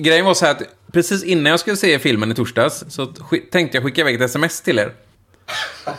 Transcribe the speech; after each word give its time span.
grejen 0.00 0.24
var 0.24 0.34
så 0.34 0.44
här 0.44 0.52
att 0.52 0.62
precis 0.92 1.24
innan 1.24 1.50
jag 1.50 1.60
skulle 1.60 1.76
se 1.76 1.98
filmen 1.98 2.32
i 2.32 2.34
torsdags 2.34 2.84
så 2.88 3.06
tänkte 3.52 3.76
jag 3.76 3.84
skicka 3.84 4.00
iväg 4.00 4.14
ett 4.14 4.20
sms 4.20 4.60
till 4.60 4.78
er. 4.78 4.92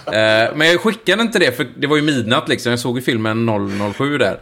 Eh, 0.06 0.56
men 0.56 0.68
jag 0.68 0.82
skickade 0.82 1.22
inte 1.22 1.40
det 1.40 1.58
för 1.58 1.68
det 1.78 1.88
var 1.88 1.96
ju 1.96 2.02
midnatt 2.02 2.50
liksom. 2.50 2.70
Jag 2.70 2.80
såg 2.80 2.98
ju 2.98 3.02
filmen 3.02 3.50
007 3.94 4.18
där. 4.18 4.40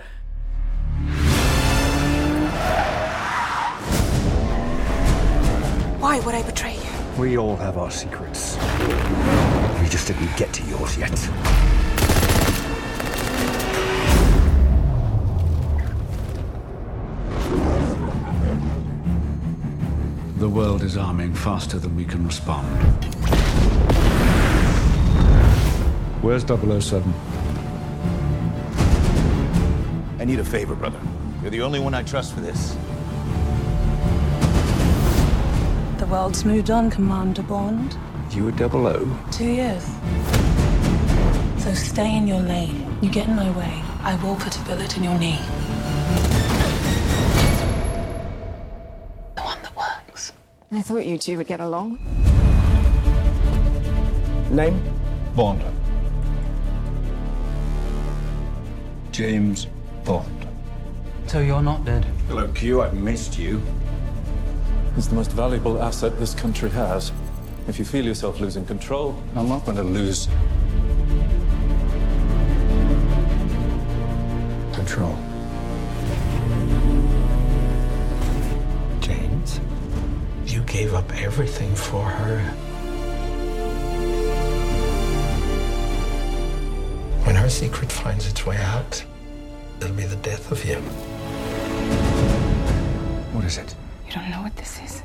Why 6.02 6.20
would 6.20 6.36
I 6.36 6.44
betray 6.44 6.76
you? 6.76 7.30
We 7.30 7.38
all 7.38 7.58
have 7.58 7.78
our 7.78 7.90
secrets. 7.90 8.58
We 9.82 9.88
just 9.92 10.08
didn't 10.08 10.40
get 10.40 10.54
to 10.54 10.64
yours 10.70 10.98
yet. 10.98 11.30
The 20.40 20.48
world 20.48 20.84
is 20.84 20.96
arming 20.96 21.34
faster 21.34 21.80
than 21.80 21.98
we 21.98 22.06
can 22.06 22.26
respond. 22.26 22.66
Where's 26.22 26.44
007? 26.46 27.14
I 30.18 30.24
need 30.24 30.40
a 30.40 30.46
favor, 30.46 30.76
brother. 30.76 31.02
You're 31.42 31.52
the 31.52 31.62
only 31.62 31.82
one 31.82 31.94
I 31.94 32.04
trust 32.04 32.34
for 32.34 32.40
this. 32.40 32.78
The 35.98 36.06
world's 36.06 36.46
moved 36.46 36.72
on, 36.72 36.90
Commander 36.90 37.44
Bond. 37.44 37.98
You 38.32 38.46
were 38.46 38.54
00? 38.56 39.10
Two 39.32 39.44
years. 39.44 39.86
So 41.58 41.74
stay 41.74 42.16
in 42.16 42.30
your 42.30 42.40
lane. 42.40 42.98
You 43.02 43.10
get 43.10 43.28
in 43.28 43.36
my 43.36 43.52
way, 43.58 43.84
I 44.04 44.18
will 44.24 44.38
put 44.38 44.58
a 44.58 44.64
bullet 44.64 44.96
in 44.96 45.04
your 45.04 45.20
knee. 45.20 45.42
I 50.72 50.84
thought 50.84 51.04
you 51.04 51.18
two 51.18 51.36
would 51.38 51.48
get 51.48 51.60
along. 51.62 51.98
Name? 54.52 54.80
Bond. 55.36 55.64
James 59.12 59.66
Bond. 60.06 60.48
So 61.26 61.40
you're 61.40 61.64
not 61.64 61.86
dead. 61.86 62.06
Hello, 62.28 62.48
Q. 62.50 62.84
I've 62.84 62.94
missed 62.94 63.40
you. 63.40 63.60
It's 64.96 65.08
the 65.08 65.16
most 65.16 65.32
valuable 65.32 65.82
asset 65.82 66.20
this 66.20 66.36
country 66.36 66.70
has. 66.70 67.12
If 67.68 67.80
you 67.80 67.86
feel 67.86 68.06
yourself 68.06 68.40
losing 68.40 68.66
control, 68.66 69.20
I'm 69.36 69.50
not 69.50 69.66
going 69.66 69.78
to 69.78 69.84
lose 69.84 70.28
control. 74.74 75.18
Gave 80.80 80.94
up 80.94 81.12
everything 81.22 81.76
for 81.76 82.06
her. 82.06 82.40
When 87.26 87.36
her 87.36 87.50
secret 87.50 87.92
finds 87.92 88.26
its 88.28 88.46
way 88.46 88.56
out, 88.56 89.04
it'll 89.82 89.94
be 89.94 90.06
the 90.06 90.16
death 90.16 90.50
of 90.54 90.64
you. 90.64 90.78
What 93.34 93.44
is 93.44 93.58
it? 93.58 93.76
You 94.08 94.14
don't 94.14 94.30
know 94.30 94.42
what 94.42 94.56
this 94.56 94.80
is. 94.80 95.04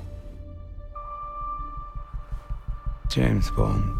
James 3.08 3.50
Bond. 3.50 3.98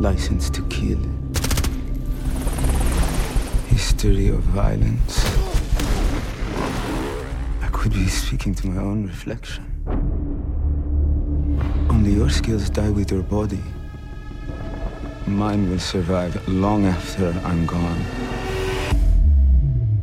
License 0.00 0.48
to 0.48 0.62
kill. 0.68 1.02
History 3.66 4.28
of 4.28 4.40
violence. 4.44 5.47
Could 7.88 8.00
be 8.00 8.08
speaking 8.08 8.54
to 8.56 8.66
my 8.66 8.82
own 8.82 9.06
reflection. 9.06 9.64
Only 11.88 12.12
your 12.12 12.28
skills 12.28 12.68
die 12.68 12.90
with 12.90 13.10
your 13.10 13.22
body. 13.22 13.62
Mine 15.26 15.70
will 15.70 15.78
survive 15.78 16.46
long 16.46 16.84
after 16.84 17.30
I'm 17.46 17.64
gone. 17.64 18.04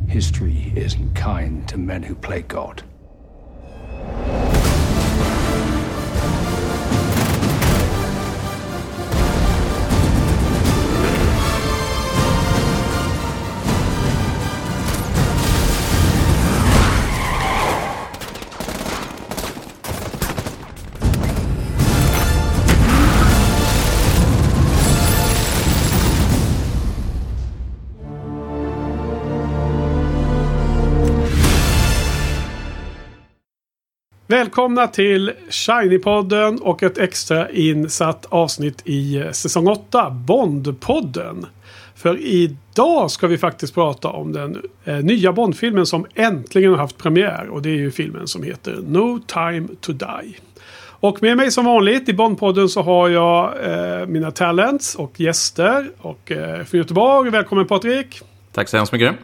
History 0.08 0.72
isn't 0.74 1.14
kind 1.14 1.68
to 1.68 1.78
men 1.78 2.02
who 2.02 2.16
play 2.16 2.42
God. 2.42 2.82
Välkomna 34.36 34.86
till 34.88 35.32
Shiny-podden 35.50 36.60
och 36.60 36.82
ett 36.82 36.98
extra 36.98 37.50
insatt 37.50 38.26
avsnitt 38.28 38.82
i 38.84 39.16
eh, 39.16 39.30
säsong 39.30 39.66
8, 39.66 40.10
Bond-podden. 40.10 41.46
För 41.94 42.18
idag 42.18 43.10
ska 43.10 43.26
vi 43.26 43.38
faktiskt 43.38 43.74
prata 43.74 44.08
om 44.08 44.32
den 44.32 44.62
eh, 44.84 44.96
nya 44.96 45.32
Bond-filmen 45.32 45.86
som 45.86 46.06
äntligen 46.14 46.70
har 46.70 46.78
haft 46.78 46.98
premiär. 46.98 47.48
Och 47.48 47.62
det 47.62 47.68
är 47.68 47.74
ju 47.74 47.90
filmen 47.90 48.26
som 48.26 48.42
heter 48.42 48.78
No 48.86 49.18
Time 49.26 49.68
To 49.80 49.92
Die. 49.92 50.36
Och 51.00 51.22
med 51.22 51.36
mig 51.36 51.50
som 51.50 51.64
vanligt 51.64 52.08
i 52.08 52.12
Bond-podden 52.12 52.68
så 52.68 52.82
har 52.82 53.08
jag 53.08 53.52
eh, 53.64 54.06
mina 54.06 54.30
talents 54.30 54.94
och 54.94 55.20
gäster. 55.20 55.90
Och 55.98 56.32
eh, 56.32 56.64
från 56.64 56.78
Göteborg, 56.78 57.30
välkommen 57.30 57.66
Patrik. 57.66 58.22
Tack 58.52 58.68
så 58.68 58.76
hemskt 58.76 58.92
mycket. 58.92 59.14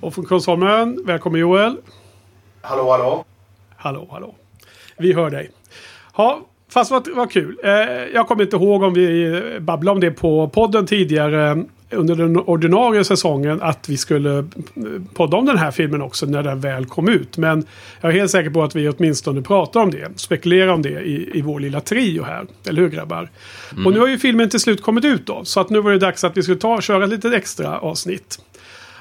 Och 0.00 0.14
från 0.14 0.26
Kungsholmen, 0.26 1.02
välkommen 1.04 1.40
Joel. 1.40 1.76
Hallå, 2.60 2.90
hallå. 2.90 3.24
Hallå, 3.80 4.08
hallå. 4.10 4.34
Vi 4.96 5.12
hör 5.12 5.30
dig. 5.30 5.50
Ja, 6.16 6.46
fast 6.68 6.90
vad, 6.90 7.08
vad 7.14 7.30
kul. 7.30 7.58
Eh, 7.64 7.70
jag 8.14 8.28
kommer 8.28 8.42
inte 8.42 8.56
ihåg 8.56 8.82
om 8.82 8.94
vi 8.94 9.42
babblade 9.60 9.94
om 9.94 10.00
det 10.00 10.10
på 10.10 10.48
podden 10.48 10.86
tidigare 10.86 11.50
eh, 11.50 11.98
under 11.98 12.14
den 12.14 12.36
ordinarie 12.36 13.04
säsongen 13.04 13.62
att 13.62 13.88
vi 13.88 13.96
skulle 13.96 14.38
eh, 14.38 14.44
podda 15.14 15.36
om 15.36 15.46
den 15.46 15.58
här 15.58 15.70
filmen 15.70 16.02
också 16.02 16.26
när 16.26 16.42
den 16.42 16.60
väl 16.60 16.86
kom 16.86 17.08
ut. 17.08 17.36
Men 17.36 17.66
jag 18.00 18.10
är 18.10 18.18
helt 18.18 18.30
säker 18.30 18.50
på 18.50 18.62
att 18.62 18.76
vi 18.76 18.88
åtminstone 18.88 19.42
pratar 19.42 19.80
om 19.80 19.90
det, 19.90 20.08
spekulerar 20.16 20.72
om 20.72 20.82
det 20.82 21.00
i, 21.00 21.38
i 21.38 21.42
vår 21.42 21.60
lilla 21.60 21.80
trio 21.80 22.22
här. 22.22 22.46
Eller 22.68 22.82
hur 22.82 22.88
grabbar? 22.88 23.30
Och 23.84 23.92
nu 23.92 24.00
har 24.00 24.06
ju 24.06 24.18
filmen 24.18 24.50
till 24.50 24.60
slut 24.60 24.82
kommit 24.82 25.04
ut 25.04 25.26
då. 25.26 25.44
Så 25.44 25.60
att 25.60 25.70
nu 25.70 25.80
var 25.80 25.90
det 25.90 25.98
dags 25.98 26.24
att 26.24 26.36
vi 26.36 26.42
skulle 26.42 26.58
ta 26.58 26.80
köra 26.80 27.04
ett 27.04 27.10
litet 27.10 27.34
extra 27.34 27.78
avsnitt. 27.78 28.38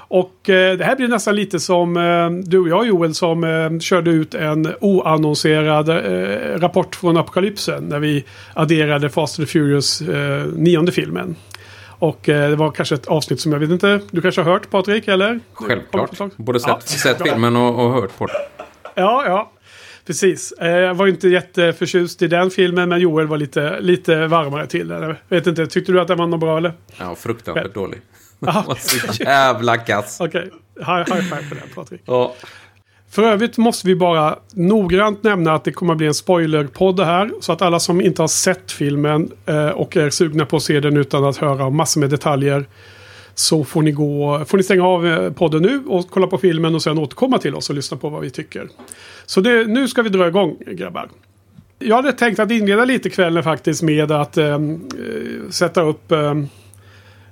Och 0.09 0.49
eh, 0.49 0.77
det 0.77 0.83
här 0.85 0.95
blir 0.95 1.07
nästan 1.07 1.35
lite 1.35 1.59
som 1.59 1.97
eh, 1.97 2.29
du 2.49 2.59
och 2.59 2.67
jag 2.69 2.87
Joel 2.87 3.13
som 3.13 3.43
eh, 3.43 3.79
körde 3.79 4.11
ut 4.11 4.33
en 4.35 4.73
oannonserad 4.81 5.89
eh, 5.89 6.59
rapport 6.59 6.95
från 6.95 7.17
apokalypsen. 7.17 7.83
När 7.83 7.99
vi 7.99 8.25
adderade 8.53 9.09
Fast 9.09 9.39
and 9.39 9.49
Furious 9.49 10.01
eh, 10.01 10.45
nionde 10.55 10.91
filmen. 10.91 11.35
Och 11.99 12.29
eh, 12.29 12.49
det 12.49 12.55
var 12.55 12.71
kanske 12.71 12.95
ett 12.95 13.07
avsnitt 13.07 13.39
som 13.41 13.51
jag 13.51 13.59
vet 13.59 13.69
inte, 13.69 13.99
du 14.11 14.21
kanske 14.21 14.41
har 14.41 14.51
hört 14.51 14.69
Patrik 14.69 15.07
eller? 15.07 15.39
Självklart. 15.53 16.11
Både 16.37 16.59
sett, 16.59 16.69
Ja. 16.69 16.79
sett 16.79 17.21
filmen 17.29 17.55
och, 17.55 17.85
och 17.85 17.93
hört 17.93 18.17
på 18.17 18.25
den. 18.25 18.35
Ja, 18.95 19.23
ja. 19.25 19.51
Precis. 20.05 20.53
Jag 20.59 20.93
var 20.93 21.07
inte 21.07 21.27
jätteförtjust 21.29 22.21
i 22.21 22.27
den 22.27 22.49
filmen 22.49 22.89
men 22.89 22.99
Joel 22.99 23.27
var 23.27 23.37
lite, 23.37 23.79
lite 23.79 24.27
varmare 24.27 24.67
till 24.67 24.87
den. 24.87 25.03
Jag 25.03 25.15
vet 25.29 25.47
inte, 25.47 25.67
tyckte 25.67 25.91
du 25.91 26.01
att 26.01 26.07
den 26.07 26.17
var 26.17 26.27
något 26.27 26.39
bra 26.39 26.57
eller? 26.57 26.73
Ja, 26.99 27.15
fruktansvärt 27.15 27.73
dålig. 27.73 28.01
Så 28.79 29.23
jävla 29.23 29.77
kass. 29.77 30.17
Okej, 30.21 30.51
high, 30.75 31.13
high 31.13 31.21
five 31.21 31.49
på 31.49 31.55
den 31.55 31.69
Patrik. 31.75 32.01
Ja. 32.05 32.33
För 33.09 33.23
övrigt 33.23 33.57
måste 33.57 33.87
vi 33.87 33.95
bara 33.95 34.39
noggrant 34.53 35.23
nämna 35.23 35.53
att 35.53 35.63
det 35.63 35.71
kommer 35.71 35.93
att 35.93 35.97
bli 35.97 36.07
en 36.07 36.13
spoilerpodd 36.13 36.99
här. 36.99 37.31
Så 37.41 37.51
att 37.51 37.61
alla 37.61 37.79
som 37.79 38.01
inte 38.01 38.21
har 38.21 38.27
sett 38.27 38.71
filmen 38.71 39.31
eh, 39.45 39.67
och 39.67 39.97
är 39.97 40.09
sugna 40.09 40.45
på 40.45 40.57
att 40.57 40.63
se 40.63 40.79
den 40.79 40.97
utan 40.97 41.25
att 41.25 41.37
höra 41.37 41.69
massor 41.69 42.01
med 42.01 42.09
detaljer. 42.09 42.65
Så 43.35 43.63
får 43.63 43.81
ni, 43.81 43.91
gå, 43.91 44.45
får 44.45 44.57
ni 44.57 44.63
stänga 44.63 44.83
av 44.83 45.07
eh, 45.07 45.31
podden 45.31 45.61
nu 45.61 45.83
och 45.87 46.09
kolla 46.09 46.27
på 46.27 46.37
filmen 46.37 46.75
och 46.75 46.83
sen 46.83 46.97
återkomma 46.97 47.37
till 47.37 47.55
oss 47.55 47.69
och 47.69 47.75
lyssna 47.75 47.97
på 47.97 48.09
vad 48.09 48.21
vi 48.21 48.29
tycker. 48.29 48.69
Så 49.25 49.41
det, 49.41 49.67
nu 49.67 49.87
ska 49.87 50.01
vi 50.01 50.09
dra 50.09 50.27
igång 50.27 50.57
grabbar. 50.67 51.09
Jag 51.79 51.95
hade 51.95 52.13
tänkt 52.13 52.39
att 52.39 52.51
inleda 52.51 52.85
lite 52.85 53.09
kvällen 53.09 53.43
faktiskt 53.43 53.83
med 53.83 54.11
att 54.11 54.37
eh, 54.37 54.59
sätta 55.49 55.81
upp 55.81 56.11
eh, 56.11 56.33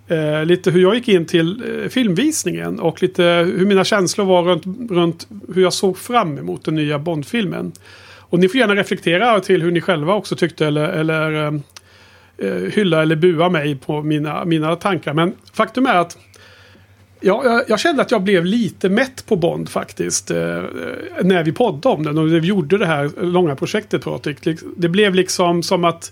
eh, 0.08 0.46
lite 0.46 0.72
hur 0.72 0.82
jag 0.82 0.96
gick 0.96 1.08
in 1.08 1.26
till 1.26 1.64
eh, 1.84 1.90
filmvisningen 1.90 2.80
och 2.80 3.02
lite 3.02 3.24
hur 3.58 3.66
mina 3.66 3.84
känslor 3.84 4.26
var 4.26 4.44
runt, 4.44 4.92
runt 4.92 5.28
hur 5.54 5.62
jag 5.62 5.74
såg 5.74 5.98
fram 5.98 6.38
emot 6.38 6.66
den 6.66 6.76
nya 6.76 7.00
Bondfilmen. 7.00 7.72
Och 8.20 8.40
ni 8.40 8.50
får 8.50 8.60
gärna 8.60 8.76
reflektera 8.76 9.40
till 9.40 9.62
hur 9.62 9.72
ni 9.72 9.82
själva 9.82 10.14
också 10.14 10.36
tyckte 10.36 10.68
eller, 10.68 10.90
eller 10.90 11.46
eh, 11.46 11.54
eh 12.38 12.72
hylla 12.72 13.02
eller 13.02 13.16
bua 13.16 13.50
mig 13.50 13.76
på 13.76 14.02
mina, 14.02 14.46
mina 14.46 14.76
tankar. 14.76 15.14
Men 15.14 15.34
faktum 15.54 15.86
är 15.86 15.96
att 15.96 16.18
Ja, 17.20 17.42
jag, 17.46 17.64
jag 17.68 17.80
kände 17.80 18.02
att 18.02 18.12
jag 18.12 18.24
blev 18.24 18.46
lite 18.46 18.90
mätt 18.90 19.26
på 19.26 19.36
Bond 19.36 19.70
faktiskt. 19.70 20.32
Eh, 20.32 20.58
eh 20.58 20.64
när 21.22 21.44
vi 21.44 21.52
poddade 21.52 21.96
om 21.96 22.04
den 22.04 22.18
och 22.18 22.34
vi 22.34 22.48
gjorde 22.48 22.78
det 22.78 22.86
här 22.86 23.12
långa 23.22 23.56
projektet 23.56 24.04
Patrik. 24.04 24.38
Det 24.78 24.90
blev 24.90 25.16
liksom 25.16 25.64
som 25.64 25.86
att 25.86 26.12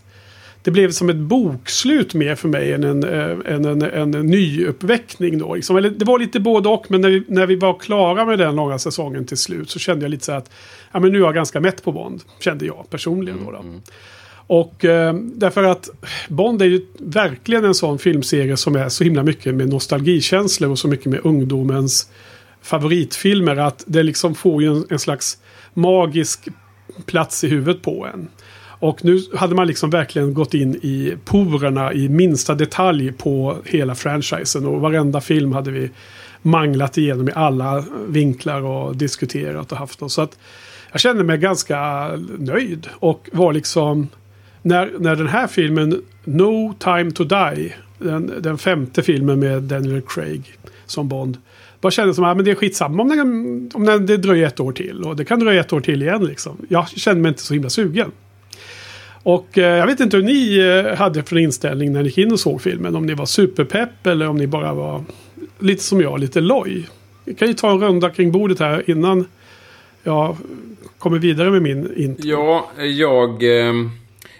det 0.63 0.71
blev 0.71 0.91
som 0.91 1.09
ett 1.09 1.15
bokslut 1.15 2.13
mer 2.13 2.35
för 2.35 2.47
mig 2.47 2.73
än 2.73 2.83
en, 2.83 3.03
eh, 3.03 3.53
en, 3.53 3.65
en, 3.65 3.81
en 3.81 4.27
nyuppväckning 4.27 5.37
då. 5.37 5.55
Liksom. 5.55 5.77
Eller, 5.77 5.89
det 5.89 6.05
var 6.05 6.19
lite 6.19 6.39
både 6.39 6.69
och, 6.69 6.85
men 6.89 7.01
när 7.01 7.09
vi, 7.09 7.23
när 7.27 7.47
vi 7.47 7.55
var 7.55 7.79
klara 7.79 8.25
med 8.25 8.39
den 8.39 8.55
långa 8.55 8.79
säsongen 8.79 9.25
till 9.25 9.37
slut 9.37 9.69
så 9.69 9.79
kände 9.79 10.05
jag 10.05 10.09
lite 10.09 10.25
så 10.25 10.31
att 10.31 10.49
ja, 10.91 10.99
men 10.99 11.11
nu 11.11 11.17
är 11.17 11.21
jag 11.21 11.35
ganska 11.35 11.59
mätt 11.59 11.83
på 11.83 11.91
Bond. 11.91 12.21
Kände 12.39 12.65
jag 12.65 12.85
personligen 12.89 13.39
då. 13.45 13.51
då. 13.51 13.57
Mm, 13.57 13.81
Och 14.47 14.85
eh, 14.85 15.13
därför 15.13 15.63
att 15.63 15.89
Bond 16.29 16.61
är 16.61 16.65
ju 16.65 16.85
verkligen 16.97 17.65
en 17.65 17.75
sån 17.75 17.99
filmserie 17.99 18.57
som 18.57 18.75
är 18.75 18.89
så 18.89 19.03
himla 19.03 19.23
mycket 19.23 19.55
med 19.55 19.69
nostalgikänslor 19.69 20.71
och 20.71 20.79
så 20.79 20.87
mycket 20.87 21.05
med 21.05 21.19
ungdomens 21.23 22.09
favoritfilmer 22.61 23.55
att 23.55 23.83
det 23.87 24.03
liksom 24.03 24.35
får 24.35 24.61
ju 24.63 24.75
en, 24.75 24.85
en 24.89 24.99
slags 24.99 25.37
magisk 25.73 26.47
plats 27.05 27.43
i 27.43 27.47
huvudet 27.47 27.81
på 27.81 28.07
en. 28.13 28.27
Och 28.83 29.05
nu 29.05 29.19
hade 29.35 29.55
man 29.55 29.67
liksom 29.67 29.89
verkligen 29.89 30.33
gått 30.33 30.53
in 30.53 30.75
i 30.75 31.17
porerna 31.25 31.93
i 31.93 32.09
minsta 32.09 32.55
detalj 32.55 33.11
på 33.11 33.57
hela 33.65 33.95
franchisen. 33.95 34.65
Och 34.65 34.81
varenda 34.81 35.21
film 35.21 35.51
hade 35.51 35.71
vi 35.71 35.89
manglat 36.41 36.97
igenom 36.97 37.29
i 37.29 37.31
alla 37.35 37.83
vinklar 38.07 38.61
och 38.61 38.95
diskuterat 38.95 39.71
och 39.71 39.77
haft. 39.77 40.11
Så 40.11 40.21
att 40.21 40.37
jag 40.91 41.01
kände 41.01 41.23
mig 41.23 41.37
ganska 41.37 42.09
nöjd. 42.37 42.87
Och 42.93 43.29
var 43.31 43.53
liksom... 43.53 44.07
När, 44.61 44.91
när 44.99 45.15
den 45.15 45.27
här 45.27 45.47
filmen 45.47 46.01
No 46.23 46.73
time 46.79 47.11
to 47.11 47.23
die. 47.23 47.73
Den, 47.97 48.33
den 48.39 48.57
femte 48.57 49.03
filmen 49.03 49.39
med 49.39 49.63
Daniel 49.63 50.01
Craig 50.01 50.57
som 50.85 51.07
Bond. 51.07 51.37
Bara 51.81 51.91
kände 51.91 52.13
som 52.13 52.23
att 52.23 52.35
ah, 52.35 52.39
ja, 52.39 52.43
det 52.43 52.51
är 52.51 52.55
skitsamma 52.55 53.03
om, 53.03 53.09
den, 53.09 53.71
om 53.73 53.85
den, 53.85 54.05
det 54.05 54.17
dröjer 54.17 54.47
ett 54.47 54.59
år 54.59 54.71
till. 54.71 55.03
Och 55.03 55.15
det 55.15 55.25
kan 55.25 55.39
dröja 55.39 55.61
ett 55.61 55.73
år 55.73 55.81
till 55.81 56.01
igen 56.01 56.25
liksom. 56.25 56.57
Jag 56.69 56.89
kände 56.89 57.21
mig 57.21 57.29
inte 57.29 57.43
så 57.43 57.53
himla 57.53 57.69
sugen. 57.69 58.11
Och 59.23 59.57
eh, 59.57 59.77
jag 59.77 59.87
vet 59.87 59.99
inte 59.99 60.17
hur 60.17 60.23
ni 60.23 60.57
eh, 60.59 60.97
hade 60.97 61.23
för 61.23 61.37
inställning 61.37 61.93
när 61.93 61.99
ni 62.01 62.07
gick 62.07 62.17
in 62.17 62.31
och 62.31 62.39
såg 62.39 62.61
filmen. 62.61 62.95
Om 62.95 63.05
ni 63.05 63.13
var 63.13 63.25
superpepp 63.25 64.07
eller 64.07 64.27
om 64.27 64.35
ni 64.37 64.47
bara 64.47 64.73
var 64.73 65.03
lite 65.59 65.83
som 65.83 66.01
jag, 66.01 66.19
lite 66.19 66.41
loj. 66.41 66.89
Vi 67.25 67.33
kan 67.33 67.47
ju 67.47 67.53
ta 67.53 67.71
en 67.71 67.79
runda 67.79 68.09
kring 68.09 68.31
bordet 68.31 68.59
här 68.59 68.89
innan 68.89 69.25
jag 70.03 70.37
kommer 70.97 71.19
vidare 71.19 71.51
med 71.51 71.61
min 71.61 71.93
intro. 71.97 72.27
Ja, 72.27 72.71
jag... 72.83 73.43
Eh, 73.43 73.73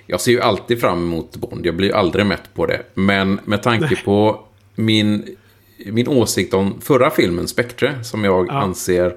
jag 0.08 0.22
ser 0.22 0.32
ju 0.32 0.42
alltid 0.42 0.82
fram 0.82 1.04
emot 1.04 1.36
Bond. 1.36 1.66
Jag 1.66 1.76
blir 1.76 1.96
aldrig 1.96 2.26
mätt 2.26 2.54
på 2.54 2.66
det. 2.66 2.82
Men 2.94 3.40
med 3.46 3.64
tanke 3.64 3.86
Nej. 3.86 4.02
på 4.06 4.40
min, 4.76 5.26
min 5.86 6.08
åsikt 6.08 6.54
om 6.54 6.82
förra 6.82 7.10
filmen, 7.10 7.48
Spectre, 7.48 8.04
som 8.04 8.24
jag 8.24 8.48
Ja. 8.48 8.54
anser... 8.54 9.16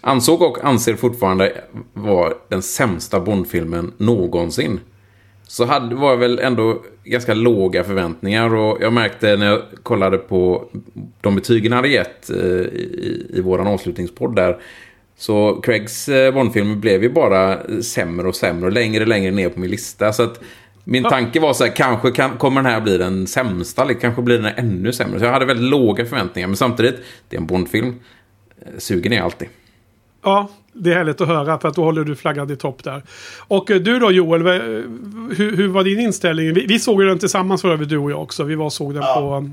Ansåg 0.00 0.42
och 0.42 0.64
anser 0.64 0.94
fortfarande 0.94 1.52
var 1.92 2.34
den 2.48 2.62
sämsta 2.62 3.20
Bond-filmen 3.20 3.92
någonsin. 3.96 4.80
Så 5.50 5.64
hade, 5.64 5.94
var 5.94 6.10
det 6.10 6.16
väl 6.16 6.38
ändå 6.38 6.82
ganska 7.04 7.34
låga 7.34 7.84
förväntningar 7.84 8.54
och 8.54 8.78
jag 8.80 8.92
märkte 8.92 9.36
när 9.36 9.46
jag 9.46 9.62
kollade 9.82 10.18
på 10.18 10.64
de 11.20 11.34
betygen 11.34 11.72
han 11.72 11.76
hade 11.76 11.88
gett 11.88 12.30
eh, 12.30 12.36
i, 12.36 13.30
i 13.34 13.40
våran 13.40 13.66
avslutningspodd 13.66 14.36
där. 14.36 14.58
Så 15.16 15.60
Craigs 15.60 16.08
eh, 16.08 16.34
Bondfilmer 16.34 16.76
blev 16.76 17.02
ju 17.02 17.12
bara 17.12 17.58
sämre 17.82 18.28
och 18.28 18.36
sämre 18.36 18.66
och 18.66 18.72
längre 18.72 19.02
och 19.02 19.08
längre 19.08 19.30
ner 19.30 19.48
på 19.48 19.60
min 19.60 19.70
lista. 19.70 20.12
Så 20.12 20.22
att 20.22 20.40
min 20.84 21.04
tanke 21.04 21.40
var 21.40 21.52
så 21.52 21.64
här, 21.64 21.76
kanske 21.76 22.10
kan, 22.10 22.30
kommer 22.30 22.62
den 22.62 22.72
här 22.72 22.80
bli 22.80 22.98
den 22.98 23.26
sämsta, 23.26 23.82
eller 23.82 23.94
kanske 23.94 24.22
blir 24.22 24.38
den 24.38 24.52
ännu 24.56 24.92
sämre. 24.92 25.18
Så 25.18 25.24
jag 25.24 25.32
hade 25.32 25.44
väldigt 25.44 25.70
låga 25.70 26.06
förväntningar, 26.06 26.48
men 26.48 26.56
samtidigt, 26.56 26.96
det 27.28 27.36
är 27.36 27.40
en 27.40 27.46
Bondfilm. 27.46 27.94
Eh, 28.60 28.78
Sugen 28.78 29.12
är 29.12 29.16
jag 29.16 29.24
alltid. 29.24 29.48
Ja, 30.22 30.48
det 30.72 30.90
är 30.90 30.94
härligt 30.94 31.20
att 31.20 31.28
höra 31.28 31.58
för 31.58 31.68
att 31.68 31.74
då 31.74 31.84
håller 31.84 32.04
du 32.04 32.16
flaggan 32.16 32.50
i 32.50 32.56
topp 32.56 32.84
där. 32.84 33.02
Och 33.48 33.70
eh, 33.70 33.76
du 33.76 33.98
då 33.98 34.10
Joel, 34.12 34.42
vad- 34.42 34.54
hur, 35.36 35.56
hur 35.56 35.68
var 35.68 35.84
din 35.84 36.00
inställning? 36.00 36.54
Vi, 36.54 36.66
vi 36.66 36.78
såg 36.78 37.02
ju 37.02 37.08
den 37.08 37.18
tillsammans 37.18 37.62
för 37.62 37.72
övrigt 37.72 37.88
du 37.88 37.98
och 37.98 38.10
jag 38.10 38.22
också. 38.22 38.42
Vi 38.44 38.54
var 38.54 38.64
och 38.64 38.72
såg 38.72 38.94
den 38.94 39.02
på 39.02 39.50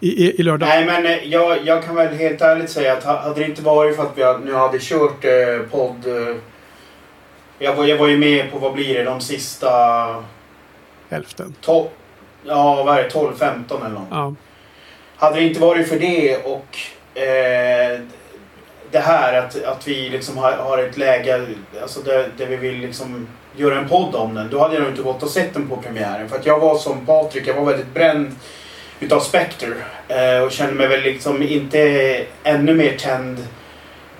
i, 0.00 0.24
i, 0.26 0.40
i 0.40 0.42
lördag. 0.42 0.68
Nej, 0.68 0.86
men 0.86 1.06
eh, 1.06 1.24
jag, 1.24 1.58
jag 1.66 1.84
kan 1.84 1.94
väl 1.94 2.14
helt 2.14 2.40
ärligt 2.40 2.70
säga 2.70 2.92
att 2.92 3.04
ha- 3.04 3.22
hade 3.22 3.40
det 3.40 3.46
inte 3.46 3.62
varit 3.62 3.96
för 3.96 4.02
att 4.02 4.12
vi 4.18 4.44
nu 4.44 4.54
hade 4.54 4.78
kört 4.80 5.24
eh, 5.24 5.70
podd... 5.70 6.06
Eh, 6.06 6.36
jag, 7.58 7.74
var, 7.74 7.84
jag 7.86 7.96
var 7.98 8.08
ju 8.08 8.16
med 8.18 8.50
på, 8.52 8.58
vad 8.58 8.74
blir 8.74 8.94
det, 8.94 9.04
de 9.04 9.20
sista... 9.20 9.68
Hälften. 11.08 11.54
To- 11.64 11.88
ja, 12.44 12.84
vad 12.84 12.98
är 12.98 13.02
det? 13.02 13.08
12-15 13.08 13.80
eller 13.80 13.88
något. 13.94 14.08
Ja. 14.10 14.34
Hade 15.16 15.36
det 15.36 15.46
inte 15.46 15.60
varit 15.60 15.88
för 15.88 15.98
det 15.98 16.36
och 16.36 16.78
eh, 17.20 18.00
det 18.96 19.02
här 19.02 19.38
att, 19.38 19.64
att 19.64 19.88
vi 19.88 20.08
liksom 20.08 20.38
har, 20.38 20.52
har 20.52 20.78
ett 20.78 20.96
läge 20.96 21.46
alltså 21.82 22.00
där, 22.00 22.28
där 22.36 22.46
vi 22.46 22.56
vill 22.56 22.78
liksom 22.78 23.28
göra 23.56 23.78
en 23.78 23.88
podd 23.88 24.14
om 24.14 24.34
den. 24.34 24.48
Då 24.50 24.58
hade 24.58 24.74
jag 24.74 24.82
nog 24.82 24.92
inte 24.92 25.02
gått 25.02 25.22
och 25.22 25.30
sett 25.30 25.54
den 25.54 25.68
på 25.68 25.76
premiären. 25.76 26.28
För 26.28 26.36
att 26.36 26.46
jag 26.46 26.58
var 26.58 26.78
som 26.78 27.06
Patrik, 27.06 27.46
jag 27.46 27.54
var 27.54 27.64
väldigt 27.64 27.94
bränd 27.94 28.34
utav 29.00 29.20
Spectre. 29.20 29.68
Eh, 30.08 30.42
och 30.42 30.52
kände 30.52 30.74
mig 30.74 30.88
väl 30.88 31.00
liksom 31.00 31.42
inte 31.42 31.80
ännu 32.42 32.74
mer 32.74 32.96
tänd 32.96 33.46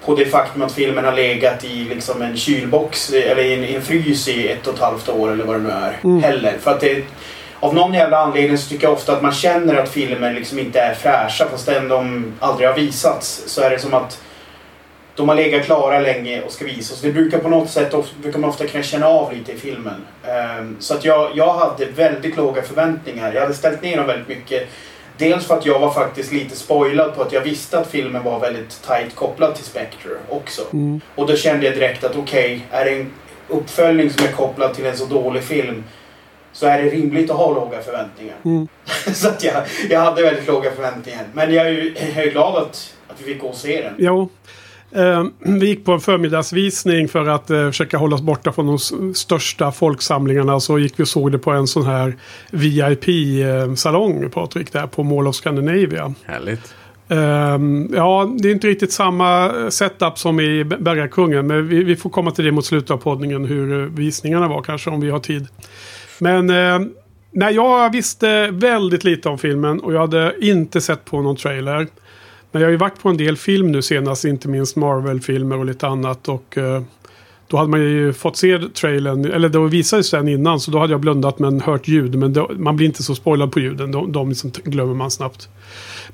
på 0.05 0.15
det 0.15 0.27
faktum 0.27 0.63
att 0.63 0.73
filmen 0.73 1.05
har 1.05 1.13
legat 1.13 1.65
i 1.65 1.85
liksom 1.85 2.23
en 2.23 2.37
kylbox 2.37 3.13
eller 3.13 3.43
i 3.43 3.55
en, 3.55 3.65
i 3.65 3.75
en 3.75 3.83
frys 3.83 4.29
i 4.29 4.49
ett 4.49 4.67
och 4.67 4.75
ett 4.75 4.81
halvt 4.81 5.09
år 5.09 5.33
eller 5.33 5.45
vad 5.45 5.57
det 5.57 5.63
nu 5.63 5.71
är. 5.71 5.99
Mm. 6.05 6.23
Heller. 6.23 6.59
För 6.61 6.71
att 6.71 6.81
det, 6.81 7.05
av 7.61 7.75
någon 7.75 7.95
jävla 7.95 8.19
anledning 8.19 8.59
så 8.59 8.69
tycker 8.69 8.87
jag 8.87 8.93
ofta 8.93 9.13
att 9.13 9.23
man 9.23 9.33
känner 9.33 9.75
att 9.75 9.89
filmer 9.89 10.33
liksom 10.33 10.59
inte 10.59 10.81
är 10.81 10.95
fräscha 10.95 11.49
fastän 11.51 11.89
de 11.89 12.33
aldrig 12.41 12.69
har 12.69 12.75
visats. 12.75 13.43
Så 13.47 13.61
är 13.61 13.71
det 13.71 13.79
som 13.79 13.95
att 13.95 14.21
de 15.17 15.29
har 15.29 15.37
legat 15.37 15.65
klara 15.65 16.01
länge 16.01 16.43
och 16.43 16.53
ska 16.53 16.65
visas. 16.65 17.01
Det 17.01 17.13
brukar 17.13 17.39
på 17.39 17.49
något 17.49 17.71
sätt 17.71 17.95
brukar 18.23 18.39
man 18.39 18.51
ofta 18.51 18.67
kunna 18.67 18.85
känna 18.85 19.07
av 19.07 19.33
lite 19.33 19.53
i 19.53 19.57
filmen. 19.57 20.07
Ehm, 20.25 20.77
så 20.81 20.95
att 20.95 21.05
jag, 21.05 21.31
jag 21.35 21.55
hade 21.55 21.87
väldigt 21.87 22.37
låga 22.37 22.63
förväntningar. 22.63 23.33
Jag 23.33 23.41
hade 23.41 23.55
ställt 23.55 23.83
ner 23.83 23.97
dem 23.97 24.07
väldigt 24.07 24.29
mycket. 24.29 24.69
Dels 25.19 25.47
för 25.47 25.59
att 25.59 25.67
jag 25.67 25.79
var 25.79 25.91
faktiskt 25.91 26.33
lite 26.33 26.57
spoilad 26.57 27.15
på 27.15 27.23
att 27.23 27.33
jag 27.33 27.41
visste 27.41 27.79
att 27.79 27.87
filmen 27.87 28.23
var 28.23 28.41
väldigt 28.41 28.83
tight 28.83 29.15
kopplad 29.15 29.55
till 29.55 29.65
Spectre 29.65 30.11
också. 30.29 30.63
Mm. 30.73 31.01
Och 31.15 31.27
då 31.27 31.37
kände 31.37 31.67
jag 31.67 31.75
direkt 31.75 32.05
att 32.05 32.17
okej, 32.17 32.61
är 32.71 32.85
det 32.85 32.91
en 32.91 33.11
uppföljning 33.49 34.11
som 34.11 34.27
är 34.27 34.33
kopplad 34.33 34.75
till 34.75 34.87
en 34.87 34.97
så 34.97 35.05
dålig 35.05 35.43
film 35.43 35.85
så 36.53 36.67
är 36.67 36.83
det 36.83 36.91
rimligt 36.91 37.31
att 37.31 37.37
ha 37.37 37.55
låga 37.55 37.83
förväntningar. 37.83 38.37
Mm. 38.45 38.69
så 39.15 39.29
att 39.29 39.45
jag, 39.45 39.63
jag 39.91 40.01
hade 40.01 40.23
väldigt 40.23 40.47
låga 40.47 40.71
förväntningar. 40.71 41.25
Men 41.33 41.55
jag 41.55 41.67
är 41.67 41.71
ju 41.71 41.95
jag 42.17 42.27
är 42.27 42.31
glad 42.31 42.57
att, 42.57 42.95
att 43.09 43.21
vi 43.21 43.25
fick 43.25 43.41
gå 43.41 43.47
och 43.47 43.57
se 43.57 43.83
den. 43.83 43.95
Jo. 43.99 44.29
Eh, 44.91 45.25
vi 45.39 45.67
gick 45.67 45.85
på 45.85 45.93
en 45.93 46.01
förmiddagsvisning 46.01 47.09
för 47.09 47.29
att 47.29 47.51
eh, 47.51 47.67
försöka 47.67 47.99
hålla 47.99 48.17
oss 48.17 48.23
borta 48.23 48.53
från 48.53 48.67
de 48.67 48.79
största 49.15 49.73
folksamlingarna. 49.73 50.61
Så 50.61 50.79
gick 50.79 50.99
vi 50.99 51.05
och 51.05 51.09
såg 51.09 51.33
det 51.33 51.39
på 51.39 51.51
en 51.51 51.67
sån 51.67 51.87
här 51.87 52.17
VIP-salong, 52.51 54.31
Patrik, 54.31 54.73
där 54.73 54.87
på 54.87 55.03
Mall 55.03 55.27
of 55.27 55.35
Scandinavia. 55.35 56.15
Härligt. 56.25 56.75
Ja, 57.95 58.35
det 58.39 58.49
är 58.49 58.53
inte 58.53 58.67
riktigt 58.67 58.93
samma 58.93 59.53
setup 59.71 60.19
som 60.19 60.41
i 60.41 60.65
Bergakungen. 60.65 61.47
Men 61.47 61.69
vi, 61.69 61.97
får 61.97 62.11
komma 62.11 62.31
till 62.31 62.45
det 62.45 62.53
mot 62.53 62.65
slutet 62.65 62.91
av 62.91 62.97
poddningen 62.97 63.45
hur 63.45 63.83
eh, 63.83 63.89
visningarna 63.89 64.49
var 64.49 64.63
kanske 64.63 64.91
om 64.91 65.01
vi 65.01 65.11
har 65.11 65.19
tid. 65.19 65.47
Men 66.19 66.51
eh, 66.51 66.79
nej, 67.31 67.55
jag 67.55 67.93
visste 67.93 68.51
väldigt 68.51 69.05
lite 69.05 69.29
om 69.29 69.39
filmen 69.39 69.81
och 69.81 69.95
jag 69.95 70.01
hade 70.01 70.35
inte 70.41 70.81
sett 70.81 71.05
på 71.05 71.23
någon 71.23 71.37
trailer. 71.37 71.87
Men 72.57 72.61
jag 72.61 72.67
har 72.67 72.73
ju 72.73 72.77
varit 72.77 73.03
på 73.03 73.09
en 73.09 73.17
del 73.17 73.37
film 73.37 73.73
nu 73.73 73.83
senast, 73.83 74.25
inte 74.25 74.49
minst 74.49 74.77
Marvel-filmer 74.77 75.59
och 75.59 75.65
lite 75.65 75.87
annat. 75.87 76.29
Och 76.29 76.59
eh, 76.59 76.83
då 77.49 77.57
hade 77.57 77.71
man 77.71 77.81
ju 77.81 78.13
fått 78.13 78.37
se 78.37 78.59
trailern, 78.59 79.25
eller 79.25 79.49
det 79.49 79.69
visades 79.69 80.11
den 80.11 80.29
innan, 80.29 80.61
så 80.61 80.71
då 80.71 80.79
hade 80.79 80.93
jag 80.93 81.01
blundat 81.01 81.39
men 81.39 81.61
hört 81.61 81.89
ljud. 81.89 82.15
Men 82.15 82.33
då, 82.33 82.51
man 82.57 82.77
blir 82.77 82.87
inte 82.87 83.03
så 83.03 83.15
spoilad 83.15 83.53
på 83.53 83.61
ljuden, 83.61 83.93
de, 83.93 84.13
de 84.13 84.29
liksom 84.29 84.51
glömmer 84.65 84.95
man 84.95 85.11
snabbt. 85.11 85.49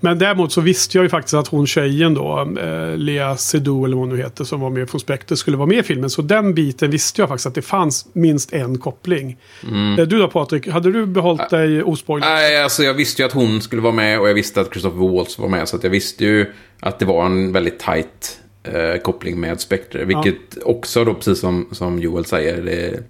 Men 0.00 0.18
däremot 0.18 0.52
så 0.52 0.60
visste 0.60 0.98
jag 0.98 1.02
ju 1.02 1.08
faktiskt 1.08 1.34
att 1.34 1.48
hon 1.48 1.66
tjejen 1.66 2.14
då, 2.14 2.48
eh, 2.60 2.96
Lea 2.96 3.36
Seydoux 3.36 3.86
eller 3.86 3.96
vad 3.96 4.06
hon 4.06 4.16
nu 4.16 4.22
heter, 4.22 4.44
som 4.44 4.60
var 4.60 4.70
med 4.70 4.90
från 4.90 5.00
Spectre, 5.00 5.36
skulle 5.36 5.56
vara 5.56 5.66
med 5.66 5.78
i 5.78 5.82
filmen. 5.82 6.10
Så 6.10 6.22
den 6.22 6.54
biten 6.54 6.90
visste 6.90 7.22
jag 7.22 7.28
faktiskt 7.28 7.46
att 7.46 7.54
det 7.54 7.62
fanns 7.62 8.06
minst 8.12 8.52
en 8.52 8.78
koppling. 8.78 9.36
Mm. 9.68 9.98
Eh, 9.98 10.06
du 10.06 10.18
då 10.18 10.28
Patrik, 10.28 10.68
hade 10.68 10.92
du 10.92 11.06
behållit 11.06 11.50
dig 11.50 11.82
ospoilad? 11.82 12.28
Nej, 12.30 12.62
alltså 12.62 12.82
jag 12.82 12.94
visste 12.94 13.22
ju 13.22 13.26
att 13.26 13.32
hon 13.32 13.60
skulle 13.60 13.82
vara 13.82 13.94
med 13.94 14.20
och 14.20 14.28
jag 14.28 14.34
visste 14.34 14.60
att 14.60 14.70
Christopher 14.70 15.08
Waltz 15.16 15.38
var 15.38 15.48
med. 15.48 15.68
Så 15.68 15.78
jag 15.82 15.90
visste 15.90 16.24
ju 16.24 16.52
att 16.80 16.98
det 16.98 17.04
var 17.04 17.26
en 17.26 17.52
väldigt 17.52 17.78
tight 17.78 18.38
eh, 18.62 19.00
koppling 19.02 19.40
med 19.40 19.60
Spectre. 19.60 20.04
Vilket 20.04 20.62
också 20.64 21.04
då, 21.04 21.14
precis 21.14 21.38
som, 21.40 21.68
som 21.72 21.98
Joel 21.98 22.24
säger, 22.24 22.62
det 22.62 23.02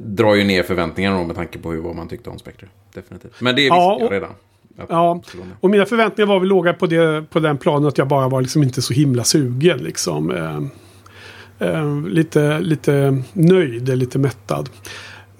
drar 0.00 0.34
ju 0.34 0.44
ner 0.44 0.62
förväntningarna 0.62 1.18
då 1.18 1.24
med 1.24 1.36
tanke 1.36 1.58
på 1.58 1.70
hur, 1.72 1.80
vad 1.80 1.96
man 1.96 2.08
tyckte 2.08 2.30
om 2.30 2.38
Spectre. 2.38 2.66
Definitivt. 2.94 3.40
Men 3.40 3.56
det 3.56 3.62
visste 3.62 3.74
Ja, 3.76 3.96
jag 3.98 4.06
och- 4.06 4.12
redan. 4.12 4.30
Att 4.78 4.86
Ja, 4.88 5.14
med. 5.14 5.46
och 5.60 5.70
mina 5.70 5.86
förväntningar 5.86 6.26
var 6.28 6.40
väl 6.40 6.48
låga 6.48 6.72
på, 6.72 6.86
det, 6.86 7.24
på 7.30 7.40
den 7.40 7.58
planen 7.58 7.88
att 7.88 7.98
jag 7.98 8.08
bara 8.08 8.28
var 8.28 8.40
liksom 8.40 8.62
inte 8.62 8.82
så 8.82 8.94
himla 8.94 9.24
sugen. 9.24 9.78
Liksom. 9.78 10.30
Eh, 10.30 11.68
eh, 11.68 12.02
lite, 12.08 12.60
lite 12.60 13.22
nöjd, 13.32 13.88
lite 13.98 14.18
mättad. 14.18 14.68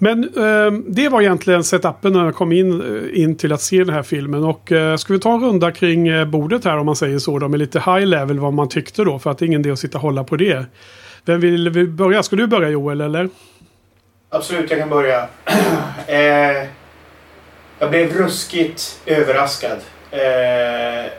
Men 0.03 0.23
eh, 0.23 0.71
det 0.87 1.09
var 1.09 1.21
egentligen 1.21 1.63
setupen 1.63 2.13
när 2.13 2.25
jag 2.25 2.35
kom 2.35 2.51
in, 2.51 2.81
eh, 2.81 3.21
in 3.21 3.37
till 3.37 3.51
att 3.53 3.61
se 3.61 3.77
den 3.77 3.93
här 3.93 4.03
filmen. 4.03 4.43
Och 4.43 4.71
eh, 4.71 4.95
ska 4.95 5.13
vi 5.13 5.19
ta 5.19 5.33
en 5.33 5.41
runda 5.41 5.71
kring 5.71 6.07
eh, 6.07 6.25
bordet 6.25 6.65
här 6.65 6.77
om 6.77 6.85
man 6.85 6.95
säger 6.95 7.19
så 7.19 7.39
då. 7.39 7.47
Med 7.47 7.59
lite 7.59 7.79
high 7.79 8.05
level 8.05 8.39
vad 8.39 8.53
man 8.53 8.69
tyckte 8.69 9.03
då. 9.03 9.19
För 9.19 9.31
att 9.31 9.37
det 9.37 9.45
är 9.45 9.47
ingen 9.47 9.61
idé 9.61 9.71
att 9.71 9.79
sitta 9.79 9.97
och 9.97 10.01
hålla 10.01 10.23
på 10.23 10.35
det. 10.35 10.65
Vem 11.25 11.39
vill 11.39 11.69
vi 11.69 11.87
börja? 11.87 12.23
Ska 12.23 12.35
du 12.35 12.47
börja 12.47 12.69
Joel 12.69 13.01
eller? 13.01 13.29
Absolut, 14.29 14.69
jag 14.69 14.79
kan 14.79 14.89
börja. 14.89 15.27
eh, 16.07 16.67
jag 17.79 17.89
blev 17.89 18.13
ruskigt 18.13 19.01
överraskad. 19.05 19.77
Eh, 20.11 21.11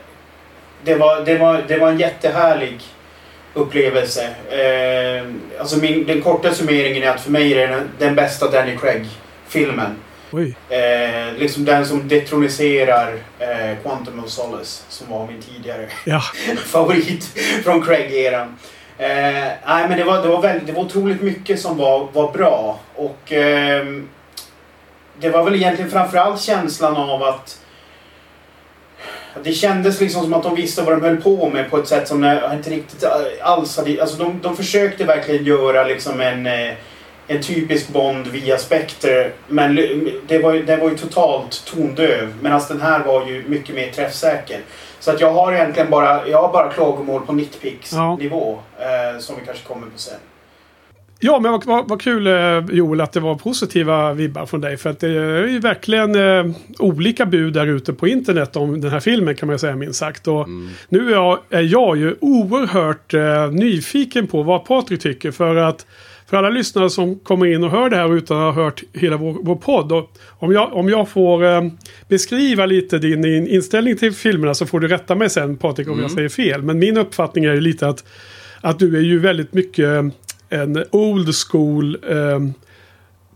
det, 0.83 0.95
var, 0.95 1.25
det, 1.25 1.37
var, 1.37 1.63
det 1.67 1.77
var 1.77 1.89
en 1.89 1.99
jättehärlig 1.99 2.81
upplevelse. 3.53 4.23
Eh, 4.49 5.25
alltså 5.59 5.77
min, 5.77 6.05
den 6.05 6.21
korta 6.21 6.53
summeringen 6.53 7.03
är 7.03 7.07
att 7.07 7.21
för 7.21 7.31
mig 7.31 7.53
är 7.53 7.67
det 7.67 7.75
den, 7.75 7.89
den 7.99 8.15
bästa 8.15 8.51
Danny 8.51 8.77
Craig-filmen. 8.77 9.95
Eh, 10.69 11.33
liksom 11.37 11.65
den 11.65 11.85
som 11.85 12.07
detroniserar 12.07 13.13
eh, 13.39 13.77
Quantum 13.83 14.23
of 14.23 14.29
Solace 14.29 14.83
som 14.89 15.09
var 15.09 15.27
min 15.27 15.41
tidigare 15.41 15.87
Ja. 16.05 16.21
favorit 16.65 17.37
från 17.63 17.81
Craig-eran. 17.81 18.55
Eh, 18.97 19.07
nej, 19.65 19.89
men 19.89 19.97
det 19.97 20.03
var, 20.03 20.21
det, 20.21 20.27
var 20.27 20.41
väldigt, 20.41 20.67
det 20.67 20.73
var 20.73 20.81
otroligt 20.81 21.21
mycket 21.21 21.59
som 21.59 21.77
var, 21.77 22.07
var 22.13 22.31
bra. 22.31 22.79
Och 22.95 23.31
ehm, 23.31 24.09
det 25.19 25.29
var 25.29 25.43
väl 25.43 25.55
egentligen 25.55 25.91
framförallt 25.91 26.41
känslan 26.41 26.95
av 26.95 27.23
att 27.23 27.59
det 29.43 29.53
kändes 29.53 30.01
liksom 30.01 30.23
som 30.23 30.33
att 30.33 30.43
de 30.43 30.55
visste 30.55 30.81
vad 30.81 30.93
de 30.93 31.01
höll 31.01 31.21
på 31.21 31.49
med 31.49 31.69
på 31.69 31.77
ett 31.77 31.87
sätt 31.87 32.07
som 32.07 32.23
jag 32.23 32.53
inte 32.53 32.69
riktigt 32.69 33.03
alls 33.41 33.77
hade... 33.77 34.01
Alltså 34.01 34.17
de, 34.17 34.39
de 34.41 34.55
försökte 34.55 35.03
verkligen 35.03 35.45
göra 35.45 35.83
liksom 35.83 36.21
en, 36.21 36.45
eh, 36.45 36.73
en 37.27 37.41
typisk 37.41 37.89
Bond 37.89 38.27
via 38.27 38.57
Spectre. 38.57 39.31
Men 39.47 39.75
det 40.27 40.39
var, 40.39 40.53
det 40.53 40.75
var 40.75 40.89
ju 40.89 40.97
totalt 40.97 41.65
tondöv. 41.65 42.33
Medan 42.41 42.61
den 42.67 42.81
här 42.81 42.99
var 42.99 43.27
ju 43.27 43.43
mycket 43.47 43.75
mer 43.75 43.91
träffsäker. 43.91 44.59
Så 44.99 45.11
att 45.11 45.21
jag 45.21 45.33
har 45.33 45.53
egentligen 45.53 45.89
bara, 45.89 46.27
jag 46.27 46.41
har 46.41 46.53
bara 46.53 46.73
klagomål 46.73 47.25
på 47.25 47.33
nitpicks-nivå. 47.33 48.59
Eh, 48.79 49.19
som 49.19 49.35
vi 49.39 49.45
kanske 49.45 49.67
kommer 49.67 49.87
på 49.87 49.97
sen. 49.99 50.19
Ja, 51.25 51.39
men 51.39 51.51
vad, 51.51 51.65
vad, 51.65 51.89
vad 51.89 52.01
kul 52.01 52.27
eh, 52.27 52.65
Joel 52.71 53.01
att 53.01 53.11
det 53.11 53.19
var 53.19 53.35
positiva 53.35 54.13
vibbar 54.13 54.45
från 54.45 54.61
dig. 54.61 54.77
För 54.77 54.89
att 54.89 54.99
det 54.99 55.07
är 55.09 55.47
ju 55.47 55.59
verkligen 55.59 56.15
eh, 56.15 56.55
olika 56.79 57.25
bud 57.25 57.53
där 57.53 57.67
ute 57.67 57.93
på 57.93 58.07
internet 58.07 58.55
om 58.55 58.81
den 58.81 58.91
här 58.91 58.99
filmen 58.99 59.35
kan 59.35 59.47
man 59.47 59.59
säga 59.59 59.75
minst 59.75 59.99
sagt. 59.99 60.27
Och 60.27 60.47
Nu 60.89 61.07
är 61.07 61.11
jag, 61.11 61.39
är 61.49 61.61
jag 61.61 61.97
ju 61.97 62.15
oerhört 62.21 63.13
eh, 63.13 63.51
nyfiken 63.51 64.27
på 64.27 64.43
vad 64.43 64.65
Patrik 64.65 65.01
tycker. 65.01 65.31
För 65.31 65.55
att 65.55 65.85
för 66.29 66.37
alla 66.37 66.49
lyssnare 66.49 66.89
som 66.89 67.19
kommer 67.19 67.45
in 67.45 67.63
och 67.63 67.71
hör 67.71 67.89
det 67.89 67.95
här 67.95 68.15
utan 68.15 68.37
att 68.37 68.55
ha 68.55 68.63
hört 68.63 68.83
hela 68.93 69.17
vår, 69.17 69.37
vår 69.41 69.55
podd. 69.55 70.07
Om, 70.29 70.51
jag, 70.51 70.73
om 70.73 70.89
jag 70.89 71.09
får 71.09 71.45
eh, 71.45 71.61
beskriva 72.07 72.65
lite 72.65 72.97
din, 72.97 73.21
din 73.21 73.47
inställning 73.47 73.97
till 73.97 74.13
filmerna 74.13 74.53
så 74.53 74.65
får 74.65 74.79
du 74.79 74.87
rätta 74.87 75.15
mig 75.15 75.29
sen 75.29 75.57
Patrik 75.57 75.89
om 75.89 75.99
jag 75.99 76.11
säger 76.11 76.29
fel. 76.29 76.63
Men 76.63 76.79
min 76.79 76.97
uppfattning 76.97 77.45
är 77.45 77.53
ju 77.53 77.61
lite 77.61 77.87
att, 77.87 78.03
att 78.61 78.79
du 78.79 78.97
är 78.97 79.01
ju 79.01 79.19
väldigt 79.19 79.53
mycket 79.53 80.13
en 80.49 80.83
old 80.91 81.29
school 81.35 81.97
eh, 82.09 82.39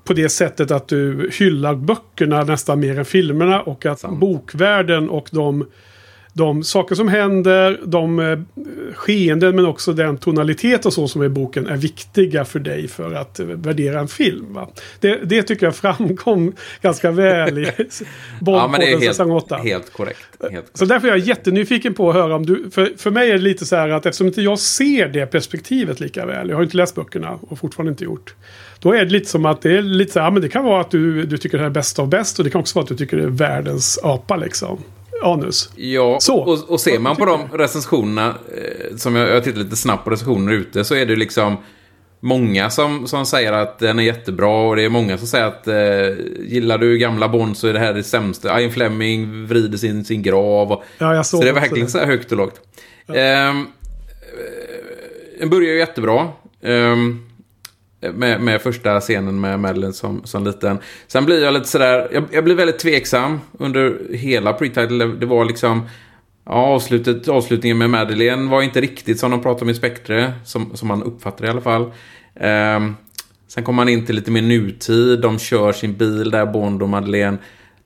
på 0.04 0.14
det 0.14 0.30
sättet 0.30 0.72
att 0.72 0.88
du 0.88 1.30
hyllar 1.40 1.76
böckerna 1.76 2.44
nästan 2.44 2.80
mer 2.80 3.00
än 3.00 3.06
filmerna 3.06 3.62
och 3.62 3.86
att 3.86 4.02
bokvärlden 4.02 5.10
och 5.10 5.30
de, 5.32 5.66
de 6.38 6.64
saker 6.64 6.96
som 6.96 7.08
händer, 7.08 7.80
de 7.86 8.20
eh, 8.20 8.40
skeenden 8.94 9.56
men 9.56 9.66
också 9.66 9.94
den 9.94 10.18
tonalitet 10.18 10.86
och 10.86 10.94
så 10.94 11.08
som 11.08 11.22
är 11.22 11.26
i 11.26 11.30
boken 11.30 11.68
är 11.68 11.78
viktiga 11.78 12.46
för 12.46 12.60
dig 12.60 12.88
för 12.88 13.14
att 13.14 13.40
eh, 13.40 13.46
värdera 13.46 14.00
en 14.00 14.08
film. 14.08 14.58
Det, 15.00 15.20
det 15.24 15.44
tycker 15.44 15.66
jag 15.66 15.76
framkom 15.76 16.54
ganska 16.82 17.12
väl 17.12 17.58
i 17.58 17.72
Ja, 17.78 18.06
Bondpodden 18.40 18.82
är 18.82 19.00
säsong 19.00 19.32
helt, 19.32 19.44
8. 19.44 19.56
helt 19.56 19.94
korrekt. 19.94 20.20
Helt 20.52 20.66
Så 20.74 20.86
därför 20.86 21.08
är 21.08 21.12
jag 21.12 21.20
jättenyfiken 21.20 21.94
på 21.94 22.10
att 22.10 22.16
höra 22.16 22.36
om 22.36 22.46
du... 22.46 22.70
För, 22.72 22.92
för 22.98 23.12
mig 23.12 23.30
är 23.30 23.34
det 23.34 23.40
lite 23.40 23.66
så 23.66 23.76
här 23.76 23.90
att 23.90 24.06
eftersom 24.06 24.28
inte 24.28 24.42
jag 24.42 24.60
ser 24.60 25.08
det 25.08 25.26
perspektivet 25.26 26.00
lika 26.00 26.26
väl. 26.26 26.50
Jag 26.50 26.56
har 26.56 26.64
inte 26.64 26.78
läst 26.78 26.96
böckerna 26.96 27.40
och 27.42 27.60
fortfarande 27.60 27.90
inte 27.90 28.04
gjort. 28.04 28.36
Då 28.80 28.94
är 28.94 29.06
det 29.06 29.12
lite 29.12 29.30
som 29.30 29.46
att 29.46 29.62
det 29.62 29.78
är 29.78 29.82
lite 29.82 30.12
så 30.12 30.20
här, 30.20 30.26
ja, 30.26 30.32
men 30.32 30.42
det 30.42 30.50
kan 30.50 30.66
vara 30.66 30.82
att 30.82 30.92
du, 30.92 31.26
du 31.26 31.38
tycker 31.38 31.58
det 31.58 31.64
här 31.64 31.70
är 31.70 31.74
bäst 31.74 32.00
av 32.00 32.10
bäst. 32.10 32.40
Och 32.40 32.46
det 32.46 32.52
kan 32.52 32.62
också 32.62 32.76
vara 32.76 32.84
att 32.84 32.90
du 32.90 32.96
tycker 32.96 33.18
det 33.18 33.24
är 33.24 33.28
världens 33.28 34.00
apa 34.04 34.36
liksom. 34.36 34.84
Anus. 35.24 35.70
Ja, 35.76 36.18
Så. 36.22 36.38
och, 36.38 36.70
och 36.70 36.80
ser 36.80 37.00
man 37.00 37.16
på 37.16 37.26
de 37.26 37.42
recensionerna, 37.58 38.36
eh, 38.58 38.96
som 38.96 39.16
jag, 39.16 39.30
jag 39.30 39.44
tittar 39.44 39.60
lite 39.60 39.76
snabbt 39.76 40.04
på 40.04 40.10
recensioner 40.10 40.54
ute, 40.54 40.84
så 40.84 40.96
är 40.96 41.06
det 41.06 41.16
liksom 41.16 41.58
många 42.20 42.70
som, 42.70 43.08
som 43.08 43.26
säger 43.26 43.54
att 43.54 43.80
den 43.80 44.00
är 44.00 44.04
jättebra 44.04 44.68
och 44.68 44.76
det 44.76 44.84
är 44.84 44.90
många 44.90 45.18
som 45.18 45.28
säger 45.28 45.46
att 45.46 45.68
eh, 45.68 46.26
gillar 46.48 46.78
du 46.78 46.98
gamla 46.98 47.28
Bond 47.30 47.58
så 47.58 47.68
är 47.68 47.74
det 47.74 47.80
här 47.80 47.94
det 47.94 48.04
sämsta. 48.04 48.62
Ian 48.62 48.72
Fleming 48.72 49.46
vrider 49.46 49.78
sin, 49.78 50.06
sin 50.06 50.22
grav. 50.22 50.72
Och, 50.72 50.84
Ja, 50.98 51.24
så 51.24 51.42
det 51.42 51.50
är 51.50 51.54
verkligen 51.54 51.86
det. 51.86 51.92
så 51.92 51.98
här 51.98 52.06
högt 52.06 52.32
och 52.32 52.38
lågt. 52.38 52.62
Ehm, 53.16 53.60
eh, 53.60 53.66
den 55.40 55.50
börjar 55.50 55.72
ju 55.74 55.78
jättebra. 55.80 56.28
Ehm, 56.64 57.27
Eh, 58.02 58.14
med, 58.14 58.42
med 58.42 58.62
första 58.62 59.00
scenen 59.00 59.40
med 59.40 59.60
Madeleine 59.60 59.94
som, 59.94 60.22
som 60.24 60.44
liten. 60.44 60.80
Sen 61.08 61.26
blir 61.26 61.44
jag 61.44 61.54
lite 61.54 61.68
sådär, 61.68 62.08
jag, 62.12 62.24
jag 62.32 62.44
blir 62.44 62.56
väldigt 62.56 62.80
tveksam 62.80 63.40
under 63.60 64.14
hela 64.14 64.54
pre-title. 64.54 65.06
Det 65.20 65.26
var 65.26 65.46
liksom, 65.46 65.88
ja, 66.46 66.52
avslutet, 66.52 67.28
avslutningen 67.28 67.78
med 67.78 67.90
Madeleine 67.90 68.50
var 68.50 68.62
inte 68.62 68.82
riktigt 68.82 69.20
som 69.20 69.32
de 69.32 69.42
pratade 69.42 69.66
om 69.66 69.70
i 69.70 69.74
Spectre. 69.74 70.34
Som, 70.46 70.76
som 70.76 70.88
man 70.88 71.04
uppfattar 71.04 71.42
det 71.42 71.48
i 71.48 71.52
alla 71.52 71.62
fall. 71.62 71.92
Um, 72.76 72.96
sen 73.48 73.64
kommer 73.64 73.76
man 73.76 73.90
in 73.90 74.06
till 74.06 74.16
lite 74.16 74.32
mer 74.32 74.42
nutid. 74.42 75.22
De 75.22 75.40
kör 75.40 75.72
sin 75.72 75.94
bil 75.94 76.32
där, 76.32 76.46
Bond 76.46 76.82
och 76.82 76.90
Madeleine. 76.90 77.38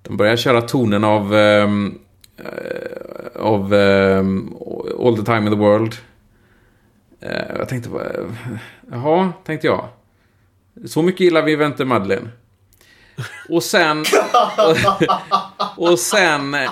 De 0.01 0.18
börjar 0.18 0.36
köra 0.36 0.62
tonen 0.62 1.03
av, 1.03 1.34
Um, 1.34 2.00
av 3.36 3.74
um, 3.74 4.56
All 5.00 5.18
the 5.18 5.24
time 5.24 5.38
in 5.38 5.51
the 5.51 5.60
world. 5.60 5.96
Eh, 7.22 7.58
jag 7.58 7.70
tänkte, 7.70 7.89
jaha, 8.91 9.34
tänkte 9.46 9.68
jag. 9.68 9.89
Så 10.86 11.01
mycket 11.01 11.22
gillar 11.22 11.42
vi 11.42 11.56
Venter 11.56 11.86
Madeleine. 11.86 12.30
Och 13.50 13.63
sen... 13.63 14.06
och 15.78 16.00
sen... 16.00 16.54
eh, 16.54 16.72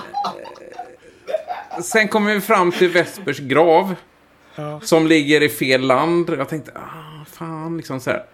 Sen 1.81 2.07
kommer 2.07 2.33
vi 2.33 2.41
fram 2.41 2.71
till 2.71 2.89
Vespers 2.89 3.39
grav. 3.39 3.95
Ja. 4.55 4.79
Som 4.83 5.07
ligger 5.07 5.43
i 5.43 5.49
fel 5.49 5.81
land. 5.81 6.29
Jag 6.37 6.49
tänkte, 6.49 6.71
ah, 6.75 7.25
fan, 7.31 7.77
liksom 7.77 7.99
så 7.99 8.09
här. 8.09 8.25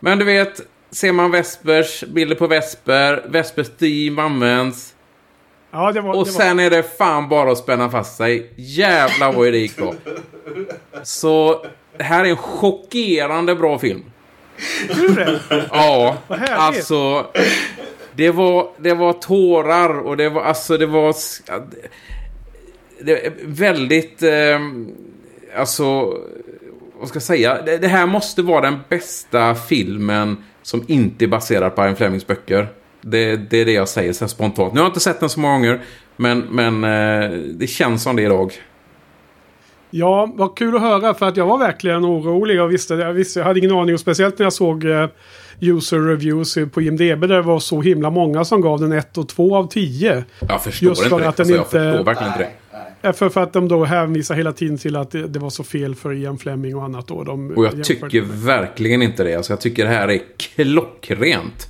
Men 0.00 0.18
du 0.18 0.24
vet, 0.24 0.60
ser 0.90 1.12
man 1.12 1.30
Vespers, 1.30 2.04
bilder 2.04 2.36
på 2.36 2.46
Vesper, 2.46 3.24
Vespers 3.28 3.68
theme 3.78 4.22
används. 4.22 4.94
Ja, 5.70 5.92
det 5.92 6.00
var, 6.00 6.14
Och 6.16 6.24
det 6.24 6.30
sen 6.30 6.60
är 6.60 6.70
det 6.70 6.82
fan 6.98 7.28
bara 7.28 7.52
att 7.52 7.58
spänna 7.58 7.90
fast 7.90 8.16
sig. 8.16 8.52
Jävlar 8.56 9.32
vad 9.32 9.52
det 9.52 9.58
gick 9.58 9.76
bra. 9.76 9.94
Så 11.02 11.64
det 11.96 12.04
här 12.04 12.24
är 12.24 12.28
en 12.30 12.36
chockerande 12.36 13.54
bra 13.54 13.78
film. 13.78 14.09
Du 14.94 15.08
det? 15.08 15.40
Ja, 15.70 16.16
Vad 16.28 16.38
härligt. 16.38 16.58
alltså. 16.58 17.26
Det 18.12 18.30
var, 18.30 18.70
det 18.78 18.94
var 18.94 19.12
tårar 19.12 19.98
och 19.98 20.16
det 20.16 20.28
var, 20.28 20.42
alltså 20.42 20.76
det 20.76 20.86
var... 20.86 21.14
det- 23.00 23.32
väldigt, 23.44 24.22
eh, 24.22 24.60
alltså, 25.56 26.00
vad 27.00 27.08
ska 27.08 27.16
jag 27.16 27.22
säga? 27.22 27.62
Det, 27.62 27.78
det 27.78 27.88
här 27.88 28.06
måste 28.06 28.42
vara 28.42 28.60
den 28.60 28.78
bästa 28.88 29.54
filmen 29.54 30.44
som 30.62 30.84
inte 30.88 31.24
är 31.24 31.26
baserad 31.28 31.74
på 31.76 31.82
Ian 31.84 31.96
Flemings 31.96 32.26
böcker. 32.26 32.68
Det, 33.02 33.36
det 33.36 33.56
är 33.58 33.64
det 33.64 33.72
jag 33.72 33.88
säger 33.88 34.12
så 34.12 34.28
spontant. 34.28 34.72
Nu 34.74 34.80
har 34.80 34.84
jag 34.86 34.90
inte 34.90 35.00
sett 35.00 35.20
den 35.20 35.28
så 35.28 35.40
många 35.40 35.54
gånger, 35.54 35.80
men, 36.16 36.38
men 36.40 36.84
eh, 36.84 37.30
det 37.38 37.66
känns 37.66 38.02
som 38.02 38.16
det 38.16 38.22
idag. 38.22 38.52
Ja, 39.90 40.32
vad 40.34 40.56
kul 40.56 40.76
att 40.76 40.80
höra 40.82 41.14
för 41.14 41.28
att 41.28 41.36
jag 41.36 41.46
var 41.46 41.58
verkligen 41.58 42.04
orolig 42.04 42.62
och 42.62 42.72
visste, 42.72 42.94
jag, 42.94 43.12
visste, 43.12 43.40
jag 43.40 43.46
hade 43.46 43.58
ingen 43.58 43.72
aning 43.72 43.94
och 43.94 44.00
speciellt 44.00 44.38
när 44.38 44.46
jag 44.46 44.52
såg 44.52 44.84
eh, 44.84 45.08
user 45.60 45.98
reviews 45.98 46.58
på 46.72 46.82
IMDB 46.82 47.20
där 47.20 47.28
det 47.28 47.42
var 47.42 47.58
så 47.60 47.80
himla 47.80 48.10
många 48.10 48.44
som 48.44 48.60
gav 48.60 48.80
den 48.80 48.92
1 48.92 49.18
och 49.18 49.28
2 49.28 49.56
av 49.56 49.66
10. 49.68 50.24
Jag 50.48 50.62
förstår 50.62 50.88
Just 50.88 51.02
inte 51.02 51.10
för 51.10 51.20
det. 51.20 51.28
att 51.28 51.36
den 51.36 51.58
Alltså, 51.58 51.76
jag 51.78 51.86
inte- 51.86 51.92
förstår 51.92 52.04
verkligen 52.04 52.32
inte 52.32 52.38
det. 52.44 52.50
Eh, 53.08 53.12
För, 53.12 53.28
för 53.28 53.42
att 53.42 53.52
de 53.52 53.68
då 53.68 53.84
hänvisar 53.84 54.34
hela 54.34 54.52
tiden 54.52 54.78
till 54.78 54.96
att 54.96 55.10
det, 55.10 55.26
det 55.26 55.38
var 55.38 55.50
så 55.50 55.64
fel 55.64 55.94
för 55.94 56.12
Ian 56.12 56.38
Fleming 56.38 56.76
och 56.76 56.84
annat 56.84 57.08
då. 57.08 57.24
De 57.24 57.50
Och 57.50 57.64
jag 57.64 57.84
tycker 57.84 58.22
med. 58.22 58.30
verkligen 58.30 59.02
inte 59.02 59.24
det. 59.24 59.34
Alltså, 59.34 59.52
jag 59.52 59.60
tycker 59.60 59.84
det 59.84 59.90
här 59.90 60.08
är 60.10 60.20
klockrent. 60.38 61.66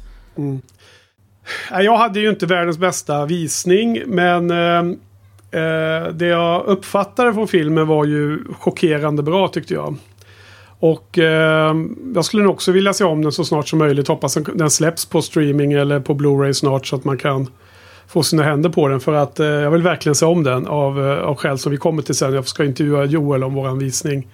Nej, 1.70 1.84
Jag 1.84 1.96
hade 1.96 2.20
ju 2.20 2.28
inte 2.30 2.46
världens 2.46 2.78
bästa 2.78 3.26
visning 3.26 4.02
men 4.06 4.50
eh, 5.50 6.12
det 6.12 6.26
jag 6.26 6.64
uppfattade 6.66 7.34
från 7.34 7.48
filmen 7.48 7.86
var 7.86 8.04
ju 8.04 8.38
chockerande 8.58 9.22
bra 9.22 9.48
tyckte 9.48 9.74
jag. 9.74 9.96
Och 10.78 11.18
eh, 11.18 11.74
jag 12.14 12.24
skulle 12.24 12.42
nog 12.42 12.52
också 12.52 12.72
vilja 12.72 12.92
se 12.92 13.04
om 13.04 13.22
den 13.22 13.32
så 13.32 13.44
snart 13.44 13.68
som 13.68 13.78
möjligt. 13.78 14.08
Hoppas 14.08 14.34
den- 14.34 14.70
släpps 14.70 15.06
på 15.06 15.22
streaming 15.22 15.72
eller 15.72 16.00
på 16.00 16.14
Blu-ray 16.14 16.52
snart 16.52 16.86
så 16.86 16.96
att 16.96 17.04
man 17.04 17.18
kan 17.18 17.46
få 18.08 18.22
sina 18.22 18.42
händer 18.42 18.70
på 18.70 18.88
den. 18.88 19.00
För 19.00 19.12
att 19.12 19.40
eh, 19.40 19.46
jag 19.46 19.70
vill 19.70 19.82
verkligen 19.82 20.14
se 20.14 20.26
om 20.26 20.42
den 20.44 20.66
av, 20.66 21.06
eh, 21.10 21.18
av 21.18 21.34
skäl 21.36 21.58
som 21.58 21.72
vi 21.72 21.78
kommer 21.78 22.02
till 22.02 22.14
sen. 22.14 22.34
Jag 22.34 22.48
ska 22.48 22.64
intervjua 22.64 23.04
Joel 23.04 23.44
om 23.44 23.54
våran 23.54 23.78
visning. 23.78 24.28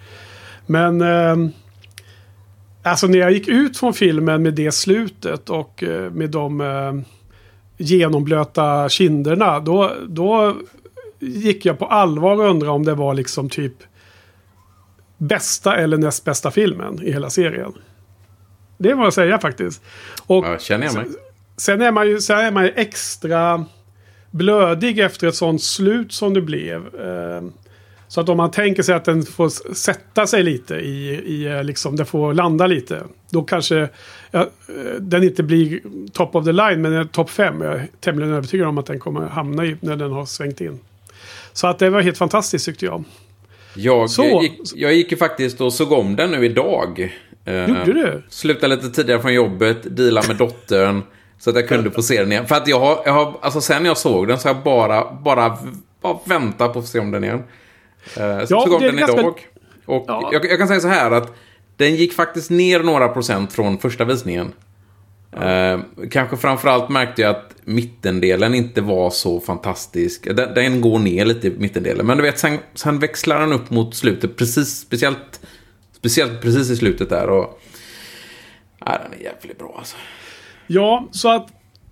Men 0.66 1.00
eh, 1.00 1.36
Alltså 2.82 3.06
när 3.06 3.18
jag 3.18 3.32
gick 3.32 3.48
ut 3.48 3.78
från 3.78 3.94
filmen 3.94 4.42
med 4.42 4.54
det 4.54 4.72
slutet 4.72 5.50
och 5.50 5.82
eh, 5.82 6.10
med 6.10 6.30
de 6.30 6.60
eh, 6.60 6.92
genomblöta 7.76 8.88
kinderna. 8.88 9.60
Då, 9.60 9.92
då 10.08 10.54
gick 11.18 11.64
jag 11.66 11.78
på 11.78 11.86
allvar 11.86 12.32
och 12.32 12.50
undrade 12.50 12.72
om 12.72 12.84
det 12.84 12.94
var 12.94 13.14
liksom 13.14 13.48
typ 13.48 13.74
bästa 15.18 15.76
eller 15.76 15.96
näst 15.96 16.24
bästa 16.24 16.50
filmen 16.50 17.02
i 17.02 17.12
hela 17.12 17.30
serien. 17.30 17.72
Det 18.78 18.94
var 18.94 19.06
att 19.08 19.14
säga 19.14 19.38
faktiskt. 19.38 19.82
Och 20.26 20.44
Ja, 20.46 20.58
känner 20.58 20.86
jag 20.86 20.94
mig. 20.94 21.06
Sen 21.56 21.82
är 21.82 21.92
man 21.92 22.08
ju, 22.08 22.20
sen 22.20 22.38
är 22.38 22.50
man 22.50 22.64
ju 22.64 22.72
extra 22.76 23.64
blödig 24.30 24.98
efter 24.98 25.26
ett 25.26 25.34
sånt 25.34 25.62
slut 25.62 26.12
som 26.12 26.34
det 26.34 26.40
blev. 26.40 26.76
Eh, 26.94 27.42
Så 28.08 28.20
att 28.20 28.28
om 28.28 28.36
man 28.36 28.50
tänker 28.50 28.82
sig 28.82 28.94
att 28.94 29.04
den 29.04 29.22
får 29.22 29.74
sätta 29.74 30.26
sig 30.26 30.42
lite 30.42 30.74
i, 30.74 31.08
i 31.26 31.46
eh, 31.46 31.64
liksom, 31.64 31.96
det 31.96 32.04
får 32.04 32.34
landa 32.34 32.66
lite. 32.66 33.02
Då 33.30 33.42
kanske 33.42 33.88
ja, 34.30 34.40
eh, 34.40 35.00
den 35.00 35.22
inte 35.24 35.42
blir 35.42 35.80
top 36.12 36.34
of 36.34 36.44
the 36.44 36.52
line, 36.52 36.82
men 36.82 36.92
en 36.92 37.08
topp 37.08 37.30
fem. 37.30 37.60
Jag 37.60 37.74
är 37.74 37.88
tämligen 38.00 38.32
övertygad 38.34 38.68
om 38.68 38.78
att 38.78 38.86
den 38.86 38.98
kommer 39.00 39.26
hamna 39.26 39.64
i 39.64 39.76
när 39.80 39.96
den 39.96 40.12
har 40.12 40.26
svängt 40.26 40.60
in. 40.60 40.78
Så 41.56 41.66
att 41.66 41.78
det 41.78 41.90
var 41.90 42.00
helt 42.00 42.18
fantastiskt 42.18 42.64
tyckte 42.66 42.84
jag. 42.86 43.04
Jag, 43.74 44.10
Så. 44.10 44.42
gick, 44.42 44.60
jag 44.74 44.94
gick 44.94 45.10
ju 45.10 45.16
faktiskt 45.16 45.60
och 45.60 45.72
såg 45.72 45.92
om 45.92 46.16
den 46.16 46.30
nu 46.30 46.44
idag. 46.44 47.16
Eh, 47.44 47.68
Gjorde 47.68 47.92
du? 47.92 48.22
Slutade 48.28 48.76
lite 48.76 48.90
tidigare 48.90 49.22
från 49.22 49.34
jobbet, 49.34 49.96
deala 49.96 50.22
med 50.28 50.36
dottern. 50.36 51.02
Så 51.38 51.50
att 51.50 51.56
jag 51.56 51.68
kunde 51.68 51.90
få 51.90 52.02
se 52.02 52.20
den 52.20 52.32
igen. 52.32 52.46
För 52.46 52.54
att 52.54 52.68
jag 52.68 52.80
har, 52.80 53.02
jag 53.04 53.12
har 53.12 53.34
alltså 53.40 53.60
sen 53.60 53.84
jag 53.84 53.96
såg 53.96 54.28
den 54.28 54.38
så 54.38 54.48
har 54.48 54.54
jag 54.54 54.64
bara, 54.64 55.12
bara, 55.14 55.58
bara 56.00 56.18
väntat 56.24 56.72
på 56.72 56.78
att 56.78 56.84
få 56.84 56.90
se 56.90 56.98
om 57.00 57.10
den 57.10 57.24
igen. 57.24 57.38
Eh, 57.38 57.42
Så 58.14 58.20
Ja, 58.20 58.38
jag 58.38 58.48
såg 58.48 58.72
om 58.72 58.82
den 58.82 58.96
ganska- 58.96 59.20
idag. 59.20 59.34
Och 59.86 60.04
Ja. 60.08 60.28
jag, 60.32 60.44
jag 60.44 60.58
kan 60.58 60.68
säga 60.68 60.80
så 60.80 60.88
här 60.88 61.10
att 61.10 61.32
den 61.76 61.94
gick 61.96 62.12
faktiskt 62.12 62.50
ner 62.50 62.80
några 62.80 63.08
procent 63.08 63.52
från 63.52 63.78
första 63.78 64.04
visningen. 64.04 64.52
Eh, 65.40 65.80
kanske 66.10 66.36
framförallt 66.36 66.88
märkte 66.88 67.22
jag 67.22 67.30
att 67.30 67.50
mittendelen 67.66 68.54
inte 68.54 68.80
var 68.80 69.10
så 69.10 69.40
fantastisk. 69.40 70.36
Den, 70.36 70.54
den 70.54 70.80
går 70.80 70.98
ner 70.98 71.24
lite 71.24 71.46
i 71.46 71.50
mittendelen. 71.58 72.06
Men 72.06 72.16
du 72.16 72.22
vet, 72.22 72.38
sen, 72.38 72.58
sen 72.74 72.98
växlar 72.98 73.40
den 73.40 73.52
upp 73.52 73.70
mot 73.70 73.94
slutet. 73.94 74.36
Precis, 74.36 74.80
speciellt, 74.80 75.40
speciellt 75.92 76.42
precis 76.42 76.70
i 76.70 76.76
slutet 76.76 77.08
där. 77.08 77.28
Och, 77.28 77.60
ja, 78.78 78.98
den 79.02 79.20
är 79.20 79.24
jävligt 79.24 79.58
bra 79.58 79.74
alltså. 79.78 79.96
Ja, 80.66 81.08
så 81.12 81.28
att 81.28 81.48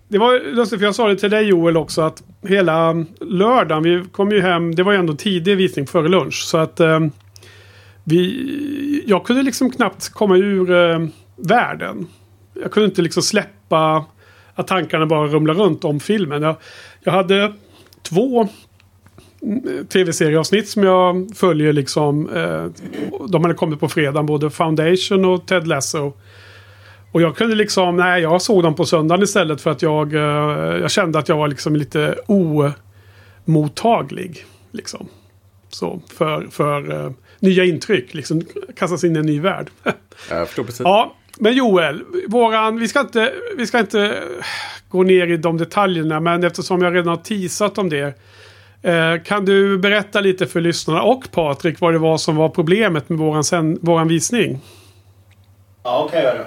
det 0.07 0.17
var 0.17 0.53
lustigt 0.53 0.79
för 0.79 0.85
jag 0.85 0.95
sa 0.95 1.07
det 1.07 1.15
till 1.15 1.29
dig 1.29 1.45
Joel 1.45 1.77
också 1.77 2.01
att 2.01 2.23
hela 2.41 3.05
lördagen, 3.21 3.83
vi 3.83 4.03
kom 4.11 4.31
ju 4.31 4.41
hem, 4.41 4.75
det 4.75 4.83
var 4.83 4.91
ju 4.91 4.97
ändå 4.97 5.13
tidig 5.13 5.57
visning 5.57 5.87
före 5.87 6.07
lunch. 6.07 6.43
Så 6.45 6.57
att 6.57 6.79
eh, 6.79 6.99
vi, 8.03 9.03
jag 9.07 9.25
kunde 9.25 9.43
liksom 9.43 9.71
knappt 9.71 10.09
komma 10.09 10.37
ur 10.37 10.71
eh, 10.71 11.07
världen. 11.35 12.07
Jag 12.53 12.71
kunde 12.71 12.89
inte 12.89 13.01
liksom 13.01 13.23
släppa 13.23 14.05
att 14.55 14.67
tankarna 14.67 15.05
bara 15.05 15.27
rumlar 15.27 15.53
runt 15.53 15.85
om 15.85 15.99
filmen. 15.99 16.41
Jag, 16.41 16.55
jag 17.03 17.11
hade 17.11 17.53
två 18.01 18.47
mm, 19.41 19.85
tv-serieavsnitt 19.85 20.69
som 20.69 20.83
jag 20.83 21.27
följer 21.35 21.73
liksom. 21.73 22.29
Eh, 22.29 22.65
de 23.29 23.43
hade 23.43 23.53
kommit 23.53 23.79
på 23.79 23.89
fredag, 23.89 24.23
både 24.23 24.49
Foundation 24.49 25.25
och 25.25 25.47
Ted 25.47 25.67
Lasso. 25.67 26.13
Och 27.11 27.21
jag 27.21 27.37
kunde 27.37 27.55
liksom, 27.55 27.97
nej 27.97 28.21
jag 28.21 28.41
såg 28.41 28.63
dem 28.63 28.75
på 28.75 28.85
söndagen 28.85 29.23
istället 29.23 29.61
för 29.61 29.71
att 29.71 29.81
jag, 29.81 30.13
eh, 30.13 30.21
jag 30.81 30.91
kände 30.91 31.19
att 31.19 31.29
jag 31.29 31.37
var 31.37 31.47
liksom 31.47 31.75
lite 31.75 32.15
omottaglig. 33.45 34.45
Liksom. 34.71 35.07
Så 35.69 36.01
för, 36.13 36.47
för 36.51 37.05
eh, 37.05 37.11
nya 37.39 37.63
intryck, 37.65 38.13
liksom 38.13 38.41
kastas 38.75 39.03
in 39.03 39.15
i 39.15 39.19
en 39.19 39.25
ny 39.25 39.39
värld. 39.39 39.69
Jag 40.29 40.47
förstår 40.47 40.63
precis. 40.63 40.81
ja, 40.83 41.15
men 41.39 41.53
Joel, 41.53 42.03
våran, 42.27 42.79
vi 42.79 42.87
ska, 42.87 42.99
inte, 42.99 43.33
vi 43.57 43.67
ska 43.67 43.79
inte 43.79 44.01
eh, 44.01 44.45
gå 44.89 45.03
ner 45.03 45.27
i 45.27 45.37
de 45.37 45.57
detaljerna, 45.57 46.19
men 46.19 46.43
eftersom 46.43 46.81
jag 46.81 46.95
redan 46.95 47.07
har 47.07 47.17
teasat 47.17 47.77
om 47.77 47.89
det. 47.89 48.13
Eh, 48.81 49.23
kan 49.25 49.45
du 49.45 49.77
berätta 49.77 50.21
lite 50.21 50.47
för 50.47 50.61
lyssnarna 50.61 51.01
och 51.01 51.31
Patrik 51.31 51.79
vad 51.79 51.93
det 51.93 51.99
var 51.99 52.17
som 52.17 52.35
var 52.35 52.49
problemet 52.49 53.09
med 53.09 53.19
våran, 53.19 53.43
sen, 53.43 53.79
våran 53.81 54.07
visning? 54.07 54.59
Ja, 55.83 56.09
kan 56.11 56.21
jag 56.23 56.35
göra. 56.35 56.45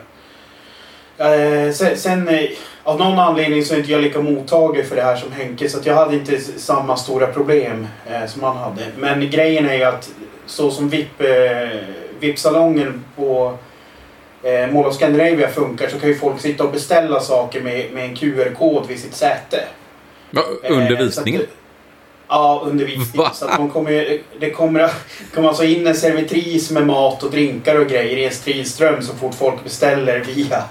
Eh, 1.19 1.73
sen, 1.73 1.97
sen 1.97 2.29
eh, 2.29 2.45
av 2.83 2.99
någon 2.99 3.19
anledning 3.19 3.65
så 3.65 3.75
är 3.75 3.79
inte 3.79 3.93
jag 3.93 4.03
lika 4.03 4.21
mottaglig 4.21 4.87
för 4.87 4.97
det 4.97 5.03
här 5.03 5.17
som 5.17 5.33
Henke. 5.33 5.69
Så 5.69 5.79
att 5.79 5.87
jag 5.87 5.95
hade 5.95 6.17
inte 6.17 6.41
samma 6.41 6.97
stora 6.97 7.27
problem 7.27 7.87
eh, 8.07 8.27
som 8.27 8.43
han 8.43 8.57
hade. 8.57 8.83
Men 8.97 9.31
grejen 9.31 9.69
är 9.69 9.75
ju 9.75 9.85
att 9.85 10.11
så 10.47 10.71
som 10.71 10.89
VIP, 10.89 11.21
eh, 11.21 11.79
VIP-salongen 12.21 13.05
på 13.17 13.59
eh, 14.49 14.73
Mall 14.75 14.87
of 14.87 14.95
Scandinavia 14.97 15.49
funkar 15.49 15.89
så 15.89 15.99
kan 15.99 16.09
ju 16.09 16.15
folk 16.19 16.41
sitta 16.41 16.65
och 16.65 16.73
beställa 16.73 17.21
saker 17.21 17.61
med, 17.61 17.93
med 17.93 18.05
en 18.05 18.17
QR-kod 18.17 18.87
vid 18.87 19.01
sitt 19.01 19.15
säte. 19.15 19.65
Va, 20.31 20.43
Eh, 20.63 20.73
under 20.79 20.89
så 20.89 20.95
att- 20.95 21.01
visningen? 21.03 21.43
Ja, 22.31 22.63
under 22.67 22.85
visningen. 22.85 23.25
Va? 23.27 23.31
Så 23.35 23.45
att 23.47 23.59
man 23.59 23.71
kommer, 23.71 24.19
det 24.41 24.51
kommer, 24.51 24.91
kommer 25.35 25.49
alltså 25.49 25.65
in 25.65 25.87
en 25.87 25.95
servitris 25.95 26.71
med 26.71 26.87
mat 26.87 27.23
och 27.23 27.31
drinkar 27.31 27.81
och 27.81 27.87
grejer 27.87 28.17
i 28.17 28.25
en 28.25 28.35
stridström 28.35 29.03
så 29.03 29.15
fort 29.15 29.35
folk 29.35 29.65
beställer 29.65 30.19
via, 30.21 30.63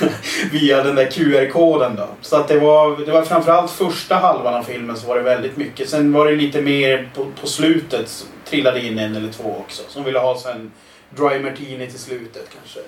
via 0.52 0.82
den 0.84 0.94
där 0.96 1.10
QR-koden. 1.10 1.96
Då. 1.96 2.08
Så 2.20 2.36
att 2.36 2.48
det 2.48 2.58
var, 2.58 2.96
det 3.06 3.12
var 3.12 3.22
framförallt 3.22 3.70
första 3.70 4.14
halvan 4.14 4.54
av 4.54 4.62
filmen 4.62 4.96
så 4.96 5.06
var 5.06 5.16
det 5.16 5.22
väldigt 5.22 5.56
mycket. 5.56 5.88
Sen 5.88 6.12
var 6.12 6.26
det 6.26 6.32
lite 6.36 6.62
mer 6.62 7.10
på, 7.14 7.26
på 7.40 7.46
slutet. 7.46 8.26
Trillade 8.50 8.80
in 8.86 8.98
en 8.98 9.16
eller 9.16 9.32
två 9.32 9.56
också. 9.66 9.82
Som 9.88 10.04
ville 10.04 10.18
ha 10.18 10.38
sen 10.38 10.70
dry 11.16 11.40
martini 11.42 11.86
till 11.90 11.98
slutet 11.98 12.48
kanske. 12.54 12.78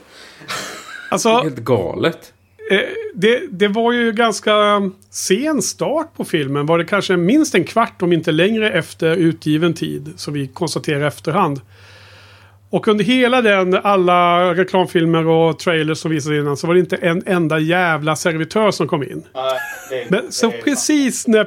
Alltså, 1.11 1.29
Helt 1.29 1.57
galet. 1.59 2.33
Eh, 2.71 2.81
det, 3.15 3.43
det 3.51 3.69
var 3.69 3.93
ju 3.93 4.13
ganska 4.13 4.55
sen 5.11 5.63
start 5.63 6.15
på 6.17 6.25
filmen. 6.25 6.67
Var 6.67 6.79
det 6.79 6.85
kanske 6.85 7.17
minst 7.17 7.55
en 7.55 7.65
kvart 7.65 8.03
om 8.03 8.13
inte 8.13 8.33
längre 8.33 8.71
efter 8.71 9.17
utgiven 9.17 9.75
tid. 9.75 10.13
Som 10.17 10.35
vi 10.35 10.47
konstaterar 10.49 11.07
efterhand. 11.07 11.61
Och 12.71 12.89
under 12.89 13.05
hela 13.05 13.43
den, 13.43 13.75
alla 13.75 14.55
reklamfilmer 14.55 15.27
och 15.27 15.59
trailers 15.59 15.99
som 15.99 16.11
visades 16.11 16.39
innan 16.41 16.57
så 16.57 16.67
var 16.67 16.75
det 16.75 16.81
inte 16.81 16.97
en 16.97 17.23
enda 17.27 17.59
jävla 17.59 18.17
servitör 18.17 18.71
som 18.71 18.89
kom 18.89 19.03
in. 19.03 19.23
Nej, 19.35 19.59
det, 19.91 20.11
Men 20.11 20.33
så 20.33 20.51
det 20.51 20.57
är- 20.59 20.63
precis 20.63 21.27
när 21.27 21.45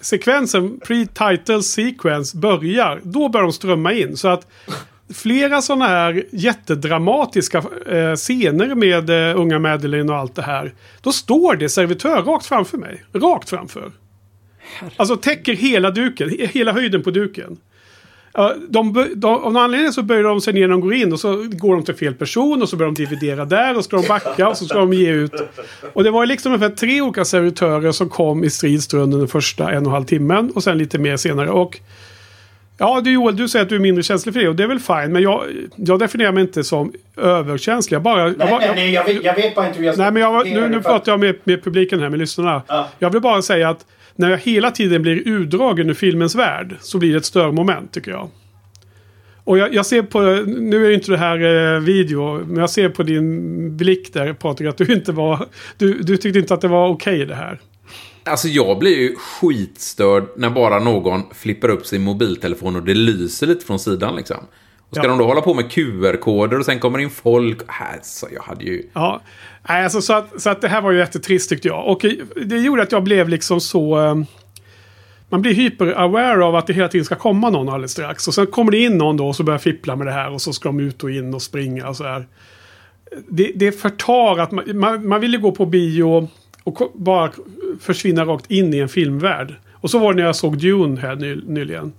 pre-sekvensen, 0.00 0.80
pre-title 0.80 1.62
sequence 1.62 2.36
börjar, 2.36 3.00
då 3.02 3.28
börjar 3.28 3.44
de 3.44 3.52
strömma 3.52 3.92
in. 3.92 4.16
Så 4.16 4.28
att 4.28 4.46
flera 5.14 5.62
sådana 5.62 5.86
här 5.86 6.24
jättedramatiska 6.30 7.58
eh, 7.86 8.14
scener 8.14 8.74
med 8.74 9.10
eh, 9.30 9.40
unga 9.40 9.58
Madeleine 9.58 10.12
och 10.12 10.18
allt 10.18 10.34
det 10.34 10.42
här. 10.42 10.74
Då 11.00 11.12
står 11.12 11.56
det 11.56 11.68
servitör 11.68 12.22
rakt 12.22 12.46
framför 12.46 12.78
mig. 12.78 13.04
Rakt 13.12 13.50
framför. 13.50 13.92
Alltså 14.96 15.16
täcker 15.16 15.54
hela 15.54 15.90
duken, 15.90 16.30
he- 16.30 16.46
hela 16.46 16.72
höjden 16.72 17.02
på 17.02 17.10
duken. 17.10 17.56
Ja, 18.32 18.54
De, 18.68 19.06
de, 19.14 19.34
av 19.34 19.40
någon 19.42 19.56
anledning 19.56 19.92
så 19.92 20.02
böjer 20.02 20.22
de 20.22 20.40
sig 20.40 20.54
ner 20.54 20.60
när 20.60 20.68
de 20.68 20.80
går 20.80 20.94
in 20.94 21.12
och 21.12 21.20
så 21.20 21.36
går 21.36 21.74
de 21.74 21.84
till 21.84 21.94
fel 21.94 22.14
person 22.14 22.62
och 22.62 22.68
så 22.68 22.76
börjar 22.76 22.92
de 22.92 23.04
dividera 23.04 23.44
där 23.44 23.70
och 23.76 23.84
så 23.84 23.88
ska 23.88 23.96
de 23.96 24.06
backa 24.08 24.48
och 24.48 24.56
så 24.56 24.64
ska 24.64 24.78
de 24.78 24.92
ge 24.92 25.10
ut. 25.10 25.32
Och 25.92 26.04
det 26.04 26.10
var 26.10 26.26
liksom 26.26 26.52
ungefär 26.52 26.74
tre 26.76 27.00
olika 27.00 27.24
servitörer 27.24 27.92
som 27.92 28.08
kom 28.08 28.44
i 28.44 28.50
strid 28.50 28.80
den 28.90 29.28
första 29.28 29.70
en 29.70 29.76
och 29.78 29.82
en 29.82 29.92
halv 29.92 30.04
timmen 30.04 30.50
och 30.50 30.62
sen 30.62 30.78
lite 30.78 30.98
mer 30.98 31.16
senare. 31.16 31.50
Och 31.50 31.80
Ja, 32.78 33.00
du 33.00 33.12
Joel, 33.12 33.36
du 33.36 33.48
säger 33.48 33.62
att 33.62 33.68
du 33.68 33.74
är 33.74 33.80
mindre 33.80 34.02
känslig 34.02 34.34
för 34.34 34.40
det 34.40 34.48
och 34.48 34.56
det 34.56 34.62
är 34.62 34.66
väl 34.68 34.78
fine. 34.80 35.12
Men 35.12 35.22
jag, 35.22 35.44
jag 35.76 35.98
definierar 35.98 36.32
mig 36.32 36.42
inte 36.42 36.64
som 36.64 36.92
överkänslig. 37.16 37.94
Jag 37.94 38.02
bara... 38.02 38.20
jag, 38.20 38.38
Nej, 38.38 38.48
bara- 38.50 38.58
nej, 38.58 38.72
nej, 38.74 38.92
jag 38.92 39.04
vet, 39.04 39.24
jag 39.24 39.34
vet 39.34 39.54
bara 39.54 39.66
inte 39.66 39.78
hur 39.78 39.86
jag 39.86 39.94
ska 39.94 40.02
Nej, 40.02 40.12
men 40.12 40.22
jag, 40.22 40.46
nu, 40.50 40.68
nu 40.68 40.82
pratar 40.82 41.12
jag 41.12 41.20
med, 41.20 41.34
med 41.44 41.64
publiken 41.64 42.00
här, 42.00 42.08
med 42.08 42.18
lyssnarna. 42.18 42.62
Ja. 42.68 42.88
Jag 42.98 43.10
vill 43.10 43.20
bara 43.22 43.42
säga 43.42 43.68
att 43.68 43.86
när 44.14 44.30
jag 44.30 44.38
hela 44.38 44.70
tiden 44.70 45.02
blir 45.02 45.28
urdragen 45.28 45.90
ur 45.90 45.94
filmens 45.94 46.34
värld 46.34 46.76
så 46.80 46.98
blir 46.98 47.10
det 47.12 47.18
ett 47.18 47.24
störmoment 47.24 47.92
tycker 47.92 48.10
jag. 48.10 48.28
Och 49.44 49.58
jag, 49.58 49.74
jag 49.74 49.86
ser 49.86 50.02
på, 50.02 50.20
nu 50.46 50.86
är 50.86 50.90
inte 50.90 51.10
det 51.10 51.18
här 51.18 51.74
eh, 51.74 51.80
video, 51.80 52.44
men 52.46 52.56
jag 52.56 52.70
ser 52.70 52.88
på 52.88 53.02
din 53.02 53.76
blick 53.76 54.12
där 54.14 54.32
Patrik 54.32 54.68
att 54.68 54.76
du 54.76 54.92
inte 54.92 55.12
var, 55.12 55.46
du, 55.78 56.02
du 56.02 56.16
tyckte 56.16 56.38
inte 56.38 56.54
att 56.54 56.60
det 56.60 56.68
var 56.68 56.88
okej 56.88 57.26
det 57.26 57.34
här. 57.34 57.58
Alltså 58.26 58.48
jag 58.48 58.78
blir 58.78 58.96
ju 58.98 59.14
skitstörd 59.16 60.24
när 60.36 60.50
bara 60.50 60.78
någon 60.78 61.22
flippar 61.34 61.68
upp 61.68 61.86
sin 61.86 62.02
mobiltelefon 62.02 62.76
och 62.76 62.82
det 62.82 62.94
lyser 62.94 63.46
lite 63.46 63.66
från 63.66 63.78
sidan 63.78 64.16
liksom. 64.16 64.36
Och 64.90 64.96
ska 64.96 65.04
Ja. 65.04 65.08
de 65.08 65.18
då 65.18 65.24
hålla 65.24 65.40
på 65.40 65.54
med 65.54 65.70
QR-koder 65.70 66.58
och 66.58 66.64
sen 66.64 66.78
kommer 66.78 66.98
in 66.98 67.10
folk. 67.10 67.58
Alltså, 67.66 68.26
jag 68.34 68.42
hade 68.42 68.64
ju... 68.64 68.82
Ja, 68.92 69.20
alltså, 69.62 70.00
så, 70.02 70.12
att, 70.12 70.42
så 70.42 70.50
att 70.50 70.60
det 70.60 70.68
här 70.68 70.80
var 70.82 70.90
ju 70.92 70.98
jättetrist 70.98 71.48
tyckte 71.48 71.68
jag. 71.68 71.86
Och 71.86 72.04
det 72.46 72.56
gjorde 72.58 72.82
att 72.82 72.92
jag 72.92 73.02
blev 73.04 73.28
liksom 73.28 73.60
så... 73.60 74.04
eh, 74.04 74.14
Man 75.28 75.42
blir 75.42 75.54
hyper-aware 75.54 76.42
av 76.44 76.56
att 76.56 76.66
det 76.66 76.72
hela 76.72 76.88
tiden 76.88 77.04
ska 77.04 77.14
komma 77.14 77.50
någon 77.50 77.68
alldeles 77.68 77.92
strax. 77.92 78.28
Och 78.28 78.34
sen 78.34 78.46
kommer 78.46 78.72
det 78.72 78.78
in 78.78 78.98
någon 78.98 79.16
då 79.16 79.28
och 79.28 79.36
så 79.36 79.42
börjar 79.42 79.58
fippla 79.58 79.96
med 79.96 80.06
det 80.06 80.12
här 80.12 80.32
och 80.32 80.42
så 80.42 80.52
ska 80.52 80.68
de 80.68 80.80
ut 80.80 81.04
och 81.04 81.10
in 81.10 81.34
och 81.34 81.42
springa 81.42 81.88
och 81.88 81.96
så 81.96 82.04
här. 82.04 82.26
Det, 83.28 83.52
det 83.54 83.72
förtar 83.72 84.38
att 84.38 84.52
man, 84.52 84.78
man, 84.78 85.08
man 85.08 85.20
vill 85.20 85.32
ju 85.32 85.38
gå 85.38 85.52
på 85.52 85.66
bio 85.66 86.28
och 86.66 86.92
bara 86.94 87.30
försvinna 87.80 88.24
rakt 88.24 88.50
in 88.50 88.74
i 88.74 88.78
en 88.78 88.88
filmvärld. 88.88 89.54
Och 89.72 89.90
så 89.90 89.98
var 89.98 90.12
det 90.12 90.16
när 90.16 90.26
jag 90.26 90.36
såg 90.36 90.58
Dune 90.58 91.00
här 91.00 91.16
nyligen. 91.46 91.92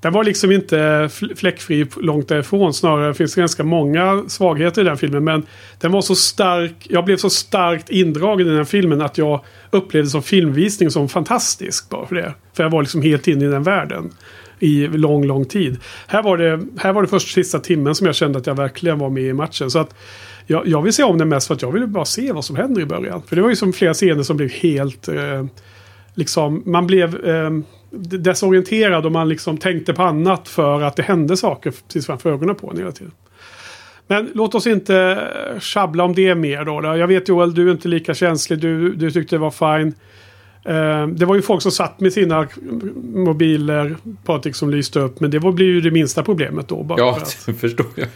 Den 0.00 0.12
var 0.12 0.24
liksom 0.24 0.52
inte 0.52 1.08
fläckfri 1.36 1.86
långt 1.96 2.28
därifrån. 2.28 2.74
Snarare 2.74 3.14
finns 3.14 3.34
det 3.34 3.40
ganska 3.40 3.64
många 3.64 4.24
svagheter 4.28 4.82
i 4.82 4.84
den 4.84 4.96
filmen. 4.96 5.24
Men 5.24 5.42
den 5.80 5.92
var 5.92 6.00
så 6.00 6.14
stark. 6.14 6.86
Jag 6.90 7.04
blev 7.04 7.16
så 7.16 7.30
starkt 7.30 7.90
indragen 7.90 8.46
i 8.46 8.50
den 8.50 8.66
filmen 8.66 9.00
att 9.00 9.18
jag 9.18 9.44
upplevde 9.70 10.10
som 10.10 10.22
filmvisning 10.22 10.90
som 10.90 11.08
fantastisk. 11.08 11.88
Bara 11.88 12.06
för 12.06 12.14
det. 12.14 12.34
För 12.52 12.62
jag 12.62 12.70
var 12.70 12.82
liksom 12.82 13.02
helt 13.02 13.28
inne 13.28 13.44
i 13.44 13.48
den 13.48 13.62
världen. 13.62 14.10
I 14.58 14.86
lång, 14.86 15.24
lång 15.24 15.44
tid. 15.44 15.76
Här 16.06 16.22
var 16.22 16.36
det, 16.36 16.60
här 16.78 16.92
var 16.92 17.02
det 17.02 17.08
först 17.08 17.34
sista 17.34 17.58
timmen 17.58 17.94
som 17.94 18.06
jag 18.06 18.16
kände 18.16 18.38
att 18.38 18.46
jag 18.46 18.54
verkligen 18.54 18.98
var 18.98 19.10
med 19.10 19.22
i 19.22 19.32
matchen. 19.32 19.70
Så 19.70 19.78
att 19.78 19.94
jag, 20.46 20.66
jag 20.66 20.82
vill 20.82 20.92
se 20.92 21.02
om 21.02 21.18
den 21.18 21.28
mest 21.28 21.46
för 21.46 21.54
att 21.54 21.62
jag 21.62 21.72
ville 21.72 21.86
bara 21.86 22.04
se 22.04 22.32
vad 22.32 22.44
som 22.44 22.56
händer 22.56 22.80
i 22.82 22.86
början. 22.86 23.22
För 23.26 23.36
det 23.36 23.42
var 23.42 23.48
ju 23.48 23.56
som 23.56 23.72
flera 23.72 23.94
scener 23.94 24.22
som 24.22 24.36
blev 24.36 24.50
helt... 24.50 25.08
Eh, 25.08 25.44
liksom, 26.14 26.62
man 26.66 26.86
blev 26.86 27.26
eh, 27.26 27.50
desorienterad 28.18 29.06
och 29.06 29.12
man 29.12 29.28
liksom 29.28 29.58
tänkte 29.58 29.94
på 29.94 30.02
annat 30.02 30.48
för 30.48 30.82
att 30.82 30.96
det 30.96 31.02
hände 31.02 31.36
saker 31.36 31.70
precis 31.86 32.06
framför 32.06 32.32
ögonen 32.32 32.54
på 32.54 32.70
en 32.70 32.78
hela 32.78 32.92
tiden. 32.92 33.12
Men 34.08 34.30
låt 34.34 34.54
oss 34.54 34.66
inte 34.66 35.22
sjabbla 35.60 36.04
om 36.04 36.14
det 36.14 36.34
mer 36.34 36.64
då. 36.64 36.96
Jag 36.98 37.06
vet 37.06 37.28
Joel, 37.28 37.54
du 37.54 37.68
är 37.68 37.72
inte 37.72 37.88
lika 37.88 38.14
känslig. 38.14 38.58
Du, 38.58 38.92
du 38.94 39.10
tyckte 39.10 39.34
det 39.36 39.40
var 39.40 39.78
fine. 39.78 39.94
Eh, 40.64 41.06
det 41.06 41.26
var 41.26 41.34
ju 41.34 41.42
folk 41.42 41.62
som 41.62 41.72
satt 41.72 42.00
med 42.00 42.12
sina 42.12 42.46
mobiler, 43.14 43.96
Patrik, 44.24 44.56
som 44.56 44.70
lyste 44.70 45.00
upp. 45.00 45.20
Men 45.20 45.30
det 45.30 45.38
var, 45.38 45.52
blir 45.52 45.66
ju 45.66 45.80
det 45.80 45.90
minsta 45.90 46.22
problemet 46.22 46.68
då. 46.68 46.82
Bara 46.82 46.98
Ja, 46.98 47.14
för 47.14 47.22
att- 47.22 47.42
det 47.46 47.52
förstår 47.60 47.86
jag 47.94 48.08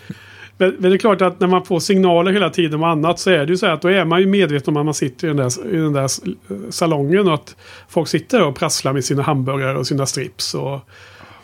men, 0.61 0.77
men 0.79 0.91
det 0.91 0.97
är 0.97 0.99
klart 0.99 1.23
att 1.23 1.41
när 1.41 1.47
man 1.47 1.65
får 1.65 1.81
signaler 1.81 2.33
hela 2.33 2.51
tiden 2.51 2.83
och 2.83 2.89
annat 2.89 3.19
så 3.19 3.31
är 3.31 3.47
det 3.47 3.53
ju 3.53 3.57
så 3.57 3.67
här 3.67 3.73
att 3.73 3.83
då 3.83 3.89
är 3.89 4.05
man 4.05 4.21
ju 4.21 4.27
medveten 4.27 4.75
om 4.75 4.81
att 4.81 4.85
man 4.85 4.95
sitter 4.95 5.27
i 5.27 5.31
den 5.31 5.37
där, 5.37 5.75
i 5.75 5.77
den 5.77 5.93
där 5.93 6.03
eh, 6.03 6.71
salongen 6.71 7.29
och 7.29 7.35
att 7.35 7.57
folk 7.89 8.09
sitter 8.09 8.43
och 8.43 8.57
prasslar 8.57 8.93
med 8.93 9.05
sina 9.05 9.23
hamburgare 9.23 9.79
och 9.79 9.87
sina 9.87 10.07
strips. 10.07 10.55
Och, 10.55 10.81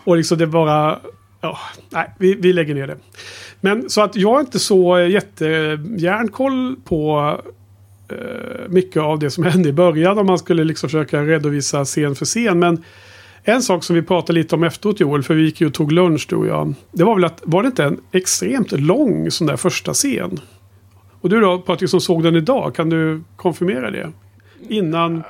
och 0.04 0.16
liksom 0.16 0.38
det 0.38 0.46
bara... 0.46 0.98
Ja, 1.40 1.58
nej, 1.90 2.10
vi, 2.18 2.34
vi 2.34 2.52
lägger 2.52 2.74
ner 2.74 2.86
det. 2.86 2.96
Men 3.60 3.90
så 3.90 4.00
att 4.00 4.16
jag 4.16 4.36
är 4.36 4.40
inte 4.40 4.58
så 4.58 4.98
jättejärnkoll 4.98 6.76
på 6.84 7.34
eh, 8.08 8.68
mycket 8.68 9.02
av 9.02 9.18
det 9.18 9.30
som 9.30 9.44
hände 9.44 9.68
i 9.68 9.72
början 9.72 10.18
om 10.18 10.26
man 10.26 10.38
skulle 10.38 10.64
liksom 10.64 10.88
försöka 10.88 11.22
redovisa 11.22 11.84
scen 11.84 12.14
för 12.14 12.24
scen. 12.24 12.58
Men 12.58 12.84
en 13.48 13.62
sak 13.62 13.84
som 13.84 13.96
vi 13.96 14.02
pratade 14.02 14.38
lite 14.38 14.54
om 14.54 14.64
efteråt 14.64 15.00
Joel, 15.00 15.22
för 15.22 15.34
vi 15.34 15.42
gick 15.42 15.60
ju 15.60 15.66
och 15.66 15.74
tog 15.74 15.92
lunch 15.92 16.26
du 16.28 16.36
och 16.36 16.46
jag. 16.46 16.74
Det 16.92 17.04
var 17.04 17.14
väl 17.14 17.24
att, 17.24 17.42
var 17.44 17.62
det 17.62 17.66
inte 17.66 17.84
en 17.84 18.00
extremt 18.12 18.72
lång 18.72 19.30
sån 19.30 19.46
där 19.46 19.56
första 19.56 19.92
scen? 19.94 20.40
Och 21.20 21.28
du 21.28 21.40
då 21.40 21.58
Patrik 21.58 21.90
som 21.90 22.00
såg 22.00 22.22
den 22.22 22.36
idag, 22.36 22.74
kan 22.74 22.90
du 22.90 23.22
konfirmera 23.36 23.90
det? 23.90 24.12
Innan... 24.68 25.22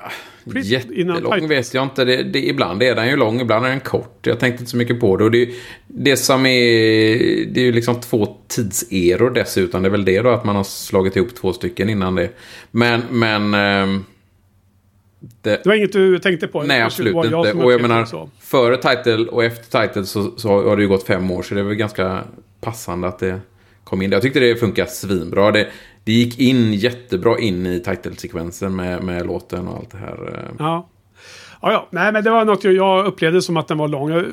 Jättelång 0.54 1.48
vet 1.48 1.74
jag 1.74 1.84
inte. 1.84 2.04
Det, 2.04 2.22
det, 2.22 2.48
ibland 2.48 2.82
är 2.82 2.94
den 2.94 3.08
ju 3.08 3.16
lång, 3.16 3.40
ibland 3.40 3.66
är 3.66 3.70
den 3.70 3.80
kort. 3.80 4.18
Jag 4.22 4.40
tänkte 4.40 4.62
inte 4.62 4.70
så 4.70 4.76
mycket 4.76 5.00
på 5.00 5.16
det. 5.16 5.24
Och 5.24 5.30
det, 5.30 5.48
det 5.86 6.16
som 6.16 6.46
är... 6.46 7.18
Det 7.46 7.60
är 7.60 7.64
ju 7.64 7.72
liksom 7.72 8.00
två 8.00 8.36
tidseror 8.48 9.30
dessutom. 9.30 9.82
Det 9.82 9.88
är 9.88 9.90
väl 9.90 10.04
det 10.04 10.22
då 10.22 10.30
att 10.30 10.44
man 10.44 10.56
har 10.56 10.64
slagit 10.64 11.16
ihop 11.16 11.34
två 11.34 11.52
stycken 11.52 11.88
innan 11.88 12.14
det. 12.14 12.30
Men... 12.70 13.02
men 13.10 13.54
ehm, 13.54 14.04
det, 15.20 15.50
Det 15.50 15.66
var 15.66 15.74
inget 15.74 15.92
du 15.92 16.18
tänkte 16.18 16.46
på? 16.48 16.62
Nej, 16.62 16.78
Det 16.78 16.84
absolut 16.86 17.14
inte. 17.24 17.36
Och 17.36 17.72
jag 17.72 17.80
menar, 17.82 18.04
så. 18.04 18.30
före 18.40 18.76
title 18.76 19.26
och 19.30 19.44
efter 19.44 19.86
title 19.86 20.04
så, 20.04 20.30
så 20.36 20.48
har 20.68 20.76
det 20.76 20.82
ju 20.82 20.88
gått 20.88 21.06
fem 21.06 21.30
år. 21.30 21.42
Så 21.42 21.54
det 21.54 21.60
är 21.60 21.64
väl 21.64 21.74
ganska 21.74 22.20
passande 22.60 23.08
att 23.08 23.18
det 23.18 23.40
kom 23.84 24.02
in. 24.02 24.10
Jag 24.12 24.22
tyckte 24.22 24.40
det 24.40 24.56
funkar 24.56 24.86
svinbra. 24.86 25.50
Det, 25.50 25.66
det 26.04 26.12
gick 26.12 26.38
in 26.38 26.72
jättebra 26.72 27.38
in 27.38 27.66
i 27.66 27.80
title-sekvensen 27.80 28.76
med, 28.76 29.02
med 29.02 29.26
låten 29.26 29.68
och 29.68 29.76
allt 29.78 29.90
det 29.90 29.98
här. 29.98 30.28
eh. 30.34 30.54
Ja. 30.58 30.88
Ja, 31.62 31.72
ja. 31.72 31.88
Nej, 31.90 32.12
men 32.12 32.24
det 32.24 32.30
var 32.30 32.44
något 32.44 32.64
jag- 32.64 32.74
jag 32.74 33.06
upplevde 33.06 33.42
som 33.42 33.56
att 33.56 33.68
den 33.68 33.78
var 33.78 33.88
lång. 33.88 34.10
Jag 34.10 34.24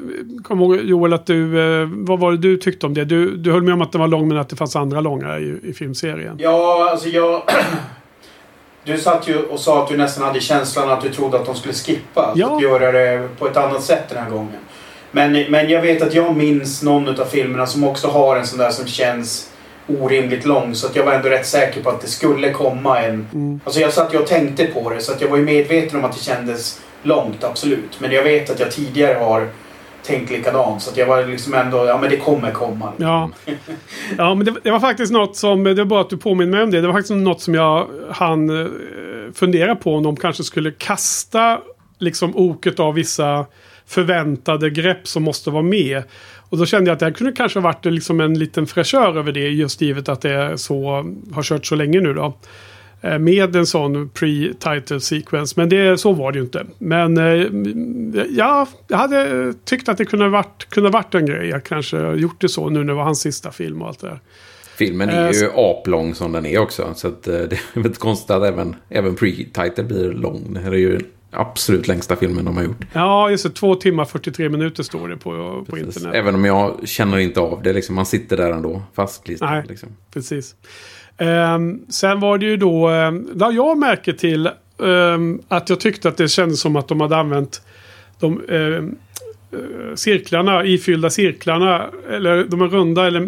kommer 0.44 0.64
ihåg 0.66 0.76
Joel 0.86 1.14
att 1.14 1.26
du... 1.26 1.60
eh, 1.82 1.90
Vad 1.94 2.20
var 2.20 2.32
det 2.32 2.38
du 2.38 2.58
tyckte 2.58 2.86
om 2.86 2.94
det? 2.94 3.06
Du, 3.06 3.38
du 3.38 3.52
höll 3.52 3.62
med 3.62 3.74
om 3.74 3.82
att 3.82 3.92
den 3.92 4.02
var 4.02 4.08
lång 4.08 4.28
men 4.28 4.38
att 4.38 4.50
det 4.50 4.56
fanns 4.56 4.76
andra 4.76 5.02
långa 5.02 5.40
i, 5.40 5.60
i 5.64 5.74
filmserien. 5.74 6.36
Ja, 6.40 6.90
alltså 6.92 7.10
jag... 7.10 7.42
Du 8.84 8.98
satt 8.98 9.28
ju 9.28 9.38
och 9.38 9.60
sa 9.60 9.84
att 9.84 9.90
du 9.90 9.98
nästan 9.98 10.24
hade 10.24 10.40
känslan 10.40 10.92
att 10.92 11.02
du 11.02 11.10
trodde 11.10 11.38
att 11.38 11.46
de 11.46 11.56
skulle 11.56 11.74
skippa. 11.74 12.34
Ja. 12.36 12.56
Att 12.56 12.62
göra 12.62 12.92
det 12.92 13.30
på 13.40 13.48
ett 13.48 13.58
annat 13.58 13.84
sätt 13.84 14.04
den 14.10 14.24
här 14.24 14.30
gången. 14.30 14.60
Men, 15.12 15.52
men 15.52 15.70
jag 15.70 15.82
vet 15.82 16.02
att 16.02 16.14
jag 16.14 16.36
minns 16.36 16.84
någon 16.84 17.22
av 17.22 17.26
filmerna 17.26 17.68
som 17.68 17.84
också 17.84 18.08
har 18.08 18.36
en 18.36 18.48
sån 18.48 18.60
där 18.60 18.72
som 18.72 18.88
känns 18.88 19.50
orimligt 19.88 20.46
lång. 20.46 20.76
Så 20.76 20.88
att 20.88 20.96
jag 20.96 21.04
var 21.04 21.14
ändå 21.14 21.30
rätt 21.30 21.48
säker 21.48 21.84
på 21.84 21.90
att 21.90 22.02
det 22.02 22.08
skulle 22.08 22.52
komma 22.52 23.00
en... 23.00 23.28
Mm. 23.34 23.60
Alltså 23.64 23.80
jag 23.80 23.94
satt 23.94 24.14
ju 24.14 24.18
och 24.18 24.28
tänkte 24.28 24.66
på 24.66 24.90
det 24.90 25.02
så 25.02 25.12
att 25.12 25.22
jag 25.22 25.28
var 25.28 25.38
ju 25.38 25.44
medveten 25.44 26.00
om 26.00 26.06
att 26.06 26.14
det 26.14 26.24
kändes 26.24 26.82
långt, 27.04 27.44
absolut. 27.44 28.00
Men 28.00 28.12
jag 28.12 28.24
vet 28.24 28.50
att 28.50 28.60
jag 28.60 28.72
tidigare 28.72 29.20
har 29.20 29.48
tänkt 30.04 30.32
likadant. 30.32 30.82
Så 30.82 30.92
att 30.92 30.98
jag 30.98 31.08
var 31.08 31.26
liksom 31.26 31.54
ändå, 31.54 31.86
ja 31.86 31.98
men 32.02 32.10
det 32.10 32.18
kommer 32.18 32.52
komma. 32.52 32.94
Ja, 32.98 33.30
ja 34.18 34.36
men 34.36 34.46
det, 34.46 34.54
det 34.64 34.72
var 34.72 34.80
faktiskt 34.80 35.14
något 35.14 35.36
som, 35.36 35.64
det 35.64 35.74
var 35.74 35.86
bara 35.86 36.02
att 36.02 36.10
du 36.10 36.18
påminner 36.18 36.52
mig 36.52 36.64
om 36.64 36.72
det. 36.72 36.82
Det 36.82 36.88
var 36.88 36.94
faktiskt 36.94 37.14
något 37.14 37.42
som 37.42 37.56
jag 37.56 37.88
hann 38.12 38.62
eh, 38.62 38.68
fundera 39.34 39.76
på 39.76 39.96
om 39.96 40.04
de 40.04 40.16
kanske 40.16 40.44
skulle 40.44 40.72
kasta 40.72 41.60
liksom 42.00 42.36
oket 42.36 42.80
av 42.80 42.94
vissa 42.94 43.46
förväntade 43.86 44.70
grepp 44.70 45.08
som 45.08 45.24
måste 45.24 45.50
vara 45.50 45.64
med. 45.64 46.04
Och 46.50 46.58
då 46.58 46.66
kände 46.66 46.90
jag 46.90 46.94
att 46.94 47.00
det 47.00 47.06
här 47.06 47.14
kunde 47.14 47.34
kanske 47.34 47.60
varit 47.60 47.86
eh, 47.86 47.92
liksom 47.92 48.20
en 48.20 48.40
liten 48.40 48.68
fräschör 48.68 49.18
över 49.18 49.32
det 49.32 49.50
just 49.50 49.82
givet 49.82 50.10
att 50.10 50.22
det 50.22 50.32
är 50.32 50.56
så, 50.56 51.06
har 51.34 51.44
kört 51.44 51.66
så 51.66 51.76
länge 51.76 52.00
nu 52.00 52.14
då. 52.14 52.34
Eh, 53.04 53.20
Med 53.20 53.56
en 53.56 53.66
sån 53.66 54.10
pre-title 54.10 55.00
sequence. 55.00 55.54
Men 55.58 55.70
det, 55.70 55.98
så 56.00 56.14
var 56.14 56.32
det 56.32 56.38
ju 56.38 56.44
inte. 56.44 56.66
Men 56.78 57.18
eh, 57.18 57.48
ja, 58.30 58.68
jag 58.88 58.98
hade 58.98 59.54
tyckt 59.66 59.90
att 59.90 59.98
det 59.98 60.06
kunde 60.06 60.26
ha 60.26 60.30
varit, 60.30 60.70
kunde 60.70 60.90
ha 60.90 60.94
varit 60.94 61.16
en 61.16 61.26
grej. 61.26 61.48
Jag 61.50 61.64
kanske 61.64 61.98
gjort 62.14 62.42
det 62.42 62.50
så 62.50 62.70
nu 62.70 62.80
när 62.80 62.86
det 62.88 62.94
var 62.94 63.04
hans 63.04 63.20
sista 63.22 63.52
film 63.52 63.82
och 63.82 63.88
allt 63.88 64.00
det 64.00 64.08
där. 64.08 64.20
Filmen 64.78 65.10
är 65.10 65.22
Eh, 65.22 65.28
ju 65.28 65.34
så- 65.34 65.72
aplång 65.80 66.16
som 66.16 66.32
den 66.32 66.46
är 66.46 66.60
också. 66.60 66.94
Så 66.96 67.08
att, 67.08 67.24
det 67.24 67.54
är 67.74 67.78
inte 67.86 68.00
konstigt 68.00 68.30
att 68.32 68.44
även, 68.44 68.76
även 68.90 69.16
pre-title 69.16 69.84
blir 69.84 70.12
lång. 70.12 70.54
Det 70.54 70.60
här 70.60 70.72
är 70.72 70.78
ju 70.78 70.98
den 70.98 71.06
absolut 71.32 71.88
längsta 71.88 72.16
filmen 72.16 72.46
de 72.46 72.58
har 72.58 72.64
gjort. 72.64 72.86
Ja, 72.94 73.30
just 73.30 73.44
det. 73.44 73.50
Två 73.50 73.76
timmar 73.76 74.06
43 74.06 74.50
minuter 74.50 74.84
står 74.84 75.08
det 75.08 75.18
på, 75.18 75.66
på 75.70 75.78
internet. 75.78 76.16
Även 76.16 76.36
om 76.36 76.46
jag 76.46 76.88
känner 76.88 77.18
inte 77.18 77.40
av 77.40 77.62
det. 77.64 77.74
Liksom, 77.74 77.96
man 77.96 78.06
sitter 78.06 78.38
där 78.38 78.52
ändå 78.52 78.82
fastklistrad. 78.96 79.52
Nej. 79.52 79.64
Liksom. 79.70 79.90
Precis. 80.14 80.56
Ehm, 81.18 81.80
sen 81.90 82.20
var 82.20 82.38
det 82.38 82.46
ju 82.46 82.58
då, 82.58 82.90
där 83.34 83.52
jag 83.52 83.78
märker 83.78 84.14
till 84.14 84.50
ehm, 84.84 85.42
att 85.48 85.70
jag 85.70 85.80
tyckte 85.80 86.08
att 86.10 86.18
det 86.18 86.28
kändes 86.28 86.60
som 86.60 86.76
att 86.76 86.88
de 86.88 87.02
hade 87.02 87.18
använt 87.18 87.62
de 88.20 88.42
ehm, 88.50 88.96
eh, 89.52 89.96
cirklarna, 89.96 90.66
ifyllda 90.66 91.10
cirklarna, 91.10 91.90
eller 92.10 92.44
de 92.44 92.70
runda 92.70 93.08
eller, 93.08 93.28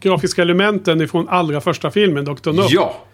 grafiska 0.00 0.42
elementen 0.42 1.00
ifrån 1.00 1.28
allra 1.28 1.60
första 1.60 1.90
filmen, 1.90 2.24
Dr. 2.24 2.52
No. 2.52 2.66
Ja, 2.68 3.04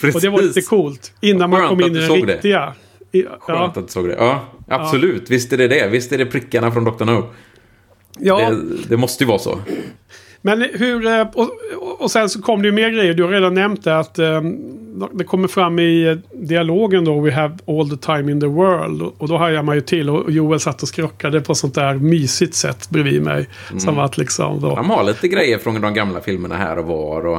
precis. 0.00 0.14
Och 0.14 0.20
det 0.20 0.28
var 0.28 0.42
lite 0.42 0.62
coolt. 0.62 1.12
Innan 1.20 1.50
man 1.50 1.68
kom 1.68 1.80
in 1.80 1.96
i 1.96 1.98
den 1.98 2.08
det. 2.08 2.34
riktiga. 2.34 2.74
I, 3.12 3.22
Skönt 3.22 3.40
ja. 3.46 3.66
att 3.66 3.74
du 3.74 3.92
såg 3.92 4.08
det. 4.08 4.16
Ja, 4.18 4.44
absolut. 4.68 5.30
Visst 5.30 5.52
är 5.52 5.56
det 5.56 5.68
det. 5.68 5.88
Visst 5.88 6.12
är 6.12 6.18
det 6.18 6.26
prickarna 6.26 6.70
från 6.70 6.84
Dr. 6.84 7.04
No. 7.04 7.24
Ja. 8.18 8.50
Det, 8.50 8.62
det 8.88 8.96
måste 8.96 9.24
ju 9.24 9.28
vara 9.28 9.38
så. 9.38 9.58
Men 10.42 10.62
hur... 10.74 11.06
eh, 11.06 11.26
Och, 11.34 11.50
och- 12.00 12.10
sen 12.10 12.28
så 12.28 12.42
kom 12.42 12.62
det 12.62 12.68
ju 12.68 12.72
mer 12.72 12.90
grejer. 12.90 13.14
Du 13.14 13.22
har 13.22 13.30
redan 13.30 13.54
nämnt 13.54 13.84
det 13.84 13.98
att 13.98 14.18
eh, 14.18 14.40
det 15.12 15.24
kommer 15.24 15.48
fram 15.48 15.78
i 15.78 16.06
eh, 16.08 16.16
dialogen 16.40 17.04
då 17.04 17.20
We 17.20 17.32
have 17.32 17.56
all 17.66 17.90
the 17.90 17.96
time 17.96 18.32
in 18.32 18.40
the 18.40 18.46
world. 18.46 19.02
Och, 19.18 19.28
då 19.28 19.36
hajar 19.36 19.62
man 19.62 19.74
ju 19.74 19.80
till. 19.80 20.10
Och 20.10 20.30
Joel 20.30 20.60
satt 20.60 20.82
och 20.82 20.88
skrockade 20.88 21.40
på 21.40 21.54
sånt 21.54 21.74
där 21.74 21.94
mysigt 21.94 22.54
sätt 22.54 22.90
bredvid 22.90 23.22
mig. 23.22 23.48
Som 23.78 23.98
att 23.98 24.18
liksom... 24.18 24.60
Då, 24.60 24.74
De 24.74 24.90
har 24.90 25.04
lite 25.04 25.28
grejer 25.28 25.58
från 25.58 25.80
de 25.80 25.94
gamla 25.94 26.20
filmerna 26.20 26.56
här 26.56 26.78
och 26.78 26.84
var. 26.84 27.26
Och 27.26 27.38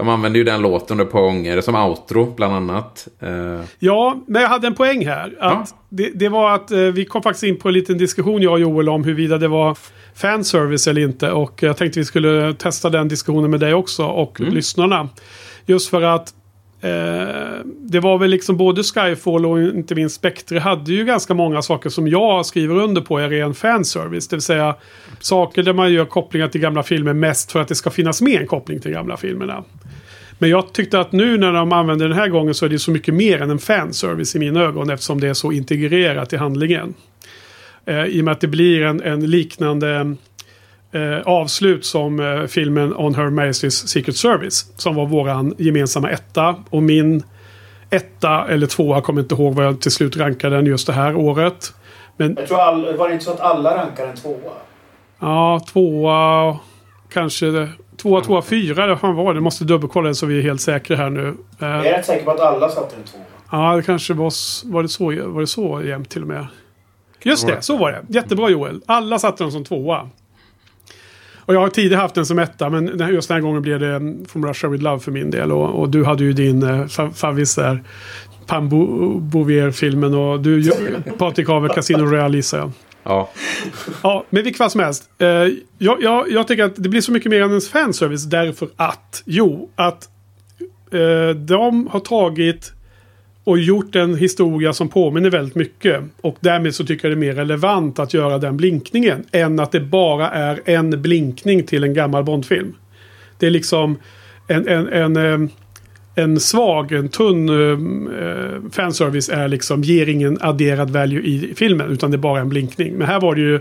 de 0.00 0.08
använder 0.08 0.38
ju 0.38 0.44
den 0.44 0.62
låten 0.62 1.00
ett 1.00 1.12
par 1.12 1.20
gånger. 1.20 1.60
Som 1.60 1.74
outro, 1.74 2.34
bland 2.36 2.54
annat. 2.54 3.08
Eh, 3.20 3.60
Ja, 3.78 4.20
men 4.26 4.42
jag 4.42 4.48
hade 4.48 4.66
en 4.66 4.74
poäng 4.74 5.06
här. 5.06 5.36
Att 5.40 5.74
det, 5.88 6.10
det 6.14 6.28
var 6.28 6.54
att 6.54 6.70
eh, 6.70 6.78
vi 6.78 7.04
kom 7.04 7.22
faktiskt 7.22 7.44
in 7.44 7.56
på 7.58 7.68
en 7.68 7.74
liten 7.74 7.98
diskussion 7.98 8.42
jag 8.42 8.52
och 8.52 8.60
Joel 8.60 8.88
om 8.88 9.04
huruvida 9.04 9.38
det 9.38 9.48
var 9.48 9.78
fanservice 10.14 10.86
eller 10.86 11.02
inte. 11.02 11.30
Och 11.30 11.62
jag 11.62 11.76
tänkte 11.76 11.98
vi 11.98 12.04
skulle 12.04 12.54
testa 12.54 12.90
den 12.90 13.08
diskussionen 13.08 13.50
med 13.50 13.60
dig 13.60 13.74
också 13.74 14.04
och 14.04 14.40
lyssnarna. 14.40 15.08
Just 15.66 15.90
för 15.90 16.02
att 16.02 16.34
eh, 16.80 16.90
det 17.78 18.00
var 18.00 18.18
väl 18.18 18.30
liksom 18.30 18.56
både 18.56 18.82
Skyfall 18.82 19.46
och 19.46 19.60
inte 19.62 19.94
minst 19.94 20.16
Spectre 20.16 20.58
hade 20.58 20.92
ju 20.92 21.04
ganska 21.04 21.34
många 21.34 21.62
saker 21.62 21.90
som 21.90 22.08
jag 22.08 22.46
skriver 22.46 22.74
under 22.74 23.00
på 23.00 23.18
är 23.18 23.28
ren 23.28 23.54
fanservice. 23.54 24.28
Det 24.28 24.36
vill 24.36 24.42
säga 24.42 24.74
saker 25.20 25.62
där 25.62 25.72
man 25.72 25.92
gör 25.92 26.04
kopplingar 26.04 26.48
till 26.48 26.60
gamla 26.60 26.82
filmer 26.82 27.12
mest 27.12 27.52
för 27.52 27.60
att 27.60 27.68
det 27.68 27.74
ska 27.74 27.90
finnas 27.90 28.22
med 28.22 28.40
en 28.40 28.46
koppling 28.46 28.80
till 28.80 28.92
gamla 28.92 29.16
filmerna. 29.16 29.64
Men 30.40 30.50
jag 30.50 30.72
tyckte 30.72 31.00
att 31.00 31.12
nu 31.12 31.38
när 31.38 31.52
de 31.52 31.72
använder 31.72 32.08
den 32.08 32.18
här 32.18 32.28
gången 32.28 32.54
så 32.54 32.64
är 32.64 32.68
det 32.68 32.78
så 32.78 32.90
mycket 32.90 33.14
mer 33.14 33.42
än 33.42 33.50
en 33.50 33.58
fanservice 33.58 34.36
i 34.36 34.38
mina 34.38 34.60
ögon 34.60 34.90
eftersom 34.90 35.20
det 35.20 35.28
är 35.28 35.34
så 35.34 35.52
integrerat 35.52 36.32
i 36.32 36.36
handlingen. 36.36 36.94
Eh, 37.84 38.04
I 38.04 38.20
och 38.20 38.24
med 38.24 38.32
att 38.32 38.40
det 38.40 38.46
blir 38.46 38.82
en, 38.82 39.02
en 39.02 39.30
liknande 39.30 40.16
eh, 40.92 41.20
avslut 41.24 41.84
som 41.84 42.20
eh, 42.20 42.46
filmen 42.46 42.94
On 42.96 43.14
Her 43.14 43.24
Majesty's 43.24 43.86
Secret 43.86 44.16
Service. 44.16 44.72
Som 44.76 44.94
var 44.94 45.06
våran 45.06 45.54
gemensamma 45.58 46.10
etta. 46.10 46.56
Och 46.70 46.82
min 46.82 47.22
etta 47.90 48.48
eller 48.48 48.66
tvåa, 48.66 48.96
jag 48.96 49.04
kommer 49.04 49.22
inte 49.22 49.34
ihåg 49.34 49.54
vad 49.54 49.64
jag 49.64 49.80
till 49.80 49.90
slut 49.90 50.16
rankade 50.16 50.56
den 50.56 50.66
just 50.66 50.86
det 50.86 50.92
här 50.92 51.16
året. 51.16 51.74
Men 52.16 52.36
Jag 52.38 52.48
tror 52.48 52.60
all, 52.60 52.96
var 52.96 53.08
det 53.08 53.12
inte 53.12 53.24
så 53.24 53.30
att 53.32 53.40
alla 53.40 53.76
rankar 53.76 54.06
en 54.06 54.16
tvåa? 54.16 54.52
Ja, 55.18 55.60
tvåa, 55.72 56.58
kanske 57.12 57.68
tvåa, 58.02 58.20
tvåa, 58.20 58.42
fyra. 58.42 58.86
Det 58.86 58.96
fan 58.96 59.14
var 59.16 59.34
det. 59.34 59.40
Måste 59.40 59.64
dubbelkolla 59.64 60.08
det 60.08 60.14
så 60.14 60.26
vi 60.26 60.38
är 60.38 60.42
helt 60.42 60.60
säkra 60.60 60.96
här 60.96 61.10
nu. 61.10 61.34
Jag 61.58 61.70
är 61.70 61.82
rätt 61.82 62.06
säker 62.06 62.24
på 62.24 62.30
att 62.30 62.40
alla 62.40 62.68
satte 62.68 62.96
en 62.96 63.02
tvåa. 63.02 63.20
Ja, 63.52 63.76
det 63.76 63.82
kanske 63.82 64.14
var, 64.14 64.32
var, 64.72 64.82
det 64.82 64.88
så, 64.88 65.04
var 65.30 65.40
det 65.40 65.46
så 65.46 65.82
jämnt 65.84 66.10
till 66.10 66.22
och 66.22 66.28
med. 66.28 66.46
Just 67.22 67.46
det, 67.46 67.62
så 67.62 67.76
var 67.76 67.92
det. 67.92 68.02
Jättebra 68.08 68.48
Joel. 68.50 68.80
Alla 68.86 69.18
satte 69.18 69.44
den 69.44 69.52
som 69.52 69.64
tvåa. 69.64 70.08
Och 71.38 71.54
jag 71.54 71.60
har 71.60 71.68
tidigare 71.68 72.00
haft 72.00 72.14
den 72.14 72.26
som 72.26 72.38
etta, 72.38 72.70
men 72.70 73.08
just 73.12 73.28
den 73.28 73.34
här 73.34 73.42
gången 73.42 73.62
blev 73.62 73.80
det 73.80 73.94
mm, 73.94 74.24
From 74.26 74.46
Russia 74.46 74.70
With 74.70 74.84
Love 74.84 75.00
för 75.00 75.12
min 75.12 75.30
del. 75.30 75.52
Och, 75.52 75.80
och 75.80 75.88
du 75.88 76.04
hade 76.04 76.24
ju 76.24 76.32
din 76.32 76.62
eh, 76.62 76.68
fa- 76.84 77.12
favvis 77.12 77.54
där. 77.54 77.82
Pam 78.46 78.68
Bo- 78.68 79.18
Bouvier-filmen 79.18 80.14
och 80.14 80.40
du, 80.40 80.70
Patrik 81.18 81.48
har 81.48 81.60
väl 81.60 81.70
Casino 81.70 82.04
Royale 82.04 82.36
gissar 82.36 82.58
jag. 82.58 82.70
Ja. 83.02 83.30
Ja, 84.02 84.24
men 84.30 84.44
vilket 84.44 84.58
fall 84.58 84.70
som 84.70 84.80
helst. 84.80 85.10
Eh, 85.18 85.28
jag, 85.78 86.02
jag, 86.02 86.30
jag 86.30 86.48
tycker 86.48 86.64
att 86.64 86.76
det 86.76 86.88
blir 86.88 87.00
så 87.00 87.12
mycket 87.12 87.30
mer 87.30 87.42
än 87.42 87.52
en 87.52 87.60
fanservice 87.60 88.24
därför 88.24 88.68
att, 88.76 89.22
jo, 89.26 89.70
att 89.74 90.08
eh, 90.92 91.36
de 91.36 91.86
har 91.86 92.00
tagit 92.00 92.72
och 93.44 93.58
gjort 93.58 93.96
en 93.96 94.16
historia 94.16 94.72
som 94.72 94.88
påminner 94.88 95.30
väldigt 95.30 95.54
mycket. 95.54 96.02
Och 96.20 96.36
därmed 96.40 96.74
så 96.74 96.84
tycker 96.84 97.08
jag 97.08 97.18
det 97.18 97.26
är 97.26 97.28
mer 97.28 97.34
relevant 97.34 97.98
att 97.98 98.14
göra 98.14 98.38
den 98.38 98.56
blinkningen 98.56 99.24
än 99.32 99.60
att 99.60 99.72
det 99.72 99.80
bara 99.80 100.30
är 100.30 100.60
en 100.64 101.02
blinkning 101.02 101.62
till 101.62 101.84
en 101.84 101.94
gammal 101.94 102.24
Bondfilm. 102.24 102.74
Det 103.38 103.46
är 103.46 103.50
liksom 103.50 103.98
en, 104.48 104.68
en, 104.68 104.88
en, 104.88 105.16
eh, 105.16 105.50
en 106.14 106.40
svag, 106.40 106.92
en 106.92 107.08
tunn 107.08 107.48
eh, 107.48 107.78
eh, 108.24 108.70
fanservice 108.72 109.28
är 109.28 109.48
liksom, 109.48 109.82
ger 109.82 110.08
ingen 110.08 110.38
adderad 110.40 110.90
value 110.90 111.22
i 111.22 111.52
filmen. 111.56 111.90
Utan 111.90 112.10
det 112.10 112.16
är 112.16 112.18
bara 112.18 112.40
en 112.40 112.48
blinkning. 112.48 112.94
Men 112.94 113.06
här 113.06 113.20
var 113.20 113.34
det 113.34 113.40
ju... 113.40 113.60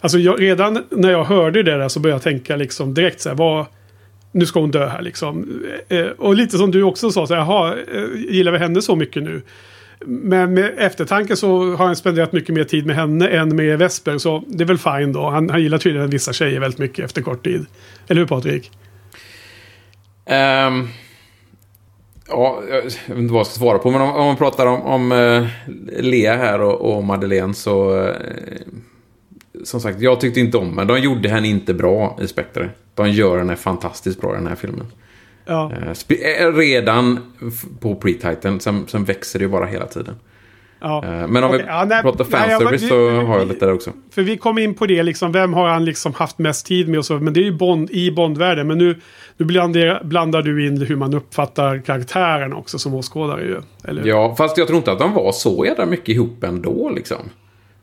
Alltså 0.00 0.18
jag, 0.18 0.40
redan 0.40 0.84
när 0.90 1.10
jag 1.10 1.24
hörde 1.24 1.62
det 1.62 1.78
där 1.78 1.88
så 1.88 2.00
började 2.00 2.14
jag 2.14 2.22
tänka 2.22 2.56
liksom 2.56 2.94
direkt 2.94 3.20
så 3.20 3.28
här, 3.28 3.36
vad... 3.36 3.66
Nu 4.32 4.46
ska 4.46 4.60
hon 4.60 4.70
dö 4.70 4.86
här 4.86 5.02
liksom. 5.02 5.62
Eh, 5.88 5.98
eh 5.98 6.06
och 6.06 6.34
lite 6.34 6.58
som 6.58 6.70
du 6.70 6.82
också 6.82 7.10
sa, 7.10 7.26
så 7.26 7.34
här, 7.34 7.40
jaha, 7.40 7.74
eh, 7.94 8.34
gillar 8.34 8.52
vi 8.52 8.58
henne 8.58 8.82
så 8.82 8.96
mycket 8.96 9.22
nu? 9.22 9.42
Men 10.06 10.54
med 10.54 10.74
eftertanke 10.78 11.36
så 11.36 11.76
har 11.76 11.86
han 11.86 11.96
spenderat 11.96 12.32
mycket 12.32 12.54
mer 12.54 12.64
tid 12.64 12.86
med 12.86 12.96
henne 12.96 13.28
än 13.28 13.56
med 13.56 13.78
Vesper. 13.78 14.18
Så 14.18 14.44
det 14.46 14.64
är 14.64 14.66
väl 14.66 14.78
fine 14.78 15.12
då. 15.12 15.30
Han, 15.30 15.50
han 15.50 15.62
gillar 15.62 15.78
tydligen 15.78 16.10
vissa 16.10 16.32
tjejer 16.32 16.60
väldigt 16.60 16.78
mycket 16.78 17.04
efter 17.04 17.22
kort 17.22 17.44
tid. 17.44 17.66
Eller 18.08 18.20
hur 18.20 18.28
Patrik? 18.28 18.70
Um 20.66 20.88
ja, 22.30 22.62
jag 22.70 22.82
vet 22.82 22.98
inte 23.08 23.32
vad 23.32 23.40
jag 23.40 23.46
ska 23.46 23.58
svara 23.58 23.78
på, 23.78 23.90
men 23.90 24.00
om, 24.00 24.10
om 24.10 24.26
man 24.26 24.36
pratar 24.36 24.66
om, 24.66 24.82
om 24.82 25.12
eh, 25.12 25.46
Lea 26.02 26.36
här 26.36 26.60
och, 26.60 26.96
och 26.96 27.04
Madeleine 27.04 27.54
så... 27.54 27.98
eh, 28.08 28.14
som 29.64 29.80
sagt, 29.80 30.00
jag 30.00 30.20
tyckte 30.20 30.40
inte 30.40 30.56
om 30.58 30.74
men 30.74 30.86
De 30.86 30.98
gjorde 31.00 31.28
henne 31.28 31.48
inte 31.48 31.74
bra 31.74 32.18
i 32.22 32.26
Spectre. 32.28 32.70
De 32.94 33.10
gör 33.10 33.38
henne 33.38 33.56
fantastiskt 33.56 34.20
bra 34.20 34.32
i 34.32 34.36
den 34.36 34.46
här 34.46 34.54
filmen. 34.56 34.86
Ja. 35.46 35.72
Eh, 35.72 36.52
redan 36.54 37.18
på 37.80 37.94
pre-titan, 37.94 38.60
sen, 38.60 38.84
sen 38.88 39.04
växer 39.04 39.38
det 39.38 39.42
ju 39.44 39.48
bara 39.48 39.66
hela 39.66 39.86
tiden. 39.86 40.14
Ja. 40.80 41.02
Men 41.28 41.44
om 41.44 41.50
Okej, 41.50 41.58
vi 41.62 41.66
ja, 41.68 41.84
nej, 41.88 42.02
pratar 42.02 42.26
nej, 42.30 42.48
fanservice 42.50 42.82
vi- 42.82 42.88
så 42.88 43.08
vi- 43.08 43.16
har 43.18 43.38
jag 43.38 43.48
lite 43.48 43.66
där 43.66 43.72
också. 43.72 43.92
För 44.10 44.22
vi 44.22 44.36
kom 44.36 44.58
in 44.58 44.74
på 44.74 44.86
det, 44.86 45.02
liksom, 45.02 45.32
vem 45.32 45.54
har 45.54 45.68
han 45.68 45.84
liksom 45.84 46.14
haft 46.14 46.38
mest 46.38 46.66
tid 46.66 46.88
med 46.88 46.98
och 46.98 47.04
så. 47.06 47.14
Men 47.18 47.32
det 47.32 47.40
är 47.40 47.44
ju 47.44 47.52
Bond, 47.52 47.90
i 47.90 48.10
Bondvärlden. 48.10 48.66
Men 48.66 48.78
nu, 48.78 49.00
nu 49.40 49.46
blandar, 49.46 50.04
blandar 50.04 50.42
du 50.42 50.66
in 50.66 50.82
hur 50.82 50.96
man 50.96 51.14
uppfattar 51.14 51.78
karaktären 51.78 52.52
också 52.52 52.78
som 52.78 52.94
åskådare 52.94 53.42
ju. 53.42 53.60
Eller? 53.84 54.06
Ja, 54.06 54.34
fast 54.38 54.58
jag 54.58 54.66
tror 54.66 54.76
inte 54.76 54.92
att 54.92 54.98
de 54.98 55.14
var 55.14 55.32
så 55.32 55.64
jävla 55.64 55.86
mycket 55.86 56.08
ihop 56.08 56.44
ändå 56.44 56.90
liksom. 56.90 57.16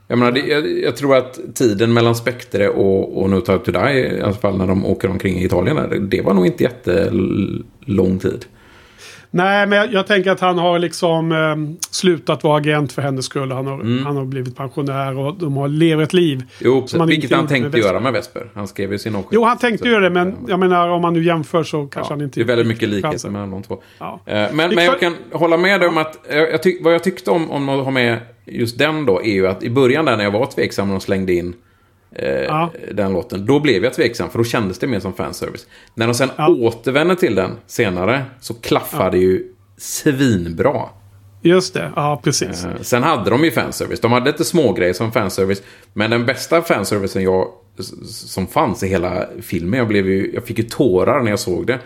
Jag 0.08 0.20
menar, 0.20 0.32
det, 0.32 0.40
jag, 0.40 0.80
jag 0.84 0.96
tror 0.96 1.16
att 1.16 1.40
tiden 1.56 1.94
mellan 1.94 2.16
Spectre 2.16 2.70
och, 2.70 3.22
och 3.22 3.30
No 3.30 3.42
Time 3.42 3.58
To 3.58 3.72
Die, 3.72 4.18
i 4.18 4.22
alla 4.22 4.34
fall 4.34 4.58
när 4.58 4.68
de 4.68 4.86
åker 4.86 5.10
omkring 5.10 5.36
i 5.38 5.46
Italien, 5.46 6.10
det 6.10 6.22
var 6.22 6.34
nog 6.34 6.46
inte 6.46 6.64
jättelång 6.64 8.20
tid. 8.20 8.46
Nej, 9.32 9.68
men 9.68 9.78
jag, 9.78 9.94
jag 9.94 10.08
tänker 10.08 10.32
att 10.32 10.40
han 10.40 10.58
har 10.58 10.80
liksom 10.80 11.32
eh, 11.32 11.78
slutat 11.92 12.44
vara 12.44 12.58
agent 12.58 12.92
för 12.94 13.02
hennes 13.02 13.26
skull. 13.26 13.52
Han 13.52 13.68
har, 13.68 14.04
han 14.06 14.18
har 14.18 14.26
blivit 14.26 14.56
pensionär 14.56 15.18
och 15.18 15.36
de 15.40 15.58
har 15.58 15.68
lever 15.68 16.04
ett 16.04 16.14
liv. 16.14 16.36
Mm. 16.38 16.48
Jo, 16.60 16.88
som 16.88 17.00
han 17.00 17.10
vilket 17.10 17.32
han 17.32 17.40
med 17.40 17.50
tänkte 17.50 17.70
Vesper. 17.70 17.90
göra 17.90 18.00
med 18.00 18.14
Vesper. 18.14 18.50
Han 18.54 18.68
skrev 18.68 18.92
ju 18.92 18.98
sin 19.00 19.16
avsked. 19.16 19.30
Jo, 19.34 19.44
han 19.44 19.58
tänkte 19.58 19.90
göra 19.90 20.00
det, 20.00 20.10
men 20.10 20.36
jag 20.48 20.60
menar 20.60 20.90
om 20.90 21.02
man 21.02 21.14
nu 21.14 21.24
jämför 21.24 21.64
så 21.64 21.88
kanske 21.88 22.14
han 22.14 22.22
inte... 22.22 22.40
Det 22.40 22.44
är 22.44 22.46
väldigt 22.48 22.68
mycket 22.68 22.90
likheter 22.90 23.10
chansen. 23.10 23.32
mellan 23.34 23.52
de 23.52 23.64
två. 23.64 23.82
Ja. 24.00 24.20
Eh, 24.26 24.34
Men, 24.34 24.56
men 24.76 24.86
jag 24.86 25.00
kan- 25.00 25.16
hålla 25.32 25.58
med 25.58 25.80
dig 25.80 25.90
om 25.90 25.98
att 25.98 26.32
eh, 26.32 26.38
jag 26.38 26.64
tyck, 26.64 26.84
vad 26.84 26.94
jag 26.94 27.04
tyckte 27.04 27.32
om, 27.32 27.52
om 27.52 27.70
att 27.70 27.84
ha 27.84 27.92
med 27.92 28.20
just 28.46 28.78
den 28.78 29.06
då 29.06 29.22
är 29.22 29.34
ju 29.34 29.48
att 29.48 29.64
i 29.64 29.70
början 29.70 30.06
där 30.06 30.18
när 30.18 30.24
jag 30.24 30.32
var 30.32 30.46
tveksam 30.46 30.88
när 30.88 30.94
de 30.94 31.02
slängde 31.02 31.34
in 31.34 31.54
eh, 32.18 32.30
Ja. 32.30 32.72
den 32.94 33.14
låten, 33.14 33.46
då 33.46 33.60
blev 33.60 33.84
jag 33.84 33.94
tveksam 33.94 34.30
för 34.30 34.38
då 34.38 34.44
kändes 34.44 34.80
det 34.80 34.88
mer 34.88 35.00
som 35.00 35.14
fanservice. 35.14 35.66
När 35.94 36.08
de 36.08 36.14
sen 36.14 36.30
Ja. 36.38 36.48
återvände 36.50 37.16
till 37.16 37.36
den 37.36 37.52
senare 37.68 38.26
så 38.40 38.54
klaffade 38.54 39.18
ju 39.18 39.44
svinbra. 39.78 40.82
Just 41.42 41.74
det, 41.74 41.92
ja 41.96 42.22
precis. 42.24 42.66
Eh, 42.66 42.72
Sen 42.82 43.04
hade 43.04 43.30
de 43.30 43.44
ju 43.44 43.52
fanservice. 43.52 44.00
De 44.00 44.12
hade 44.12 44.32
lite 44.32 44.44
smågrejer 44.46 44.94
som 44.94 45.12
fanservice. 45.12 45.62
Men 45.94 46.10
den 46.12 46.26
bästa 46.26 46.62
fanservicen 46.62 47.24
jag, 47.24 47.48
som 48.06 48.48
fanns 48.48 48.84
i 48.84 48.88
hela 48.88 49.26
filmen, 49.42 49.78
jag, 49.78 49.88
blev 49.88 50.08
ju, 50.08 50.32
jag 50.34 50.46
fick 50.46 50.58
ju 50.58 50.64
tårar 50.64 51.22
när 51.24 51.30
jag 51.30 51.40
såg 51.40 51.68
det. 51.68 51.80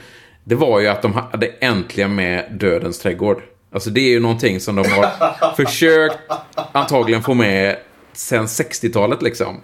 Det 0.44 0.56
var 0.56 0.80
ju 0.80 0.88
att 0.88 1.02
de 1.02 1.14
hade 1.14 1.48
äntligen 1.48 2.16
med 2.16 2.46
Dödens 2.60 3.00
trädgård. 3.00 3.42
Alltså 3.74 3.90
det 3.90 4.00
är 4.02 4.10
ju 4.10 4.20
någonting 4.20 4.60
som 4.60 4.76
de 4.76 4.86
har 4.92 5.10
försökt 5.66 6.18
antagligen 6.72 7.22
få 7.24 7.34
med 7.34 7.78
sen 8.14 8.46
60-talet 8.46 9.22
liksom. 9.22 9.58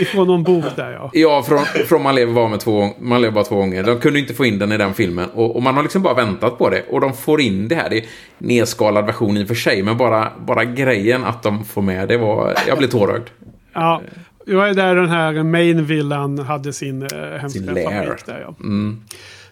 Ifrån 0.00 0.26
någon 0.26 0.42
bok 0.42 0.64
där 0.76 0.92
ja. 0.92 1.10
Ja, 1.12 1.42
från, 1.42 1.64
från 1.64 2.02
man 2.02 2.14
lever 2.14 2.32
bara 2.32 2.48
med 2.48 2.60
två 2.60 2.90
man 3.00 3.20
lever 3.20 3.34
bara 3.34 3.44
två 3.44 3.56
gånger. 3.56 3.82
De 3.82 4.00
kunde 4.00 4.18
inte 4.18 4.34
få 4.34 4.44
in 4.44 4.58
den 4.58 4.72
i 4.72 4.76
den 4.76 4.94
filmen. 4.94 5.30
Och, 5.34 5.56
och 5.56 5.62
man 5.62 5.76
har 5.76 5.82
liksom 5.82 6.02
bara 6.02 6.14
väntat 6.14 6.58
på 6.58 6.70
det. 6.70 6.82
Och 6.90 7.00
de 7.00 7.14
får 7.14 7.40
in 7.40 7.68
det 7.68 7.74
här. 7.74 7.90
Det 7.90 7.98
är 7.98 8.04
nedskalad 8.38 9.06
version 9.06 9.36
i 9.36 9.44
och 9.44 9.48
för 9.48 9.54
sig. 9.54 9.82
Men 9.82 9.96
bara, 9.96 10.32
bara 10.46 10.64
grejen 10.64 11.24
att 11.24 11.42
de 11.42 11.64
får 11.64 11.82
med 11.82 12.08
det 12.08 12.16
var... 12.16 12.54
Jag 12.66 12.78
blev 12.78 12.88
tårögd. 12.88 13.28
Ja, 13.72 14.02
det 14.46 14.54
var 14.54 14.68
där 14.68 14.94
den 14.94 15.08
här 15.08 15.42
main 15.42 15.84
villan 15.84 16.38
hade 16.38 16.72
sin 16.72 17.02
eh, 17.02 17.08
hemska 17.40 17.48
Sin 17.48 17.66
fabrik 17.66 18.26
där 18.26 18.40
ja. 18.40 18.54
Mm, 18.60 19.00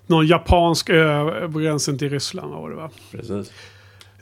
Någon 0.07 0.27
japansk 0.27 0.91
ö 0.91 1.49
på 1.53 1.59
gränsen 1.59 1.99
till 1.99 2.11
Ryssland 2.11 2.53
var 2.53 2.71
det 2.71 2.77
va? 2.77 2.91
precis. 3.11 3.53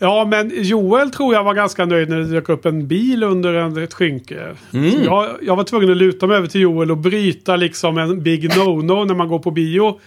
Ja, 0.04 0.24
men 0.24 0.52
Joel 0.54 1.10
tror 1.10 1.34
jag 1.34 1.44
var 1.44 1.54
ganska 1.54 1.84
nöjd 1.84 2.08
när 2.08 2.18
det 2.18 2.24
dök 2.24 2.48
upp 2.48 2.66
en 2.66 2.86
bil 2.86 3.22
under 3.22 3.54
en, 3.54 3.82
ett 3.82 3.94
skynke. 3.94 4.54
Mm. 4.72 5.02
Jag, 5.04 5.28
jag 5.42 5.56
var 5.56 5.64
tvungen 5.64 5.90
att 5.90 5.96
luta 5.96 6.26
mig 6.26 6.36
över 6.36 6.48
till 6.48 6.60
Joel 6.60 6.90
och 6.90 6.96
bryta 6.96 7.56
liksom 7.56 7.98
en 7.98 8.22
big 8.22 8.50
no-no 8.50 9.04
när 9.04 9.14
man 9.14 9.28
går 9.28 9.38
på 9.38 9.50
bio. 9.50 10.00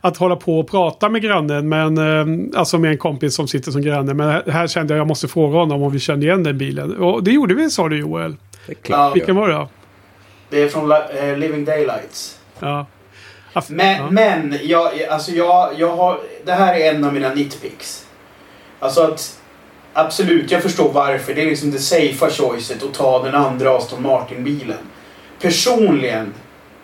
Att 0.00 0.16
hålla 0.16 0.36
på 0.36 0.58
och 0.60 0.70
prata 0.70 1.08
med 1.08 1.22
grannen, 1.22 1.68
men 1.68 1.98
eh, 1.98 2.58
alltså 2.58 2.78
med 2.78 2.90
en 2.90 2.98
kompis 2.98 3.34
som 3.34 3.48
sitter 3.48 3.70
som 3.70 3.82
granne. 3.82 4.14
Men 4.14 4.42
här- 4.52 4.66
kände 4.66 4.94
jag 4.94 5.00
jag 5.00 5.06
måste 5.06 5.28
fråga 5.28 5.58
honom 5.58 5.82
om 5.82 5.92
vi 5.92 5.98
kände 5.98 6.26
igen 6.26 6.42
den 6.42 6.58
bilen. 6.58 6.96
Och 6.96 7.24
det 7.24 7.30
gjorde 7.30 7.54
vi 7.54 7.70
sa 7.70 7.88
du 7.88 7.98
Joel. 7.98 8.36
Det 8.66 8.72
är 8.72 8.76
klart. 8.76 9.16
Vilken 9.16 9.36
var 9.36 9.48
det 9.48 9.54
då? 9.54 9.68
Det 10.50 10.62
är 10.62 10.68
från 10.68 10.92
eh, 10.92 11.36
Living 11.38 11.64
Daylights. 11.64 12.38
Ja. 12.60 12.86
Ja, 13.52 13.62
Men, 13.68 13.96
ja. 13.96 14.10
men 14.10 14.58
jag, 14.62 15.02
alltså 15.10 15.32
jag, 15.32 15.70
jag 15.78 15.96
har, 15.96 16.18
det 16.44 16.52
här 16.52 16.74
är 16.74 16.94
en 16.94 17.04
av 17.04 17.14
mina 17.14 17.34
nitpicks. 17.34 18.06
Alltså 18.82 19.02
att 19.02 19.40
absolut, 19.92 20.50
jag 20.50 20.62
förstår 20.62 20.92
varför. 20.92 21.34
Det 21.34 21.42
är 21.42 21.46
liksom 21.46 21.70
det 21.70 21.78
safea 21.78 22.30
choicet 22.30 22.82
att 22.82 22.94
ta 22.94 23.22
den 23.22 23.34
andra 23.34 23.76
Aston 23.76 24.02
Martin-bilen. 24.02 24.78
Personligen 25.40 26.34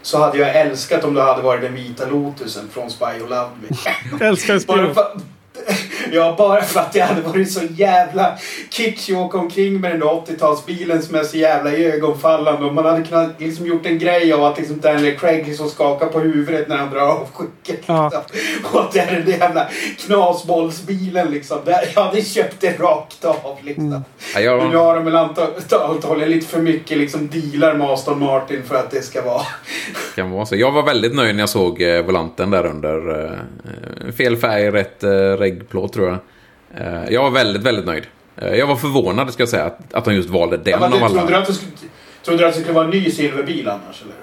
så 0.03 0.19
hade 0.19 0.39
jag 0.39 0.57
älskat 0.57 1.05
om 1.05 1.15
det 1.15 1.23
hade 1.23 1.43
varit 1.43 1.63
den 1.63 1.75
vita 1.75 2.07
Lotusen 2.07 2.69
från 2.73 2.91
Spy 2.91 3.05
Who 3.05 3.27
Loved 3.27 3.51
Me. 4.19 4.27
Älskar 4.27 4.55
en 4.55 4.61
Bara 4.67 4.95
ja, 6.13 6.35
bara 6.39 6.63
för 6.63 6.81
att 6.81 6.93
det 6.93 7.01
hade 7.01 7.21
varit 7.21 7.53
så 7.53 7.61
jävla 7.71 8.39
kitschig 8.71 9.15
att 9.15 9.21
åka 9.21 9.39
omkring 9.39 9.81
med 9.81 9.91
den 9.91 10.01
där 10.01 10.07
80-talsbilen 10.07 11.01
som 11.01 11.15
är 11.15 11.23
så 11.23 11.37
jävla 11.37 11.73
ögonfallande. 11.73 12.67
Och 12.67 12.75
man 12.75 12.85
hade 12.85 13.03
kunnat 13.03 13.41
liksom 13.41 13.67
gjort 13.67 13.87
en 13.87 13.99
grej 13.99 14.33
av 14.33 14.45
att 14.45 14.59
liksom 14.59 14.81
Daniel 14.81 15.19
Craig 15.19 15.47
liksom 15.47 15.69
skakar 15.69 16.07
på 16.07 16.21
huvudet 16.21 16.69
när 16.69 16.77
han 16.77 16.91
drar 16.91 17.01
av 17.01 17.27
skynket. 17.33 17.83
Ja. 17.87 18.05
Liksom. 18.05 18.71
Och 18.73 18.81
att 18.81 18.93
det 18.93 19.01
är 19.01 19.15
den 19.15 19.25
där 19.25 19.33
jävla 19.33 19.69
knasbollsbilen 20.07 21.31
liksom. 21.31 21.59
Där 21.65 21.93
jag 21.95 22.03
hade 22.03 22.23
köpt 22.23 22.61
det 22.61 22.81
rakt 22.81 23.25
av 23.25 23.57
liksom. 23.63 23.87
Mm. 23.87 24.03
Men 24.35 24.69
nu 24.69 24.75
jag, 24.75 24.85
har 24.85 24.95
de 24.95 25.05
väl 25.05 25.15
anta- 25.15 25.91
antagligen 25.91 26.31
lite 26.31 26.47
för 26.47 26.61
mycket 26.61 26.99
liksom 26.99 27.29
dealar 27.29 27.75
med 27.75 27.91
Aston 27.91 28.19
Martin 28.19 28.63
för 28.63 28.75
att 28.75 28.91
det 28.91 29.03
ska 29.03 29.23
vara... 29.23 29.43
kan 30.15 30.31
vara 30.31 30.47
så. 30.47 30.57
jag 30.57 30.73
var 30.73 30.83
väldigt 30.83 31.15
nöjd 31.15 31.35
när 31.35 31.43
jag 31.43 31.49
såg 31.49 31.83
eh, 31.83 32.03
volanten 32.03 32.51
där 32.51 32.67
under. 32.67 33.25
Eh, 33.25 34.13
fel 34.13 34.37
färg, 34.37 34.71
rätt 34.71 35.05
eh, 35.05 35.11
reggplåt 35.11 35.97
tror 35.99 36.09
jag. 36.09 36.19
Eh, 36.87 37.13
jag 37.13 37.23
var 37.23 37.31
väldigt, 37.31 37.63
väldigt 37.63 37.87
nöjd. 37.87 38.07
Eh, 38.37 38.55
jag 38.55 38.67
var 38.67 38.77
förvånad 38.77 39.33
ska 39.33 39.43
jag 39.43 39.49
säga 39.49 39.65
att, 39.65 39.95
att 39.95 40.05
de 40.05 40.15
just 40.15 40.29
valde 40.29 40.57
den 40.57 40.71
Ja, 40.71 40.79
men 40.81 40.85
av 40.85 40.91
du, 40.93 40.99
trodde, 40.99 41.15
du 41.15 41.27
alla. 41.27 41.39
att 41.39 41.47
det 41.47 41.53
skulle, 41.53 41.73
trodde 42.25 42.43
du 42.43 42.47
att 42.47 42.55
det 42.55 42.61
skulle 42.61 42.75
vara 42.75 42.85
en 42.85 42.91
ny 42.91 43.11
silverbil 43.11 43.69
annars 43.69 44.03
eller? 44.03 44.15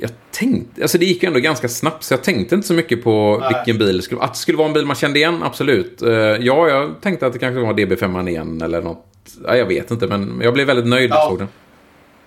Jag 0.00 0.10
tänkte, 0.30 0.82
alltså 0.82 0.98
det 0.98 1.04
gick 1.04 1.22
ju 1.22 1.26
ändå 1.26 1.40
ganska 1.40 1.68
snabbt 1.68 2.04
så 2.04 2.14
jag 2.14 2.22
tänkte 2.22 2.54
inte 2.54 2.66
så 2.66 2.74
mycket 2.74 3.04
på 3.04 3.38
Nej. 3.40 3.54
vilken 3.54 3.78
bil 3.86 3.96
det 3.96 4.02
skulle 4.02 4.20
Att 4.20 4.32
det 4.32 4.38
skulle 4.38 4.58
vara 4.58 4.68
en 4.68 4.74
bil 4.74 4.86
man 4.86 4.96
kände 4.96 5.18
igen, 5.18 5.42
absolut. 5.42 6.02
Eh, 6.02 6.10
ja, 6.10 6.68
jag 6.68 6.94
tänkte 7.00 7.26
att 7.26 7.32
det 7.32 7.38
kanske 7.38 7.60
var 7.60 7.72
DB5 7.72 8.28
igen 8.28 8.62
eller 8.62 8.82
något. 8.82 9.06
Ja, 9.44 9.56
jag 9.56 9.66
vet 9.66 9.90
inte, 9.90 10.06
men 10.06 10.40
jag 10.42 10.54
blev 10.54 10.66
väldigt 10.66 10.86
nöjd 10.86 11.10
när 11.10 11.16
jag 11.16 11.28
såg 11.28 11.38
den. 11.38 11.48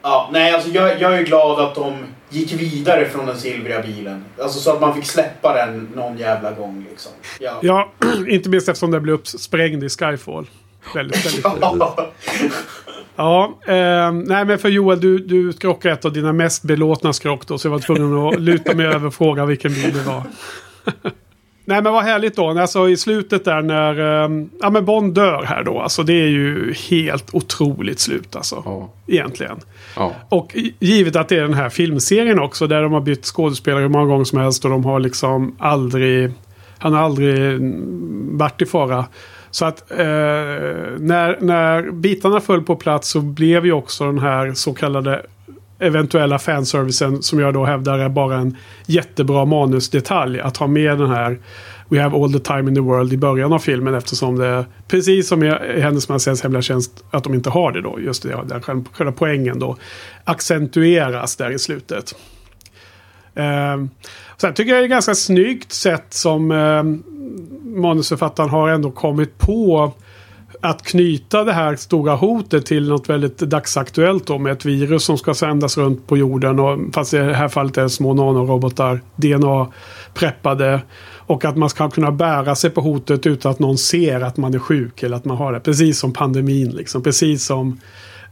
Ja, 0.08 0.30
nej, 0.32 0.52
alltså 0.52 0.70
jag, 0.70 1.02
jag 1.02 1.17
är 1.17 1.24
glad 1.24 1.60
att 1.60 1.76
de 1.76 1.93
gick 2.30 2.54
vidare 2.54 3.06
från 3.06 3.26
den 3.26 3.38
silvriga 3.38 3.82
bilen. 3.82 4.26
Alltså 4.41 4.60
så 4.60 4.72
att 4.72 4.82
man 4.82 4.96
fick 4.96 5.06
släppa 5.06 5.54
den 5.54 5.89
någon 5.96 6.17
jävla 6.17 6.52
gång 6.52 6.86
liksom. 6.89 7.12
Ja. 7.39 7.60
Ja, 7.62 7.91
inte 8.28 8.50
minst 8.50 8.70
eftersom 8.70 8.91
det 8.91 9.00
blev 9.00 9.15
uppsprängd 9.15 9.84
i 9.84 9.89
Skyfall. 9.89 10.48
Väldigt, 10.96 11.26
väldigt 11.26 11.46
Ja. 11.62 12.12
Ja, 13.15 13.58
eh, 13.65 14.12
nej 14.12 14.46
men 14.46 14.60
för 14.60 14.70
Joel, 14.70 15.00
du, 15.00 15.17
du 15.17 15.54
skrockade 15.54 15.93
ett 15.93 16.06
av 16.06 16.13
dina 16.13 16.34
mest 16.34 16.63
belåtna 16.63 17.13
skrock 17.13 17.48
då. 17.48 17.58
Så 17.58 17.67
jag 17.67 17.72
var 17.72 17.80
tvungen 17.80 18.28
att 18.28 18.39
luta 18.39 18.76
mig 18.76 18.86
över 18.86 19.06
och 19.06 19.13
fråga 19.13 19.46
vilken 19.46 19.74
bil 19.74 19.93
det 19.93 20.04
var. 20.04 20.24
nej 21.67 21.82
men 21.82 21.93
vad 21.93 22.03
härligt 22.03 22.36
då. 22.36 22.49
Alltså 22.49 22.89
i 22.89 22.97
slutet 22.97 23.45
där 23.45 23.62
när 23.62 24.23
eh, 24.23 24.30
ja, 24.62 24.69
men 24.69 24.86
Bond 24.86 25.13
dör 25.13 25.43
här 25.43 25.63
då. 25.63 25.80
Alltså 25.80 26.03
det 26.03 26.13
är 26.13 26.27
ju 26.27 26.73
helt 26.89 27.34
otroligt 27.34 27.99
slut 27.99 28.36
alltså. 28.36 28.62
Ja. 28.65 28.89
Egentligen. 29.08 29.58
Ja. 29.95 30.12
Och 30.30 30.56
givet 30.80 31.15
att 31.15 31.30
det 31.30 31.38
är 31.38 31.41
den 31.41 31.53
här 31.53 31.69
filmserien 31.69 32.39
också. 32.39 32.67
Där 32.67 32.82
de 32.82 32.93
har 32.93 33.01
bytt 33.01 33.25
skådespelare 33.25 33.82
hur 33.82 33.89
många 33.89 34.06
gånger 34.06 34.23
som 34.23 34.39
helst. 34.39 34.65
Och 34.65 34.71
de 34.71 34.86
har 34.86 34.99
liksom 34.99 35.56
aldrig... 35.60 36.32
Han 36.77 36.93
har 36.93 37.01
aldrig 37.01 37.38
mm, 37.38 38.38
varit 38.38 38.62
i 38.62 38.65
fara. 38.65 39.06
Så 39.51 39.65
att 39.65 39.91
eh, 39.91 39.97
när, 40.97 41.41
när 41.41 41.91
bitarna 41.91 42.39
föll 42.39 42.62
på 42.62 42.75
plats 42.75 43.10
så 43.10 43.21
blev 43.21 43.65
ju 43.65 43.71
också 43.71 44.06
den 44.06 44.19
här 44.19 44.53
så 44.53 44.73
kallade 44.73 45.25
eventuella 45.80 46.40
fanservicen 46.40 47.22
som 47.22 47.40
jag 47.40 47.54
då 47.54 47.66
hävdar 47.66 48.00
är 48.00 48.10
bara 48.10 48.38
en 48.38 48.58
jättebra 48.86 49.46
manusdetalj. 49.46 50.40
Att 50.40 50.58
ha 50.58 50.68
med 50.68 50.98
den 50.98 51.10
här 51.10 51.40
We 51.90 52.02
have 52.02 52.18
all 52.18 52.34
the 52.34 52.40
time 52.40 52.70
in 52.70 52.76
the 52.76 52.82
world 52.82 53.13
i 53.13 53.18
början 53.18 53.54
av 53.54 53.60
filmen 53.60 53.94
eftersom 53.94 54.36
det 54.36 54.66
precis 54.88 55.28
som 55.28 55.44
i 55.44 55.80
Hennes 55.82 56.10
Majestäts 56.10 56.44
Hemliga 56.44 56.62
Tjänst 56.62 57.04
att 57.12 57.24
de 57.24 57.34
inte 57.34 57.50
har 57.50 57.72
det 57.72 57.82
då. 57.82 58.00
Just 58.00 58.24
det, 58.24 58.38
den 58.46 58.62
själva, 58.92 59.12
poängen 59.12 59.60
då 59.60 59.78
accentueras 60.24 61.36
där 61.36 61.52
i 61.52 61.60
slutet. 61.60 62.16
Eh, 63.36 63.78
sen 64.38 64.54
tycker 64.54 64.72
jag 64.72 64.82
det 64.82 64.86
är 64.86 64.90
ganska 64.90 65.16
snyggt 65.16 65.72
sätt 65.72 66.06
som 66.10 66.52
eh, 66.52 66.84
manusförfattaren 67.82 68.50
har 68.50 68.70
ändå 68.70 68.92
kommit 68.92 69.38
på 69.38 69.94
att 70.62 70.84
knyta 70.84 71.43
det 71.43 71.54
här 71.54 71.76
stora 71.76 72.15
hotet 72.15 72.65
till 72.65 72.89
något 72.89 73.10
väldigt 73.10 73.38
dagsaktuellt 73.38 74.28
då 74.28 74.38
med 74.38 74.52
ett 74.52 74.65
virus 74.65 75.04
som 75.04 75.17
ska 75.17 75.34
sändas 75.34 75.78
runt 75.78 76.08
på 76.08 76.17
jorden. 76.17 76.60
Och, 76.60 76.80
fast 76.93 77.13
i 77.13 77.17
det 77.17 77.34
här 77.34 77.48
fallet 77.48 77.78
är 77.78 77.82
det 77.82 77.89
små 77.89 78.13
nanorobotar, 78.13 79.02
DNA-preppade. 79.15 80.82
Och 81.15 81.46
att 81.46 81.58
man 81.58 81.70
ska 81.70 81.89
kunna 81.89 82.12
bära 82.12 82.56
sig 82.56 82.70
på 82.70 82.82
hotet 82.82 83.28
utan 83.28 83.52
att 83.52 83.60
någon 83.60 83.78
ser 83.78 84.22
att 84.22 84.38
man 84.38 84.54
är 84.54 84.60
sjuk 84.60 85.04
eller 85.04 85.17
att 85.17 85.26
man 85.26 85.38
har 85.38 85.54
det. 85.54 85.60
Precis 85.60 86.00
som 86.00 86.13
pandemin 86.13 86.70
liksom. 86.70 87.04
Precis 87.04 87.46
som 87.46 87.80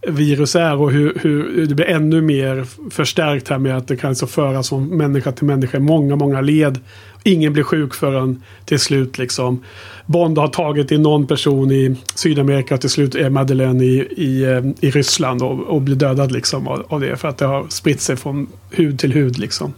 virus 0.07 0.55
är 0.55 0.75
och 0.75 0.91
hur, 0.91 1.17
hur 1.21 1.65
det 1.67 1.75
blir 1.75 1.85
ännu 1.85 2.21
mer 2.21 2.65
förstärkt 2.91 3.47
här 3.47 3.57
med 3.57 3.77
att 3.77 3.87
det 3.87 3.97
kan 3.97 4.09
alltså 4.09 4.27
föras 4.27 4.69
från 4.69 4.87
människa 4.97 5.31
till 5.31 5.45
människa 5.45 5.77
i 5.77 5.81
många, 5.81 6.15
många 6.15 6.41
led. 6.41 6.79
Ingen 7.23 7.53
blir 7.53 7.63
sjuk 7.63 7.93
förrän 7.93 8.43
till 8.65 8.79
slut 8.79 9.17
liksom. 9.17 9.63
Bond 10.05 10.37
har 10.37 10.47
tagit 10.47 10.91
in 10.91 11.01
någon 11.01 11.27
person 11.27 11.71
i 11.71 11.95
Sydamerika 12.15 12.75
och 12.75 12.81
till 12.81 12.89
slut 12.89 13.15
är 13.15 13.29
Madeleine 13.29 13.83
i, 13.83 14.07
i, 14.17 14.43
eh, 14.43 14.63
i 14.79 14.91
Ryssland 14.91 15.41
och, 15.41 15.59
och 15.59 15.81
blir 15.81 15.95
dödad 15.95 16.31
liksom 16.31 16.67
av, 16.67 16.85
av 16.87 17.01
det. 17.01 17.15
För 17.15 17.27
att 17.27 17.37
det 17.37 17.45
har 17.45 17.65
spritt 17.69 18.01
sig 18.01 18.15
från 18.15 18.47
hud 18.71 18.99
till 18.99 19.13
hud 19.13 19.39
liksom. 19.39 19.73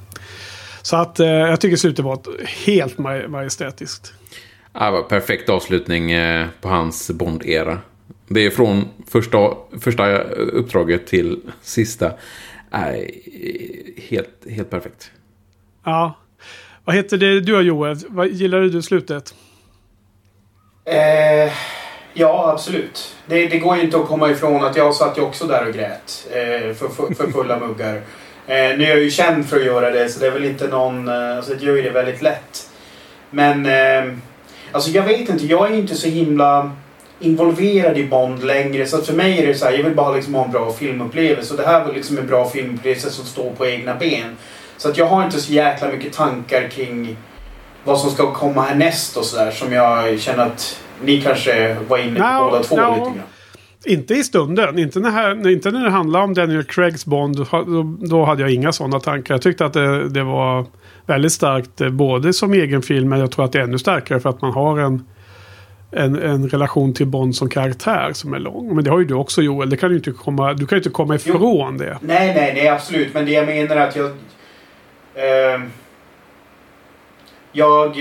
Så 0.82 0.96
att 0.96 1.20
eh, 1.20 1.28
jag 1.28 1.62
tycker 1.62 1.78
slutet 1.78 2.06
var 2.06 2.20
helt 2.66 2.98
maj- 2.98 3.28
majestätiskt. 3.28 4.14
Ja, 4.74 4.86
det 4.86 4.92
var 4.92 5.02
perfekt 5.02 5.50
avslutning 5.50 6.12
eh, 6.12 6.48
på 6.62 6.70
hans 6.70 7.12
Bond-era. 7.12 7.78
Det 8.28 8.46
är 8.46 8.50
från 8.50 8.88
första, 9.08 9.38
första 9.82 10.22
uppdraget 10.34 11.08
till 11.08 11.40
sista. 11.62 12.12
Nej, 12.70 13.22
helt, 14.10 14.50
helt 14.50 14.70
perfekt. 14.70 15.12
Ja. 15.84 16.14
Vad 16.84 16.96
heter 16.96 17.18
det 17.18 17.40
du 17.40 17.56
har 17.56 17.62
Joel? 17.62 17.98
Vad 18.08 18.28
gillade 18.28 18.70
du 18.70 18.82
slutet? 18.82 19.34
Eh, 20.86 21.54
ja, 22.14 22.52
absolut. 22.52 23.16
Det, 23.26 23.48
det 23.48 23.60
går 23.60 23.76
ju 23.76 23.82
inte 23.82 23.98
att 23.98 24.08
komma 24.08 24.32
ifrån 24.32 24.66
att 24.66 24.76
jag 24.76 24.96
satt 24.96 25.18
ju 25.18 25.22
också 25.22 25.48
där 25.48 25.68
och 25.68 25.74
grät. 25.74 26.28
Eh, 26.32 26.74
för, 26.74 26.88
för, 26.88 27.14
för 27.14 27.32
fulla 27.32 27.60
muggar. 27.60 27.96
Eh, 28.48 28.78
nu 28.78 28.84
är 28.84 28.90
jag 28.90 29.04
ju 29.04 29.12
känd 29.12 29.46
för 29.46 29.60
att 29.60 29.66
göra 29.66 29.92
det 29.92 30.10
så 30.10 30.20
det 30.20 30.28
är 30.28 30.32
väl 30.32 30.46
inte 30.46 30.68
någon... 30.68 31.08
Eh, 31.08 31.38
alltså 31.38 31.54
jag 31.54 31.62
gör 31.62 31.76
ju 31.76 31.82
det 31.82 31.90
väldigt 31.90 32.22
lätt. 32.22 32.70
Men... 33.30 33.66
Eh, 33.66 34.14
alltså 34.72 34.90
jag 34.90 35.04
vet 35.04 35.30
inte. 35.30 35.46
Jag 35.46 35.72
är 35.72 35.76
inte 35.76 35.96
så 35.96 36.08
himla 36.08 36.72
involverad 37.20 37.98
i 37.98 38.04
Bond 38.08 38.44
längre. 38.44 38.86
Så 38.86 38.98
att 38.98 39.06
för 39.06 39.14
mig 39.14 39.40
är 39.44 39.48
det 39.48 39.54
så 39.56 39.66
här, 39.66 39.72
jag 39.74 39.84
vill 39.84 39.96
bara 39.96 40.16
liksom 40.16 40.36
ha 40.36 40.46
en 40.46 40.52
bra 40.52 40.72
filmupplevelse. 40.74 41.54
Och 41.54 41.60
det 41.60 41.66
här 41.68 41.86
var 41.86 41.94
liksom 41.94 42.18
en 42.18 42.28
bra 42.28 42.50
filmupplevelse 42.50 43.10
som 43.10 43.26
står 43.26 43.52
på 43.52 43.66
egna 43.68 43.96
ben. 43.96 44.38
Så 44.78 44.90
att 44.90 44.98
jag 44.98 45.06
har 45.06 45.26
inte 45.26 45.40
så 45.40 45.54
jäkla 45.54 45.88
mycket 45.88 46.14
tankar 46.14 46.68
kring 46.70 47.18
vad 47.84 48.00
som 48.00 48.10
ska 48.10 48.34
komma 48.34 48.62
härnäst 48.62 49.18
och 49.18 49.26
sådär. 49.26 49.52
Som 49.52 49.74
jag 49.74 50.20
känner 50.20 50.46
att 50.46 50.82
ni 51.04 51.22
kanske 51.22 51.78
var 51.88 51.98
inne 51.98 52.20
på 52.20 52.26
Ja, 52.26 52.48
båda 52.52 52.64
två 52.64 52.76
ja. 52.78 52.90
lite 52.90 53.02
grann. 53.06 53.22
Inte 53.86 54.14
i 54.14 54.24
stunden. 54.24 54.80
Inte 54.80 55.00
när, 55.00 55.12
här, 55.12 55.48
inte 55.52 55.72
när 55.72 55.84
det 55.84 55.90
handlar 55.90 56.22
om 56.22 56.34
Daniel 56.34 56.64
Craigs 56.64 57.06
Bond. 57.06 57.38
Då, 57.38 57.46
då 58.08 58.26
hade 58.26 58.42
jag 58.42 58.52
inga 58.52 58.72
sådana 58.72 59.00
tankar. 59.00 59.34
Jag 59.34 59.42
tyckte 59.42 59.66
att 59.66 59.74
det, 59.74 60.10
det 60.10 60.24
var 60.24 60.66
väldigt 61.06 61.32
starkt. 61.32 61.82
eh, 61.82 61.90
Både 61.90 62.34
som 62.34 62.54
egen 62.54 62.82
film. 62.82 63.10
Men 63.10 63.20
jag 63.20 63.32
tror 63.32 63.46
att 63.46 63.52
det 63.52 63.60
är 63.60 63.64
ännu 63.64 63.80
starkare 63.80 64.20
för 64.20 64.30
att 64.30 64.42
man 64.42 64.52
har 64.54 64.80
en, 64.80 65.06
en, 65.92 66.22
en 66.22 66.50
relation 66.50 66.94
till 66.94 67.08
Bond 67.08 67.36
som 67.36 67.50
karaktär 67.50 68.14
som 68.14 68.34
är 68.34 68.40
lång. 68.40 68.76
Men 68.76 68.84
det 68.84 68.90
har 68.90 69.00
ju 69.00 69.06
du 69.06 69.14
också 69.14 69.42
Joel. 69.42 69.70
Det 69.70 69.78
kan 69.78 69.90
du, 69.90 69.96
inte 69.96 70.12
komma, 70.12 70.54
du 70.54 70.68
kan 70.68 70.76
ju 70.76 70.80
inte 70.80 70.90
komma 70.90 71.16
ifrån 71.16 71.78
det. 71.78 71.98
Nej, 72.02 72.34
nej, 72.36 72.54
nej 72.54 72.68
absolut. 72.68 73.14
Men 73.14 73.26
det 73.26 73.32
jag 73.32 73.46
menar 73.46 73.76
är 73.76 73.88
att 73.88 73.96
jag... 73.96 74.06
Eh, 75.16 75.62
jag... 77.52 77.98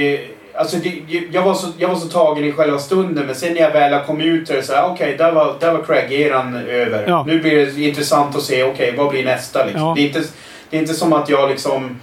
Alltså 0.54 0.76
det, 0.76 1.02
jag, 1.32 1.42
var 1.42 1.54
så, 1.54 1.68
jag 1.78 1.88
var 1.88 1.96
så 1.96 2.08
tagen 2.08 2.44
i 2.44 2.52
själva 2.52 2.78
stunden 2.78 3.26
men 3.26 3.34
sen 3.34 3.54
när 3.54 3.60
jag 3.60 3.72
väl 3.72 4.04
kom 4.04 4.20
ut 4.20 4.46
där 4.46 4.62
så 4.62 4.72
här, 4.72 4.90
okej, 4.90 5.16
där 5.18 5.32
var, 5.32 5.56
där 5.60 5.72
var 5.72 5.82
Craig-eran 5.82 6.66
över. 6.68 7.04
Ja. 7.08 7.24
Nu 7.26 7.40
blir 7.40 7.66
det 7.66 7.82
intressant 7.82 8.36
att 8.36 8.42
se, 8.42 8.64
okej, 8.64 8.94
vad 8.96 9.10
blir 9.10 9.24
nästa 9.24 9.64
liksom. 9.64 9.82
Ja. 9.82 9.92
Det, 9.96 10.00
är 10.00 10.06
inte, 10.06 10.22
det 10.70 10.76
är 10.76 10.80
inte 10.80 10.94
som 10.94 11.12
att 11.12 11.28
jag 11.28 11.50
liksom 11.50 12.00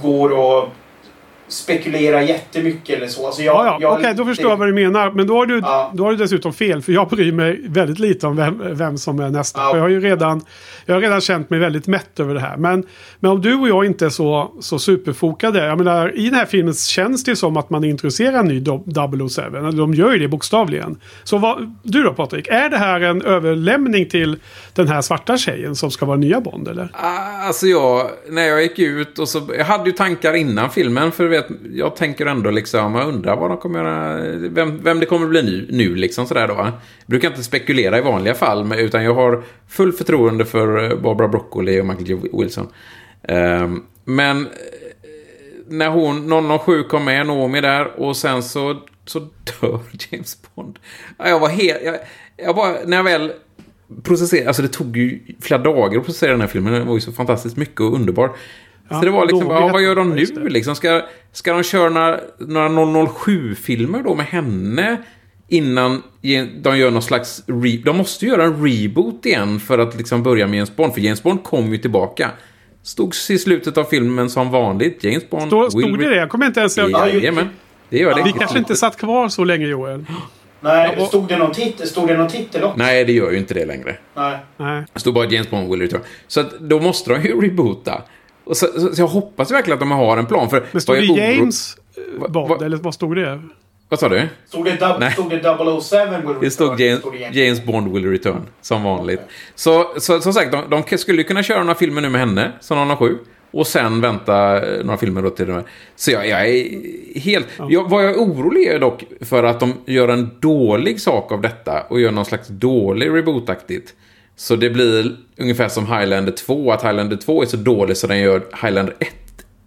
går 0.00 0.32
och 0.32 0.68
spekulerar 1.48 2.20
jättemycket 2.20 2.96
eller 2.96 3.06
så. 3.06 3.26
Alltså 3.26 3.42
jag, 3.42 3.54
Ja, 3.54 3.64
ja. 3.66 3.78
jag, 3.80 3.92
Okej, 3.92 4.14
då 4.16 4.24
förstår 4.24 4.44
det- 4.44 4.50
jag 4.50 4.56
vad 4.56 4.68
du 4.68 4.72
menar. 4.74 5.10
Men 5.10 5.26
då 5.26 5.36
har 5.36 5.46
du, 5.46 5.58
Ja. 5.58 5.90
då 5.94 6.04
har 6.04 6.10
du 6.10 6.16
dessutom 6.16 6.52
fel. 6.52 6.82
För 6.82 6.92
jag 6.92 7.08
bryr 7.08 7.32
mig 7.32 7.60
väldigt 7.68 7.98
lite 7.98 8.26
om 8.26 8.36
vem, 8.36 8.62
vem 8.76 8.98
som 8.98 9.20
är 9.20 9.30
nästa. 9.30 9.60
Ja. 9.60 9.70
För 9.70 9.76
jag 9.76 9.84
har 9.84 9.88
ju 9.88 10.00
redan, 10.00 10.40
jag 10.86 10.94
har 10.94 11.00
redan 11.00 11.20
känt 11.20 11.50
mig 11.50 11.58
väldigt 11.58 11.86
mätt 11.86 12.20
över 12.20 12.34
det 12.34 12.40
här. 12.40 12.56
Men, 12.56 12.84
men 13.20 13.30
om 13.30 13.40
du 13.40 13.54
och 13.54 13.68
jag 13.68 13.84
inte 13.84 14.06
är 14.06 14.10
så, 14.10 14.54
så 14.60 14.78
superfokade. 14.78 15.66
Jag 15.66 15.78
menar, 15.78 16.16
i 16.18 16.24
den 16.24 16.34
här 16.34 16.46
filmen 16.46 16.74
känns 16.74 17.24
det 17.24 17.36
som 17.36 17.56
att 17.56 17.70
man 17.70 17.84
introducerar 17.84 18.38
en 18.38 18.46
ny 18.48 18.60
do- 18.60 19.28
007. 19.28 19.42
Eller 19.58 19.72
De 19.72 19.94
gör 19.94 20.12
ju 20.12 20.18
det 20.18 20.28
bokstavligen. 20.28 20.96
Så 21.24 21.38
vad, 21.38 21.74
du 21.82 22.02
då 22.02 22.12
Patrik? 22.14 22.48
Är 22.48 22.68
det 22.70 22.78
här 22.78 23.00
en 23.00 23.22
överlämning 23.22 24.08
till 24.08 24.36
den 24.74 24.88
här 24.88 25.00
svarta 25.02 25.36
tjejen 25.38 25.76
som 25.76 25.90
ska 25.90 26.06
vara 26.06 26.16
nya 26.16 26.40
Bond 26.40 26.68
eller? 26.68 26.88
Ah, 26.92 27.46
Alltså 27.46 27.66
jag, 27.66 28.10
när 28.28 28.42
jag 28.42 28.62
gick 28.62 28.78
ut 28.78 29.18
och 29.18 29.28
så, 29.28 29.48
jag 29.58 29.64
hade 29.64 29.84
ju 29.90 29.92
tankar 29.92 30.34
innan 30.34 30.70
filmen 30.70 31.12
för 31.12 31.24
vet, 31.36 31.46
jag 31.72 31.96
tänker 31.96 32.26
ändå 32.26 32.50
liksom, 32.50 32.94
jag 32.94 33.08
undrar 33.08 33.36
vad 33.36 33.50
de 33.50 33.58
kommer 33.58 33.78
göra, 33.78 34.16
vem, 34.48 34.82
vem 34.82 35.00
det 35.00 35.06
kommer 35.06 35.26
bli 35.26 35.42
nu, 35.42 35.66
nu 35.70 35.94
liksom 35.94 36.26
sådär 36.26 36.48
då. 36.48 36.54
Jag 36.54 36.72
brukar 37.06 37.28
inte 37.28 37.42
spekulera 37.42 37.98
i 37.98 38.00
vanliga 38.00 38.34
fall, 38.34 38.72
utan 38.72 39.04
jag 39.04 39.14
har 39.14 39.42
full 39.68 39.92
förtroende 39.92 40.44
för 40.44 40.90
eh, 40.90 40.98
Barbara 40.98 41.28
Broccoli 41.28 41.80
och 41.80 41.86
Michael 41.86 42.10
J. 42.10 42.18
Wilson. 42.32 42.68
Ehm, 43.22 43.82
men 44.04 44.40
eh, 44.40 44.46
när 45.68 45.88
hon, 45.88 46.58
007 46.58 46.82
kom 46.82 47.04
med, 47.04 47.26
Naomi 47.26 47.60
där, 47.60 48.00
och 48.00 48.16
sen 48.16 48.42
så, 48.42 48.82
så 49.04 49.18
dör 49.60 49.80
James 50.10 50.38
Bond. 50.54 50.78
Jag 51.18 51.40
var 51.40 51.48
helt, 51.48 51.82
jag, 51.84 51.96
jag 52.36 52.56
bara, 52.56 52.76
när 52.86 52.96
jag 52.96 53.04
väl 53.04 53.32
processerade, 54.02 54.48
alltså 54.48 54.62
det 54.62 54.68
tog 54.68 54.96
ju 54.96 55.20
flera 55.40 55.62
dagar 55.62 55.98
att 55.98 56.04
processera 56.04 56.30
den 56.30 56.40
här 56.40 56.48
filmen, 56.48 56.72
den 56.72 56.86
var 56.86 56.94
ju 56.94 57.00
så 57.00 57.12
fantastiskt 57.12 57.56
mycket 57.56 57.80
och 57.80 57.94
underbar. 57.94 58.36
Ja, 58.88 58.98
så 58.98 59.04
det 59.04 59.10
var 59.10 59.26
liksom, 59.26 59.46
ja, 59.50 59.68
vad 59.72 59.82
gör 59.82 59.94
de 59.96 60.10
nu 60.10 60.48
liksom? 60.48 60.74
Ska, 60.76 61.02
ska 61.32 61.52
de 61.52 61.62
köra 61.62 61.88
några, 61.90 62.20
några 62.38 62.68
007-filmer 63.06 64.02
då 64.02 64.14
med 64.14 64.26
henne? 64.26 64.96
Innan 65.48 66.02
de 66.62 66.78
gör 66.78 66.90
någon 66.90 67.02
slags... 67.02 67.44
Re- 67.46 67.82
de 67.84 67.96
måste 67.96 68.24
ju 68.24 68.30
göra 68.30 68.44
en 68.44 68.66
reboot 68.66 69.26
igen 69.26 69.60
för 69.60 69.78
att 69.78 69.96
liksom 69.96 70.22
börja 70.22 70.46
med 70.46 70.56
James 70.56 70.76
Bond. 70.76 70.94
För 70.94 71.00
James 71.00 71.22
Bond 71.22 71.42
kom 71.42 71.72
ju 71.72 71.78
tillbaka. 71.78 72.30
Stod 72.82 73.14
i 73.30 73.38
slutet 73.38 73.78
av 73.78 73.84
filmen 73.84 74.30
som 74.30 74.50
vanligt. 74.50 75.04
James 75.04 75.30
Bond... 75.30 75.46
Stod, 75.46 75.62
will 75.62 75.70
stod 75.84 75.98
det 75.98 76.06
re- 76.06 76.10
det? 76.10 76.16
Jag 76.16 76.28
kommer 76.30 76.46
inte 76.46 76.60
ens 76.60 76.78
ihåg. 76.78 76.90
Jajamän. 76.90 77.48
Det 77.88 77.98
gör 77.98 78.14
det. 78.14 78.22
Vi 78.24 78.32
kanske 78.32 78.58
inte 78.58 78.76
satt 78.76 78.96
kvar 78.96 79.28
så 79.28 79.44
länge 79.44 79.66
Joel. 79.66 80.04
Nej, 80.60 80.96
och- 80.96 81.06
stod 81.08 81.28
det 81.28 81.36
någon 81.38 81.52
titel, 81.52 81.86
stod 81.86 82.08
det 82.08 82.16
någon 82.16 82.28
titel 82.28 82.62
också? 82.64 82.78
Nej, 82.78 83.04
det 83.04 83.12
gör 83.12 83.30
ju 83.30 83.38
inte 83.38 83.54
det 83.54 83.64
längre. 83.66 83.96
Nej. 84.16 84.38
Nej. 84.56 84.84
Det 84.92 85.00
stod 85.00 85.14
bara 85.14 85.26
James 85.26 85.50
Bond 85.50 85.70
will 85.70 85.80
return. 85.80 86.00
Så 86.26 86.40
att 86.40 86.60
då 86.60 86.80
måste 86.80 87.10
de 87.14 87.22
ju 87.22 87.40
reboota. 87.48 88.02
Och 88.44 88.56
så, 88.56 88.66
så, 88.66 88.94
så 88.94 89.02
jag 89.02 89.06
hoppas 89.06 89.50
verkligen 89.50 89.74
att 89.74 89.80
de 89.80 89.90
har 89.90 90.16
en 90.16 90.26
plan. 90.26 90.50
För 90.50 90.64
Men 90.72 90.80
stod 90.80 90.96
det 90.96 91.02
oro- 91.08 91.16
James 91.18 91.76
eh, 91.96 92.20
Va- 92.20 92.28
Bond? 92.28 92.48
va- 92.48 92.58
Eller 92.64 92.76
vad 92.76 92.94
stod 92.94 93.16
det? 93.16 93.40
Vad 93.88 93.98
sa 94.00 94.08
du? 94.08 94.28
Stod 94.48 94.64
det, 94.64 94.70
dub- 94.80 94.96
Nej. 95.00 95.12
stod 95.12 95.30
det 95.30 95.80
007 95.80 96.26
will 96.26 96.36
Det 96.40 96.50
stod 96.50 96.70
return? 96.80 96.86
James, 96.86 97.00
Stod 97.00 97.12
det 97.12 97.18
egentligen? 97.18 97.46
James 97.46 97.64
Bond 97.64 97.92
will 97.92 98.10
return, 98.10 98.40
som 98.60 98.82
vanligt. 98.82 99.20
Så, 99.54 99.86
så 99.98 100.20
som 100.20 100.32
sagt, 100.32 100.52
de, 100.70 100.82
de 100.88 100.98
skulle 100.98 101.22
kunna 101.22 101.42
köra 101.42 101.58
några 101.60 101.74
filmer 101.74 102.00
nu 102.02 102.08
med 102.08 102.20
henne, 102.20 102.52
som 102.60 102.96
007. 102.98 103.18
Och 103.50 103.66
sen 103.66 104.00
vänta 104.00 104.56
eh, 104.76 104.84
några 104.84 104.96
filmer 104.98 105.22
då 105.22 105.30
till 105.30 105.46
det. 105.46 105.64
Så 105.96 106.10
jag, 106.10 106.28
jag 106.28 106.48
är 106.48 106.64
helt... 107.20 107.46
Jag, 107.68 107.90
vad 107.90 108.04
jag 108.04 108.10
är 108.10 108.16
orolig 108.16 108.66
är 108.66 108.78
dock 108.78 109.04
för 109.20 109.42
att 109.44 109.60
de 109.60 109.74
gör 109.86 110.08
en 110.08 110.30
dålig 110.40 111.00
sak 111.00 111.32
av 111.32 111.40
detta 111.40 111.80
och 111.88 112.00
gör 112.00 112.10
någon 112.10 112.24
slags 112.24 112.48
dålig 112.48 113.10
reboot-aktigt. 113.10 113.94
Så 114.36 114.56
det 114.56 114.70
blir 114.70 115.16
ungefär 115.38 115.68
som 115.68 115.86
Highlander 115.86 116.32
2, 116.32 116.72
att 116.72 116.82
Highlander 116.82 117.16
2 117.16 117.42
är 117.42 117.46
så 117.46 117.56
dålig 117.56 117.96
så 117.96 118.06
den 118.06 118.18
gör 118.18 118.42
Highlander 118.62 118.94
1 118.98 119.08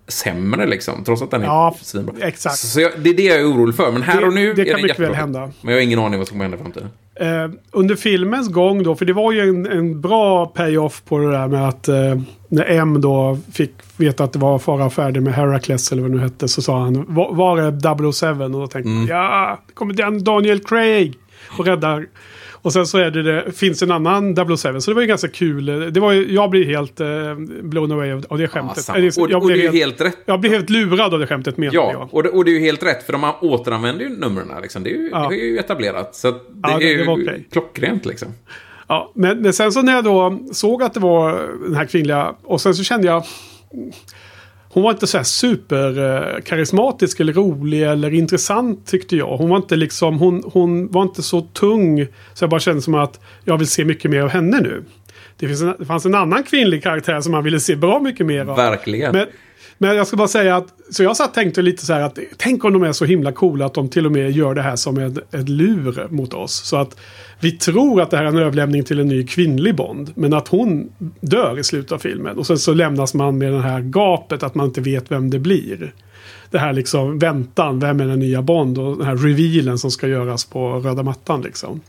sämre 0.07 0.65
liksom. 0.65 1.03
Trots 1.03 1.21
att 1.21 1.31
den 1.31 1.41
är 1.41 1.45
Ja, 1.45 1.75
svinbra. 1.81 2.13
exakt. 2.21 2.57
Så 2.57 2.81
jag, 2.81 2.91
det 2.97 3.09
är 3.09 3.13
det 3.13 3.23
jag 3.23 3.39
är 3.39 3.51
orolig 3.51 3.75
för. 3.75 3.91
Men 3.91 4.01
här 4.01 4.21
Det- 4.21 4.27
och 4.27 4.33
nu 4.33 4.53
det 4.53 4.61
är 4.61 4.65
kan 4.65 4.73
den 4.73 4.81
mycket 4.81 4.99
väl 4.99 5.13
hända. 5.13 5.39
Men 5.61 5.73
jag 5.73 5.81
har 5.81 5.83
ingen 5.83 5.99
aning 5.99 6.19
vad 6.19 6.27
som 6.27 6.33
kommer 6.39 6.43
hända 6.45 6.57
i 6.57 6.61
framtiden. 6.61 6.89
Eh, 7.15 7.51
under 7.71 7.95
filmens 7.95 8.49
gång 8.49 8.83
då, 8.83 8.95
för 8.95 9.05
det 9.05 9.13
var 9.13 9.31
ju 9.31 9.41
en, 9.41 9.65
en 9.65 10.01
bra 10.01 10.45
payoff 10.45 11.03
på 11.05 11.17
det 11.17 11.31
där 11.31 11.47
med 11.47 11.67
att 11.67 11.87
eh, 11.87 11.95
när 12.49 12.65
M 12.65 13.01
då 13.01 13.39
fick 13.53 13.71
veta 13.97 14.23
att 14.23 14.33
det 14.33 14.39
var 14.39 14.59
fara 14.59 14.89
färdig 14.89 15.21
med 15.23 15.33
Heracles 15.33 15.91
eller 15.91 16.01
vad 16.01 16.11
det 16.11 16.15
nu 16.17 16.23
hette 16.23 16.47
så 16.47 16.61
sa 16.61 16.79
han 16.79 17.05
var, 17.07 17.33
var 17.33 17.57
det 17.57 18.11
007? 18.13 18.43
Och 18.43 18.51
då 18.51 18.67
tänkte 18.67 18.89
Mm. 18.91 19.07
jag 19.07 19.17
ja, 19.17 19.59
det 19.67 19.73
kommer 19.73 20.19
Daniel 20.19 20.59
Craig 20.59 21.13
och 21.57 21.65
räddar. 21.65 22.05
Och 22.61 22.73
sen 22.73 22.87
så 22.87 22.97
är 22.97 23.11
det, 23.11 23.23
det 23.23 23.51
finns 23.51 23.81
en 23.83 23.91
annan 23.91 24.35
007 24.57 24.79
så 24.79 24.91
det 24.91 24.93
var 24.95 25.01
ju 25.01 25.07
ganska 25.07 25.27
kul. 25.27 25.65
Det 25.93 25.99
var 25.99 26.11
ju, 26.11 26.33
jag 26.33 26.49
blir 26.49 26.65
helt 26.65 26.99
eh, 26.99 27.07
blown 27.61 27.91
away 27.91 28.11
av, 28.29 28.37
det 28.37 28.47
skämtet. 28.47 28.89
Och- 29.17 29.31
jag 29.31 29.43
och 29.43 29.49
det 29.49 29.53
är 29.53 29.71
ju 29.73 29.79
helt 29.79 30.01
rätt. 30.01 30.17
Jag 30.25 30.39
blev 30.39 30.51
helt 30.53 30.69
lurad 30.69 31.13
av 31.13 31.19
det 31.19 31.27
skämtet 31.27 31.57
menar 31.57 31.73
Ja, 31.73 31.91
jag. 31.91 32.13
och 32.13 32.23
det, 32.23 32.29
och 32.29 32.45
det 32.45 32.51
är 32.51 32.53
ju 32.53 32.59
helt 32.59 32.83
rätt, 32.83 33.03
för 33.03 33.13
de 33.13 33.31
återanvänder 33.41 34.03
ju 34.05 34.09
numren. 34.09 34.47
Liksom. 34.61 34.83
Det, 34.83 34.89
är 34.89 34.97
ju, 34.97 35.09
Ja. 35.11 35.27
det 35.29 35.35
är 35.35 35.45
ju 35.45 35.57
etablerat. 35.57 36.15
Så 36.15 36.31
det 36.31 36.37
Ja, 36.63 36.77
det- 36.79 36.85
är 36.85 36.97
ju 36.97 37.05
det 37.05 37.11
okej. 37.11 37.47
klockrent 37.51 38.05
liksom. 38.05 38.27
Ja, 38.87 39.11
men, 39.15 39.41
men 39.41 39.53
sen 39.53 39.71
så 39.71 39.81
när 39.81 39.93
jag 39.95 40.03
då 40.03 40.39
såg 40.51 40.83
att 40.83 40.93
det 40.93 40.99
var 40.99 41.47
den 41.65 41.75
här 41.75 41.85
kvinnliga 41.85 42.35
och 42.43 42.61
sen 42.61 42.75
så 42.75 42.83
kände 42.83 43.07
jag 43.07 43.23
hon 44.77 44.83
var 44.83 44.91
inte 44.91 45.07
så 45.07 45.17
här 45.17 45.23
super 45.23 45.99
eh, 45.99 46.41
karismatisk 46.41 47.19
eller 47.19 47.33
rolig 47.33 47.83
eller 47.83 48.13
intressant 48.13 48.87
tyckte 48.87 49.15
jag. 49.15 49.37
Hon 49.37 49.49
var 49.49 49.57
inte 49.57 49.75
liksom, 49.75 50.19
hon, 50.19 50.43
hon 50.53 50.91
var 50.91 51.01
inte 51.01 51.23
så 51.23 51.41
tung 51.41 52.07
så 52.33 52.43
jag 52.43 52.49
bara 52.49 52.59
kände 52.59 52.81
som 52.81 52.95
att 52.95 53.19
jag 53.43 53.57
vill 53.57 53.67
se 53.67 53.85
mycket 53.85 54.11
mer 54.11 54.21
av 54.21 54.29
henne 54.29 54.61
nu. 54.61 54.83
Det, 55.37 55.45
en, 55.45 55.75
det 55.79 55.85
fanns 55.85 56.05
en 56.05 56.15
annan 56.15 56.43
kvinnlig 56.43 56.83
karaktär 56.83 57.21
som 57.21 57.31
man 57.31 57.43
ville 57.43 57.59
se 57.59 57.75
bra 57.75 57.99
mycket 57.99 58.25
mer 58.25 58.45
av. 58.45 58.57
Verkligen. 58.57 59.11
Men, 59.11 59.27
men 59.77 59.95
jag 59.95 60.07
ska 60.07 60.17
bara 60.17 60.27
säga 60.27 60.55
att, 60.55 60.73
så 60.91 61.03
jag 61.03 61.17
satt 61.17 61.33
tänkte 61.33 61.61
lite 61.61 61.85
så 61.85 61.93
här 61.93 62.01
att 62.01 62.19
tänk 62.37 62.65
om 62.65 62.73
de 62.73 62.83
är 62.83 62.91
så 62.91 63.05
himla 63.05 63.31
coola 63.31 63.65
att 63.65 63.73
de 63.73 63.89
till 63.89 64.05
och 64.05 64.11
med 64.11 64.31
gör 64.31 64.55
det 64.55 64.61
här 64.61 64.75
som 64.75 64.97
ett, 64.97 65.33
ett 65.35 65.49
lur 65.49 66.07
mot 66.09 66.33
oss. 66.33 66.53
Så 66.53 66.77
att 66.77 66.97
vi 67.39 67.51
tror 67.51 68.01
att 68.01 68.11
det 68.11 68.17
här 68.17 68.23
är 68.23 68.27
en 68.27 68.37
överlämning 68.37 68.83
till 68.83 68.99
en 68.99 69.07
ny 69.07 69.27
kvinnlig 69.27 69.75
Bond. 69.75 70.11
Men 70.15 70.33
att 70.33 70.47
hon 70.47 70.89
dör 71.21 71.59
i 71.59 71.63
slutet 71.63 71.91
av 71.91 71.97
filmen. 71.97 72.37
Och 72.37 72.47
sen 72.47 72.57
så 72.57 72.73
lämnas 72.73 73.13
man 73.13 73.37
med 73.37 73.53
det 73.53 73.61
här 73.61 73.81
gapet 73.81 74.43
att 74.43 74.55
man 74.55 74.65
inte 74.67 74.81
vet 74.81 75.11
vem 75.11 75.29
det 75.29 75.39
blir. 75.39 75.93
Det 76.51 76.59
här 76.59 76.73
liksom 76.73 77.19
väntan, 77.19 77.79
vem 77.79 77.99
är 77.99 78.07
den 78.07 78.19
nya 78.19 78.41
Bond? 78.41 78.77
Och 78.77 78.97
den 78.97 79.07
här 79.07 79.15
revealen 79.15 79.77
som 79.77 79.91
ska 79.91 80.07
göras 80.07 80.45
på 80.45 80.79
röda 80.79 81.03
mattan 81.03 81.41
liksom. 81.41 81.81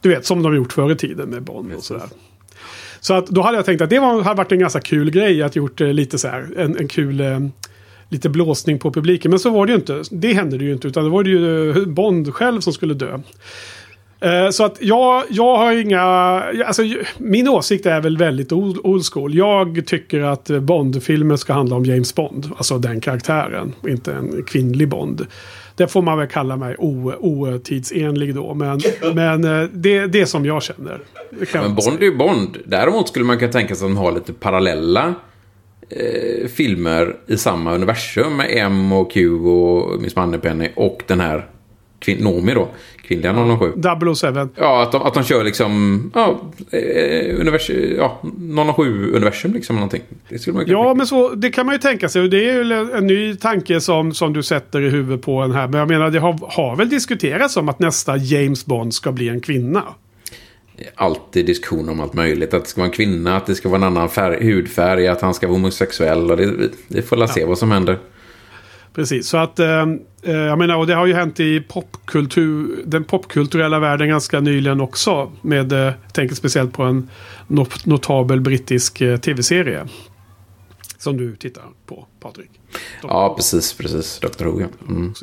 Du 0.00 0.08
vet, 0.08 0.26
som 0.26 0.42
de 0.42 0.56
gjort 0.56 0.72
förr 0.72 0.92
i 0.92 0.96
tiden 0.96 1.28
med 1.28 1.42
Bond 1.42 1.72
och 1.76 1.84
sådär. 1.84 2.08
Så 3.06 3.14
att 3.14 3.26
då 3.26 3.42
hade 3.42 3.56
jag 3.56 3.64
tänkt 3.64 3.80
att 3.80 3.90
det 3.90 3.98
var, 3.98 4.22
hade 4.22 4.36
varit 4.36 4.52
en 4.52 4.58
ganska 4.58 4.80
kul 4.80 5.10
grej 5.10 5.42
att 5.42 5.56
gjort 5.56 5.80
eh, 5.80 5.92
lite 5.92 6.18
så 6.18 6.28
här, 6.28 6.48
en, 6.56 6.76
en 6.76 6.88
kul 6.88 7.20
eh, 7.20 7.38
lite 8.08 8.28
blåsning 8.28 8.78
på 8.78 8.92
publiken. 8.92 9.30
Men 9.30 9.38
så 9.38 9.50
var 9.50 9.66
det 9.66 9.72
ju 9.72 9.76
inte. 9.76 10.02
Det 10.10 10.32
hände 10.32 10.58
det 10.58 10.64
ju 10.64 10.72
inte. 10.72 10.88
Utan 10.88 11.04
det 11.04 11.10
var 11.10 11.24
det 11.24 11.30
ju 11.30 11.70
eh, 11.70 11.86
Bond 11.86 12.34
själv 12.34 12.60
som 12.60 12.72
skulle 12.72 12.94
dö. 12.94 13.18
Eh, 14.20 14.50
så 14.50 14.64
att 14.64 14.78
jag, 14.80 15.24
jag 15.28 15.56
har 15.56 15.72
inga... 15.72 16.00
Alltså, 16.66 16.82
min 17.18 17.48
åsikt 17.48 17.86
är 17.86 18.00
väl 18.00 18.16
väldigt 18.16 18.52
old, 18.52 19.06
school. 19.12 19.34
Jag 19.34 19.86
tycker 19.86 20.20
att 20.20 20.46
Bond-filmer 20.46 21.36
ska 21.36 21.52
handla 21.52 21.76
om 21.76 21.84
James 21.84 22.14
Bond. 22.14 22.50
Alltså 22.56 22.78
den 22.78 23.00
karaktären. 23.00 23.72
Inte 23.88 24.12
en 24.12 24.44
kvinnlig 24.44 24.88
Bond. 24.88 25.26
Det 25.76 25.88
får 25.88 26.02
man 26.02 26.18
väl 26.18 26.28
kalla 26.28 26.56
mig 26.56 26.76
otidsenlig 26.78 28.34
då. 28.34 28.54
Men, 28.54 28.80
men 29.14 29.44
eh, 29.44 29.68
det, 29.72 30.06
det 30.06 30.20
är 30.20 30.26
som 30.26 30.46
jag 30.46 30.62
känner. 30.62 31.00
Kan 31.52 31.62
Men 31.62 31.74
Bond 31.74 31.98
är 31.98 32.04
ju 32.04 32.16
Bond. 32.16 32.58
Däremot 32.64 33.08
skulle 33.08 33.24
man 33.24 33.38
kunna 33.38 33.52
tänka 33.52 33.74
sig 33.74 33.86
att 33.86 33.90
de 33.90 33.96
har 33.96 34.12
lite 34.12 34.32
parallella 34.32 35.14
eh, 35.90 36.48
filmer 36.48 37.16
i 37.26 37.36
samma 37.36 37.74
universum 37.74 38.36
med 38.36 38.46
M 38.50 38.92
och 38.92 39.12
Q 39.12 39.30
och 39.30 40.02
Miss 40.02 40.16
Moneypenny 40.16 40.68
och 40.76 41.02
den 41.06 41.20
här 41.20 41.48
Nomi 42.18 42.54
då, 42.54 42.68
kvinnliga 43.06 43.32
007. 43.58 43.72
007. 44.14 44.48
Ja, 44.56 44.82
att 44.82 44.92
de, 44.92 45.02
att 45.02 45.14
de 45.14 45.24
kör 45.24 45.44
liksom 45.44 46.10
ja, 46.14 46.40
eh, 46.70 47.40
univers, 47.40 47.70
ja, 47.98 48.20
007-universum 48.22 49.52
liksom. 49.52 49.76
Någonting. 49.76 50.02
Ja, 50.66 50.94
men 50.94 51.06
så, 51.06 51.34
det 51.34 51.50
kan 51.50 51.66
man 51.66 51.74
ju 51.74 51.78
tänka 51.78 52.08
sig. 52.08 52.28
Det 52.28 52.50
är 52.50 52.54
ju 52.54 52.72
en, 52.72 53.06
ny 53.06 53.36
tanke 53.36 53.80
som, 53.80 54.14
som 54.14 54.32
du 54.32 54.42
sätter 54.42 54.82
i 54.82 54.90
huvudet 54.90 55.22
på 55.22 55.40
en 55.40 55.52
här. 55.52 55.68
Men 55.68 55.78
jag 55.80 55.88
menar, 55.88 56.10
det 56.10 56.18
har, 56.18 56.38
har 56.42 56.76
väl 56.76 56.88
diskuterats 56.88 57.56
om 57.56 57.68
att 57.68 57.78
nästa 57.78 58.16
James 58.16 58.66
Bond 58.66 58.94
ska 58.94 59.12
bli 59.12 59.28
en 59.28 59.40
kvinna. 59.40 59.82
alltid 60.94 61.46
diskussion 61.46 61.88
om 61.88 62.00
allt 62.00 62.14
möjligt. 62.14 62.54
Att 62.54 62.62
det 62.64 62.70
ska 62.70 62.80
vara 62.80 62.88
en 62.88 62.94
kvinna, 62.94 63.36
att 63.36 63.46
det 63.46 63.54
ska 63.54 63.68
vara 63.68 63.78
en 63.78 63.84
annan 63.84 64.08
färg, 64.08 64.44
hudfärg, 64.44 65.08
att 65.08 65.20
han 65.20 65.34
ska 65.34 65.46
vara 65.46 65.56
homosexuell. 65.56 66.30
Och 66.30 66.36
det, 66.36 66.46
vi, 66.46 66.70
vi 66.88 67.02
får 67.02 67.16
la 67.16 67.28
se 67.28 67.44
vad 67.44 67.58
som 67.58 67.70
händer. 67.70 67.98
Precis, 68.94 69.28
så 69.28 69.36
att 69.36 69.58
eh, 69.58 69.86
eh, 70.24 70.34
jag 70.34 70.58
menar, 70.58 70.76
och 70.76 70.86
det 70.86 70.94
har 70.94 71.06
ju 71.06 71.14
hänt 71.14 71.40
i 71.40 71.60
popkultur, 71.60 72.82
den 72.86 73.04
popkulturella 73.04 73.78
världen 73.78 74.08
ganska 74.08 74.40
nyligen 74.40 74.80
också. 74.80 75.32
Med, 75.42 75.72
eh, 75.72 75.78
jag 75.78 76.12
tänker 76.12 76.34
speciellt 76.34 76.72
på 76.72 76.82
en 76.82 77.10
not 77.46 77.86
notabel 77.86 78.40
brittisk 78.40 79.00
eh, 79.00 79.16
tv-serie. 79.16 79.86
Som 80.98 81.16
du 81.16 81.36
tittar 81.36 81.62
på, 81.86 82.06
Patrik. 82.20 82.50
Ja, 83.02 83.34
precis, 83.36 83.72
precis. 83.72 84.20
Dr. 84.20 84.44
Who. 84.44 84.62
Mm. 84.88 85.14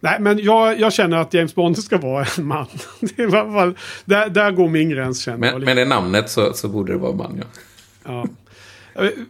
Nej, 0.00 0.20
men 0.20 0.38
jag, 0.38 0.80
jag 0.80 0.92
känner 0.92 1.16
att 1.16 1.34
James 1.34 1.54
Bond 1.54 1.78
ska 1.78 1.98
vara 1.98 2.26
en 2.38 2.46
man. 2.46 2.66
I 3.00 3.30
fall, 3.30 3.78
där, 4.04 4.28
där 4.28 4.50
går 4.50 4.68
min 4.68 4.90
gräns 4.90 5.20
känner 5.20 5.46
jag. 5.46 5.54
Men, 5.54 5.64
men 5.64 5.76
det 5.76 5.84
namnet 5.84 6.30
så, 6.30 6.52
så 6.52 6.68
borde 6.68 6.92
det 6.92 6.98
vara 6.98 7.14
man, 7.14 7.36
ja. 7.38 7.46
Ja. 8.04 8.26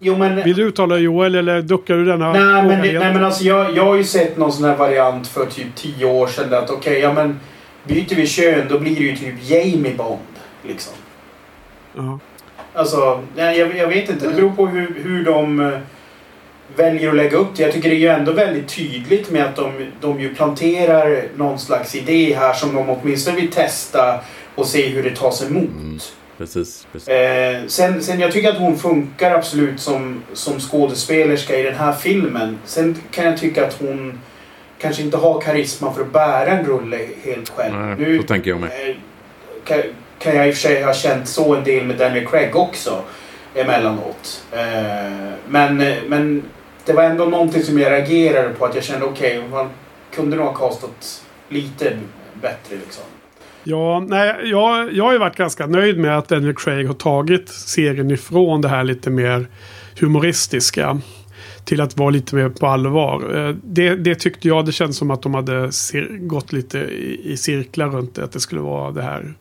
Jo, 0.01 0.17
men... 0.17 0.43
Vill 0.43 0.57
du 0.57 0.63
uttala 0.63 0.99
Joel 0.99 1.35
eller 1.35 1.63
duckar 1.63 1.95
du 1.95 2.05
denna 2.05 2.33
Nej 2.33 2.63
men, 2.63 2.83
det, 2.83 2.99
nej 2.99 3.13
men 3.15 3.25
alltså 3.25 3.45
jag, 3.45 3.77
jag 3.77 3.85
har 3.85 3.97
ju 3.97 4.05
sett 4.05 4.37
någon 4.37 4.53
sån 4.53 4.65
här 4.65 4.77
variant 4.77 5.29
för 5.29 5.47
typ 5.47 5.75
10 5.75 6.05
år 6.05 6.27
sedan. 6.27 6.55
Att 6.55 6.71
okej, 6.71 7.01
ja 7.01 7.13
men 7.13 7.41
byter 7.85 8.15
vi 8.15 8.27
kön 8.27 8.67
då 8.69 8.79
blir 8.79 8.95
det 8.95 9.03
ju 9.03 9.17
typ 9.17 9.35
Jamie 9.43 9.95
Bond. 9.95 10.21
Liksom. 10.63 10.95
Ja. 11.97 12.19
Alltså, 12.73 13.23
nej, 13.37 13.59
jag, 13.59 13.77
jag 13.77 13.89
vet 13.89 14.11
inte. 14.11 14.29
Det 14.29 14.35
beror 14.35 14.51
på 14.51 14.67
hur, 14.67 14.95
hur 15.05 15.25
de 15.25 15.61
eh, 15.61 15.79
väljer 16.77 17.09
att 17.09 17.17
lägga 17.17 17.37
upp 17.37 17.57
det. 17.57 17.63
Jag 17.63 17.73
tycker 17.73 17.89
det 17.89 17.97
är 17.97 17.99
ju 17.99 18.09
ändå 18.09 18.33
väldigt 18.33 18.69
tydligt 18.69 19.31
med 19.31 19.45
att 19.45 19.57
de, 19.57 19.73
de 20.01 20.21
ju 20.21 20.35
planterar 20.35 21.23
någon 21.37 21.59
slags 21.59 21.95
idé 21.95 22.35
här 22.35 22.53
som 22.53 22.75
de 22.75 22.91
åtminstone 22.91 23.37
vill 23.37 23.51
testa 23.51 24.21
och 24.55 24.67
se 24.67 24.89
hur 24.89 25.03
det 25.03 25.17
tas 25.17 25.51
emot. 25.51 26.15
Precis, 26.39 26.87
precis. 26.93 27.09
Eh, 27.09 27.67
sen, 27.67 28.03
sen 28.03 28.21
jag 28.21 28.33
tycker 28.33 28.49
att 28.49 28.59
hon 28.59 28.79
funkar 28.79 29.35
absolut 29.35 29.81
som, 29.81 30.23
som 30.33 30.61
skådespelerska 30.61 31.59
i 31.59 31.63
den 31.63 31.75
här 31.75 31.93
filmen. 31.93 32.59
Sen 32.65 32.97
kan 33.11 33.25
jag 33.25 33.39
tycka 33.39 33.67
att 33.67 33.81
hon 33.81 34.21
kanske 34.79 35.03
inte 35.03 35.17
har 35.17 35.41
karisma 35.41 35.93
för 35.93 36.01
att 36.01 36.13
bära 36.13 36.51
en 36.51 36.67
rulle 36.67 36.99
helt 37.25 37.49
själv. 37.49 37.75
Nej, 37.75 37.97
nu 37.99 38.19
så 38.19 38.25
tänker 38.27 38.51
jag 38.51 38.61
med. 38.61 38.71
eh, 38.71 38.97
kan, 39.65 39.83
kan 40.19 40.37
jag 40.37 40.49
i 40.49 40.51
och 40.51 40.55
för 40.55 40.61
sig 40.61 40.83
ha 40.83 40.95
känt 40.95 41.29
så 41.29 41.55
en 41.55 41.65
del 41.65 41.85
med 41.85 41.97
Daniel 41.97 42.27
Craig 42.27 42.57
också 42.57 43.03
emellanåt. 43.55 44.45
Eh, 44.53 45.33
men, 45.49 45.81
eh, 45.81 45.97
men 46.07 46.43
det 46.85 46.93
var 46.93 47.03
ändå 47.03 47.25
någonting 47.25 47.63
som 47.63 47.79
jag 47.79 47.93
reagerade 47.93 48.49
på 48.49 48.65
att 48.65 48.75
jag 48.75 48.85
kände 48.85 49.07
okej, 49.07 49.43
man 49.51 49.71
kunde 50.15 50.37
nog 50.37 50.47
ha 50.47 50.69
kastat 50.69 51.25
lite 51.49 51.99
bättre 52.35 52.77
liksom. 52.77 53.05
Ja, 53.69 54.05
nej, 54.09 54.37
jag, 54.45 54.93
jag 54.93 55.05
har 55.05 55.13
ju 55.13 55.19
varit 55.19 55.37
ganska 55.37 55.67
nöjd 55.67 55.99
med 55.99 56.19
att 56.19 56.29
Daniel 56.29 56.55
Craig 56.55 56.87
har 56.87 56.95
tagit 56.95 57.49
serien 57.49 58.11
ifrån 58.11 58.61
det 58.61 58.69
här 58.69 58.85
lite 58.85 59.11
mer 59.11 59.47
humoristiska. 60.01 61.01
Till 61.65 61.81
att 61.81 61.97
vara 61.97 62.11
lite 62.11 62.35
mer 62.37 62.49
på 62.49 62.67
allvar. 62.67 63.37
Eh, 63.49 63.55
Det, 63.63 63.95
det 63.97 64.15
tyckte 64.15 64.49
jag, 64.49 64.67
det 64.67 64.73
känns 64.73 64.97
som 64.97 65.11
att 65.11 65.23
de 65.23 65.35
hade 65.35 65.71
gått 66.21 66.53
lite 66.53 66.79
i, 66.79 67.33
i 67.33 67.37
cirklar 67.37 67.89
runt 67.89 68.15
det. 68.15 68.25
Att 68.25 68.33
det 68.33 68.41
skulle 68.41 68.61
vara 68.61 68.91
det 68.93 69.03
här 69.03 69.35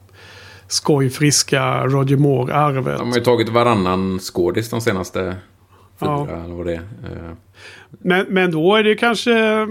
skojfriska 0.67 1.86
Roger 1.86 2.17
Moore-arvet. 2.17 2.97
De 2.97 3.09
har 3.09 3.17
ju 3.17 3.23
tagit 3.23 3.49
varannan 3.49 4.19
skådis 4.19 4.69
de 4.69 4.82
senaste 4.82 5.19
fyra, 5.99 6.26
Ja. 6.30 6.43
eller 6.45 6.55
vad 6.55 6.65
det 6.65 6.73
är. 6.73 7.36
Men, 8.01 8.25
men 8.29 8.51
då 8.51 8.75
är 8.75 8.83
det 8.83 8.95
kanske... 8.95 9.67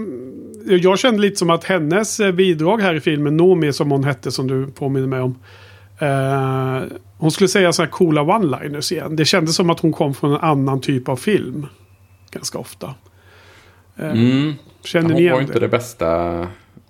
Jag 0.67 0.99
kände 0.99 1.21
lite 1.21 1.35
som 1.35 1.49
att 1.49 1.63
hennes 1.63 2.17
bidrag 2.33 2.81
här 2.81 2.95
i 2.95 2.99
filmen, 2.99 3.37
Nomi 3.37 3.73
som 3.73 3.91
hon 3.91 4.03
hette 4.03 4.31
som 4.31 4.47
du 4.47 4.67
påminner 4.67 5.07
mig 5.07 5.19
om. 5.21 5.39
Eh, 5.99 6.83
hon 7.17 7.31
skulle 7.31 7.47
säga 7.47 7.73
sådana 7.73 7.87
här 7.87 7.91
coola 7.91 8.21
one-liners 8.21 8.93
igen. 8.93 9.15
Det 9.15 9.25
kändes 9.25 9.55
som 9.55 9.69
att 9.69 9.79
hon 9.79 9.93
kom 9.93 10.13
från 10.13 10.31
en 10.31 10.41
annan 10.41 10.81
typ 10.81 11.09
av 11.09 11.15
film. 11.15 11.67
Ganska 12.31 12.57
ofta. 12.57 12.93
Eh, 13.97 14.11
Mm. 14.11 14.53
Känner 14.83 15.09
ni 15.09 15.13
Hon 15.13 15.15
var 15.15 15.21
igen 15.21 15.35
ju 15.35 15.41
inte 15.41 15.53
det? 15.53 15.59
det 15.59 15.67
bästa 15.67 16.47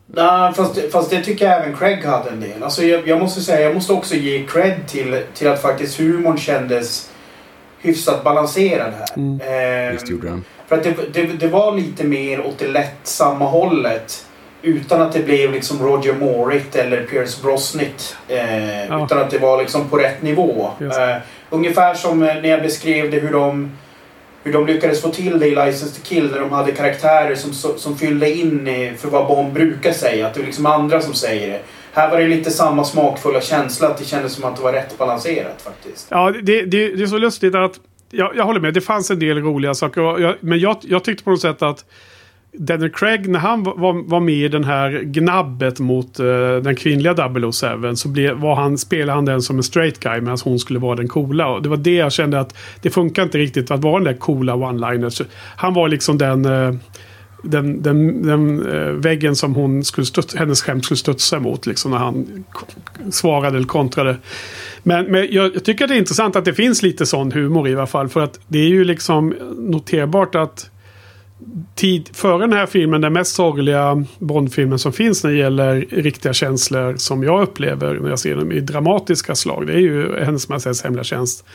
Nej, 0.08 0.54
fast, 0.54 0.92
fast 0.92 1.10
det 1.10 1.22
tycker 1.24 1.46
jag 1.46 1.62
även 1.62 1.78
Craig 1.78 2.04
hade 2.04 2.30
en 2.30 2.40
del. 2.40 2.64
Alltså 2.64 2.84
jag, 2.84 3.08
jag 3.08 3.20
måste 3.20 3.42
säga, 3.42 3.62
jag 3.62 3.74
måste 3.76 3.94
också 3.94 4.16
ge 4.16 4.46
cred 4.46 4.88
till, 4.88 5.22
till 5.34 5.48
att 5.48 5.62
faktiskt 5.62 6.00
humorn 6.00 6.38
kändes 6.38 7.12
hyfsat 7.82 8.24
balanserad 8.24 8.94
här. 8.94 9.08
Mm. 9.18 9.42
Eh, 9.88 9.94
Visst 9.94 10.10
gjorde 10.10 10.28
den. 10.28 10.44
För 10.68 10.76
att 10.78 10.84
det, 10.84 10.94
det, 11.14 11.26
det 11.26 11.48
var 11.48 11.76
lite 11.76 12.04
mer 12.04 12.46
åt 12.46 12.58
det 12.60 12.68
lättsamma 12.68 13.46
hållet. 13.46 14.26
Utan 14.62 15.02
att 15.02 15.14
det 15.14 15.20
blev 15.20 15.52
liksom 15.52 15.84
Roger 15.88 16.14
Morit 16.14 16.76
eller 16.76 17.04
Pierce 17.04 17.42
Brosnit. 17.42 18.16
Eh, 18.28 18.86
Ja. 18.90 19.06
Utan 19.06 19.20
att 19.20 19.30
det 19.32 19.38
var 19.40 19.62
liksom 19.62 19.90
på 19.90 19.98
rätt 19.98 20.22
nivå. 20.22 20.70
Eh, 20.82 21.18
ungefär 21.50 21.94
som 21.94 22.24
eh, 22.24 22.36
när 22.36 22.50
jag 22.50 22.62
beskrev 22.62 23.12
det 23.12 23.20
hur 23.20 23.32
de, 23.32 23.72
hur 24.44 24.54
de 24.54 24.66
lyckades 24.68 25.02
få 25.02 25.10
till 25.10 25.40
det 25.40 25.48
i 25.48 25.50
License 25.50 25.96
to 25.96 26.02
Kill. 26.04 26.32
När 26.32 26.40
de 26.40 26.52
hade 26.52 26.72
karaktärer 26.72 27.36
som, 27.36 27.54
som, 27.54 27.78
som 27.78 27.98
fyllde 27.98 28.32
in 28.32 28.94
för 28.98 29.10
vad 29.10 29.28
Bond 29.28 29.54
brukar 29.54 29.92
säga. 29.92 30.28
Att 30.28 30.34
det 30.34 30.40
var 30.40 30.46
liksom 30.46 30.66
andra 30.66 31.02
som 31.02 31.14
säger 31.14 31.48
det. 31.50 31.60
Här 31.94 32.10
var 32.10 32.20
det 32.20 32.28
lite 32.28 32.52
samma 32.52 32.84
smakfulla 32.84 33.42
känsla. 33.42 33.88
Att 33.88 33.98
det 33.98 34.06
kändes 34.06 34.34
som 34.34 34.44
att 34.44 34.56
det 34.56 34.64
var 34.64 34.74
rätt 34.74 34.98
balanserat 34.98 35.62
faktiskt. 35.62 36.08
Ja, 36.10 36.32
det, 36.32 36.62
det, 36.62 36.96
det 36.96 37.04
är 37.04 37.08
så 37.08 37.18
lustigt 37.18 37.56
att... 37.56 37.74
Jag, 38.12 38.36
jag 38.36 38.44
håller 38.44 38.60
med, 38.60 38.74
det 38.74 38.82
fanns 38.82 39.12
en 39.12 39.20
del 39.20 39.38
roliga 39.38 39.74
saker. 39.74 40.02
och 40.02 40.22
Jag, 40.22 40.36
men 40.40 40.60
jag, 40.60 40.78
jag 40.82 41.04
tyckte 41.04 41.24
på 41.24 41.30
något 41.30 41.42
sätt 41.42 41.62
att 41.62 41.86
Daniel 42.58 42.90
Craig, 42.90 43.30
när 43.30 43.40
han 43.40 43.64
var, 43.64 44.10
var 44.10 44.20
med 44.20 44.36
i 44.36 44.48
den 44.48 44.64
här 44.64 45.02
gnabbet 45.04 45.80
mot 45.80 46.20
uh, 46.20 46.58
den 46.58 46.76
kvinnliga 46.76 47.16
007 47.52 47.96
så 47.96 48.08
blev, 48.08 48.38
var 48.38 48.56
han, 48.56 48.78
spelade 48.78 49.12
han 49.12 49.26
den 49.26 49.42
som 49.42 49.58
en 49.58 49.64
straight 49.64 50.00
guy 50.00 50.22
medan 50.22 50.38
hon 50.44 50.60
skulle 50.60 50.80
vara 50.80 50.96
den 50.96 51.08
coola. 51.08 51.48
Och 51.48 51.62
det 51.62 51.70
var 51.70 51.78
det 51.78 51.94
jag 51.96 52.12
kände 52.12 52.40
att 52.40 52.58
det 52.82 52.90
funkar 52.90 53.24
inte 53.24 53.38
riktigt 53.38 53.72
att 53.72 53.82
vara 53.82 53.96
den 53.96 54.04
där 54.04 54.20
coola 54.20 54.54
one-liners. 54.54 55.26
Han 55.56 55.74
var 55.74 55.88
liksom 55.90 56.18
den... 56.18 56.46
Uh, 56.46 56.76
den, 57.44 57.82
den, 57.82 58.28
den 58.28 58.68
uh, 58.68 58.92
väggen 58.92 59.36
som 59.36 59.56
hon 59.56 59.84
skulle 59.84 60.06
studs, 60.06 60.36
hennes 60.36 60.62
skämt 60.62 60.86
skulle 60.86 60.98
studsa 60.98 61.38
emot 61.38 61.66
liksom 61.66 61.92
när 61.92 61.98
han 61.98 62.44
svarade 63.12 63.58
eller 63.58 63.68
kontrade. 63.68 64.18
Men, 64.88 65.06
men 65.06 65.28
jag, 65.32 65.56
jag 65.56 65.64
tycker 65.64 65.84
att 65.84 65.90
det 65.90 65.96
är 65.96 66.00
intressant 66.00 66.36
att 66.36 66.46
det 66.46 66.54
finns 66.54 66.84
lite 66.84 67.06
sån 67.06 67.32
humor 67.32 67.68
i 67.68 67.76
alla 67.76 67.88
fall. 67.88 68.10
För 68.10 68.20
att 68.20 68.40
det 68.48 68.60
är 68.60 68.68
ju 68.68 68.84
liksom 68.84 69.36
noterbart 69.58 70.36
att 70.36 70.70
tid, 71.76 72.10
före 72.14 72.40
den 72.40 72.54
här 72.54 72.66
filmen, 72.66 73.02
den 73.02 73.14
mest 73.14 73.36
sorgliga 73.36 74.06
Bondfilmen 74.20 74.80
som 74.80 74.94
finns 74.94 75.24
när 75.24 75.32
det 75.32 75.38
gäller 75.38 75.86
riktiga 75.90 76.34
känslor 76.34 76.96
som 76.98 77.24
jag 77.24 77.42
upplever 77.42 77.94
när 77.94 78.10
jag 78.10 78.20
ser 78.20 78.36
dem 78.36 78.52
i 78.52 78.60
dramatiska 78.60 79.36
slag. 79.36 79.68
Det 79.68 79.74
är 79.74 79.80
ju 79.80 80.20
Hennes 80.20 80.50
Majestäts 80.50 80.84
Hemliga 80.84 81.04
Tjänst. 81.04 81.46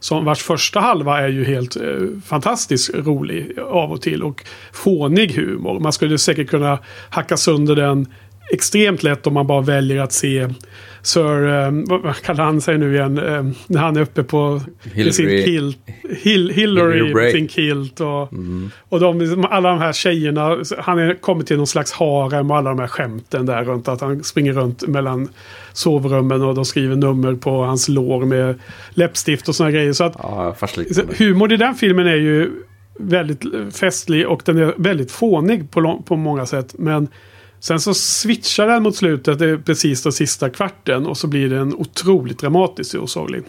Som 0.00 0.24
vars 0.24 0.42
första 0.42 0.80
halva 0.80 1.20
är 1.20 1.28
ju 1.28 1.44
helt 1.44 1.76
eh, 1.76 1.82
fantastiskt 2.26 2.90
rolig 2.94 3.58
av 3.58 3.92
och 3.92 4.02
till. 4.02 4.22
Och 4.22 4.44
fånig 4.72 5.32
humor. 5.36 5.80
Man 5.80 5.92
skulle 5.92 6.18
säkert 6.18 6.50
kunna 6.50 6.78
hacka 7.10 7.36
sönder 7.36 7.76
den 7.76 8.06
extremt 8.50 9.02
lätt 9.02 9.26
om 9.26 9.34
man 9.34 9.46
bara 9.46 9.60
väljer 9.60 10.00
att 10.00 10.12
se 10.12 10.48
Sir, 11.02 11.48
eh, 11.48 11.70
vad 12.02 12.16
kallar 12.16 12.44
han 12.44 12.60
sig 12.60 12.78
nu 12.78 12.94
igen, 12.94 13.18
eh, 13.18 13.44
när 13.66 13.80
han 13.80 13.96
är 13.96 14.00
uppe 14.00 14.22
på 14.22 14.60
Hillary- 14.82 15.10
sin 15.10 15.44
kilt, 15.44 15.78
Hill, 16.22 16.50
Hillary, 16.50 17.12
Bray. 17.12 17.32
sin 17.32 17.48
kilt 17.48 18.00
och, 18.00 18.28
och 18.88 19.00
de, 19.00 19.46
alla 19.50 19.68
de 19.68 19.78
här 19.78 19.92
tjejerna. 19.92 20.56
Han 20.78 20.98
är 20.98 21.14
kommit 21.14 21.46
till 21.46 21.56
någon 21.56 21.66
slags 21.66 21.92
harem 21.92 22.50
och 22.50 22.56
alla 22.56 22.70
de 22.70 22.78
här 22.78 22.86
skämten 22.86 23.46
där 23.46 23.64
runt 23.64 23.88
att 23.88 24.00
han 24.00 24.24
springer 24.24 24.52
runt 24.52 24.88
mellan 24.88 25.28
sovrummen 25.72 26.42
och 26.42 26.54
de 26.54 26.64
skriver 26.64 26.96
nummer 26.96 27.34
på 27.34 27.64
hans 27.64 27.88
lår 27.88 28.24
med 28.24 28.54
läppstift 28.90 29.48
och 29.48 29.54
såna 29.54 29.70
grejer. 29.70 29.92
Så 29.92 30.04
att 30.04 30.16
Ja, 30.22 30.54
humor 31.18 31.52
i 31.52 31.56
den 31.56 31.74
filmen 31.74 32.06
är 32.06 32.16
ju 32.16 32.50
väldigt 32.98 33.42
festlig 33.76 34.28
och 34.28 34.42
den 34.44 34.58
är 34.58 34.74
väldigt 34.76 35.12
fånig 35.12 35.70
på, 35.70 36.02
på 36.06 36.16
många 36.16 36.46
sätt. 36.46 36.74
Men 36.78 37.08
sen 37.60 37.80
så 37.80 37.94
switchar 37.94 38.66
den 38.66 38.82
mot 38.82 38.96
slutet, 38.96 39.38
det 39.38 39.50
är 39.50 39.56
precis 39.56 40.02
den 40.02 40.12
sista 40.12 40.50
kvarten 40.50 41.06
och 41.06 41.16
så 41.16 41.26
blir 41.26 41.48
den 41.48 41.74
otroligt 41.74 42.38
dramatisk 42.38 42.94
och 42.94 43.10
sorglig. 43.10 43.42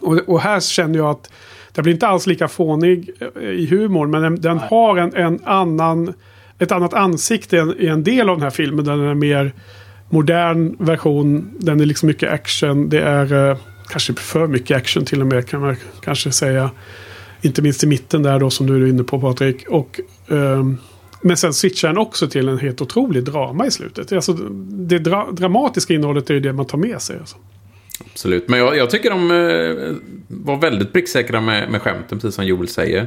Och, 0.00 0.18
och 0.26 0.40
här 0.40 0.60
känner 0.60 0.98
jag 0.98 1.10
att 1.10 1.30
det 1.72 1.82
blir 1.82 1.92
inte 1.92 2.06
alls 2.06 2.26
lika 2.26 2.48
fånig 2.48 3.10
eh, 3.20 3.42
i 3.42 3.66
humor 3.66 4.06
men 4.06 4.22
den, 4.22 4.40
den 4.40 4.58
har 4.58 4.96
en, 4.96 5.14
en 5.14 5.40
annan, 5.44 6.14
ett 6.58 6.72
annat 6.72 6.94
ansikte 6.94 7.56
i 7.56 7.58
en, 7.58 7.80
i 7.80 7.86
en 7.86 8.04
del 8.04 8.28
av 8.28 8.36
den 8.36 8.42
här 8.42 8.50
filmen. 8.50 8.84
Den 8.84 9.00
är 9.00 9.14
mer 9.14 9.52
modern 10.08 10.76
version. 10.78 11.50
Den 11.58 11.80
är 11.80 11.86
liksom 11.86 12.06
mycket 12.06 12.32
action. 12.32 12.88
Det 12.88 13.00
är 13.00 13.50
eh, 13.50 13.56
kanske 13.88 14.14
för 14.14 14.46
mycket 14.46 14.76
action 14.76 15.04
till 15.04 15.20
och 15.20 15.26
med 15.26 15.48
kan 15.48 15.60
man 15.60 15.76
kanske 16.00 16.32
säga. 16.32 16.70
Inte 17.42 17.62
minst 17.62 17.84
i 17.84 17.86
mitten 17.86 18.22
där 18.22 18.40
då 18.40 18.50
som 18.50 18.66
du 18.66 18.84
är 18.84 18.88
inne 18.88 19.04
på 19.04 19.20
Patrik. 19.20 19.68
Och, 19.68 20.00
ehm, 20.28 20.78
men 21.20 21.36
sen 21.36 21.54
switchar 21.54 21.88
den 21.88 21.98
också 21.98 22.28
till 22.28 22.48
en 22.48 22.58
helt 22.58 22.80
otrolig 22.80 23.24
drama 23.24 23.66
i 23.66 23.70
slutet. 23.70 24.12
Alltså, 24.12 24.32
det 24.70 24.98
dra 24.98 25.28
dramatiska 25.32 25.94
innehållet 25.94 26.30
är 26.30 26.34
ju 26.34 26.40
det 26.40 26.52
man 26.52 26.66
tar 26.66 26.78
med 26.78 27.02
sig. 27.02 27.18
Alltså. 27.18 27.36
Absolut. 28.12 28.48
Men 28.48 28.58
jag, 28.58 28.76
jag 28.76 28.90
tycker 28.90 29.10
de 29.10 29.30
eh, 29.30 29.96
var 30.28 30.56
väldigt 30.56 30.92
pricksäkra 30.92 31.40
med, 31.40 31.70
med 31.70 31.82
skämten, 31.82 32.18
precis 32.18 32.34
som 32.34 32.46
Joel 32.46 32.68
säger. 32.68 33.06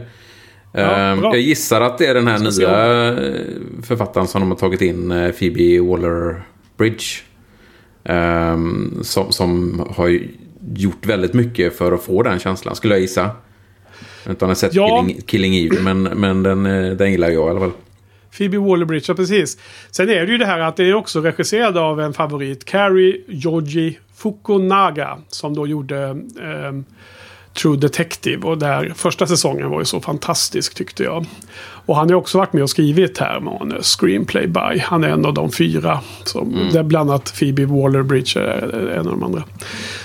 Ja, 0.74 0.80
Eh, 1.12 1.20
bra. 1.20 1.34
jag 1.36 1.42
gissar 1.42 1.82
att 1.82 1.98
det 1.98 2.06
är 2.06 2.14
den 2.14 2.28
här 2.28 2.52
se 2.52 2.62
nya 2.62 3.08
eh, 3.08 3.34
författaren 3.84 4.28
som 4.28 4.42
de 4.42 4.52
har 4.52 4.58
tagit 4.58 4.82
in, 4.82 5.12
eh, 5.12 5.32
Phoebe 5.32 5.80
Waller-Bridge. 5.80 7.22
Eh, 8.04 8.58
som, 9.02 9.32
som 9.32 9.80
har 9.96 10.20
gjort 10.76 11.06
väldigt 11.06 11.34
mycket 11.34 11.78
för 11.78 11.92
att 11.92 12.04
få 12.04 12.24
den 12.24 12.40
känslan, 12.40 12.76
skulle 12.76 12.94
jag 12.94 13.02
gissa. 13.02 13.30
Jag 14.40 14.48
har 14.48 14.54
sett 14.54 14.74
Ja. 14.74 15.02
Killing, 15.02 15.22
Killing 15.26 15.56
Eve, 15.56 15.82
men, 15.82 16.04
men 16.04 16.44
den, 16.44 16.66
eh, 16.66 16.92
den 16.92 17.12
gillar 17.12 17.30
jag 17.30 17.48
i 17.48 17.50
alla 17.50 17.60
fall. 17.60 17.72
Phoebe 18.38 18.58
Waller-Bridge, 18.58 19.06
ja 19.08 19.14
precis. 19.14 19.58
Sen 19.92 20.10
är 20.10 20.26
det 20.26 20.32
ju 20.32 20.38
det 20.38 20.46
här 20.46 20.60
att 20.60 20.76
det 20.76 20.84
är 20.84 20.94
också 20.94 21.22
regisserad 21.22 21.78
av 21.78 22.02
en 22.02 22.14
favorit. 22.14 22.66
Carrie 22.66 23.22
Georgie 23.28 23.98
Fukunaga. 24.16 25.18
Som 25.28 25.54
då 25.54 25.68
gjorde 25.68 26.00
eh, 26.42 26.72
True 27.54 27.78
Detective. 27.78 28.48
Och 28.48 28.58
där 28.58 28.94
första 28.96 29.28
säsongen 29.28 29.70
var 29.70 29.80
ju 29.80 29.86
så 29.86 30.02
fantastisk 30.02 30.74
tyckte 30.74 31.04
jag. 31.04 31.26
Och 31.86 31.96
han 31.96 32.10
har 32.10 32.16
också 32.16 32.38
varit 32.38 32.54
med 32.54 32.64
och 32.64 32.70
skrivit 32.70 33.18
här 33.18 33.40
manus. 33.40 33.98
Screenplay 34.00 34.48
by. 34.48 34.80
Han 34.80 35.04
är 35.04 35.10
en 35.10 35.26
av 35.26 35.34
de 35.34 35.52
fyra. 35.52 36.00
Som, 36.24 36.70
Där 36.74 36.84
bland 36.84 37.10
annat 37.10 37.34
Phoebe 37.40 37.66
Waller-Bridge 37.66 38.40
är 38.40 38.90
en 38.90 39.08
av 39.08 39.12
de 39.12 39.24
andra. 39.24 39.44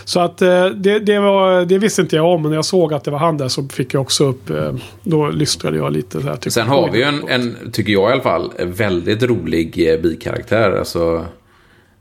Så 0.04 0.20
att 0.20 0.42
eh, 0.42 0.66
det, 0.66 0.98
det, 0.98 1.18
var, 1.18 1.64
det 1.64 1.78
visste 1.78 2.02
inte 2.02 2.16
jag 2.16 2.26
om. 2.26 2.42
Men 2.42 2.50
när 2.50 2.56
jag 2.58 2.64
såg 2.64 2.94
att 2.94 3.04
det 3.04 3.10
var 3.10 3.18
han 3.18 3.36
där 3.36 3.48
så 3.48 3.68
fick 3.68 3.94
jag 3.94 4.02
också 4.02 4.24
upp. 4.24 4.50
Eh, 4.50 4.74
då 5.02 5.28
lystrade 5.30 5.76
jag 5.76 5.92
lite. 5.92 6.20
Så 6.20 6.26
här, 6.26 6.34
tyckte, 6.34 6.50
Sen 6.50 6.68
har 6.68 6.90
vi 6.90 6.98
ju 6.98 7.04
en, 7.04 7.28
en, 7.28 7.56
tycker 7.72 7.92
jag 7.92 8.10
i 8.10 8.12
alla 8.12 8.22
fall, 8.22 8.52
väldigt 8.58 9.22
rolig 9.22 9.92
eh, 9.92 10.00
bikaraktär. 10.00 10.72
Alltså 10.78 11.26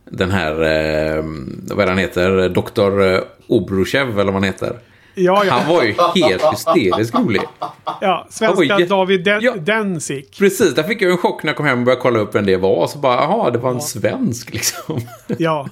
den 0.10 0.32
här, 0.32 0.52
eh, 0.52 1.24
vad 1.72 1.80
är 1.80 1.88
han 1.88 1.98
heter? 1.98 2.50
Dr. 2.50 3.24
Obrushev 3.48 4.20
eller 4.20 4.24
vad 4.24 4.34
han 4.34 4.43
heter. 4.43 4.80
Ja, 5.16 5.43
ja. 5.45 5.53
Han 5.53 5.76
var 5.76 5.84
ju 5.84 5.93
helt 6.26 6.43
hysteriskt 6.53 7.16
rolig. 7.16 7.41
Ja, 8.01 8.28
svenska 8.30 8.63
jätte- 8.63 8.86
David 8.86 9.24
Den 9.24 9.41
Ja. 9.41 9.53
Densik. 9.55 10.38
Precis, 10.39 10.76
där 10.76 10.84
fick 10.84 11.01
jag 11.01 11.11
en 11.11 11.18
chock 11.18 11.43
när 11.43 11.49
jag 11.49 11.57
kom 11.57 11.66
hem 11.66 11.80
och 11.80 11.86
började 11.86 12.01
kolla 12.01 12.20
upp 12.20 12.36
vem 12.36 12.45
det 12.45 12.57
var. 12.57 12.76
Och 12.76 12.89
så 12.89 12.97
bara, 12.99 13.16
jaha, 13.16 13.51
det 13.51 13.57
var 13.59 13.72
en 13.72 13.82
svensk 13.82 14.53
liksom. 14.53 14.99
Ja. 15.38 15.68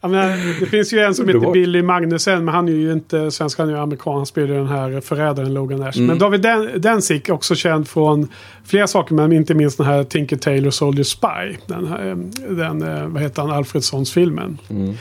Jag 0.00 0.10
menar, 0.10 0.60
det 0.60 0.66
finns 0.66 0.92
ju 0.92 0.98
en 1.00 1.14
som 1.14 1.28
heter. 1.28 1.52
Billy 1.52 1.82
Magnussen, 1.82 2.44
men 2.44 2.54
han 2.54 2.68
är 2.68 2.72
ju 2.72 2.92
inte 2.92 3.30
svensk, 3.30 3.58
han 3.58 3.68
är 3.68 3.72
ju 3.72 3.78
amerikan. 3.78 4.14
Han 4.16 4.26
spelar 4.26 4.48
ju 4.48 4.54
den 4.54 4.68
här 4.68 5.00
förrädaren 5.00 5.54
Logan 5.54 5.82
Ash. 5.82 5.96
Mm. 5.96 6.06
Men 6.06 6.18
David 6.18 6.40
Den 6.42 6.80
Densik, 6.80 7.28
också 7.28 7.54
känd 7.54 7.88
från 7.88 8.28
flera 8.64 8.86
saker, 8.86 9.14
men 9.14 9.32
inte 9.32 9.54
minst 9.54 9.76
den 9.78 9.86
här 9.86 10.04
Tinker 10.04 10.36
Tailor 10.36 10.70
Soldier 10.70 11.04
Spy. 11.04 11.56
Den, 11.66 11.86
här, 11.86 12.08
eh, 12.10 12.16
den 12.56 12.82
eh, 12.82 13.06
vad 13.06 13.22
heter 13.22 13.42
han, 13.42 13.50
Alfredsons-filmen. 13.50 14.58
Mm. 14.70 14.94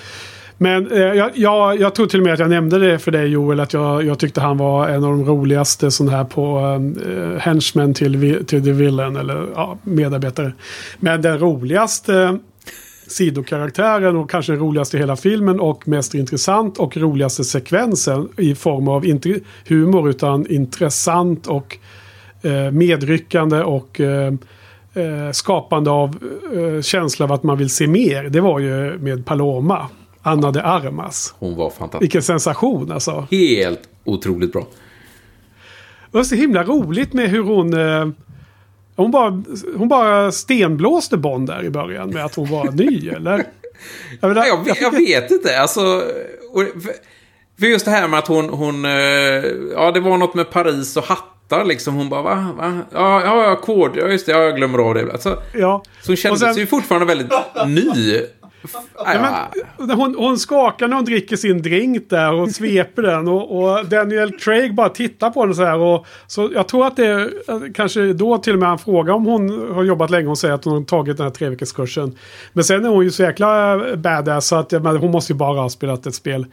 Men 0.57 0.91
eh, 0.91 0.99
jag, 0.99 1.31
jag, 1.35 1.79
jag 1.79 1.95
tror 1.95 2.07
till 2.07 2.19
och 2.19 2.25
med 2.25 2.33
att 2.33 2.39
jag 2.39 2.49
nämnde 2.49 2.79
det 2.79 2.99
för 2.99 3.11
dig 3.11 3.27
Joel, 3.27 3.59
att 3.59 3.73
jag, 3.73 4.05
jag 4.05 4.19
tyckte 4.19 4.41
han 4.41 4.57
var 4.57 4.87
en 4.89 5.03
av 5.03 5.09
de 5.09 5.25
roligaste 5.25 5.91
sån 5.91 6.07
här 6.07 6.23
på 6.23 6.57
ehm, 6.57 6.97
eh, 6.97 7.39
henchmen 7.39 7.93
till, 7.93 8.45
till 8.45 8.63
The 8.63 8.71
Villain, 8.71 9.15
eller 9.15 9.45
ja, 9.55 9.77
medarbetare. 9.83 10.53
Men 10.99 11.21
den 11.21 11.39
roligaste 11.39 12.39
sidokaraktären 13.07 14.15
och 14.15 14.29
kanske 14.29 14.51
den 14.51 14.61
roligaste 14.61 14.97
i 14.97 14.99
hela 14.99 15.15
filmen 15.15 15.59
och 15.59 15.87
mest 15.87 16.13
intressant 16.13 16.77
och 16.77 16.97
roligaste 16.97 17.43
sekvensen 17.43 18.29
i 18.37 18.55
form 18.55 18.87
av 18.87 19.05
inte 19.05 19.39
humor 19.67 20.09
utan 20.09 20.47
intressant 20.47 21.47
och 21.47 21.77
eh, 22.41 22.71
medryckande 22.71 23.63
och 23.63 23.99
eh, 23.99 24.33
eh 24.93 25.31
skapande 25.31 25.91
av 25.91 26.17
eh, 26.53 26.81
känsla 26.81 27.25
av 27.25 27.31
att 27.31 27.43
man 27.43 27.57
vill 27.57 27.69
se 27.69 27.87
mer. 27.87 28.23
Det 28.23 28.41
var 28.41 28.59
ju 28.59 28.97
med 28.97 29.25
Paloma, 29.25 29.89
Anna 30.23 30.51
de 30.51 30.59
Armas. 30.59 31.33
Hon 31.39 31.55
var 31.55 31.69
fantastisk. 31.69 32.01
Vilken 32.01 32.21
sensation 32.23 32.91
alltså. 32.91 33.27
Helt 33.31 33.81
otroligt 34.03 34.51
bra. 34.53 34.67
Det 36.11 36.17
var 36.17 36.23
så 36.23 36.35
himla 36.35 36.63
roligt 36.63 37.13
med 37.13 37.29
hur 37.29 37.43
hon... 37.43 37.73
Eh, 37.73 38.07
hon, 38.95 39.11
bara, 39.11 39.43
hon 39.77 39.87
bara 39.87 40.31
stenblåste 40.31 41.17
Bond 41.17 41.47
där 41.47 41.63
i 41.63 41.69
början 41.69 42.09
med 42.09 42.25
att 42.25 42.35
hon 42.35 42.49
var 42.51 42.71
ny, 42.71 43.09
eller? 43.09 43.45
Jag, 44.21 44.27
menar, 44.27 44.45
Jag, 44.45 44.65
vet- 44.65 44.81
jag 44.81 44.91
vet 44.91 45.31
inte, 45.31 45.59
alltså... 45.61 45.81
För 46.53 46.93
för 47.59 47.65
just 47.67 47.85
det 47.85 47.91
här 47.91 48.07
med 48.07 48.19
att 48.19 48.27
hon, 48.27 48.49
hon... 48.49 48.85
eh, 48.85 48.91
Ja, 49.73 49.91
det 49.93 49.99
var 49.99 50.17
något 50.17 50.35
med 50.35 50.49
Paris 50.49 50.97
och 50.97 51.03
hatt 51.03 51.23
fattar 51.49 51.65
liksom. 51.65 51.95
Hon 51.95 52.09
bara, 52.09 52.21
va? 52.21 52.53
va? 52.57 52.79
Ja, 52.93 53.21
ja, 53.25 53.55
kod. 53.55 53.91
Ja, 53.95 54.07
just 54.07 54.25
det. 54.25 54.31
Ja, 54.31 54.37
jag 54.39 54.55
glömmer 54.55 54.79
av 54.79 54.93
det. 54.93 55.11
Alltså, 55.11 55.37
Ja. 55.53 55.83
så 56.01 56.09
hon 56.09 56.15
kände 56.15 56.33
Och 56.33 56.39
sen- 56.39 56.53
sig 56.55 56.65
fortfarande 56.65 57.05
väldigt 57.05 57.31
ny. 57.67 58.19
Ja, 58.97 59.49
men, 59.77 59.89
hon, 59.91 60.15
hon 60.15 60.39
skakar 60.39 60.87
när 60.87 60.95
hon 60.95 61.05
dricker 61.05 61.35
sin 61.35 61.61
drink 61.61 62.09
där 62.09 62.33
och 62.33 62.51
sveper 62.51 63.01
den. 63.01 63.27
Och, 63.27 63.63
och 63.63 63.85
Daniel 63.85 64.39
Craig 64.39 64.75
bara 64.75 64.89
tittar 64.89 65.29
på 65.29 65.45
den 65.45 65.55
så 65.55 65.63
här. 65.63 65.77
Och, 65.77 66.05
så 66.27 66.49
jag 66.53 66.67
tror 66.67 66.87
att 66.87 66.95
det 66.95 67.05
är 67.05 67.73
kanske 67.73 68.13
då 68.13 68.37
till 68.37 68.53
och 68.53 68.59
med 68.59 68.69
han 68.69 68.79
frågar 68.79 69.13
om 69.13 69.25
hon 69.25 69.73
har 69.73 69.83
jobbat 69.83 70.09
länge. 70.09 70.27
Hon 70.27 70.37
säger 70.37 70.53
att 70.53 70.65
hon 70.65 70.73
har 70.73 70.83
tagit 70.83 71.17
den 71.17 71.23
här 71.23 71.31
treveckorskursen. 71.31 72.17
Men 72.53 72.63
sen 72.63 72.85
är 72.85 72.89
hon 72.89 73.03
ju 73.03 73.11
så 73.11 73.23
jäkla 73.23 73.79
badass 73.95 74.47
så 74.47 74.55
att 74.55 74.71
menar, 74.71 74.95
hon 74.95 75.11
måste 75.11 75.33
ju 75.33 75.37
bara 75.37 75.61
ha 75.61 75.69
spelat 75.69 76.05
ett 76.05 76.15
spel. 76.15 76.45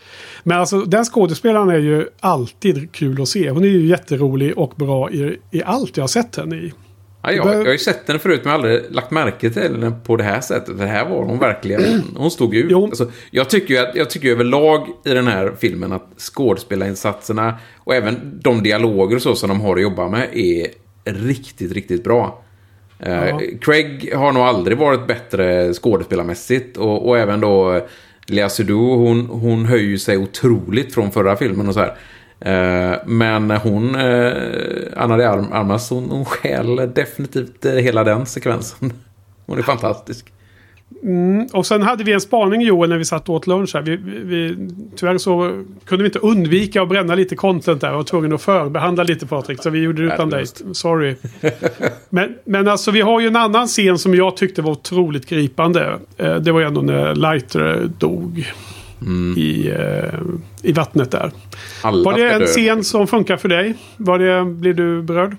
Men 0.43 0.59
alltså 0.59 0.81
den 0.81 1.05
skådespelaren 1.05 1.69
är 1.69 1.79
ju 1.79 2.07
alltid 2.21 2.93
kul 2.93 3.23
att 3.23 3.29
se. 3.29 3.51
Hon 3.51 3.65
är 3.65 3.69
ju 3.69 3.87
jätterolig 3.87 4.59
och 4.59 4.73
bra 4.77 5.11
i, 5.11 5.39
i 5.51 5.63
allt 5.63 5.97
jag 5.97 6.03
har 6.03 6.09
sett 6.09 6.37
henne 6.37 6.57
i. 6.57 6.73
Ja, 7.23 7.33
jag, 7.33 7.47
jag 7.47 7.65
har 7.65 7.73
ju 7.73 7.79
sett 7.79 8.09
henne 8.09 8.19
förut 8.19 8.41
men 8.45 8.53
aldrig 8.55 8.83
lagt 8.91 9.11
märke 9.11 9.51
till 9.51 9.63
henne 9.63 9.93
på 10.05 10.17
det 10.17 10.25
här 10.25 10.41
sättet. 10.41 10.79
För 10.79 10.87
här 10.87 11.05
var 11.09 11.23
hon 11.25 11.39
verkligen. 11.39 12.03
Hon 12.17 12.31
stod 12.31 12.55
ut. 12.55 12.73
Alltså, 12.75 13.11
jag 13.31 13.51
tycker 13.51 13.75
ju 13.75 13.81
att, 13.81 13.95
jag 13.95 14.11
tycker 14.11 14.29
överlag 14.31 14.89
i 15.05 15.09
den 15.11 15.27
här 15.27 15.53
filmen 15.61 15.93
att 15.93 16.09
skådespelarinsatserna 16.19 17.55
och 17.79 17.95
även 17.95 18.41
de 18.43 18.63
dialoger 18.63 19.17
och 19.17 19.23
så 19.23 19.35
som 19.35 19.49
de 19.49 19.61
har 19.61 19.77
att 19.77 19.83
jobba 19.83 20.09
med 20.09 20.29
är 20.33 20.67
riktigt, 21.05 21.73
riktigt 21.73 22.05
bra. 22.05 22.43
Eh, 22.99 23.29
Ja. 23.29 23.41
Craig 23.61 24.13
har 24.15 24.33
nog 24.33 24.43
aldrig 24.43 24.79
varit 24.79 25.07
bättre 25.07 25.73
skådespelarmässigt 25.75 26.77
och, 26.77 27.09
och 27.09 27.19
även 27.19 27.41
då 27.41 27.87
Lea 28.27 28.49
Seydoux, 28.49 28.97
hon, 28.97 29.27
hon 29.27 29.65
höjer 29.67 29.97
sig 29.97 30.17
otroligt 30.17 30.95
från 30.95 31.11
förra 31.11 31.37
filmen 31.37 31.69
och 31.69 31.75
så 31.75 31.81
här. 31.81 31.95
Eh, 32.41 32.93
men 33.07 33.51
hon, 33.51 33.95
eh, 33.95 34.33
Anna 34.97 35.17
de 35.17 35.25
Arm- 35.25 35.53
Armas, 35.53 35.91
hon, 35.91 36.11
hon 36.11 36.25
stjäl 36.25 36.77
definitivt 36.95 37.65
eh, 37.65 37.73
hela 37.73 38.05
den 38.05 38.27
sekvensen. 38.27 38.93
Hon 39.47 39.59
är 39.59 39.63
fantastisk. 39.63 40.33
Mm, 41.03 41.47
och 41.53 41.67
sen 41.67 41.83
hade 41.83 42.05
vi 42.05 42.13
en 42.13 42.21
spaning 42.21 42.61
Joel 42.61 42.91
när 42.91 42.99
vi 42.99 43.05
satt 43.05 43.29
och 43.29 43.35
åt 43.35 43.47
lunch 43.47 43.75
här. 43.75 43.83
Vi, 43.83 43.97
vi, 43.97 44.19
vi, 44.19 44.57
tyvärr 44.97 45.19
så 45.19 45.63
kunde 45.85 46.03
vi 46.03 46.09
inte 46.09 46.19
undvika 46.19 46.83
att 46.83 46.89
bränna 46.89 47.15
lite 47.15 47.37
content 47.37 47.81
där. 47.81 47.89
Jag 47.89 47.97
var 47.97 48.03
tvungen 48.03 48.33
att 48.33 48.43
förbehandla 48.43 49.03
lite 49.03 49.27
Patrik. 49.27 49.63
Så 49.63 49.71
vi 49.71 49.83
gjorde 49.83 50.07
det 50.07 50.15
utan 50.15 50.31
dig. 50.31 50.47
Sorry. 50.73 51.15
men, 52.09 52.35
men 52.45 52.69
alltså 52.69 52.91
vi 52.91 53.01
har 53.01 53.21
ju 53.21 53.27
en 53.27 53.37
annan 53.37 53.67
scen 53.67 53.99
som 53.99 54.15
jag 54.15 54.37
tyckte 54.37 54.63
var 54.63 54.73
otroligt 54.73 55.27
gripande. 55.27 55.99
Det 56.17 56.53
var 56.53 56.61
ändå 56.61 56.81
när 56.81 57.15
Lighter 57.15 57.91
dog. 57.99 58.53
I, 59.37 59.69
eh, 59.69 60.21
I 60.63 60.73
vattnet 60.73 61.11
där. 61.11 61.33
Alla 61.83 62.05
var 62.05 62.19
det 62.19 62.31
en 62.31 62.41
dö. 62.41 62.47
scen 62.47 62.85
som 62.85 63.07
funkar 63.07 63.37
för 63.37 63.49
dig? 63.49 63.75
Var 63.97 64.19
det, 64.19 64.45
blir 64.45 64.75
du 64.75 65.03
berörd? 65.03 65.37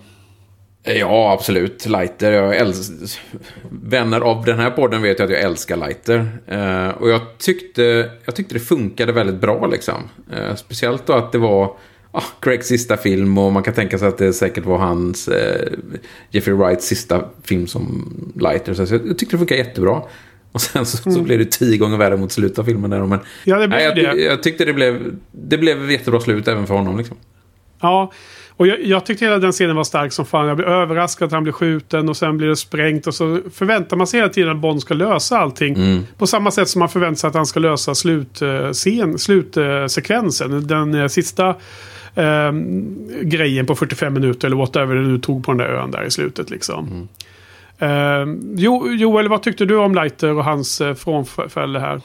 Ja, 0.83 1.33
absolut. 1.33 1.85
Lighter. 1.85 2.31
Jag 2.31 2.73
Vänner 3.69 4.21
av 4.21 4.45
den 4.45 4.59
här 4.59 4.69
podden 4.69 5.01
vet 5.01 5.19
ju 5.19 5.23
att 5.23 5.29
jag 5.29 5.41
älskar 5.41 5.77
Lighter. 5.77 6.27
Eh, 6.47 6.89
och 6.89 7.09
jag 7.09 7.21
tyckte, 7.37 8.11
jag 8.25 8.35
tyckte 8.35 8.53
det 8.53 8.59
funkade 8.59 9.11
väldigt 9.11 9.41
bra 9.41 9.67
liksom. 9.67 10.09
Eh, 10.33 10.55
speciellt 10.55 11.05
då 11.05 11.13
att 11.13 11.31
det 11.31 11.37
var 11.37 11.75
ah, 12.11 12.23
Craigs 12.39 12.67
sista 12.67 12.97
film 12.97 13.37
och 13.37 13.51
man 13.51 13.63
kan 13.63 13.73
tänka 13.73 13.97
sig 13.97 14.07
att 14.07 14.17
det 14.17 14.33
säkert 14.33 14.65
var 14.65 14.77
hans 14.77 15.27
eh, 15.27 15.73
Jeffrey 16.29 16.55
Wrights 16.55 16.87
sista 16.87 17.25
film 17.43 17.67
som 17.67 18.13
Lighter. 18.35 18.73
Så 18.73 18.81
jag, 18.81 19.07
jag 19.07 19.17
tyckte 19.17 19.35
det 19.35 19.39
funkade 19.39 19.59
jättebra. 19.59 20.01
Och 20.51 20.61
sen 20.61 20.85
så, 20.85 20.97
så 20.97 21.09
Mm. 21.09 21.23
blev 21.23 21.39
det 21.39 21.51
tio 21.51 21.77
gånger 21.77 21.97
värre 21.97 22.17
mot 22.17 22.31
slutet 22.31 22.59
av 22.59 22.63
filmen. 22.63 22.89
Där, 22.89 23.05
men, 23.05 23.19
Ja, 23.43 23.59
det 23.59 23.67
blev 23.67 23.79
nej, 23.79 24.03
jag, 24.03 24.15
det. 24.17 24.21
jag 24.21 24.43
tyckte 24.43 24.65
det 24.65 24.73
blev, 24.73 25.13
det 25.31 25.57
blev 25.57 25.91
jättebra 25.91 26.19
slut 26.19 26.47
även 26.47 26.67
för 26.67 26.73
honom. 26.73 26.97
Liksom. 26.97 27.17
Ja, 27.81 28.11
och 28.57 28.67
jag, 28.67 28.83
jag 28.85 29.05
tyckte 29.05 29.25
hela 29.25 29.37
den 29.39 29.51
scenen 29.51 29.75
var 29.75 29.83
stark 29.83 30.13
som 30.13 30.25
fan. 30.25 30.47
Jag 30.47 30.57
blev 30.57 30.69
överraskad 30.69 31.25
att 31.25 31.31
han 31.31 31.43
blev 31.43 31.53
skjuten 31.53 32.09
och 32.09 32.17
sen 32.17 32.37
blir 32.37 32.47
det 32.47 32.55
sprängt. 32.55 33.07
Och 33.07 33.15
så 33.15 33.39
förväntar 33.53 33.97
man 33.97 34.07
sig 34.07 34.19
hela 34.19 34.29
tiden 34.33 34.49
att 34.51 34.57
Bond 34.57 34.81
ska 34.81 34.93
lösa 34.93 35.37
allting. 35.37 35.75
Mm. 35.75 36.03
På 36.17 36.27
samma 36.27 36.51
sätt 36.51 36.69
som 36.69 36.79
man 36.79 36.89
förväntar 36.89 37.15
sig 37.15 37.27
att 37.27 37.33
han 37.33 37.45
ska 37.45 37.59
lösa 37.59 37.95
slutscen, 37.95 39.17
slutsekvensen. 39.17 40.67
Den 40.67 40.93
eh, 40.93 41.07
sista 41.07 41.49
eh, 42.15 42.51
grejen 43.21 43.65
på 43.65 43.75
45 43.75 44.13
minuter 44.13 44.47
eller 44.47 44.57
whatever 44.57 44.95
det 44.95 45.01
nu 45.01 45.17
tog 45.19 45.43
på 45.45 45.51
den 45.51 45.57
där 45.57 45.69
ön 45.69 45.91
där 45.91 46.03
i 46.03 46.11
slutet 46.11 46.49
liksom. 46.49 47.07
Jo, 48.55 48.87
Joel, 48.91 49.29
vad 49.29 49.43
tyckte 49.43 49.65
du 49.65 49.77
om 49.77 49.95
Leiter 49.95 50.37
och 50.37 50.43
hans 50.43 50.81
eh, 50.81 50.93
frånfälle 50.93 51.79
här? 51.79 52.01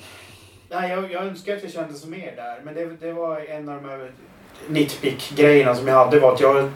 Nej, 0.70 0.90
jag, 0.90 1.12
jag 1.12 1.24
önskar 1.24 1.56
att 1.56 1.62
jag 1.62 1.72
kände 1.72 1.94
som 1.94 2.10
mer 2.10 2.32
där. 2.36 2.60
Men 2.64 2.74
det, 2.74 3.06
det 3.06 3.12
var 3.12 3.40
en 3.50 3.68
av 3.68 3.82
de 3.82 3.88
här 3.88 4.10
nitpick-grejerna 4.68 5.74
som 5.74 5.88
jag 5.88 5.94
hade 5.94 6.20
var 6.20 6.32
att 6.32 6.40
jag 6.40 6.70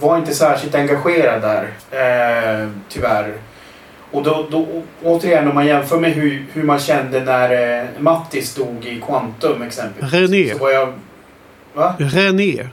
var 0.00 0.18
inte 0.18 0.34
särskilt 0.34 0.74
engagerad 0.74 1.42
där. 1.42 1.62
Eh, 1.90 2.68
tyvärr. 2.88 3.34
Och 4.10 4.22
då, 4.22 4.46
då, 4.50 4.82
återigen 5.02 5.48
om 5.48 5.54
man 5.54 5.66
jämför 5.66 6.00
med 6.00 6.12
hur, 6.12 6.46
hur 6.52 6.62
man 6.62 6.78
kände 6.78 7.20
när 7.20 7.80
eh, 7.80 7.88
Mattis 7.98 8.54
dog 8.54 8.84
i 8.84 9.00
Quantum 9.00 9.62
exempelvis. 9.62 10.12
René. 10.12 10.52
Så 10.52 10.58
var 10.58 10.70
jag... 10.70 10.92
Va? 11.74 11.94
René. 11.98 12.66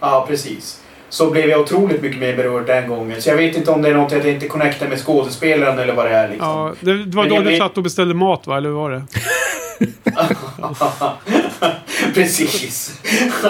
Ja, 0.00 0.24
precis. 0.28 0.83
Så 1.14 1.30
blev 1.30 1.48
jag 1.50 1.60
otroligt 1.60 2.02
mycket 2.02 2.20
mer 2.20 2.36
berörd 2.36 2.66
den 2.66 2.88
gången. 2.88 3.22
Så 3.22 3.28
jag 3.28 3.36
vet 3.36 3.56
inte 3.56 3.70
om 3.70 3.82
det 3.82 3.88
är 3.88 3.94
något 3.94 4.12
att 4.12 4.24
jag 4.24 4.34
inte 4.34 4.48
connectar 4.48 4.88
med 4.88 4.98
skådespelaren 4.98 5.78
eller 5.78 5.94
vad 5.94 6.06
det 6.06 6.10
är. 6.10 6.28
Liksom. 6.28 6.48
Ja, 6.48 6.74
det, 6.80 7.04
det 7.04 7.16
var 7.16 7.22
Men 7.24 7.34
då 7.34 7.38
du 7.42 7.50
vet- 7.50 7.58
satt 7.58 7.76
och 7.76 7.82
beställde 7.82 8.14
mat 8.14 8.46
va? 8.46 8.56
Eller 8.56 8.68
hur 8.68 8.76
var 8.76 8.90
det? 8.90 9.02
Precis. 12.14 13.00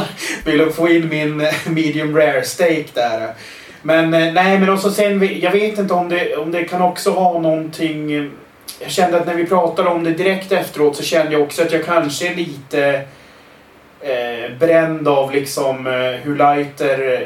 Vill 0.44 0.70
få 0.70 0.88
in 0.88 1.08
min 1.08 1.40
eh, 1.40 1.52
medium 1.66 2.16
rare 2.16 2.42
steak 2.44 2.86
där. 2.94 3.34
Men 3.82 4.14
eh, 4.14 4.32
nej, 4.32 4.58
men 4.58 4.68
också 4.70 4.90
sen, 4.90 5.40
jag 5.40 5.50
vet 5.50 5.78
inte 5.78 5.94
om 5.94 6.08
det, 6.08 6.36
om 6.36 6.52
det 6.52 6.64
kan 6.64 6.82
också 6.82 7.10
ha 7.10 7.40
någonting... 7.40 8.12
eh, 8.12 8.24
Jag 8.80 8.90
kände 8.90 9.16
att 9.20 9.26
när 9.26 9.34
vi 9.34 9.46
pratade 9.46 9.88
om 9.88 10.04
det 10.04 10.10
direkt 10.10 10.52
efteråt 10.52 10.96
så 10.96 11.02
kände 11.02 11.32
jag 11.32 11.42
också 11.42 11.62
att 11.62 11.72
jag 11.72 11.84
kanske 11.84 12.28
är 12.28 12.34
lite 12.34 13.02
eh, 14.00 14.58
bränd 14.60 15.08
av 15.08 15.32
liksom 15.32 15.86
hur 16.24 16.40
eh, 16.40 17.18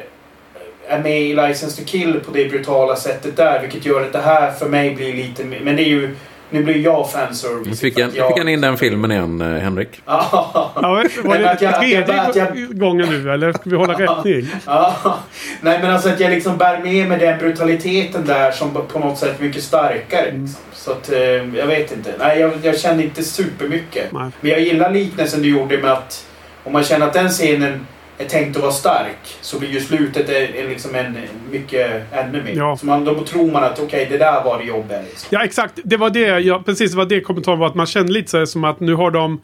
är 0.88 0.98
med 1.02 1.20
i 1.22 1.34
License 1.34 1.76
to 1.76 1.82
Kill 1.86 2.20
på 2.20 2.30
det 2.32 2.44
brutala 2.50 2.96
sättet 2.96 3.36
där. 3.36 3.60
Vilket 3.60 3.86
gör 3.86 4.02
att 4.02 4.12
det 4.12 4.18
här 4.22 4.52
för 4.52 4.68
mig 4.68 4.94
blir 4.94 5.12
lite... 5.14 5.44
Men 5.44 5.76
det 5.76 5.82
är 5.82 5.88
ju... 5.88 6.16
Nu 6.50 6.64
blir 6.64 6.76
jag 6.76 7.10
fanservice. 7.10 7.66
Nu 7.66 7.76
fick, 7.76 8.00
han, 8.00 8.08
nu 8.10 8.14
fick 8.14 8.38
han 8.38 8.48
in 8.48 8.60
den 8.60 8.76
filmen 8.78 9.10
igen, 9.12 9.40
eh, 9.40 9.46
Henrik. 9.62 9.88
Ja, 10.06 10.72
var 10.74 11.38
det 11.38 11.42
jag- 11.42 11.62
jag- 11.62 11.80
tredje 11.80 12.30
jag- 12.34 12.78
gången 12.78 13.08
nu 13.08 13.30
eller 13.32 13.52
ska 13.52 13.70
vi 13.70 13.76
hålla 13.76 13.92
rättning? 13.98 14.48
Ja, 14.66 15.18
nej 15.60 15.78
men 15.82 15.90
alltså 15.90 16.08
att 16.08 16.20
jag 16.20 16.30
liksom 16.30 16.56
bär 16.56 16.78
med 16.78 17.08
mig 17.08 17.18
den 17.18 17.38
brutaliteten 17.38 18.26
där 18.26 18.50
som 18.50 18.70
på 18.92 18.98
något 18.98 19.18
sätt 19.18 19.40
mycket 19.40 19.62
starkare. 19.62 20.24
Liksom. 20.24 20.54
Så 20.72 20.90
att, 20.90 21.12
eh, 21.12 21.20
jag 21.58 21.66
vet 21.66 21.92
inte. 21.92 22.14
Nej, 22.18 22.40
jag, 22.40 22.52
jag 22.62 22.78
kände 22.80 23.02
inte 23.02 23.22
supermycket. 23.24 24.12
Nej. 24.12 24.30
Men 24.40 24.50
jag 24.50 24.60
gillar 24.60 24.90
liknelsen 24.90 25.42
du 25.42 25.48
gjorde 25.48 25.78
med 25.78 25.92
att 25.92 26.26
om 26.64 26.72
man 26.72 26.84
känner 26.84 27.06
att 27.06 27.12
den 27.14 27.28
scenen 27.28 27.86
är 28.18 28.24
tänkt 28.24 28.56
att 28.56 28.62
vara 28.62 28.72
stark 28.72 29.36
så 29.40 29.58
blir 29.58 29.68
ju 29.68 29.80
slutet 29.80 30.28
är, 30.28 30.68
liksom 30.68 30.94
en 30.94 31.16
mycket 31.50 32.12
ännu 32.12 32.42
mer. 32.42 32.56
Ja. 32.56 32.76
Så 32.76 32.86
man, 32.86 33.04
då 33.04 33.24
tror 33.24 33.50
man 33.50 33.64
att 33.64 33.80
okej, 33.80 34.06
det 34.10 34.18
där 34.18 34.44
var 34.44 34.58
det 34.58 34.64
jobbiga. 34.64 35.02
Liksom. 35.02 35.28
Ja, 35.30 35.44
exakt. 35.44 35.78
Det 35.84 35.96
var 35.96 36.10
det. 36.10 36.40
Ja, 36.40 36.62
precis, 36.66 36.90
det 36.90 36.96
var 36.96 37.04
det 37.04 37.20
kommentaren 37.20 37.58
var. 37.58 37.66
Att 37.66 37.74
man 37.74 37.86
kände 37.86 38.12
lite 38.12 38.30
så 38.30 38.38
här 38.38 38.46
som 38.46 38.64
att 38.64 38.80
nu 38.80 38.94
har 38.94 39.10
de... 39.10 39.40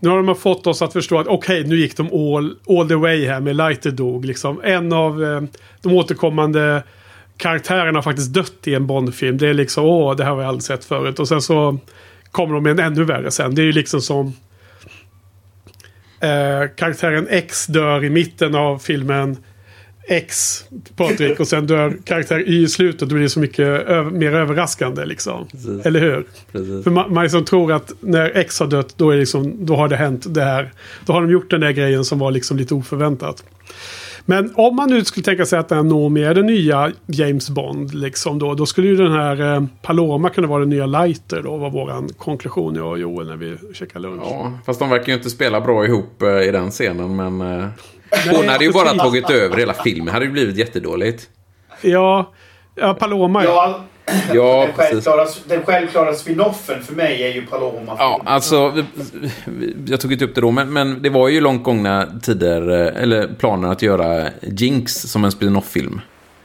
Nu 0.00 0.08
har 0.10 0.22
de 0.22 0.36
fått 0.36 0.66
oss 0.66 0.82
att 0.82 0.92
förstå 0.92 1.18
att 1.18 1.26
okej, 1.26 1.64
nu 1.64 1.76
gick 1.76 1.96
de 1.96 2.06
all, 2.12 2.56
all 2.68 2.88
the 2.88 2.94
way 2.94 3.26
här 3.26 3.40
med 3.40 3.56
Lighter 3.56 3.90
dog. 3.90 4.24
Liksom. 4.24 4.60
En 4.64 4.92
av 4.92 5.24
eh, 5.24 5.40
de 5.82 5.92
återkommande 5.92 6.82
karaktärerna 7.36 7.98
har 7.98 8.02
faktiskt 8.02 8.32
dött 8.32 8.52
i 8.64 8.74
en 8.74 8.86
Bond-film. 8.86 9.38
Det 9.38 9.48
är 9.48 9.54
liksom, 9.54 9.84
åh, 9.84 10.16
det 10.16 10.24
här 10.24 10.30
har 10.30 10.40
jag 10.40 10.48
aldrig 10.48 10.62
sett 10.62 10.84
förut. 10.84 11.18
Och 11.18 11.28
sen 11.28 11.42
så 11.42 11.78
kommer 12.30 12.54
de 12.54 12.62
med 12.62 12.80
en 12.80 12.92
ännu 12.92 13.04
värre 13.04 13.30
sen. 13.30 13.54
Det 13.54 13.62
är 13.62 13.66
ju 13.66 13.72
liksom 13.72 14.00
som... 14.00 14.32
Eh, 16.24 16.68
karaktären 16.76 17.26
X 17.30 17.66
dör 17.66 18.04
i 18.04 18.10
mitten 18.10 18.54
av 18.54 18.78
filmen 18.78 19.36
X, 20.08 20.64
Patrik, 20.96 21.40
och 21.40 21.48
sen 21.48 21.66
dör 21.66 21.96
karaktär 22.04 22.44
Y 22.46 22.62
i 22.62 22.68
slutet. 22.68 23.08
Då 23.08 23.14
blir 23.14 23.22
det 23.22 23.28
så 23.30 23.40
mycket 23.40 23.66
mer 24.12 24.34
överraskande 24.34 25.04
liksom. 25.04 25.46
Precis. 25.50 25.86
Eller 25.86 26.00
hur? 26.00 26.26
Precis. 26.52 26.84
För 26.84 26.90
man, 26.90 27.14
man 27.14 27.22
liksom 27.22 27.44
tror 27.44 27.72
att 27.72 27.92
när 28.00 28.36
X 28.36 28.60
har 28.60 28.66
dött, 28.66 28.94
då, 28.96 29.10
är 29.10 29.16
liksom, 29.16 29.66
då 29.66 29.76
har 29.76 29.88
det 29.88 29.96
hänt 29.96 30.34
det 30.34 30.44
här. 30.44 30.72
Då 31.06 31.12
har 31.12 31.20
de 31.20 31.30
gjort 31.30 31.50
den 31.50 31.60
där 31.60 31.70
grejen 31.70 32.04
som 32.04 32.18
var 32.18 32.30
liksom 32.30 32.56
lite 32.56 32.74
oförväntat. 32.74 33.44
Men 34.26 34.52
om 34.56 34.76
man 34.76 34.90
nu 34.90 35.04
skulle 35.04 35.24
tänka 35.24 35.46
sig 35.46 35.58
att 35.58 35.68
den 35.68 35.88
når 35.88 36.08
med 36.08 36.36
den 36.36 36.46
nya 36.46 36.92
James 37.06 37.50
Bond, 37.50 37.94
liksom 37.94 38.38
då, 38.38 38.54
då 38.54 38.66
skulle 38.66 38.86
ju 38.88 38.96
den 38.96 39.12
här 39.12 39.54
eh, 39.54 39.64
Paloma 39.82 40.30
kunna 40.30 40.46
vara 40.46 40.60
den 40.60 40.68
nya 40.68 40.86
Lighter 40.86 41.42
då, 41.42 41.56
var 41.56 41.70
våran 41.70 42.08
konklusion 42.18 42.74
jag 42.74 42.86
och 42.90 42.98
Joel 42.98 43.26
när 43.26 43.36
vi 43.36 43.56
käkade 43.74 44.08
lunch. 44.08 44.22
Ja, 44.24 44.52
fast 44.66 44.80
de 44.80 44.90
verkar 44.90 45.06
ju 45.08 45.14
inte 45.14 45.30
spela 45.30 45.60
bra 45.60 45.86
ihop 45.86 46.22
eh, 46.22 46.28
i 46.28 46.50
den 46.50 46.70
scenen, 46.70 47.16
men... 47.16 47.40
eh, 47.60 47.68
Hon 48.36 48.48
hade 48.48 48.64
ju 48.64 48.72
bara 48.72 48.88
tagit 48.94 49.30
över 49.30 49.56
hela 49.56 49.72
filmen. 49.72 50.14
hade 50.14 50.24
ju 50.24 50.30
blivit 50.30 50.56
jättedåligt. 50.56 51.28
Ja, 51.82 52.32
ja 52.74 52.94
Paloma 52.94 53.44
ja. 53.44 53.50
Ja, 53.50 53.84
Ja, 54.32 54.60
den, 54.60 54.72
precis. 54.76 54.90
självklara, 54.90 55.26
den 55.48 55.62
självklara 55.62 56.14
spinoffen 56.14 56.82
för 56.82 56.94
mig 56.94 57.22
är 57.22 57.34
ju 57.34 57.46
Paloma. 57.46 57.96
Ja, 57.98 58.20
alltså, 58.24 58.84
jag 59.86 60.00
tog 60.00 60.12
inte 60.12 60.24
upp 60.24 60.34
det 60.34 60.40
då, 60.40 60.50
men, 60.50 60.72
men 60.72 61.02
det 61.02 61.10
var 61.10 61.28
ju 61.28 61.40
långt 61.40 61.64
gångna 61.64 62.06
tider, 62.22 62.70
eh, 62.70 63.02
eller 63.02 63.28
planer 63.38 63.68
att 63.68 63.82
göra 63.82 64.28
Jinx 64.42 64.94
som 64.94 65.24
en 65.24 65.32
spin-off-film. 65.32 66.00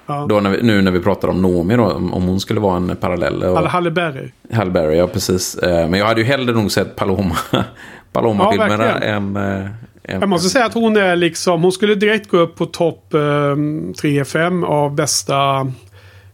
Ja. 0.06 0.26
Då 0.30 0.40
när 0.40 0.50
vi, 0.50 0.62
nu 0.62 0.82
när 0.82 0.92
vi 0.92 1.00
pratar 1.00 1.28
om 1.28 1.42
Noomi 1.42 1.76
då, 1.76 1.92
om 1.92 2.14
om 2.14 2.24
hon 2.24 2.40
skulle 2.40 2.60
vara 2.60 2.78
en 2.78 2.96
parallell. 2.96 3.44
Och, 3.44 3.70
Halle, 3.70 3.92
Berry. 3.92 4.32
Halle 4.54 4.72
Berry, 4.72 4.98
ja 4.98 5.08
precis. 5.08 5.56
Eh, 5.56 5.90
Men 5.90 6.00
jag 6.00 6.06
hade 6.06 6.22
ju 6.22 6.28
hellre 6.28 6.54
nog 6.54 6.72
sett 6.72 6.96
Paloma, 6.96 7.38
Paloma-filmerna 8.12 8.86
Ja, 8.86 9.00
än, 9.00 9.36
eh, 9.36 9.66
än... 10.04 10.20
Jag 10.20 10.30
måste 10.30 10.50
säga 10.50 10.66
att 10.66 10.74
hon 10.74 10.98
är 10.98 11.16
liksom, 11.16 11.64
hon 11.64 11.72
skulle 11.72 11.96
direkt 11.96 12.30
gå 12.30 12.38
upp 12.38 12.56
på 12.56 12.66
topp 12.66 13.14
eh, 13.14 13.18
3-5 13.18 14.66
av 14.66 14.96
bästa 14.96 15.68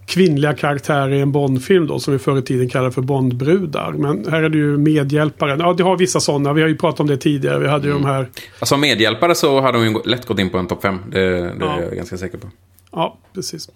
kvinnliga 0.05 0.53
karaktärer 0.53 1.11
i 1.13 1.19
en 1.21 1.31
Bondfilm 1.31 1.87
då, 1.87 1.99
som 1.99 2.13
vi 2.13 2.19
förr 2.19 2.37
i 2.37 2.41
tiden 2.41 2.69
kallade 2.69 2.91
för 2.91 3.01
Bondbrudar. 3.01 3.91
Men 3.91 4.25
här 4.31 4.43
är 4.43 4.49
det 4.49 4.57
ju 4.57 4.77
medhjälparen. 4.77 5.59
Ja, 5.59 5.73
det 5.73 5.83
har 5.83 5.97
vissa 5.97 6.19
sådana. 6.19 6.53
Vi 6.53 6.61
har 6.61 6.67
ju 6.69 6.77
pratat 6.77 6.99
om 6.99 7.07
det 7.07 7.17
tidigare. 7.17 7.59
Vi 7.59 7.67
hade 7.67 7.87
ju 7.87 7.93
de 7.93 8.05
här... 8.05 8.29
Alltså 8.59 8.77
medhjälpare 8.77 9.35
så 9.35 9.61
hade 9.61 9.77
hon 9.77 9.87
ju 9.87 9.99
lätt 10.05 10.25
gått 10.25 10.39
in 10.39 10.49
på 10.49 10.57
en 10.57 10.67
topp 10.67 10.81
5. 10.81 10.99
Det, 11.11 11.19
det 11.39 11.53
Ja. 11.59 11.77
är 11.77 11.81
jag 11.81 11.95
ganska 11.95 12.17
säker 12.17 12.37
på. 12.37 12.47
Ja, 12.91 13.17
precis. 13.33 13.69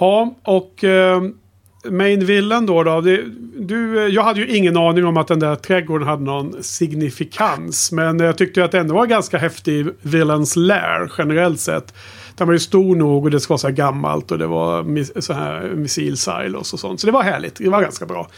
Ja, 0.00 0.34
och 0.42 0.84
eh, 0.84 1.22
Main 1.90 2.26
Villain 2.26 2.66
då. 2.66 2.82
då 2.82 3.00
det, 3.00 3.20
du, 3.58 3.98
eh, 4.06 4.06
jag 4.14 4.22
hade 4.22 4.40
ju 4.40 4.56
ingen 4.56 4.76
aning 4.76 5.04
om 5.04 5.16
att 5.16 5.28
den 5.28 5.38
där 5.40 5.54
trädgården 5.56 6.08
hade 6.08 6.22
någon 6.24 6.54
signifikans. 6.62 7.92
Men 7.92 8.18
jag 8.20 8.38
tyckte 8.38 8.64
att 8.64 8.72
det 8.72 8.78
ändå 8.78 8.94
var 8.94 9.06
ganska 9.06 9.38
häftig 9.38 9.86
Villains 10.02 10.56
Lair 10.56 11.12
generellt 11.18 11.60
sett. 11.60 11.94
Den 12.36 12.46
var 12.46 12.52
ju 12.52 12.58
stor 12.60 12.96
nog 12.96 13.24
och 13.24 13.30
det 13.30 13.40
ska 13.40 13.52
vara 13.52 13.58
så 13.58 13.66
här 13.66 13.74
gammalt 13.74 14.30
och 14.30 14.38
det 14.38 14.46
var 14.46 15.20
så 15.20 15.32
här 15.32 15.72
missilsilos 15.74 16.72
och 16.72 16.80
sånt. 16.80 17.00
Så 17.00 17.06
det 17.06 17.12
var 17.12 17.22
härligt. 17.22 17.54
Det 17.56 17.68
var 17.68 17.82
ganska 17.82 18.06
bra. 18.06 18.28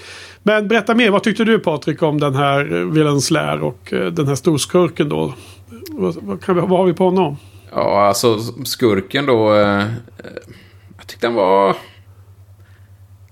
Men 0.43 0.69
berätta 0.69 0.95
mer. 0.95 1.11
Vad 1.11 1.23
tyckte 1.23 1.45
du 1.45 1.59
Patrik 1.59 2.03
om 2.03 2.21
den 2.21 2.35
här 2.35 2.75
eh, 2.75 2.85
Villains 2.85 3.31
Lair 3.31 3.61
och 3.61 3.93
eh, 3.93 4.07
den 4.07 4.27
här 4.27 4.35
storskurken 4.35 5.09
då? 5.09 5.35
Vad, 5.91 6.15
vi, 6.15 6.37
vad 6.47 6.71
har 6.71 6.85
vi 6.85 6.93
på 6.93 7.05
honom? 7.05 7.37
Ja, 7.73 8.07
alltså 8.07 8.39
skurken 8.65 9.27
då. 9.27 9.55
Eh, 9.55 9.85
jag 10.97 11.07
tyckte 11.07 11.27
han 11.27 11.35
var... 11.35 11.77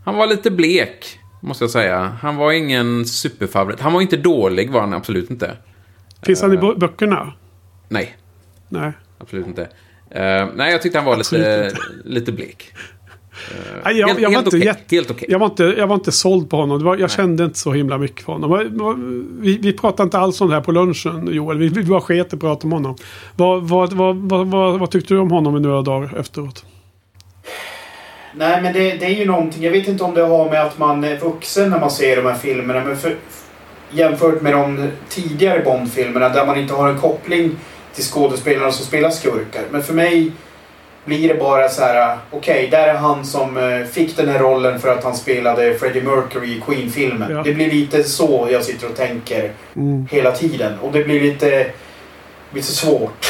Han 0.05 0.17
var 0.17 0.27
lite 0.27 0.51
blek, 0.51 1.19
måste 1.41 1.65
jag 1.65 1.71
säga. 1.71 2.17
Han 2.23 2.37
var 2.37 2.53
ingen 2.53 3.05
superfavorit. 3.05 3.81
Han 3.81 3.93
var 3.93 4.01
inte 4.01 4.17
dålig, 4.17 4.71
var 4.71 4.81
han 4.81 4.95
absolut 4.95 5.31
inte. 5.31 5.57
Finns 6.23 6.43
han 6.43 6.53
i 6.53 6.57
bö- 6.57 6.79
böckerna? 6.79 7.33
Nej, 7.89 8.17
Nej. 8.69 8.93
absolut 9.19 9.47
inte. 9.47 9.69
Eh, 10.11 10.47
nej, 10.55 10.73
jag 10.73 10.83
tyckte 10.83 10.99
han 10.99 11.07
var 11.07 11.17
lite, 11.17 11.73
lite 12.05 12.33
blek. 12.33 12.73
Nej, 13.85 13.99
jag, 13.99 14.07
helt 14.07 14.21
jag, 14.21 14.31
var 14.31 14.37
helt 14.37 14.55
inte 14.55 14.75
Helt 14.91 15.11
okej. 15.11 15.27
jag, 15.31 15.39
var 15.39 15.47
inte, 15.47 15.65
jag 15.65 15.87
var 15.87 15.95
inte 15.95 16.13
såld 16.13 16.51
på 16.51 16.57
honom. 16.57 16.79
Det 16.79 16.85
var, 16.85 16.97
jag 16.97 17.11
kände 17.11 17.45
inte 17.45 17.59
så 17.59 17.73
himla 17.73 17.99
mycket 17.99 18.25
för 18.25 18.33
honom. 18.33 19.39
Vi, 19.41 19.59
vi 19.59 19.73
pratade 19.73 20.03
inte 20.03 20.19
alls 20.19 20.41
om 20.41 20.49
det 20.49 20.55
här 20.55 20.61
på 20.61 20.73
lunchen, 20.73 21.29
Joel. 21.33 21.59
Vi, 21.59 21.69
vi 21.69 21.83
bara 21.83 22.01
sket 22.01 22.33
i 22.33 22.37
att 22.37 22.41
prata 22.41 22.67
om 22.67 22.73
honom. 22.73 22.97
Vad, 23.37 23.69
vad, 23.69 23.93
vad, 23.93 24.17
vad, 24.17 24.47
vad, 24.47 24.79
vad 24.81 24.91
tyckte 24.91 25.15
du 25.15 25.21
om 25.21 25.31
honom 25.31 25.57
i 25.57 25.61
några 25.61 25.83
dagar 25.83 26.19
efteråt? 26.21 26.65
Nej, 28.35 28.63
men 28.63 28.73
det, 28.73 28.95
det 28.95 29.07
är 29.07 29.19
ju 29.19 29.25
någonting. 29.25 29.63
Jag 29.63 29.73
vet 29.73 29.89
inte 29.89 30.05
om 30.05 30.15
det 30.15 30.23
har 30.23 30.51
med 30.51 30.63
att 30.63 30.79
man 30.79 31.05
är 31.05 31.19
vuxen 31.19 31.71
när 31.71 31.81
man 31.81 31.91
ser 31.91 32.17
de 32.17 32.23
här 32.23 32.35
filmerna. 32.35 32.85
Men 32.85 32.97
för, 32.97 33.15
jämfört 33.91 34.43
med 34.43 34.53
de 34.53 34.89
tidigare 35.09 35.63
Bond-filmerna 35.65 36.29
där 36.29 36.47
man 36.47 36.59
inte 36.59 36.75
har 36.75 36.89
en 36.89 36.99
koppling 36.99 37.57
till 37.97 38.05
skådespelarna 38.05 38.73
som 38.73 38.87
spelar 38.87 39.11
skurkar. 39.11 39.63
Men 39.71 39.83
för 39.83 39.95
mig 39.95 40.33
blir 41.05 41.29
det 41.29 41.35
bara 41.35 41.69
så 41.69 41.83
här. 41.83 42.19
Okej, 42.31 42.69
där 42.71 42.89
är 42.89 42.95
han 42.95 43.25
som 43.25 43.57
eh, 43.57 43.87
fick 43.87 44.17
den 44.17 44.29
här 44.29 44.39
rollen 44.39 44.81
för 44.81 44.89
att 44.93 45.05
han 45.05 45.17
spelade 45.17 45.75
Freddie 45.79 46.03
Mercury 46.03 46.57
i 46.57 46.61
Queen-filmen. 46.67 47.31
Ja. 47.33 47.43
Det 47.43 47.53
blir 47.55 47.71
lite 47.71 48.05
så 48.05 48.49
jag 48.51 48.65
sitter 48.65 48.87
och 48.91 48.97
tänker 48.97 49.51
Mm. 49.77 50.07
hela 50.11 50.33
tiden. 50.33 50.79
Och 50.83 50.93
det 50.93 51.05
blir 51.05 51.21
lite, 51.21 51.67
lite 52.55 52.67
svårt. 52.73 53.27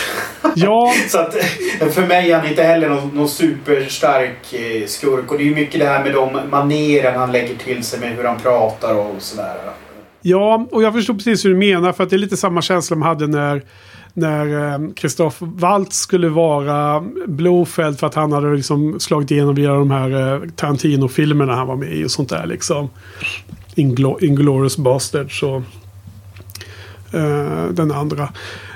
Ja, 0.54 0.92
Så 1.08 1.18
att 1.18 1.34
eh, 1.80 1.88
för 1.88 2.06
mig 2.06 2.32
är 2.32 2.38
han 2.38 2.48
inte 2.48 2.62
heller 2.62 2.88
någon, 2.88 3.08
någon 3.14 3.28
superstark 3.28 4.52
eh, 4.54 4.86
skurk. 4.86 5.30
Och 5.32 5.38
det 5.38 5.44
är 5.44 5.46
ju 5.48 5.54
mycket 5.54 5.80
det 5.80 5.86
här 5.86 6.04
med 6.04 6.12
de 6.14 6.40
maneren 6.50 7.14
han 7.18 7.32
lägger 7.32 7.54
till 7.56 7.84
sig 7.84 8.00
med 8.00 8.16
hur 8.16 8.24
han 8.24 8.38
pratar 8.40 8.94
och 8.94 9.14
sådär. 9.18 9.54
ja, 10.22 10.66
och 10.70 10.82
jag 10.82 10.92
förstår 10.94 11.14
precis 11.14 11.44
hur 11.44 11.50
du 11.50 11.56
menar. 11.56 11.92
För 11.92 12.04
att 12.04 12.10
det 12.10 12.16
är 12.16 12.18
lite 12.18 12.36
samma 12.36 12.62
känsla 12.62 12.96
man 12.96 13.08
hade 13.08 13.26
när 13.26 13.62
när 14.16 14.72
eh, 14.72 14.92
Christoph 14.96 15.36
Waltz 15.40 15.96
skulle 15.96 16.28
vara 16.28 17.04
Blofeld 17.26 17.98
för 17.98 18.06
att 18.06 18.14
han 18.14 18.32
hade 18.32 18.54
liksom 18.54 19.00
slagit 19.00 19.30
igenom 19.30 19.54
via 19.54 19.72
de 19.72 19.90
här 19.90 20.34
eh, 20.34 20.40
Tarantino-filmerna 20.56 21.54
han 21.54 21.66
var 21.66 21.76
med 21.76 21.92
i 21.92 22.04
och 22.04 22.10
sånt 22.10 22.28
där 22.28 22.46
liksom. 22.46 22.88
Inglo- 23.74 24.24
Inglourious 24.24 24.76
Basterds 24.76 25.42
och 25.42 25.62
eh, 27.14 27.68
den 27.70 27.92
andra. 27.92 28.28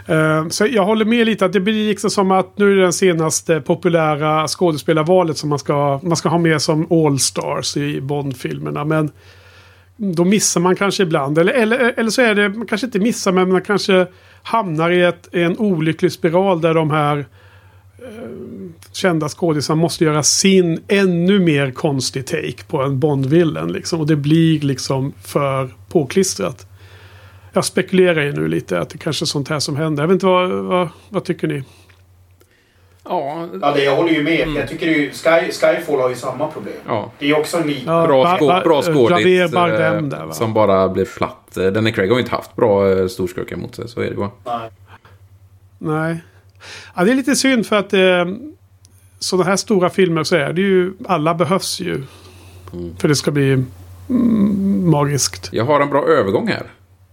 Eh, 0.06 0.48
så 0.48 0.66
jag 0.66 0.84
håller 0.84 1.04
med 1.04 1.26
lite 1.26 1.44
att 1.44 1.52
det 1.52 1.60
blir 1.60 1.88
liksom 1.88 2.10
som 2.10 2.30
att 2.30 2.58
nu 2.58 2.72
är 2.72 2.76
det 2.76 2.82
den 2.82 2.92
senaste 2.92 3.60
populära 3.60 4.48
skådespelarvalet 4.48 5.38
som 5.38 5.48
man 5.48 5.58
ska, 5.58 6.00
man 6.02 6.16
ska 6.16 6.28
ha 6.28 6.38
med 6.38 6.62
som 6.62 6.86
All-Stars 6.90 7.76
i 7.76 8.00
Bond-filmerna. 8.00 8.84
Men 8.84 9.10
då 9.96 10.24
missar 10.24 10.60
man 10.60 10.76
kanske 10.76 11.02
ibland. 11.02 11.38
Eller, 11.38 11.52
eller, 11.52 11.94
eller 11.96 12.10
så 12.10 12.22
är 12.22 12.34
det, 12.34 12.48
man 12.48 12.66
kanske 12.66 12.86
inte 12.86 12.98
missar 12.98 13.32
men 13.32 13.52
man 13.52 13.62
kanske 13.62 14.06
hamnar 14.42 14.90
i 14.90 15.02
ett, 15.02 15.28
en 15.34 15.58
olycklig 15.58 16.12
spiral 16.12 16.60
där 16.60 16.74
de 16.74 16.90
här 16.90 17.18
eh, 17.98 18.04
kända 18.92 19.28
skådisarna 19.28 19.80
måste 19.80 20.04
göra 20.04 20.22
sin 20.22 20.80
ännu 20.88 21.40
mer 21.40 21.70
konstig 21.70 22.26
take 22.26 22.64
på 22.68 22.82
en 22.82 23.00
Bond-villen. 23.00 23.72
Liksom, 23.72 24.00
och 24.00 24.06
det 24.06 24.16
blir 24.16 24.60
liksom 24.60 25.12
för 25.22 25.68
påklistrat. 25.88 26.66
Jag 27.52 27.64
spekulerar 27.64 28.22
ju 28.22 28.32
nu 28.32 28.48
lite 28.48 28.80
att 28.80 28.90
det 28.90 28.98
kanske 28.98 29.24
är 29.24 29.26
sånt 29.26 29.48
här 29.48 29.58
som 29.58 29.76
händer. 29.76 30.02
Jag 30.02 30.08
vet 30.08 30.14
inte 30.14 30.26
vad, 30.26 30.50
vad, 30.50 30.88
vad 31.08 31.24
tycker 31.24 31.48
ni? 31.48 31.62
Ja, 33.04 33.48
Ja, 33.62 33.72
det, 33.72 33.84
jag 33.84 33.96
håller 33.96 34.12
ju 34.12 34.22
med. 34.22 34.48
Jag 34.56 34.68
tycker 34.68 34.86
ju, 34.86 35.10
Sky, 35.10 35.52
Skyfall 35.52 36.00
har 36.00 36.08
ju 36.08 36.14
samma 36.14 36.46
problem. 36.46 36.74
ja. 36.86 37.10
Det 37.18 37.30
är 37.30 37.38
också 37.38 37.56
en 37.56 37.66
lik... 37.66 37.82
Ja, 37.86 38.06
Bra, 38.06 38.36
skå, 38.36 38.46
bra 38.46 38.82
skådis. 38.82 39.52
Eh? 39.54 40.30
Som 40.30 40.54
bara 40.54 40.88
blir 40.88 41.04
platt. 41.04 41.39
Eh, 41.56 41.66
Danny 41.66 41.92
Craig 41.92 42.08
har 42.08 42.16
ju 42.16 42.22
inte 42.22 42.34
haft 42.34 42.56
bra 42.56 42.90
eh, 42.90 43.06
storskurkar 43.06 43.56
mot 43.56 43.74
sig, 43.74 43.88
så 43.88 44.00
är 44.00 44.10
det 44.10 44.16
bara. 44.16 44.30
Nej. 44.44 44.70
Nej. 45.78 46.22
Ja, 46.96 47.04
det 47.04 47.10
är 47.10 47.14
lite 47.14 47.36
synd 47.36 47.66
för 47.66 47.76
att 47.76 47.92
eh, 47.92 48.24
sådana 49.18 49.44
här 49.44 49.56
stora 49.56 49.90
filmer 49.90 50.24
så 50.24 50.36
är 50.36 50.52
det 50.52 50.60
ju, 50.60 50.92
alla 51.08 51.34
behövs 51.34 51.80
ju. 51.80 52.02
För 52.98 53.08
det 53.08 53.14
ska 53.14 53.30
bli 53.30 53.52
mm, 54.08 54.90
magiskt. 54.90 55.48
Jag 55.52 55.64
har 55.64 55.80
en 55.80 55.90
bra 55.90 56.06
övergång 56.06 56.48
här. 56.48 56.66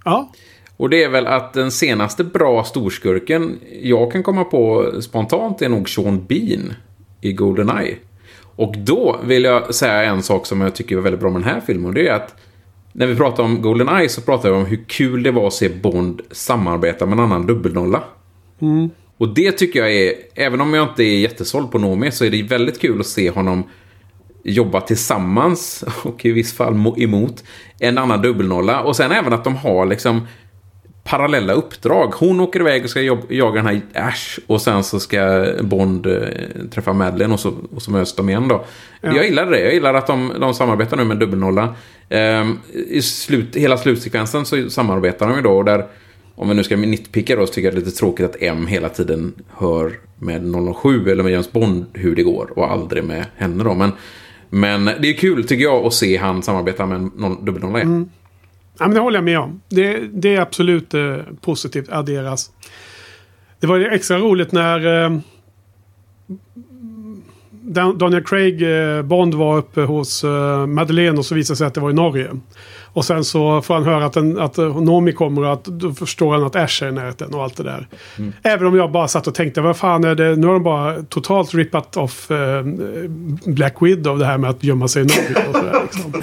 Ja, 0.05 0.31
Och 0.77 0.89
det 0.89 1.03
är 1.03 1.09
väl 1.09 1.27
att 1.27 1.53
den 1.53 1.71
senaste 1.71 2.23
bra 2.23 2.63
storskurken 2.63 3.59
jag 3.81 4.11
kan 4.11 4.23
komma 4.23 4.43
på 4.43 4.91
spontant 5.01 5.61
är 5.61 5.69
nog 5.69 5.89
Sean 5.89 6.25
Bean 6.25 6.73
i 7.21 7.33
Goldeneye. 7.33 7.95
Och 8.55 8.77
då 8.77 9.19
vill 9.23 9.43
jag 9.43 9.75
säga 9.75 10.03
en 10.03 10.23
sak 10.23 10.45
som 10.45 10.61
jag 10.61 10.75
tycker 10.75 10.95
var 10.95 11.03
väldigt 11.03 11.21
bra 11.21 11.29
med 11.29 11.41
den 11.41 11.49
här 11.49 11.61
filmen. 11.61 11.85
Och 11.85 11.93
det 11.93 12.07
är 12.07 12.13
att 12.13 12.35
när 12.93 13.07
vi 13.07 13.15
pratar 13.15 13.43
om 13.43 13.61
Goldeneye 13.61 14.09
så 14.09 14.21
pratar 14.21 14.49
vi 14.49 14.55
om 14.55 14.65
hur 14.65 14.83
kul 14.87 15.23
det 15.23 15.31
var 15.31 15.47
att 15.47 15.53
se 15.53 15.69
Bond 15.69 16.21
samarbeta 16.31 17.05
med 17.05 17.13
en 17.19 17.23
annan 17.25 17.47
dubbelnolla. 17.47 18.03
Och 19.17 19.33
det 19.33 19.51
tycker 19.51 19.79
jag 19.79 19.93
är, 19.95 20.13
även 20.35 20.61
om 20.61 20.73
jag 20.73 20.89
inte 20.89 21.03
är 21.03 21.19
jättesåld 21.19 21.71
på 21.71 21.79
Noomi, 21.79 22.11
så 22.11 22.25
är 22.25 22.29
det 22.29 22.43
väldigt 22.43 22.81
kul 22.81 22.99
att 22.99 23.07
se 23.07 23.29
honom 23.29 23.63
jobba 24.43 24.81
tillsammans 24.81 25.83
och 26.03 26.25
i 26.25 26.31
viss 26.31 26.53
fall 26.53 26.73
mo- 26.73 26.99
emot 26.99 27.43
en 27.79 27.97
annan 27.97 28.21
dubbelnolla. 28.21 28.81
Och 28.81 28.95
sen 28.95 29.11
även 29.11 29.33
att 29.33 29.43
de 29.43 29.55
har 29.55 29.85
liksom 29.85 30.27
parallella 31.09 31.53
uppdrag. 31.53 32.07
Hon 32.15 32.39
åker 32.39 32.59
iväg 32.59 32.83
och 32.83 32.89
ska 32.89 33.01
jaga 33.29 33.55
den 33.61 33.65
här 33.65 33.81
Ash 33.93 34.39
och 34.47 34.61
sen 34.61 34.83
så 34.83 34.99
ska 34.99 35.45
Bond 35.61 36.05
eh, 36.07 36.13
träffa 36.71 36.93
Madeleine 36.93 37.33
och 37.33 37.39
så, 37.39 37.53
och 37.75 37.81
så 37.81 37.91
möts 37.91 38.15
de 38.15 38.29
igen 38.29 38.47
då. 38.47 38.65
Jag 39.01 39.25
gillar 39.25 39.45
det. 39.45 39.59
Jag 39.59 39.73
gillar 39.73 39.93
att 39.93 40.07
de, 40.07 40.33
de 40.39 40.53
samarbetar 40.53 40.97
nu 40.97 41.03
med 41.03 41.17
dubbelnolla. 41.17 41.75
Ehm, 42.09 42.57
I 42.89 43.01
slut, 43.01 43.55
hela 43.55 43.77
slutsekvensen 43.77 44.45
så 44.45 44.69
samarbetar 44.69 45.27
de 45.27 45.35
ju 45.35 45.41
då. 45.41 45.51
Och 45.57 45.65
där, 45.65 45.85
om 46.35 46.49
vi 46.49 46.55
nu 46.55 46.63
ska 46.63 46.75
nitpicka 46.77 47.35
då 47.35 47.47
så 47.47 47.53
tycker 47.53 47.67
jag 47.67 47.75
det 47.75 47.79
är 47.81 47.85
lite 47.85 47.97
tråkigt 47.97 48.25
att 48.25 48.35
M 48.39 48.67
hela 48.67 48.89
tiden 48.89 49.33
hör 49.57 49.93
med 50.19 50.53
007 50.81 51.09
eller 51.11 51.23
med 51.23 51.31
James 51.31 51.51
Bond 51.51 51.85
hur 51.93 52.15
det 52.15 52.23
går 52.23 52.59
och 52.59 52.71
aldrig 52.71 53.03
med 53.03 53.25
henne 53.35 53.63
då. 53.63 53.73
Men, 53.73 53.91
men 54.49 54.85
det 54.85 55.07
är 55.09 55.13
kul 55.13 55.43
tycker 55.47 55.63
jag 55.63 55.85
att 55.85 55.93
se 55.93 56.17
han 56.17 56.43
samarbeta 56.43 56.85
med 56.85 56.95
en 56.95 57.11
noll- 57.11 57.45
dubbelnolla. 57.45 57.77
igen. 57.77 58.09
Ja 58.79 58.85
men 58.87 58.93
det 58.93 58.99
håller 58.99 59.17
jag 59.17 59.23
med 59.23 59.39
om. 59.39 59.61
Det, 59.69 59.99
det 60.13 60.35
är 60.35 60.41
absolut 60.41 60.93
eh, 60.93 61.15
positivt 61.41 61.89
adderas. 61.89 62.51
Det 63.59 63.67
var 63.67 63.79
extra 63.79 64.17
roligt 64.17 64.51
när 64.51 65.03
eh, 65.05 65.17
Dan- 67.51 67.97
Daniel 67.97 68.23
Craig, 68.23 68.61
eh, 68.97 69.01
Bond 69.01 69.33
var 69.33 69.57
uppe 69.57 69.81
hos 69.81 70.23
eh, 70.23 70.65
Madeleine 70.67 71.17
och 71.17 71.25
så 71.25 71.35
visade 71.35 71.57
sig 71.57 71.67
att 71.67 71.73
det 71.73 71.81
var 71.81 71.89
i 71.89 71.93
Norge. 71.93 72.29
Och 72.93 73.05
sen 73.05 73.23
så 73.23 73.61
får 73.61 73.73
han 73.73 73.83
höra 73.83 74.05
att, 74.05 74.15
en, 74.15 74.39
att 74.39 74.57
eh, 74.57 74.81
Nomi 74.81 75.11
kommer 75.11 75.41
och 75.43 75.53
att 75.53 75.63
då 75.65 75.93
förstår 75.93 76.33
han 76.33 76.43
att 76.43 76.55
Ash 76.55 76.83
är 76.83 76.87
i 76.87 76.91
närheten 76.91 77.33
och 77.33 77.43
allt 77.43 77.57
det 77.57 77.63
där. 77.63 77.87
Även 78.43 78.67
om 78.67 78.75
jag 78.75 78.91
bara 78.91 79.07
satt 79.07 79.27
och 79.27 79.35
tänkte, 79.35 79.61
vad 79.61 79.77
fan 79.77 80.03
är 80.03 80.15
det, 80.15 80.35
nu 80.35 80.47
har 80.47 80.53
de 80.53 80.63
bara 80.63 81.03
totalt 81.03 81.53
rippat 81.53 81.97
off 81.97 82.31
eh, 82.31 82.63
Black 83.45 83.75
Widow 83.81 84.19
det 84.19 84.25
här 84.25 84.37
med 84.37 84.49
att 84.49 84.63
gömma 84.63 84.87
sig 84.87 85.01
i 85.01 85.05
Norge 85.05 85.47
och 85.49 85.55
sådär. 85.55 85.81
Liksom. 85.83 86.13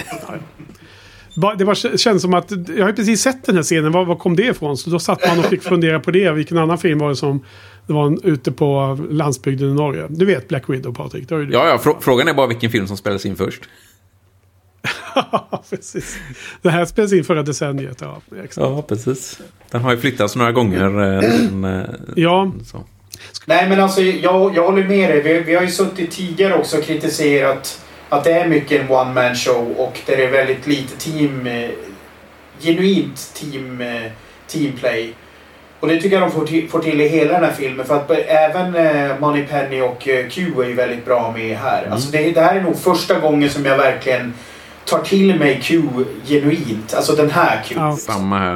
Det 1.58 1.64
var, 1.64 1.96
känns 1.96 2.22
som 2.22 2.34
att, 2.34 2.50
jag 2.76 2.82
har 2.84 2.88
ju 2.88 2.94
precis 2.94 3.20
sett 3.22 3.44
den 3.46 3.56
här 3.56 3.62
scenen, 3.62 3.92
var, 3.92 4.04
var 4.04 4.16
kom 4.16 4.36
det 4.36 4.42
ifrån? 4.46 4.76
Så 4.76 4.90
då 4.90 4.98
satt 4.98 5.26
man 5.28 5.38
och 5.38 5.44
fick 5.44 5.62
fundera 5.62 6.00
på 6.00 6.10
det. 6.10 6.30
Vilken 6.30 6.58
annan 6.58 6.78
film 6.78 6.98
var 6.98 7.08
det 7.08 7.16
som 7.16 7.44
det 7.86 7.92
var 7.92 8.06
en, 8.06 8.20
ute 8.24 8.52
på 8.52 8.98
landsbygden 9.10 9.70
i 9.70 9.74
Norge? 9.74 10.06
Du 10.08 10.24
vet 10.26 10.48
Black 10.48 10.68
Widow 10.68 10.92
Patrik, 10.94 11.28
det 11.28 11.46
du. 11.46 11.52
Ja, 11.52 11.68
ja, 11.68 11.76
frå- 11.82 11.96
frågan 12.00 12.28
är 12.28 12.34
bara 12.34 12.46
vilken 12.46 12.70
film 12.70 12.86
som 12.86 12.96
spelades 12.96 13.26
in 13.26 13.36
först. 13.36 13.62
precis. 15.70 16.18
Det 16.62 16.70
här 16.70 16.84
spelades 16.84 17.12
in 17.12 17.24
förra 17.24 17.42
decenniet. 17.42 17.98
Ja, 18.00 18.20
exakt. 18.44 18.56
Ja, 18.56 18.82
precis. 18.82 19.40
Den 19.70 19.82
har 19.82 19.90
ju 19.92 19.98
flyttats 19.98 20.36
några 20.36 20.52
gånger. 20.52 20.84
eh, 21.14 21.20
Den, 21.50 21.64
eh, 21.64 21.82
Ja. 22.16 22.52
så. 22.64 22.84
Nej 23.46 23.68
men 23.68 23.80
alltså 23.80 24.00
jag, 24.02 24.56
jag 24.56 24.64
håller 24.66 24.88
med 24.88 25.10
dig. 25.10 25.22
Vi, 25.22 25.40
vi 25.40 25.54
har 25.54 25.62
ju 25.62 25.68
suttit 25.70 26.10
tidigare 26.10 26.54
också 26.54 26.78
och 26.78 26.84
kritiserat 26.84 27.83
att 28.14 28.24
det 28.24 28.32
är 28.32 28.48
mycket 28.48 28.80
en 28.80 28.90
one 28.90 29.14
man 29.14 29.34
show 29.34 29.74
och 29.78 30.00
där 30.06 30.16
det 30.16 30.24
är 30.24 30.30
väldigt 30.30 30.66
lite 30.66 30.96
team... 30.96 31.46
Eh, 31.46 31.70
genuint 32.60 33.34
team, 33.34 33.80
eh, 33.80 34.10
teamplay. 34.46 35.12
Och 35.80 35.88
det 35.88 36.00
tycker 36.00 36.16
jag 36.20 36.22
de 36.22 36.30
får 36.32 36.46
till, 36.46 36.68
får 36.68 36.78
till 36.78 37.00
i 37.00 37.08
hela 37.08 37.32
den 37.32 37.44
här 37.44 37.52
filmen. 37.52 37.86
För 37.86 37.96
att 37.96 38.08
be- 38.08 38.22
även 38.22 38.74
eh, 38.74 39.18
Moneypenny 39.20 39.80
och 39.80 40.08
eh, 40.08 40.28
Q 40.28 40.62
är 40.62 40.68
ju 40.68 40.74
väldigt 40.74 41.04
bra 41.04 41.32
med 41.36 41.56
här. 41.58 41.86
Alltså 41.90 42.10
det, 42.10 42.30
det 42.30 42.40
här 42.40 42.56
är 42.56 42.60
nog 42.62 42.78
första 42.78 43.18
gången 43.18 43.50
som 43.50 43.64
jag 43.64 43.76
verkligen 43.76 44.34
tar 44.84 44.98
till 44.98 45.38
mig 45.38 45.60
Q 45.62 45.82
genuint. 46.26 46.94
Alltså 46.94 47.12
den 47.12 47.30
här 47.30 47.62
Q. 47.66 47.74
Ja. 47.78 47.96
Samma 47.96 48.38
här. 48.38 48.54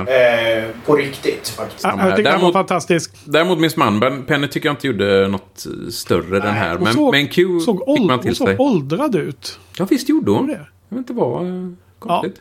Eh, 0.58 0.64
på 0.86 0.96
riktigt 0.96 1.48
faktiskt. 1.48 1.84
Ja, 1.84 1.94
jag 2.08 2.16
tycker 2.16 2.30
den 2.30 2.40
var 2.40 2.52
fantastisk. 2.52 3.14
Däremot 3.24 3.58
Miss 3.58 3.76
Manben, 3.76 4.24
Penny 4.24 4.48
tycker 4.48 4.68
jag 4.68 4.72
inte 4.74 4.86
gjorde 4.86 5.28
något 5.28 5.66
större 5.90 6.40
den 6.40 6.54
här. 6.54 6.74
Hon 6.74 6.84
Men, 6.84 6.92
såg, 6.94 7.12
men 7.14 7.28
Q 7.28 7.60
såg, 7.60 7.78
fick 7.96 7.98
man 8.06 8.10
hon 8.10 8.20
till 8.20 8.36
såg 8.36 8.46
sig. 8.48 8.56
åldrad 8.58 9.14
ut. 9.16 9.58
Ja, 9.78 9.86
visst 9.90 10.08
gjorde 10.08 10.30
hon. 10.30 10.46
det? 10.46 10.52
Jag 10.88 10.96
vet 10.96 10.98
inte 10.98 11.12
vad 11.12 11.46
eh, 11.46 11.70
konstigt. 11.98 12.40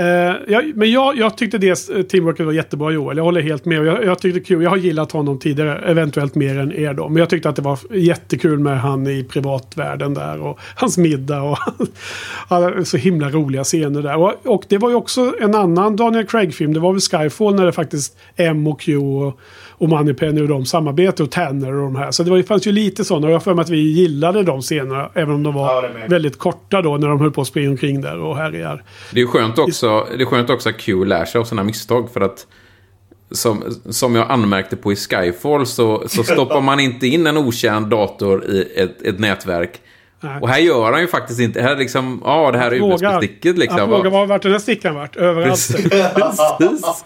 Uh, 0.00 0.06
jag, 0.48 0.76
men 0.76 0.90
jag, 0.90 1.18
jag 1.18 1.36
tyckte 1.36 1.58
det 1.58 1.90
eh, 1.90 2.02
teamworket 2.02 2.46
var 2.46 2.52
jättebra 2.52 2.90
Joel. 2.90 3.16
Jag 3.16 3.24
håller 3.24 3.42
helt 3.42 3.64
med. 3.64 3.84
Jag, 3.84 4.04
jag 4.04 4.18
tyckte 4.18 4.40
kul. 4.40 4.62
Jag 4.62 4.70
har 4.70 4.76
gillat 4.76 5.12
honom 5.12 5.38
tidigare. 5.38 5.90
Eventuellt 5.90 6.34
mer 6.34 6.58
än 6.58 6.72
er 6.72 6.94
då. 6.94 7.08
Men 7.08 7.16
jag 7.16 7.30
tyckte 7.30 7.48
att 7.48 7.56
det 7.56 7.62
var 7.62 7.78
jättekul 7.90 8.58
med 8.58 8.80
han 8.80 9.06
i 9.06 9.24
privatvärlden 9.24 10.14
där. 10.14 10.40
Och 10.40 10.58
hans 10.74 10.98
middag. 10.98 11.42
Och 11.42 11.58
alla 12.48 12.84
så 12.84 12.96
himla 12.96 13.30
roliga 13.30 13.64
scener 13.64 14.02
där. 14.02 14.16
Och, 14.16 14.46
och 14.46 14.64
det 14.68 14.78
var 14.78 14.88
ju 14.88 14.94
också 14.94 15.34
en 15.40 15.54
annan 15.54 15.96
Daniel 15.96 16.26
Craig-film. 16.26 16.72
Det 16.72 16.80
var 16.80 16.92
väl 16.92 17.00
Skyfall 17.00 17.54
när 17.54 17.66
det 17.66 17.72
faktiskt 17.72 18.16
M 18.36 18.66
och 18.66 18.80
Q 18.80 18.96
och, 18.96 19.40
och 19.78 19.88
Moneypenny 19.88 20.40
och 20.42 20.48
de 20.48 20.66
samarbetade. 20.66 21.22
Och 21.22 21.30
Tanner 21.30 21.72
och 21.72 21.82
de 21.82 21.96
här. 21.96 22.10
Så 22.10 22.22
det 22.22 22.30
var, 22.30 22.42
fanns 22.42 22.66
ju 22.66 22.72
lite 22.72 23.04
sådana. 23.04 23.26
Och 23.26 23.32
jag 23.32 23.34
har 23.34 23.40
för 23.40 23.54
mig 23.54 23.62
att 23.62 23.70
vi 23.70 23.92
gillade 23.92 24.42
de 24.42 24.60
scenerna. 24.62 25.10
Även 25.14 25.34
om 25.34 25.42
de 25.42 25.54
var 25.54 25.82
Ja, 25.82 26.06
väldigt 26.08 26.38
korta 26.38 26.82
då. 26.82 26.96
När 26.96 27.08
de 27.08 27.20
höll 27.20 27.30
på 27.30 27.40
att 27.40 27.46
springa 27.46 27.70
omkring 27.70 28.00
där 28.00 28.18
och 28.18 28.36
härjar. 28.36 28.84
Det 29.12 29.20
är 29.20 29.26
skönt 29.26 29.58
också, 29.58 30.06
det 30.16 30.22
är 30.22 30.26
skönt 30.26 30.50
också 30.50 30.68
att 30.68 30.78
Q 30.78 31.04
lär 31.04 31.24
sig 31.24 31.38
av 31.38 31.44
sina 31.44 31.62
misstag. 31.62 32.10
För 32.10 32.20
att 32.20 32.46
som, 33.30 33.64
som 33.90 34.14
jag 34.14 34.30
anmärkte 34.30 34.76
på 34.76 34.92
i 34.92 34.96
Skyfall 34.96 35.66
så, 35.66 36.04
så 36.08 36.22
stoppar 36.24 36.60
man 36.60 36.80
inte 36.80 37.06
in 37.06 37.26
en 37.26 37.36
okänd 37.36 37.86
dator 37.86 38.44
i 38.44 38.72
ett, 38.76 39.02
ett 39.02 39.18
nätverk. 39.18 39.80
Nej. 40.24 40.40
Och 40.40 40.48
här 40.48 40.58
gör 40.58 40.92
han 40.92 41.00
ju 41.00 41.06
faktiskt 41.06 41.40
inte, 41.40 41.62
här 41.62 41.76
liksom, 41.76 42.22
ja 42.24 42.50
det 42.50 42.58
här 42.58 42.70
är 42.70 42.92
USB-sticket 42.92 43.58
liksom. 43.58 43.78
Han 43.78 43.88
frågar 43.88 44.10
var, 44.10 44.26
vart 44.26 44.42
den 44.42 44.52
här 44.52 44.58
stickan 44.58 44.94
varit, 44.94 45.16
överallt. 45.16 45.50
Precis. 45.50 45.92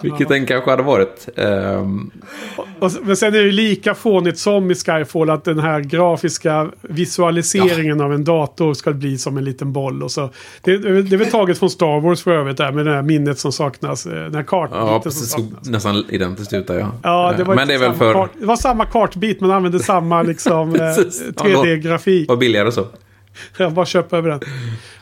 Vilket 0.00 0.28
den 0.28 0.46
kanske 0.46 0.70
hade 0.70 0.82
varit. 0.82 1.28
Um... 1.36 2.10
Och, 2.56 2.66
och, 2.78 2.92
men 3.02 3.16
sen 3.16 3.28
är 3.28 3.38
det 3.38 3.44
ju 3.44 3.52
lika 3.52 3.94
fånigt 3.94 4.38
som 4.38 4.70
i 4.70 4.74
Skyfall 4.74 5.30
att 5.30 5.44
den 5.44 5.58
här 5.58 5.80
grafiska 5.80 6.70
visualiseringen 6.82 7.98
ja. 7.98 8.04
av 8.04 8.12
en 8.12 8.24
dator 8.24 8.74
ska 8.74 8.92
bli 8.92 9.18
som 9.18 9.38
en 9.38 9.44
liten 9.44 9.72
boll. 9.72 10.02
Och 10.02 10.10
så. 10.10 10.30
Det, 10.62 10.78
det 10.78 11.16
är 11.16 11.18
väl 11.18 11.30
taget 11.30 11.58
från 11.58 11.70
Star 11.70 12.00
Wars 12.00 12.22
för 12.22 12.30
övrigt 12.30 12.56
där 12.56 12.72
med 12.72 12.86
det 12.86 12.94
här 12.94 13.02
minnet 13.02 13.38
som 13.38 13.52
saknas. 13.52 14.06
Eh, 14.06 14.12
den 14.12 14.34
här 14.34 14.42
kartbiten 14.42 14.86
ja, 14.86 15.00
precis, 15.00 15.30
som 15.30 15.42
saknas. 15.42 15.68
Nästan 15.68 16.04
identiskt 16.08 16.52
ut 16.52 16.66
där 16.66 16.78
ja. 16.78 16.92
ja 17.02 17.34
det 17.36 17.44
men 17.44 17.68
det 17.68 17.74
är 17.74 17.78
väl 17.78 17.94
för... 17.94 18.12
Kart, 18.12 18.30
det 18.38 18.46
var 18.46 18.56
samma 18.56 18.84
kartbit 18.84 19.40
men 19.40 19.50
använde 19.50 19.78
samma 19.78 20.22
liksom 20.22 20.76
3D 20.76 21.76
grafik. 21.78 22.28
Var 22.28 22.36
billigare 22.36 22.72
så. 22.72 22.86
Jag 23.58 23.72
bara 23.72 23.86
köper 23.86 24.16
över 24.16 24.30
den. 24.30 24.40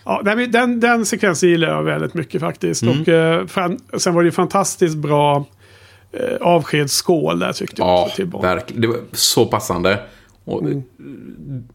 Ja, 0.05 0.22
den, 0.24 0.51
den, 0.51 0.81
den 0.81 1.07
sekvensen 1.07 1.49
gillar 1.49 1.68
jag 1.68 1.83
väldigt 1.83 2.14
mycket 2.14 2.41
faktiskt. 2.41 2.83
Mm. 2.83 3.01
Och, 3.01 3.09
eh, 3.09 3.47
fan, 3.47 3.79
sen 3.97 4.14
var 4.14 4.22
det 4.22 4.27
ju 4.27 4.33
fantastiskt 4.33 4.97
bra 4.97 5.45
eh, 6.12 6.37
avskedsskål 6.41 7.39
där 7.39 7.53
tyckte 7.53 7.83
ja, 7.83 8.11
jag. 8.16 8.29
Ja, 8.33 8.39
verkligen. 8.39 8.83
Det 8.83 8.89
var 8.89 8.99
så 9.12 9.47
passande. 9.47 10.01
Och, 10.45 10.62
mm. 10.62 10.77
Eh, 10.77 10.83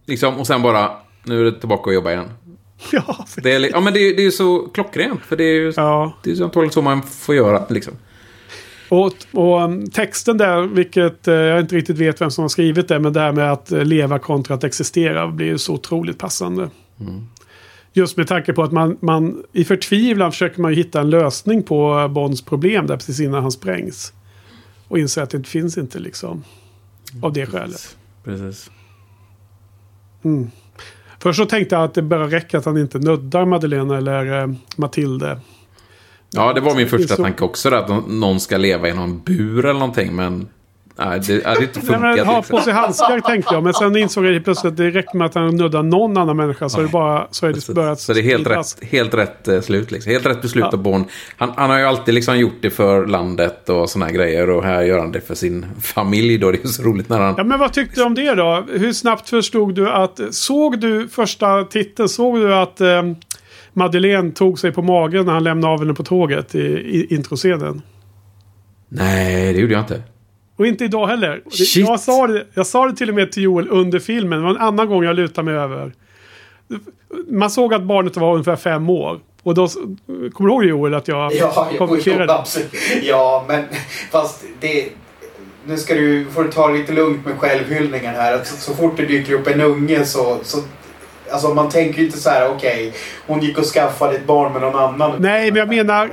liksom, 0.05 0.39
och 0.39 0.47
sen 0.47 0.61
bara, 0.61 0.91
nu 1.23 1.39
är 1.39 1.43
det 1.43 1.59
tillbaka 1.59 1.89
och 1.89 1.93
jobba 1.93 2.11
igen. 2.11 2.29
Ja, 2.91 3.25
det 3.43 3.51
är, 3.51 3.69
ja 3.71 3.79
men 3.79 3.93
det 3.93 3.99
är 3.99 4.21
ju 4.21 4.31
så 4.31 4.59
klockrent. 4.73 5.21
För 5.21 5.35
det 5.35 5.43
är 5.43 5.53
ju 5.53 5.73
ja. 5.75 6.13
det 6.23 6.31
är 6.31 6.69
så 6.69 6.81
man 6.81 7.03
får 7.03 7.35
göra 7.35 7.65
liksom. 7.69 7.93
Och, 8.91 9.13
och 9.31 9.63
um, 9.63 9.89
texten 9.89 10.37
där, 10.37 10.61
vilket 10.61 11.27
eh, 11.27 11.33
jag 11.33 11.59
inte 11.59 11.75
riktigt 11.75 11.97
vet 11.97 12.21
vem 12.21 12.31
som 12.31 12.41
har 12.41 12.49
skrivit 12.49 12.87
det, 12.87 12.99
men 12.99 13.13
det 13.13 13.19
här 13.19 13.31
med 13.31 13.51
att 13.51 13.71
eh, 13.71 13.83
leva 13.85 14.19
kontra 14.19 14.55
att 14.55 14.63
existera 14.63 15.27
blir 15.27 15.57
så 15.57 15.73
otroligt 15.73 16.17
passande. 16.17 16.69
Just 17.93 18.17
med 18.17 18.27
tanke 18.27 18.53
på 18.53 18.63
att 18.63 18.71
man, 18.71 18.97
man 19.01 19.43
i 19.53 19.63
förtvivlan 19.63 20.31
försöker 20.31 20.61
man 20.61 20.73
hitta 20.73 21.01
en 21.01 21.09
lösning 21.09 21.63
på 21.63 21.99
eh, 21.99 22.07
Bonds 22.07 22.41
problem 22.41 22.87
där 22.87 22.97
precis 22.97 23.19
innan 23.19 23.41
han 23.41 23.51
sprängs. 23.51 24.13
Och 24.87 24.99
inser 24.99 25.21
att 25.21 25.29
det 25.29 25.37
inte 25.37 25.49
finns 25.49 25.77
inte 25.77 25.99
liksom. 25.99 26.43
Av 27.21 27.33
det 27.33 27.45
skälet. 27.45 27.97
Precis. 28.23 28.71
Först 31.19 31.39
så 31.39 31.45
tänkte 31.45 31.75
jag 31.75 31.83
att 31.83 31.93
det 31.93 32.01
bara 32.01 32.27
räcker 32.27 32.57
att 32.57 32.65
han 32.65 32.77
inte 32.77 32.99
nuddar 32.99 33.45
Madeleine 33.45 33.97
eller 33.97 34.41
eh, 34.41 34.53
Matilde. 34.75 35.39
Ja, 36.33 36.53
det 36.53 36.61
var 36.61 36.75
min 36.75 36.87
första 36.89 37.15
så- 37.15 37.23
tanke 37.23 37.43
också. 37.43 37.75
Att 37.75 37.89
någon- 38.07 38.39
ska 38.39 38.57
leva 38.57 38.89
i 38.89 38.93
någon 38.93 39.19
bur 39.19 39.65
eller 39.65 39.79
någonting. 39.79 40.15
Men 40.15 40.47
nej, 40.99 41.19
det 41.27 41.45
hade 41.45 41.61
inte 41.61 41.79
Nej, 41.79 41.85
funkat. 41.87 42.25
ha 42.27 42.37
liksom. 42.37 42.57
på 42.57 42.63
sig 42.63 42.73
handskar 42.73 43.19
tänkte 43.19 43.53
jag. 43.53 43.63
Men 43.63 43.73
sen 43.73 43.95
insåg 43.95 44.25
jag 44.25 44.43
plötsligt 44.43 44.71
att 44.71 44.77
det 44.77 44.89
räcker 44.89 45.17
med 45.17 45.25
att 45.25 45.35
han 45.35 45.55
nuddar 45.55 45.83
någon 45.83 46.17
annan 46.17 46.37
människa. 46.37 46.69
Så 46.69 46.79
är 46.79 46.83
det 46.83 46.89
bara 46.89 47.27
så 47.31 47.45
är 47.45 47.49
det 47.49 47.53
Precis. 47.53 47.75
börjat 47.75 47.99
Så 47.99 48.13
det 48.13 48.19
är 48.19 48.23
helt 48.23 48.47
rätt, 48.47 48.83
helt 48.91 49.13
rätt 49.13 49.47
eh, 49.47 49.61
slut. 49.61 49.91
Liksom. 49.91 50.11
Helt 50.11 50.25
rätt 50.25 50.41
beslut 50.41 50.65
Ja. 50.71 50.77
av 50.77 50.83
Bond. 50.83 51.05
Han, 51.37 51.51
han 51.55 51.69
har 51.69 51.79
ju 51.79 51.85
alltid 51.85 52.13
liksom 52.13 52.37
gjort 52.39 52.57
det 52.61 52.69
för 52.69 53.05
landet 53.07 53.69
och 53.69 53.89
här 54.01 54.11
grejer. 54.11 54.49
Och 54.49 54.63
här 54.63 54.81
gör 54.83 54.99
han 54.99 55.11
det 55.11 55.21
för 55.21 55.35
sin 55.35 55.65
familj. 55.81 56.37
Då. 56.37 56.51
Det 56.51 56.63
är 56.65 56.67
så 56.67 56.83
roligt 56.83 57.09
när 57.09 57.19
han... 57.19 57.33
Ja, 57.37 57.43
men 57.43 57.59
vad 57.59 57.73
tyckte 57.73 57.99
du 57.99 58.03
om 58.05 58.15
det 58.15 58.35
då? 58.35 58.65
Hur 58.71 58.93
snabbt 58.93 59.29
förstod 59.29 59.75
du 59.75 59.89
att... 59.91 60.19
Såg 60.31 60.79
du 60.79 61.07
första 61.07 61.63
titeln? 61.63 62.09
Såg 62.09 62.39
du 62.39 62.53
att 62.55 62.81
eh, 62.81 63.01
Madeleine 63.73 64.31
tog 64.31 64.59
sig 64.59 64.71
på 64.71 64.81
magen 64.81 65.25
när 65.25 65.33
han 65.33 65.43
lämnade 65.43 65.73
av 65.73 65.79
henne 65.79 65.93
på 65.93 66.03
tåget 66.03 66.55
i, 66.55 66.59
i 66.59 67.07
introscenen? 67.15 67.81
Nej, 68.89 69.53
det 69.53 69.59
gjorde 69.59 69.73
jag 69.73 69.81
inte. 69.81 70.03
Och 70.55 70.67
inte 70.67 70.85
idag 70.85 71.07
heller. 71.07 71.41
Shit. 71.49 71.87
Jag 71.87 71.99
sa, 71.99 72.27
det, 72.27 72.45
jag 72.53 72.67
sa 72.67 72.87
det 72.87 72.95
till 72.95 73.09
och 73.09 73.15
med 73.15 73.31
till 73.31 73.43
Joel 73.43 73.67
under 73.69 73.99
filmen. 73.99 74.39
Det 74.39 74.43
var 74.43 74.51
en 74.51 74.57
annan 74.57 74.87
gång 74.87 75.03
jag 75.03 75.15
lutade 75.15 75.45
mig 75.45 75.53
över. 75.53 75.93
Man 77.27 77.49
såg 77.49 77.73
att 77.73 77.83
barnet 77.83 78.17
var 78.17 78.31
ungefär 78.31 78.55
fem 78.55 78.89
år. 78.89 79.19
Och 79.43 79.55
då... 79.55 79.67
Kommer 80.33 80.49
du 80.49 80.51
ihåg 80.51 80.65
Joel 80.65 80.93
att 80.93 81.07
jag 81.07 81.33
Ja, 81.33 81.69
jo, 81.71 81.77
kommenterade? 81.77 82.33
absolut. 82.33 82.71
Ja, 83.03 83.45
men 83.47 83.63
fast 84.11 84.43
det... 84.59 84.89
Nu 85.65 85.77
ska 85.77 85.93
du, 85.93 86.25
får 86.25 86.43
du 86.43 86.49
ta 86.51 86.67
det 86.67 86.77
lite 86.77 86.93
lugnt 86.93 87.25
med 87.25 87.39
självhyllningen 87.39 88.15
här. 88.15 88.33
Att 88.35 88.47
så, 88.47 88.55
så 88.55 88.73
fort 88.73 88.97
det 88.97 89.05
dyker 89.05 89.33
upp 89.33 89.47
en 89.47 89.61
unge 89.61 90.05
så... 90.05 90.37
så 90.43 90.57
alltså 91.31 91.53
man 91.53 91.69
tänker 91.69 91.99
ju 91.99 92.05
inte 92.05 92.17
så 92.17 92.29
här, 92.29 92.49
okej, 92.55 92.93
hon 93.27 93.39
gick 93.39 93.57
och 93.57 93.63
skaffade 93.65 94.15
ett 94.15 94.25
barn 94.27 94.53
med 94.53 94.61
någon 94.61 94.75
annan. 94.75 95.11
Nej, 95.19 95.51
men 95.51 95.59
jag 95.59 95.67
menar 95.67 96.09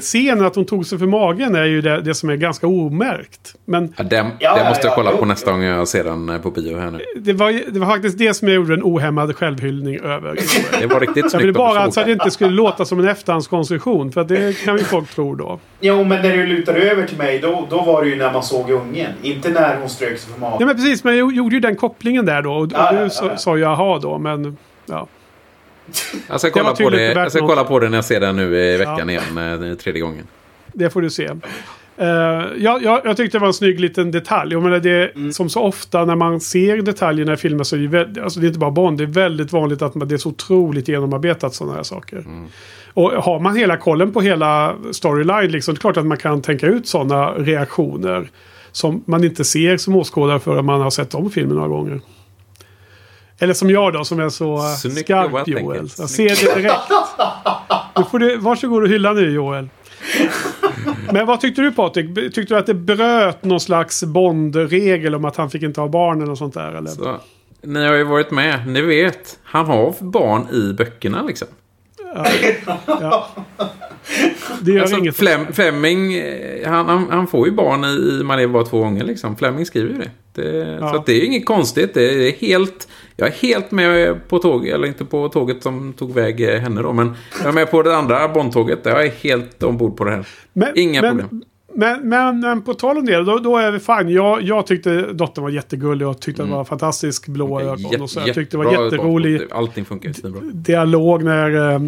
scenen 0.00 0.44
att 0.46 0.54
hon 0.54 0.64
tog 0.64 0.86
sig 0.86 0.98
för 0.98 1.06
magen 1.06 1.54
är 1.54 1.64
ju 1.64 1.80
det, 1.80 2.00
det 2.00 2.14
som 2.14 2.30
är 2.30 2.36
ganska 2.36 2.66
omärkt. 2.66 3.54
Men 3.64 3.94
Ja, 3.96 4.04
den, 4.04 4.26
Ja, 4.40 4.54
den 4.54 4.62
ja, 4.64 4.68
måste 4.68 4.86
jag 4.86 4.92
ja, 4.92 4.94
kolla 4.96 5.10
jo. 5.12 5.18
på 5.18 5.24
nästa 5.24 5.50
gång 5.50 5.62
jag 5.62 5.88
ser 5.88 6.04
den 6.04 6.28
eh, 6.28 6.38
på 6.40 6.50
bio 6.50 6.78
här 6.78 6.90
nu. 6.90 7.00
det 7.16 7.32
var, 7.32 7.72
det 7.72 7.78
var 7.80 7.86
faktiskt 7.86 8.18
det 8.18 8.34
som 8.34 8.48
jag 8.48 8.54
gjorde 8.54 8.74
en 8.74 8.82
ohämmad 8.82 9.36
självhyllning 9.36 10.00
över. 10.00 10.36
Det 10.80 10.86
var 10.86 11.00
riktigt 11.00 11.16
Jag 11.24 11.30
snyggt. 11.30 11.42
ville 11.42 11.52
bara 11.52 11.80
att 11.82 11.98
att 11.98 12.06
det 12.06 12.12
inte 12.12 12.30
skulle 12.30 12.50
låta 12.50 12.84
som 12.84 12.98
en 13.00 13.08
efterhandskonstruktion. 13.08 14.12
För 14.12 14.20
att 14.20 14.28
det 14.28 14.64
kan 14.64 14.76
ju 14.78 14.84
folk 14.84 15.10
tro 15.10 15.34
då. 15.34 15.58
Jo, 15.80 16.04
men 16.04 16.22
när 16.22 16.36
du 16.36 16.46
lutade 16.46 16.78
över 16.90 17.06
till 17.06 17.18
mig, 17.18 17.38
då, 17.38 17.66
då 17.70 17.82
var 17.82 18.02
det 18.02 18.08
ju 18.08 18.16
när 18.16 18.32
man 18.32 18.42
såg 18.42 18.70
ungen. 18.70 19.10
Inte 19.22 19.48
när 19.50 19.76
hon 19.80 19.88
strök 19.88 20.18
sig 20.18 20.32
för 20.32 20.40
magen. 20.40 20.56
Ja 20.60 20.66
men 20.66 20.74
precis, 20.76 21.04
men 21.04 21.16
jag 21.18 21.32
gjorde 21.34 21.54
ju 21.54 21.60
den 21.60 21.76
kopplingen 21.76 22.26
där 22.26 22.42
då. 22.42 22.52
Och, 22.52 22.62
och 22.62 22.68
Ja, 22.72 22.88
ja, 22.92 22.98
du 22.98 23.02
ja, 23.02 23.08
sa, 23.10 23.26
ja. 23.26 23.36
sa 23.36 23.56
ju 23.56 23.64
aha 23.64 23.98
då, 24.02 24.18
men... 24.18 24.53
Ja. 24.86 25.06
Jag 26.28 26.40
ska, 26.40 26.50
kolla 26.50 26.74
på, 26.74 26.90
det, 26.90 27.02
jag 27.12 27.30
ska 27.32 27.40
något. 27.40 27.50
kolla 27.50 27.64
på 27.64 27.78
det 27.78 27.88
när 27.88 27.96
jag 27.96 28.04
ser 28.04 28.20
den 28.20 28.36
nu 28.36 28.56
i 28.56 28.76
veckan 28.76 29.08
Ja. 29.08 29.10
igen, 29.10 29.70
eh, 29.70 29.74
tredje 29.76 30.00
gången. 30.02 30.26
Det 30.72 30.90
får 30.90 31.02
du 31.02 31.10
se. 31.10 31.30
Eh, 31.96 32.06
jag, 32.56 32.82
jag, 32.82 33.00
jag 33.04 33.16
tyckte 33.16 33.38
det 33.38 33.40
var 33.40 33.46
en 33.48 33.54
snygg 33.54 33.80
liten 33.80 34.10
detalj. 34.10 34.52
Jag 34.52 34.62
menar 34.62 34.78
det, 34.78 35.34
Som 35.34 35.48
så 35.48 35.62
ofta 35.62 36.04
när 36.04 36.16
man 36.16 36.40
ser 36.40 36.82
detaljerna 36.82 37.32
i 37.32 37.36
filmer 37.36 37.64
så 37.64 37.76
är 37.76 37.80
det, 37.80 37.88
väldigt, 37.88 38.22
alltså 38.22 38.40
det 38.40 38.46
är 38.46 38.48
inte 38.48 38.58
bara 38.58 38.70
Bond. 38.70 38.98
Det 38.98 39.04
är 39.04 39.08
väldigt 39.08 39.52
vanligt 39.52 39.82
att 39.82 39.94
man, 39.94 40.08
det 40.08 40.14
är 40.14 40.18
så 40.18 40.28
otroligt 40.28 40.88
genomarbetat 40.88 41.54
sådana 41.54 41.76
här 41.76 41.82
saker. 41.82 42.24
Och 42.94 43.10
har 43.10 43.40
man 43.40 43.56
hela 43.56 43.76
kollen 43.76 44.12
på 44.12 44.20
hela 44.20 44.74
storyline 44.92 45.50
liksom, 45.52 45.74
det 45.74 45.78
är 45.78 45.80
klart 45.80 45.96
att 45.96 46.06
man 46.06 46.16
kan 46.18 46.42
tänka 46.42 46.66
ut 46.66 46.86
sådana 46.88 47.32
reaktioner. 47.32 48.28
Som 48.72 49.02
man 49.06 49.24
inte 49.24 49.44
ser 49.44 49.76
som 49.76 49.96
åskådare 49.96 50.40
förrän 50.40 50.64
man 50.64 50.80
har 50.80 50.90
sett 50.90 51.14
om 51.14 51.30
filmen 51.30 51.56
några 51.56 51.68
gånger. 51.68 52.00
Eller 53.38 53.54
som 53.54 53.70
jag 53.70 53.92
då 53.92 54.04
som 54.04 54.20
är 54.20 54.28
så 54.28 54.56
eh, 54.56 54.74
Snyggt 54.74 54.98
skarp 54.98 55.48
Joel. 55.48 55.88
Jag 55.98 56.10
ser 56.10 56.28
det 56.28 56.54
direkt. 56.54 56.90
Nu 57.96 58.04
får 58.04 58.18
du, 58.18 58.36
varsågod 58.36 58.82
och 58.82 58.88
hylla 58.88 59.12
nu 59.12 59.30
Joel. 59.30 59.68
Men 61.12 61.26
vad 61.26 61.40
tyckte 61.40 61.62
du 61.62 61.72
Patrik? 61.72 62.14
Tyckte 62.14 62.54
du 62.54 62.56
att 62.58 62.66
det 62.66 62.74
bröt 62.74 63.44
någon 63.44 63.60
slags 63.60 64.04
Bond-regel 64.04 65.14
om 65.14 65.24
att 65.24 65.36
han 65.36 65.50
fick 65.50 65.62
inte 65.62 65.80
ha 65.80 65.88
barn 65.88 66.16
eller 66.16 66.26
något 66.26 66.38
sånt 66.38 66.54
där? 66.54 66.72
Eller? 66.72 66.90
Så, 66.90 67.16
ni 67.62 67.86
har 67.86 67.94
ju 67.94 68.04
varit 68.04 68.30
med. 68.30 68.66
Ni 68.66 68.80
vet. 68.80 69.38
Han 69.44 69.66
har 69.66 69.94
barn 70.00 70.46
i 70.52 70.72
böckerna 70.72 71.22
liksom. 71.22 71.48
Ja. 72.86 73.28
Det 74.60 74.72
gör 74.72 74.80
Alltså, 74.80 74.96
inget. 74.96 75.16
Flem, 75.16 75.52
Fleming, 75.52 76.14
eh, 76.14 76.70
han, 76.70 76.86
han, 76.88 77.06
han 77.10 77.26
får 77.26 77.46
ju 77.48 77.52
barn 77.52 77.84
i, 77.84 78.20
i 78.20 78.24
Man 78.24 78.38
lever 78.38 78.52
bara 78.52 78.64
två 78.64 78.78
gånger 78.78 79.04
liksom. 79.04 79.36
Fleming 79.36 79.66
skriver 79.66 79.90
ju 79.90 79.98
det. 79.98 80.10
Det 80.34 80.78
Ja. 80.80 80.92
Så 80.92 81.02
det 81.06 81.12
är 81.12 81.24
inget 81.24 81.46
konstigt. 81.46 81.94
Det 81.94 82.28
är 82.28 82.32
helt... 82.32 82.88
Jag 83.16 83.28
är 83.28 83.32
helt 83.32 83.70
med 83.70 84.28
på 84.28 84.38
tåget, 84.38 84.74
eller 84.74 84.88
inte 84.88 85.04
på 85.04 85.28
tåget 85.28 85.62
som 85.62 85.92
tog 85.92 86.14
väg 86.14 86.40
eh, 86.40 86.60
henne 86.60 86.82
då, 86.82 86.92
men 86.92 87.14
jag 87.38 87.48
är 87.48 87.52
med 87.52 87.70
på 87.70 87.82
det 87.82 87.96
andra 87.96 88.28
Bondtåget. 88.28 88.80
Jag 88.82 89.06
är 89.06 89.10
helt 89.10 89.62
ombord 89.62 89.96
på 89.96 90.04
det 90.04 90.10
här. 90.10 90.26
Men, 90.52 90.78
Inga 90.78 91.02
men, 91.02 91.18
problem. 91.18 91.42
Men, 91.74 92.08
men, 92.08 92.40
men 92.40 92.62
på 92.62 92.74
tal 92.74 92.98
om 92.98 93.06
det, 93.06 93.24
då, 93.24 93.38
då 93.38 93.56
är 93.56 93.70
vi 93.70 93.78
fine. 93.78 94.08
Jag, 94.08 94.42
jag 94.42 94.66
tyckte 94.66 95.12
dottern 95.12 95.44
var 95.44 95.50
jättegullig 95.50 96.08
och 96.08 96.20
tyckte 96.20 96.42
det 96.42 96.50
var 96.50 96.64
fantastisk 96.64 97.26
blå 97.26 97.60
ögon. 97.60 98.02
och 98.02 98.10
så. 98.10 98.20
Jag 98.26 98.34
tyckte 98.34 98.56
det 98.56 98.64
var 98.64 98.84
jätterolig. 98.84 99.42
Allting 99.50 99.84
funkar 99.84 100.08
jättebra. 100.08 100.40
dialog 100.52 101.24
när 101.24 101.72
eh, 101.72 101.80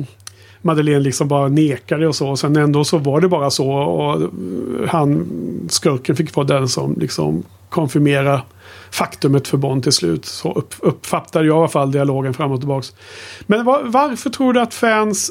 Madeleine 0.62 1.00
liksom 1.00 1.28
bara 1.28 1.48
nekade 1.48 2.08
och 2.08 2.16
så. 2.16 2.28
Och 2.28 2.38
sen 2.38 2.56
ändå 2.56 2.84
så 2.84 2.98
var 2.98 3.20
det 3.20 3.28
bara 3.28 3.50
så. 3.50 3.70
Och 3.70 4.22
eh, 4.22 4.28
han, 4.88 5.26
skurken 5.68 6.16
fick 6.16 6.34
vara 6.34 6.46
den 6.46 6.68
som 6.68 6.96
liksom 7.00 7.42
konfirmera 7.76 8.42
faktumet 8.90 9.48
för 9.48 9.56
Bond 9.56 9.82
till 9.82 9.92
slut. 9.92 10.24
Så 10.24 10.52
upp, 10.52 10.74
uppfattade 10.80 11.46
jag 11.46 11.56
i 11.56 11.58
alla 11.58 11.68
fall 11.68 11.92
dialogen 11.92 12.34
fram 12.34 12.52
och 12.52 12.60
tillbaks. 12.60 12.94
Men 13.46 13.64
var, 13.64 13.82
varför 13.84 14.30
tror 14.30 14.52
du 14.52 14.60
att 14.60 14.74
fans, 14.74 15.30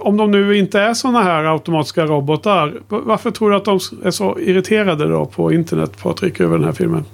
om 0.00 0.16
de 0.16 0.30
nu 0.30 0.56
inte 0.58 0.80
är 0.80 0.94
sådana 0.94 1.22
här 1.22 1.44
automatiska 1.44 2.06
robotar, 2.06 2.80
varför 2.88 3.30
tror 3.30 3.50
du 3.50 3.56
att 3.56 3.64
de 3.64 3.78
är 4.04 4.10
så 4.10 4.38
irriterade 4.38 5.08
då 5.08 5.26
på 5.26 5.52
internet, 5.52 6.02
Patrik, 6.02 6.40
över 6.40 6.58
den 6.58 6.64
här 6.64 6.72
filmen? 6.72 7.04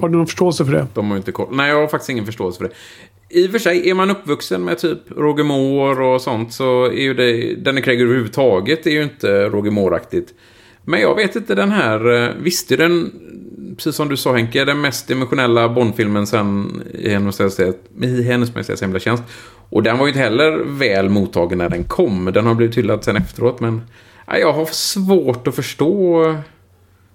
Har 0.00 0.08
du 0.08 0.16
någon 0.16 0.26
förståelse 0.26 0.64
för 0.64 0.72
det? 0.72 0.86
De 0.94 1.10
har 1.10 1.16
inte 1.16 1.32
koll. 1.32 1.48
Nej, 1.50 1.70
jag 1.70 1.80
har 1.80 1.88
faktiskt 1.88 2.10
ingen 2.10 2.26
förståelse 2.26 2.58
för 2.58 2.64
det. 2.64 2.74
I 3.40 3.46
och 3.46 3.50
för 3.50 3.58
sig, 3.58 3.90
är 3.90 3.94
man 3.94 4.10
uppvuxen 4.10 4.64
med 4.64 4.78
typ 4.78 4.98
Roger 5.16 5.44
Moore 5.44 6.14
och 6.14 6.20
sånt 6.20 6.52
så 6.52 6.84
är 6.84 7.02
ju 7.02 7.14
det... 7.14 7.54
Danny 7.54 7.82
Craig 7.82 8.00
överhuvudtaget 8.00 8.86
är 8.86 8.90
ju 8.90 9.02
inte 9.02 9.48
Roger 9.48 9.70
Moore-aktigt. 9.70 10.34
Men 10.84 11.00
jag 11.00 11.14
vet 11.14 11.36
inte, 11.36 11.54
den 11.54 11.70
här... 11.70 12.24
eh, 12.24 12.30
Visst 12.40 12.72
är 12.72 12.76
den, 12.76 13.12
precis 13.76 13.96
som 13.96 14.08
du 14.08 14.16
sa 14.16 14.32
Henke, 14.32 14.64
den 14.64 14.80
mest 14.80 15.10
emotionella 15.10 15.68
Bondfilmen 15.68 16.26
sen 16.26 16.82
i 16.94 17.10
Hennes 17.10 17.60
i 18.02 18.22
Hennes 18.22 18.54
Majestäts 18.54 18.80
Hemliga 18.80 19.00
Tjänst. 19.00 19.22
Och 19.68 19.82
den 19.82 19.98
var 19.98 20.06
ju 20.06 20.10
inte 20.10 20.20
heller 20.20 20.64
väl 20.66 21.08
mottagen 21.08 21.58
när 21.58 21.68
den 21.68 21.84
kom. 21.84 22.30
Den 22.34 22.46
har 22.46 22.54
blivit 22.54 22.76
hyllad 22.76 23.04
sen 23.04 23.16
efteråt, 23.16 23.60
men... 23.60 23.82
ja, 24.26 24.38
Jag 24.38 24.52
har 24.52 24.66
svårt 24.66 25.48
att 25.48 25.54
förstå... 25.54 26.22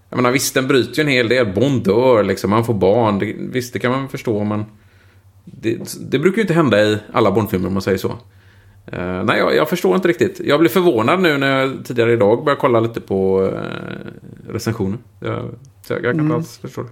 Jag 0.09 0.17
menar 0.17 0.31
visst, 0.31 0.53
den 0.53 0.67
bryter 0.67 0.97
ju 0.97 1.01
en 1.01 1.07
hel 1.07 1.27
del. 1.27 1.53
Bond 1.53 1.83
dör 1.83 2.23
liksom, 2.23 2.49
man 2.49 2.65
får 2.65 2.73
barn. 2.73 3.19
Det, 3.19 3.35
visst, 3.37 3.73
det 3.73 3.79
kan 3.79 3.91
man 3.91 4.09
förstå 4.09 4.39
om 4.39 4.47
man... 4.47 4.65
Det, 5.45 5.77
det 5.99 6.19
brukar 6.19 6.35
ju 6.35 6.41
inte 6.41 6.53
hända 6.53 6.83
i 6.83 6.97
alla 7.13 7.31
Bondfilmer 7.31 7.67
om 7.67 7.73
man 7.73 7.81
säger 7.81 7.97
så. 7.97 8.07
Uh, 8.93 9.23
nej, 9.23 9.39
jag, 9.39 9.55
jag 9.55 9.69
förstår 9.69 9.95
inte 9.95 10.07
riktigt. 10.07 10.41
Jag 10.43 10.59
blev 10.59 10.69
förvånad 10.69 11.21
nu 11.21 11.37
när 11.37 11.59
jag 11.59 11.85
tidigare 11.85 12.13
idag 12.13 12.43
började 12.43 12.61
kolla 12.61 12.79
lite 12.79 13.01
på 13.01 13.41
uh, 13.41 13.51
recensioner. 14.49 14.97
Jag, 15.19 15.49
jag, 15.91 16.05
jag 16.05 16.15
kan 16.15 16.25
inte 16.25 16.35
alls 16.35 16.57
förstå 16.57 16.83
det. 16.83 16.89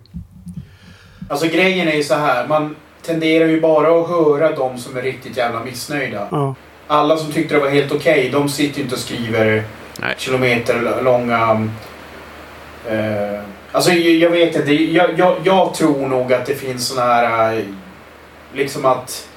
Alltså 1.29 1.47
grejen 1.47 1.87
är 1.87 1.93
ju 1.95 2.03
så 2.03 2.15
här. 2.15 2.47
Man 2.47 2.75
tenderar 3.01 3.45
ju 3.45 3.61
bara 3.61 4.01
att 4.01 4.09
höra 4.09 4.55
de 4.55 4.77
som 4.77 4.97
är 4.97 5.01
riktigt 5.01 5.37
jävla 5.37 5.63
missnöjda. 5.63 6.27
Ja. 6.31 6.55
Alla 6.87 7.17
som 7.17 7.31
tyckte 7.31 7.53
det 7.55 7.59
var 7.59 7.69
helt 7.69 7.91
okej, 7.91 8.29
de 8.29 8.49
sitter 8.49 8.77
ju 8.77 8.83
inte 8.83 8.95
och 8.95 9.01
skriver 9.01 9.63
Nej. 9.99 10.15
kilometer 10.17 11.01
långa... 11.03 11.69
Eh, 12.89 13.39
alltså 13.71 13.91
jag, 13.91 14.29
vet 14.29 14.55
inte. 14.55 14.73
Jag, 14.73 15.19
jag, 15.19 15.35
jag 15.43 15.73
tror 15.73 16.07
nog 16.07 16.33
att 16.33 16.45
det 16.45 16.55
finns 16.55 16.87
såna 16.87 17.01
här... 17.01 17.57
eh, 17.57 17.63
Liksom 18.53 18.85
att... 18.85 19.27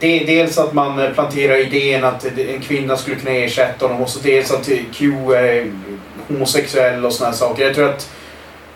Det, 0.00 0.18
dels 0.18 0.58
att 0.58 0.72
man 0.72 1.14
planterar 1.14 1.56
idén 1.56 2.04
att 2.04 2.24
en 2.24 2.60
kvinna 2.60 2.96
skulle 2.96 3.16
kunna 3.16 3.30
ersätta 3.30 3.86
honom 3.86 4.02
och 4.02 4.08
så 4.08 4.20
dels 4.22 4.52
att 4.52 4.68
Q 4.92 5.12
är 5.32 5.72
homosexuell 6.28 7.04
och 7.04 7.12
såna 7.12 7.30
här 7.30 7.36
saker. 7.36 7.64
Jag 7.64 7.74
tror 7.74 7.88
att... 7.88 8.10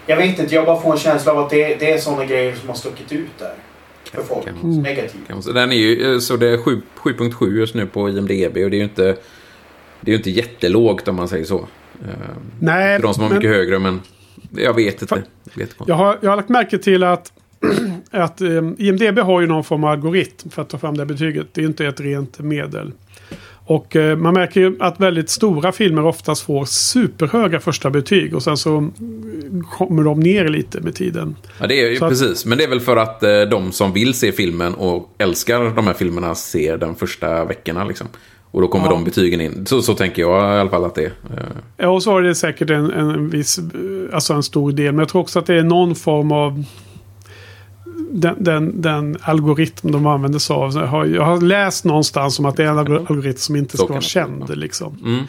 Jag 0.06 0.16
vet 0.16 0.38
inte, 0.38 0.54
jag 0.54 0.66
bara 0.66 0.80
får 0.80 0.92
en 0.92 0.98
känsla 0.98 1.32
av 1.32 1.38
att 1.38 1.50
det, 1.50 1.74
det 1.74 1.90
är 1.92 1.98
såna 1.98 2.24
grejer 2.24 2.54
som 2.54 2.68
har 2.68 2.76
stuckit 2.76 3.12
ut 3.12 3.38
där. 3.38 3.54
För 4.12 4.22
folk. 4.22 4.44
Kan 4.46 4.54
man- 4.62 4.82
Negativt. 4.82 5.54
Den 5.54 5.72
är 5.72 5.76
ju, 5.76 6.12
eh, 6.14 6.18
så 6.18 6.36
det 6.36 6.48
är 6.48 6.58
sju- 6.58 6.82
7.7 6.96 7.56
just 7.58 7.74
nu 7.74 7.86
på 7.86 8.08
IMDB 8.08 8.56
och 8.64 8.70
det 8.70 8.76
är 8.76 8.78
ju 8.78 8.82
inte... 8.84 9.16
Det 10.00 10.12
är 10.12 10.16
inte 10.16 10.30
jättelågt 10.30 11.08
om 11.08 11.16
man 11.16 11.28
säger 11.28 11.44
så. 11.44 11.58
Eh, 12.04 12.08
Nej, 12.60 12.96
För 12.98 13.02
de 13.02 13.14
som 13.14 13.22
har 13.22 13.30
men- 13.30 13.38
mycket 13.38 13.50
högre, 13.56 13.78
men... 13.78 14.00
Jag 14.56 14.74
vet 14.74 15.02
inte. 15.02 15.14
Det 15.14 15.20
är 15.20 15.60
jättekonstigt. 15.60 15.88
Jag 15.88 15.94
har, 15.94 16.18
jag 16.20 16.30
har 16.30 16.36
lagt 16.36 16.48
märke 16.48 16.78
till 16.78 17.02
att, 17.02 17.32
att 18.10 18.40
um, 18.40 18.76
IMDB 18.78 19.18
har 19.18 19.40
ju 19.40 19.46
någon 19.46 19.64
form 19.64 19.84
av 19.84 19.90
algoritm 19.90 20.50
för 20.50 20.62
att 20.62 20.68
ta 20.68 20.78
fram 20.78 20.96
det 20.96 21.06
betyget. 21.06 21.46
Det 21.52 21.60
är 21.60 21.64
inte 21.64 21.86
ett 21.86 22.00
rent 22.00 22.38
medel. 22.38 22.92
Och 23.64 23.96
eh, 23.96 24.16
man 24.16 24.34
märker 24.34 24.60
ju 24.60 24.76
att 24.80 25.00
väldigt 25.00 25.30
stora 25.30 25.72
filmer 25.72 26.04
oftast 26.06 26.42
får 26.42 26.64
superhöga 26.64 27.60
första 27.60 27.90
betyg 27.90 28.34
och 28.34 28.42
sen 28.42 28.56
så 28.56 28.76
mm, 28.76 29.64
kommer 29.70 30.02
de 30.02 30.20
ner 30.20 30.48
lite 30.48 30.80
med 30.80 30.94
tiden. 30.94 31.36
Ja, 31.60 31.66
det 31.66 31.82
är 31.82 31.90
ju 31.90 31.96
Så 31.96 32.04
att- 32.04 32.10
precis. 32.10 32.46
Men 32.46 32.58
det 32.58 32.64
är 32.64 32.68
väl 32.68 32.80
för 32.80 32.96
att 32.96 33.22
eh, 33.22 33.40
de 33.50 33.72
som 33.72 33.92
vill 33.92 34.14
se 34.14 34.32
filmen 34.32 34.74
och 34.74 35.14
älskar 35.18 35.74
de 35.76 35.86
här 35.86 35.94
filmerna 35.94 36.34
ser 36.34 36.76
den 36.78 36.94
första 36.94 37.44
veckorna 37.44 37.84
liksom. 37.84 38.06
Och 38.50 38.60
då 38.60 38.68
kommer 38.68 38.86
Ja. 38.86 38.90
de 38.90 39.04
betygen 39.04 39.40
in. 39.40 39.66
Så, 39.66 39.82
så 39.82 39.94
tänker 39.94 40.22
jag 40.22 40.56
i 40.56 40.60
alla 40.60 40.70
fall 40.70 40.84
att 40.84 40.94
det 40.94 41.02
är. 41.04 41.06
Eh, 41.06 41.42
Ja, 41.76 41.88
och 41.88 42.02
så 42.02 42.18
är 42.18 42.22
det 42.22 42.34
säkert 42.34 42.70
en, 42.70 42.90
en 42.90 43.28
viss, 43.30 43.58
eh, 43.58 43.64
alltså 44.14 44.34
en 44.34 44.42
stor 44.42 44.72
del. 44.72 44.92
Men 44.92 44.98
jag 44.98 45.08
tror 45.08 45.20
också 45.22 45.38
att 45.38 45.46
det 45.46 45.54
är 45.54 45.62
någon 45.62 45.94
form 45.94 46.32
av 46.32 46.64
den, 48.20 48.34
den, 48.44 48.80
den 48.82 49.16
algoritm 49.20 49.92
de 49.92 50.06
använder 50.06 50.38
sig 50.38 50.54
av. 50.54 50.72
Jag 50.74 50.86
har, 50.86 51.04
jag 51.06 51.22
har 51.24 51.40
läst 51.40 51.84
någonstans 51.84 52.38
om 52.38 52.44
att 52.44 52.56
det 52.56 52.64
är 52.64 52.68
en 52.68 52.78
algor- 52.78 53.06
algoritm 53.10 53.38
som 53.38 53.56
inte 53.56 53.76
ska 53.76 53.86
vara 53.86 54.00
känd. 54.00 54.56
Liksom. 54.58 54.98
Mm. 55.04 55.24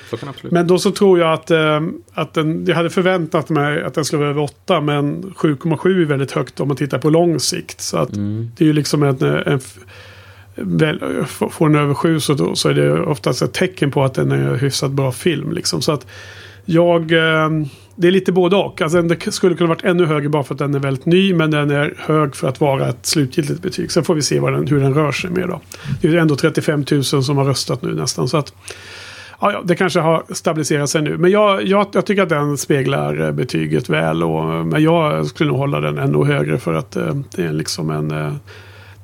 Men 0.51 0.67
då 0.67 0.79
så 0.79 0.91
tror 0.91 1.19
jag 1.19 1.33
att, 1.33 1.51
eh, 1.51 1.81
att 2.13 2.33
den, 2.33 2.65
jag 2.67 2.75
hade 2.75 2.89
förväntat 2.89 3.49
mig 3.49 3.83
att 3.83 3.93
den 3.93 4.05
skulle 4.05 4.19
vara 4.19 4.29
över 4.29 4.41
8. 4.41 4.81
Men 4.81 5.23
7,7 5.37 6.01
är 6.01 6.05
väldigt 6.05 6.31
högt 6.31 6.59
om 6.59 6.67
man 6.67 6.77
tittar 6.77 6.97
på 6.99 7.09
lång 7.09 7.39
sikt. 7.39 7.81
Så 7.81 7.97
att 7.97 8.15
Mm. 8.15 8.51
det 8.57 8.63
är 8.63 8.67
ju 8.67 8.73
liksom 8.73 9.03
en... 9.03 9.21
en 9.23 9.55
f- 9.57 9.77
väl, 10.55 10.99
får 11.51 11.69
den 11.69 11.77
över 11.81 11.93
7 11.93 12.19
så, 12.19 12.33
då, 12.33 12.55
så 12.55 12.69
är 12.69 12.73
det 12.73 13.01
oftast 13.01 13.41
ett 13.41 13.53
tecken 13.53 13.91
på 13.91 14.03
att 14.03 14.13
den 14.13 14.31
är 14.31 14.35
en 14.49 14.59
hyfsat 14.59 14.91
bra 14.91 15.11
film. 15.11 15.51
Liksom. 15.51 15.81
Så 15.81 15.91
att 15.91 16.07
jag... 16.65 17.11
Eh, 17.11 17.49
det 17.95 18.07
är 18.07 18.11
lite 18.11 18.31
både 18.31 18.55
och. 18.55 18.81
Alltså, 18.81 19.01
det 19.01 19.31
skulle 19.31 19.55
kunna 19.55 19.69
varit 19.69 19.83
ännu 19.83 20.05
högre 20.05 20.29
bara 20.29 20.43
för 20.43 20.53
att 20.53 20.59
den 20.59 20.75
är 20.75 20.79
väldigt 20.79 21.05
ny. 21.05 21.33
Men 21.33 21.51
den 21.51 21.71
är 21.71 21.93
hög 21.97 22.35
för 22.35 22.47
att 22.47 22.61
vara 22.61 22.89
ett 22.89 23.05
slutgiltigt 23.05 23.61
betyg. 23.61 23.91
Sen 23.91 24.03
får 24.03 24.15
vi 24.15 24.21
se 24.21 24.39
vad 24.39 24.53
den, 24.53 24.67
hur 24.67 24.79
den 24.79 24.93
rör 24.93 25.11
sig 25.11 25.29
med 25.29 25.47
då. 25.47 25.61
Det 26.01 26.07
är 26.07 26.15
ändå 26.15 26.35
35 26.35 26.85
000 26.91 27.03
som 27.03 27.37
har 27.37 27.45
röstat 27.45 27.81
nu 27.81 27.95
nästan. 27.95 28.27
Så 28.27 28.37
att 28.37 28.53
Ja, 29.51 29.61
det 29.65 29.75
kanske 29.75 29.99
har 29.99 30.23
stabiliserat 30.29 30.89
sig 30.89 31.01
nu. 31.01 31.17
Men 31.17 31.31
jag, 31.31 31.63
jag, 31.63 31.87
jag 31.91 32.05
tycker 32.05 32.23
att 32.23 32.29
den 32.29 32.57
speglar 32.57 33.21
eh, 33.21 33.31
betyget 33.31 33.89
väl. 33.89 34.23
Och, 34.23 34.65
men 34.65 34.83
jag 34.83 35.25
skulle 35.25 35.49
nog 35.49 35.57
hålla 35.57 35.79
den 35.79 35.97
ännu 35.97 36.23
högre 36.25 36.57
för 36.57 36.73
att 36.73 36.95
eh, 36.95 37.15
det 37.35 37.43
är 37.43 37.51
liksom 37.51 37.89
en... 37.89 38.11
Eh, 38.11 38.33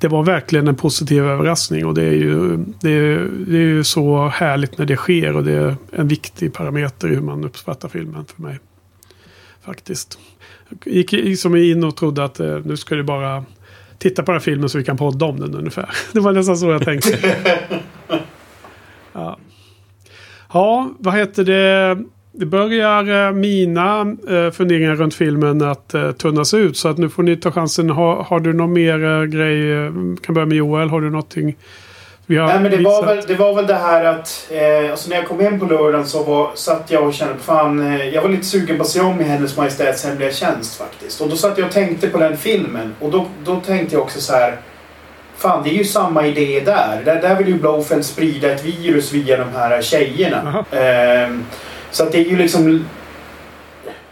det 0.00 0.08
var 0.08 0.22
verkligen 0.22 0.68
en 0.68 0.76
positiv 0.76 1.24
överraskning 1.24 1.86
och 1.86 1.94
det 1.94 2.02
är, 2.02 2.12
ju, 2.12 2.56
det, 2.80 2.90
är, 2.90 3.28
det 3.46 3.56
är 3.56 3.60
ju 3.60 3.84
så 3.84 4.28
härligt 4.28 4.78
när 4.78 4.86
det 4.86 4.96
sker 4.96 5.36
och 5.36 5.44
det 5.44 5.52
är 5.52 5.76
en 5.92 6.08
viktig 6.08 6.52
parameter 6.52 7.08
i 7.08 7.14
hur 7.14 7.22
man 7.22 7.44
uppfattar 7.44 7.88
filmen 7.88 8.24
för 8.24 8.42
mig. 8.42 8.58
Faktiskt. 9.64 10.18
Jag 10.84 11.12
gick 11.12 11.38
som 11.38 11.56
in 11.56 11.84
och 11.84 11.96
trodde 11.96 12.24
att 12.24 12.40
eh, 12.40 12.58
nu 12.64 12.76
ska 12.76 12.94
det 12.94 13.04
bara 13.04 13.44
titta 13.98 14.22
på 14.22 14.32
den 14.32 14.40
här 14.40 14.44
filmen 14.44 14.68
så 14.68 14.78
vi 14.78 14.84
kan 14.84 14.96
podda 14.96 15.26
om 15.26 15.40
den 15.40 15.54
ungefär. 15.54 15.90
Det 16.12 16.20
var 16.20 16.32
nästan 16.32 16.56
så 16.56 16.70
jag 16.70 16.84
tänkte. 16.84 17.36
Ja. 19.12 19.38
Ja, 20.52 20.90
vad 20.98 21.14
heter 21.14 21.44
det? 21.44 21.98
Det 22.32 22.46
börjar 22.46 23.26
eh, 23.28 23.32
mina 23.32 24.16
eh, 24.28 24.50
funderingar 24.50 24.96
runt 24.96 25.14
filmen 25.14 25.62
att 25.62 25.94
eh, 25.94 26.12
tunnas 26.12 26.54
ut. 26.54 26.76
Så 26.76 26.88
att 26.88 26.98
nu 26.98 27.08
får 27.08 27.22
ni 27.22 27.36
ta 27.36 27.52
chansen. 27.52 27.90
Ha, 27.90 28.22
har 28.22 28.40
du 28.40 28.52
någon 28.52 28.72
mer 28.72 29.04
eh, 29.04 29.24
grej? 29.24 29.72
Eh, 29.72 29.92
kan 30.22 30.34
börja 30.34 30.46
med 30.46 30.56
Joel. 30.56 30.88
Har 30.88 31.00
du 31.00 31.10
någonting 31.10 31.56
Nej, 32.36 32.60
men 32.60 32.70
det 32.70 32.76
var, 32.76 33.06
väl, 33.06 33.24
det 33.26 33.34
var 33.34 33.54
väl 33.54 33.66
det 33.66 33.74
här 33.74 34.04
att... 34.04 34.46
Eh, 34.50 34.90
alltså 34.90 35.10
när 35.10 35.16
jag 35.16 35.26
kom 35.26 35.40
hem 35.40 35.60
på 35.60 35.66
lördagen 35.66 36.06
så 36.06 36.22
var, 36.22 36.50
satt 36.54 36.90
jag 36.90 37.06
och 37.06 37.14
kände 37.14 37.34
fan... 37.38 37.94
Eh, 37.94 38.08
jag 38.08 38.22
var 38.22 38.28
lite 38.28 38.46
sugen 38.46 38.76
på 38.76 38.82
att 38.82 38.88
se 38.88 39.00
om 39.00 39.20
i 39.20 39.24
Hennes 39.24 39.56
Majestäts 39.56 40.04
Hemliga 40.04 40.32
Tjänst 40.32 40.78
faktiskt. 40.78 41.20
Och 41.20 41.28
då 41.28 41.36
satt 41.36 41.58
jag 41.58 41.66
och 41.66 41.72
tänkte 41.72 42.08
på 42.08 42.18
den 42.18 42.36
filmen. 42.36 42.94
Och 43.00 43.10
då, 43.10 43.26
då 43.44 43.60
tänkte 43.60 43.94
jag 43.94 44.02
också 44.02 44.20
så 44.20 44.32
här... 44.32 44.56
Fan, 45.36 45.62
det 45.64 45.70
är 45.70 45.74
ju 45.74 45.84
samma 45.84 46.26
idé 46.26 46.62
där. 46.64 47.02
Där, 47.04 47.22
där 47.22 47.36
vill 47.36 47.48
ju 47.48 47.54
Blofeld 47.54 48.04
sprida 48.04 48.52
ett 48.52 48.64
virus 48.64 49.12
via 49.12 49.36
de 49.36 49.48
här 49.54 49.82
tjejerna. 49.82 50.64
Ehm, 50.72 51.44
så 51.90 52.02
att 52.02 52.12
det 52.12 52.18
är 52.18 52.24
ju 52.24 52.36
liksom... 52.36 52.84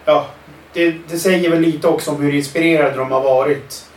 Ja, 0.05 0.27
det, 0.73 0.95
det 1.09 1.19
säger 1.19 1.51
väl 1.51 1.61
lite 1.61 1.89
också 1.89 2.11
om 2.11 2.23
hur 2.23 2.35
inspirerade 2.35 2.97
de 2.97 3.11
har 3.11 3.21
varit. 3.21 3.88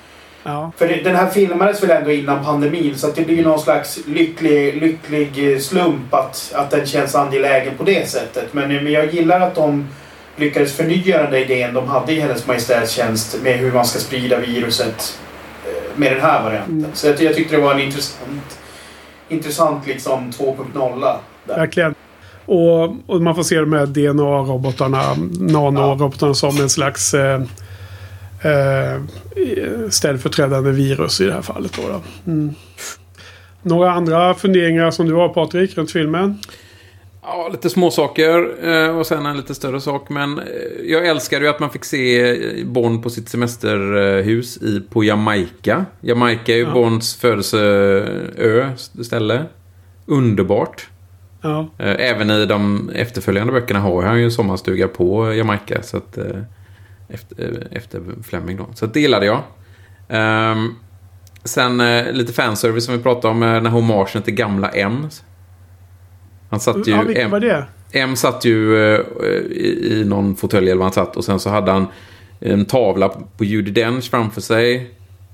Ja. 0.44 0.72
För 0.78 0.88
den 1.04 1.16
här 1.16 1.30
filmades 1.30 1.84
väl 1.84 1.90
ändå 1.90 2.12
innan 2.12 2.46
pandemin 2.46 2.98
så 2.98 3.08
att 3.08 3.16
det 3.16 3.22
blir 3.22 3.44
någon 3.44 3.60
slags 3.60 4.00
lycklig, 4.08 4.82
lycklig 4.82 5.54
eh, 5.54 5.60
slump 5.60 6.14
att, 6.14 6.54
att 6.56 6.72
den 6.72 6.86
känns 6.86 7.16
angelägen 7.16 7.78
på 7.78 7.84
det 7.84 8.10
sättet. 8.10 8.54
Men, 8.54 8.84
men 8.84 8.92
jag 8.92 9.14
gillar 9.14 9.40
att 9.40 9.56
de 9.56 9.88
lyckades 10.36 10.74
förnya 10.74 11.22
den 11.22 11.32
där 11.32 11.40
idén 11.40 11.74
de 11.74 11.88
hade 11.88 12.14
i 12.14 12.20
Hennes 12.20 12.48
Majestäts 12.48 12.92
tjänst 12.92 13.38
med 13.44 13.58
hur 13.58 13.72
man 13.72 13.86
ska 13.86 14.00
sprida 14.00 14.40
viruset 14.40 15.20
eh, 15.66 16.00
med 16.00 16.12
den 16.12 16.22
här 16.22 16.44
varianten. 16.44 16.80
Mm. 16.80 16.92
Så 16.94 17.08
jag, 17.08 17.22
jag 17.22 17.36
tyckte 17.36 17.56
det 17.56 17.62
var 17.62 17.74
en 17.74 17.80
intressant, 17.80 18.60
intressant 19.30 19.88
liksom 19.88 20.32
2.0 20.32 21.02
där. 21.02 21.18
Verkligen. 21.56 21.96
Och, 22.46 22.84
och 23.08 23.22
man 23.22 23.36
får 23.36 23.44
se 23.44 23.60
de 23.60 23.74
här 23.74 23.86
DNA-robotarna, 23.86 25.02
nanorobotarna 25.40 26.34
som 26.34 26.58
en 26.58 26.70
slags 26.70 27.14
eh, 27.14 27.42
eh, 28.42 29.02
ställföreträdande 29.90 30.72
virus 30.72 31.22
i 31.22 31.26
det 31.26 31.34
här 31.34 31.42
fallet. 31.42 31.74
Då, 31.74 31.82
då. 31.88 32.32
Mm. 32.32 32.54
Några 33.64 33.92
andra 33.92 34.34
funderingar 34.34 34.92
som 34.92 35.06
du 35.06 35.14
har 35.14 35.30
Patrik 35.30 35.78
runt 35.78 35.92
filmen? 35.92 36.38
Ja, 37.24 37.50
lite 37.52 37.70
småsaker 37.70 38.50
eh, 38.64 38.98
och 38.98 39.08
sen 39.08 39.26
en 39.26 39.38
lite 39.38 39.56
större 39.56 39.82
sak. 39.82 40.10
Men 40.10 40.40
eh, 40.40 40.46
jag 40.86 41.08
älskar 41.08 41.42
ju 41.42 41.48
att 41.48 41.60
man 41.60 41.70
fick 41.70 41.86
se 41.86 42.30
eh, 42.60 42.66
Bond 42.66 43.04
på 43.04 43.10
sitt 43.10 43.30
semesterhus 43.30 44.58
i, 44.58 44.82
på 44.90 45.04
Jamaica. 45.04 45.86
Jamaica 46.02 46.52
är 46.52 46.58
ju 46.58 46.64
Ja. 46.64 46.74
Bonds 46.74 47.16
födelseö, 47.16 48.70
ställe. 49.04 49.46
Underbart. 50.06 50.88
Ja. 51.42 51.68
Även 51.78 52.30
i 52.30 52.46
de 52.46 52.90
efterföljande 52.96 53.54
böckerna 53.54 53.80
har 53.80 54.04
han 54.04 54.20
ju 54.20 54.26
en 54.26 54.32
sommarstuga 54.32 54.88
på 54.88 55.34
Jamaica. 55.34 55.82
Så 55.82 55.98
att, 55.98 56.18
efter, 57.14 57.68
eh, 57.72 57.78
efter 57.78 58.02
Fleming 58.24 58.58
då. 58.58 58.66
Så 58.74 58.86
det 58.86 59.00
gillade 59.00 59.26
jag. 59.26 59.42
Ehm, 60.10 60.76
sen 61.44 61.82
eh, 61.82 62.12
lite 62.12 62.34
fanservice 62.34 62.86
som 62.86 62.98
vi 62.98 63.04
pratade 63.04 63.32
om. 63.32 63.44
eh, 63.44 63.54
Den 63.54 63.66
här 63.66 63.74
hommagen 63.74 64.22
till 64.22 64.34
gamla 64.34 64.70
M. 64.70 65.08
Han 66.50 66.60
satt 66.60 66.88
ju... 66.88 66.92
ja, 66.92 67.02
vilken 67.02 67.26
M, 67.26 67.32
var 67.32 67.40
det? 67.40 67.66
M 67.94 68.16
satt 68.16 68.46
ju 68.46 68.86
eh, 68.94 69.00
i, 69.52 69.88
i 69.92 70.06
någon 70.06 70.36
fåtölj 70.36 70.66
eller 70.70 70.76
vad 70.80 70.86
han 70.86 70.94
satt. 70.94 71.18
Och 71.18 71.26
sen 71.26 71.40
så 71.40 71.50
hade 71.50 71.72
han 71.72 71.88
en 72.40 72.66
tavla 72.66 73.10
på 73.38 73.44
Judi 73.44 73.72
Dench 73.72 74.10
framför 74.10 74.42
sig. 74.42 74.92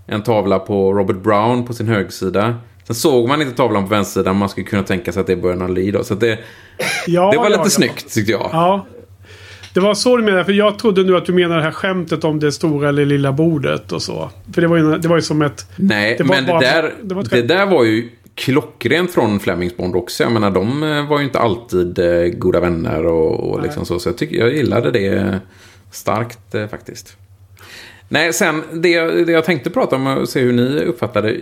En 0.07 0.23
tavla 0.23 0.59
på 0.59 0.93
Robert 0.93 1.17
Brown 1.17 1.65
på 1.65 1.73
sin 1.73 1.88
högsida. 1.88 2.55
Sen 2.84 2.95
såg 2.95 3.28
man 3.28 3.41
inte 3.41 3.57
tavlan 3.57 3.84
på 3.84 3.89
vänstersidan. 3.89 4.36
Man 4.36 4.49
skulle 4.49 4.65
kunna 4.67 4.84
tänka 4.84 5.11
sig 5.11 5.21
att 5.21 5.28
det 5.28 5.34
är 5.34 5.38
Bernard 5.38 5.69
Lee 5.69 5.91
då. 5.91 6.03
Så 6.03 6.15
det, 6.15 6.39
Ja, 7.07 7.32
det 7.32 7.38
var 7.38 7.49
lite 7.49 7.61
ja. 7.63 7.69
snyggt 7.69 8.13
tyckte 8.13 8.32
jag. 8.32 8.49
Ja. 8.53 8.86
Det 9.78 9.82
var 9.82 9.93
så 9.93 10.17
du 10.17 10.23
menade, 10.23 10.45
för 10.45 10.51
jag 10.53 10.80
trodde 10.80 11.03
nu 11.03 11.17
att 11.17 11.25
du 11.25 11.34
menade 11.34 11.55
det 11.55 11.63
här 11.63 11.71
skämtet 11.71 12.23
om 12.23 12.39
det 12.39 12.51
stora 12.51 12.89
eller 12.89 13.05
lilla 13.05 13.32
bordet 13.32 13.91
och 13.91 14.01
så. 14.01 14.30
För 14.53 14.61
det 14.61 14.67
var 14.67 14.78
ju, 14.78 14.97
det 14.97 15.07
var 15.07 15.15
ju 15.15 15.21
som 15.21 15.41
ett... 15.41 15.65
Nej, 15.75 16.15
Det 16.17 16.23
men 16.23 16.45
bara- 16.45 16.59
det, 16.59 16.65
där, 16.65 16.93
det 17.01 17.15
var 17.15 17.23
det 17.23 17.41
där 17.41 17.65
var 17.65 17.84
ju 17.84 18.09
klockrent 18.36 19.11
från 19.11 19.39
Flemings 19.39 19.78
Bond 19.78 19.95
också. 19.95 20.23
Jag 20.23 20.32
menar, 20.32 20.51
de 20.51 20.84
eh, 20.84 21.09
var 21.09 21.19
ju 21.19 21.25
inte 21.25 21.39
alltid 21.39 21.99
eh, 21.99 22.28
goda 22.28 22.59
vänner 22.59 23.05
och, 23.05 23.51
och 23.51 23.61
liksom 23.61 23.86
så. 23.86 23.99
Så 23.99 24.09
jag, 24.09 24.17
tycker, 24.17 24.36
jag 24.36 24.53
gillade 24.55 24.91
det 24.91 25.39
starkt 25.91 26.55
eh, 26.55 26.67
faktiskt. 26.67 27.17
Nej, 28.09 28.34
sen 28.34 28.63
det, 28.73 28.89
jag- 28.89 29.25
det 29.28 29.32
jag 29.32 29.43
tänkte 29.45 29.69
prata 29.69 29.95
om 29.95 30.07
och 30.07 30.30
se 30.30 30.39
hur 30.39 30.53
ni 30.53 30.80
uppfattade. 30.86 31.36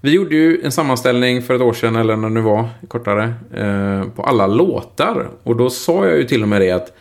Vi 0.00 0.10
gjorde 0.12 0.34
ju 0.36 0.60
en 0.64 0.72
sammanställning 0.72 1.42
för 1.42 1.54
ett 1.54 1.60
år 1.62 1.72
sedan, 1.72 1.96
eller 1.96 2.16
när 2.16 2.28
det 2.28 2.34
nu 2.34 2.40
var, 2.40 2.68
kortare, 2.88 3.34
eh, 3.56 4.08
på 4.16 4.22
alla 4.22 4.46
låtar. 4.46 5.28
Och 5.42 5.56
då 5.56 5.70
sa 5.70 6.06
jag 6.06 6.16
ju 6.18 6.24
till 6.24 6.42
och 6.42 6.48
med 6.48 6.60
det 6.60 6.70
att, 6.70 6.92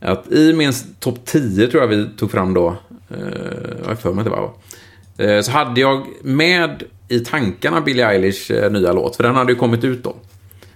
att 0.00 0.32
i 0.32 0.52
min 0.52 0.72
topp 0.98 1.18
10 1.24 1.66
tror 1.66 1.82
jag 1.82 1.88
vi 1.88 2.08
tog 2.16 2.30
fram 2.30 2.54
då, 2.54 2.76
eh, 3.10 3.18
jag 3.82 3.88
har 3.88 3.94
för 3.94 4.12
mig 4.12 4.20
att 4.20 4.24
det 4.24 4.30
var, 4.30 4.52
eh, 5.18 5.40
så 5.40 5.50
hade 5.50 5.80
jag 5.80 6.06
med 6.22 6.82
i 7.08 7.20
tankarna 7.20 7.80
Billie 7.80 8.02
Eilish 8.02 8.50
eh, 8.50 8.70
nya 8.70 8.92
låt, 8.92 9.16
för 9.16 9.22
den 9.22 9.34
hade 9.34 9.52
ju 9.52 9.58
kommit 9.58 9.84
ut 9.84 10.04
då. 10.04 10.16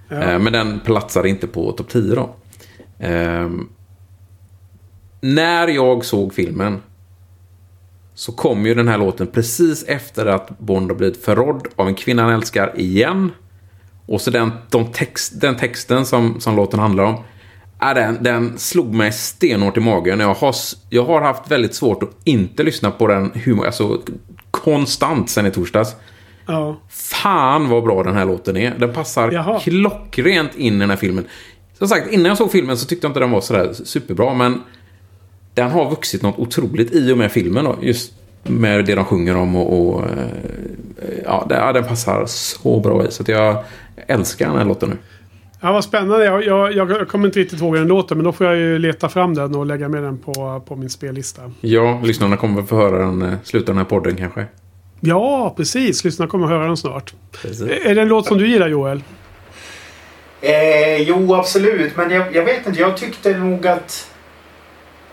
Eh, 0.08 0.38
men 0.38 0.52
den 0.52 0.80
platsade 0.80 1.28
inte 1.28 1.46
på 1.46 1.72
topp 1.72 1.88
10 1.88 2.14
då. 2.14 2.34
Ehm, 2.98 3.68
när 5.20 5.68
jag 5.68 6.04
såg 6.04 6.34
filmen 6.34 6.82
så 8.14 8.32
kom 8.32 8.66
ju 8.66 8.74
den 8.74 8.88
här 8.88 8.98
låten 8.98 9.26
precis 9.26 9.84
efter 9.84 10.26
att 10.26 10.58
Bond 10.58 10.90
har 10.90 10.98
blivit 10.98 11.24
förrådd 11.24 11.68
av 11.76 11.88
en 11.88 11.94
kvinna 11.94 12.22
han 12.22 12.32
älskar 12.32 12.80
igen. 12.80 13.30
Och 14.06 14.20
så 14.20 14.30
den, 14.30 14.50
de 14.70 14.92
text, 14.92 15.40
den 15.40 15.56
texten 15.56 16.06
som, 16.06 16.40
som 16.40 16.56
låten 16.56 16.80
handlar 16.80 17.04
om. 17.04 17.14
Är 17.82 17.94
den, 17.94 18.18
den 18.20 18.58
slog 18.58 18.94
mig 18.94 19.12
stenhårt 19.12 19.76
i 19.76 19.80
magen. 19.80 20.20
Jag 20.20 20.34
har, 20.34 20.54
jag 20.90 21.04
har 21.04 21.20
haft 21.20 21.50
väldigt 21.50 21.74
svårt 21.74 22.02
att 22.02 22.10
inte 22.24 22.62
lyssna 22.62 22.90
på 22.90 23.06
den 23.06 23.32
humor, 23.44 23.66
alltså, 23.66 24.00
konstant 24.50 25.30
sen 25.30 25.46
i 25.46 25.50
torsdags. 25.50 25.94
Ja. 26.46 26.76
Fan 26.88 27.68
vad 27.68 27.84
bra 27.84 28.02
den 28.02 28.16
här 28.16 28.24
låten 28.24 28.56
är. 28.56 28.74
Den 28.78 28.92
passar 28.92 29.32
Jaha. 29.32 29.60
klockrent 29.60 30.54
in 30.54 30.76
i 30.76 30.78
den 30.78 30.90
här 30.90 30.96
filmen. 30.96 31.24
Som 31.78 31.88
sagt, 31.88 32.12
innan 32.12 32.26
jag 32.26 32.38
såg 32.38 32.52
filmen 32.52 32.76
så 32.76 32.86
tyckte 32.86 33.06
jag 33.06 33.10
inte 33.10 33.20
den 33.20 33.30
var 33.30 33.40
sådär 33.40 33.72
superbra, 33.72 34.34
men 34.34 34.62
den 35.54 35.70
har 35.70 35.90
vuxit 35.90 36.22
något 36.22 36.38
otroligt 36.38 36.94
i 36.94 37.12
och 37.12 37.18
med 37.18 37.32
filmen 37.32 37.64
då. 37.64 37.76
Just 37.82 38.12
med 38.42 38.84
det 38.84 38.94
de 38.94 39.04
sjunger 39.04 39.36
om 39.36 39.56
och... 39.56 39.94
och 39.94 40.02
eh, 40.04 40.26
ja, 41.24 41.46
ja, 41.50 41.72
den 41.72 41.84
passar 41.84 42.26
så 42.26 42.80
bra 42.80 43.06
i. 43.06 43.10
Så 43.10 43.24
jag 43.26 43.64
älskar 44.06 44.48
den 44.48 44.58
här 44.58 44.64
låten 44.64 44.88
nu. 44.88 44.96
Ja, 45.64 45.72
vad 45.72 45.84
spännande. 45.84 46.24
Jag, 46.24 46.44
jag, 46.44 46.72
jag 46.72 47.08
kommer 47.08 47.26
inte 47.26 47.38
riktigt 47.38 47.60
ihåg 47.60 47.72
hur 47.72 47.78
den 47.78 47.88
låter, 47.88 48.14
men 48.14 48.24
då 48.24 48.32
får 48.32 48.46
jag 48.46 48.56
ju 48.56 48.78
leta 48.78 49.08
fram 49.08 49.34
den 49.34 49.54
och 49.54 49.66
lägga 49.66 49.88
med 49.88 50.02
den 50.02 50.18
på, 50.18 50.62
på 50.66 50.76
min 50.76 50.90
spellista. 50.90 51.42
Ja, 51.60 52.00
lyssnarna 52.04 52.36
kommer 52.36 52.56
väl 52.56 52.66
få 52.66 52.76
höra 52.76 52.98
den 52.98 53.22
eh, 53.22 53.34
sluta 53.44 53.66
den 53.66 53.76
här 53.76 53.84
podden 53.84 54.16
kanske. 54.16 54.46
Ja, 55.00 55.54
precis. 55.56 56.04
Lyssna 56.04 56.26
kommer 56.26 56.46
höra 56.46 56.66
den 56.66 56.76
snart. 56.76 57.14
Precis. 57.42 57.62
Är 57.62 57.86
är 57.86 57.94
det 57.94 58.02
en 58.02 58.08
låt 58.08 58.26
som 58.26 58.38
du 58.38 58.48
gillar, 58.48 58.68
Joel? 58.68 59.02
Eh, 60.40 61.02
jo, 61.02 61.34
absolut. 61.34 61.96
Men 61.96 62.10
jag, 62.10 62.36
jag 62.36 62.44
vet 62.44 62.66
inte. 62.66 62.80
Jag 62.80 62.96
tyckte 62.96 63.38
nog 63.38 63.66
att... 63.66 64.10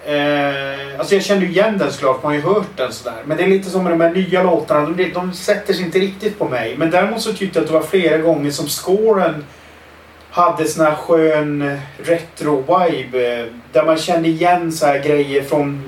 Eh, 0.05 0.99
alltså 0.99 1.15
jag 1.15 1.23
kände 1.23 1.45
ju 1.45 1.51
igen 1.51 1.77
den 1.77 1.91
såklart. 1.91 2.23
Man 2.23 2.31
har 2.31 2.39
ju 2.39 2.45
hört 2.45 2.77
den 2.77 2.93
sådär. 2.93 3.17
Men 3.25 3.37
det 3.37 3.43
är 3.43 3.47
lite 3.47 3.69
som 3.69 3.83
med 3.83 3.93
de 3.93 4.01
här 4.01 4.13
nya 4.13 4.43
låtarna. 4.43 4.89
De, 4.89 5.11
de 5.13 5.33
sätter 5.33 5.73
sig 5.73 5.85
inte 5.85 5.99
riktigt 5.99 6.39
på 6.39 6.49
mig. 6.49 6.75
Men 6.77 6.91
däremot 6.91 7.21
så 7.21 7.33
tyckte 7.33 7.59
jag 7.59 7.63
att 7.63 7.67
det 7.67 7.73
var 7.73 7.83
flera 7.83 8.17
gånger 8.17 8.51
som 8.51 8.67
scoren 8.67 9.43
hade 10.31 10.65
sån 10.65 10.85
här 10.85 10.95
skön 10.95 11.79
retro-vibe. 12.03 13.39
eh, 13.39 13.45
Där 13.71 13.85
man 13.85 13.97
kände 13.97 14.27
igen 14.27 14.71
så 14.71 14.85
här 14.85 14.99
grejer 14.99 15.43
från 15.43 15.83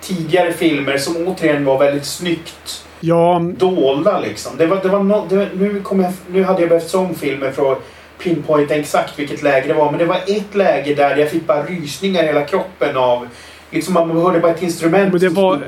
tidigare 0.00 0.52
filmer 0.52 0.98
som 0.98 1.28
återigen 1.28 1.64
var 1.64 1.78
väldigt 1.78 2.06
snyggt 2.06 2.84
Ja, 3.00 3.42
dolda 3.56 4.20
liksom. 4.20 4.52
Det 4.56 4.66
var, 4.66 4.76
det 4.82 4.88
var 4.88 5.02
no, 5.02 5.26
det, 5.28 5.48
nu, 5.54 5.80
kom 5.80 6.00
jag, 6.00 6.12
nu 6.30 6.44
hade 6.44 6.60
jag 6.60 6.68
behövt 6.68 6.94
om 6.94 7.14
filmen 7.14 7.52
för 7.52 7.72
att 7.72 7.78
pinpointa 8.22 8.74
exakt 8.74 9.18
vilket 9.18 9.42
läge 9.42 9.68
det 9.68 9.74
var. 9.74 9.90
Men 9.90 9.98
det 9.98 10.04
var 10.04 10.16
ett 10.26 10.54
läge 10.54 10.94
där 10.94 11.16
jag 11.16 11.30
fick 11.30 11.46
bara 11.46 11.62
rysningar 11.62 12.22
i 12.22 12.26
hela 12.26 12.44
kroppen 12.44 12.96
av... 12.96 13.28
Liksom 13.70 13.94
man 13.94 14.10
hörde 14.10 14.40
bara 14.40 14.52
ett 14.52 14.62
instrument 14.62 15.12
men 15.12 15.20
det, 15.20 15.26
som 15.26 15.34
var, 15.34 15.62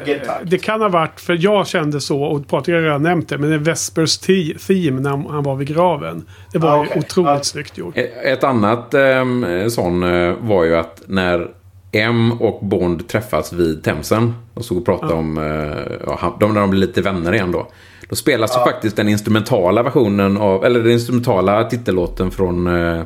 det 0.44 0.58
kan 0.58 0.80
ha 0.80 0.88
varit, 0.88 1.20
för 1.20 1.36
jag 1.40 1.66
kände 1.66 2.00
så, 2.00 2.22
och 2.22 2.48
Patrik 2.48 2.74
har 2.74 2.82
redan 2.82 3.02
nämnt 3.02 3.28
det, 3.28 3.38
men 3.38 3.48
det 3.50 3.54
är 3.54 3.58
Vespers 3.58 4.18
theme 4.18 5.00
när 5.00 5.10
han 5.10 5.42
var 5.42 5.56
vid 5.56 5.68
graven. 5.68 6.26
Det 6.52 6.58
var 6.58 6.70
Ah, 6.70 6.80
okej. 6.80 6.98
otroligt 6.98 7.30
Ah. 7.30 7.42
snyggt 7.42 7.78
gjort. 7.78 7.94
Ett 8.24 8.44
annat 8.44 8.94
eh, 8.94 9.24
sån 9.68 10.02
eh, 10.02 10.34
var 10.40 10.64
ju 10.64 10.76
att 10.76 11.02
när 11.06 11.48
M 11.92 12.32
och 12.40 12.66
Bond 12.66 13.08
träffas 13.08 13.52
vid 13.52 13.84
Themsen 13.84 14.34
och 14.54 14.64
såg 14.64 14.78
och 14.78 14.84
pratade 14.84 15.14
om, 15.14 15.38
eh, 15.38 15.92
ja, 16.06 16.36
de, 16.40 16.54
när 16.54 16.60
de 16.60 16.70
blir 16.70 16.80
lite 16.80 17.02
vänner 17.02 17.34
igen 17.34 17.52
då. 17.52 17.66
Då 18.08 18.16
spelas 18.16 18.56
ju 18.56 18.60
faktiskt 18.72 18.96
den 18.96 19.08
instrumentala 19.08 19.82
versionen 19.82 20.36
av, 20.36 20.64
eller 20.64 20.80
den 20.80 20.92
instrumentala 20.92 21.64
titellåten 21.64 22.30
från 22.30 22.66
eh, 22.66 23.02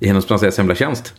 I 0.00 0.06
Hennes 0.08 0.26
Prinsessas 0.26 0.58
Hemliga 0.58 0.76
Tjänst. 0.76 1.14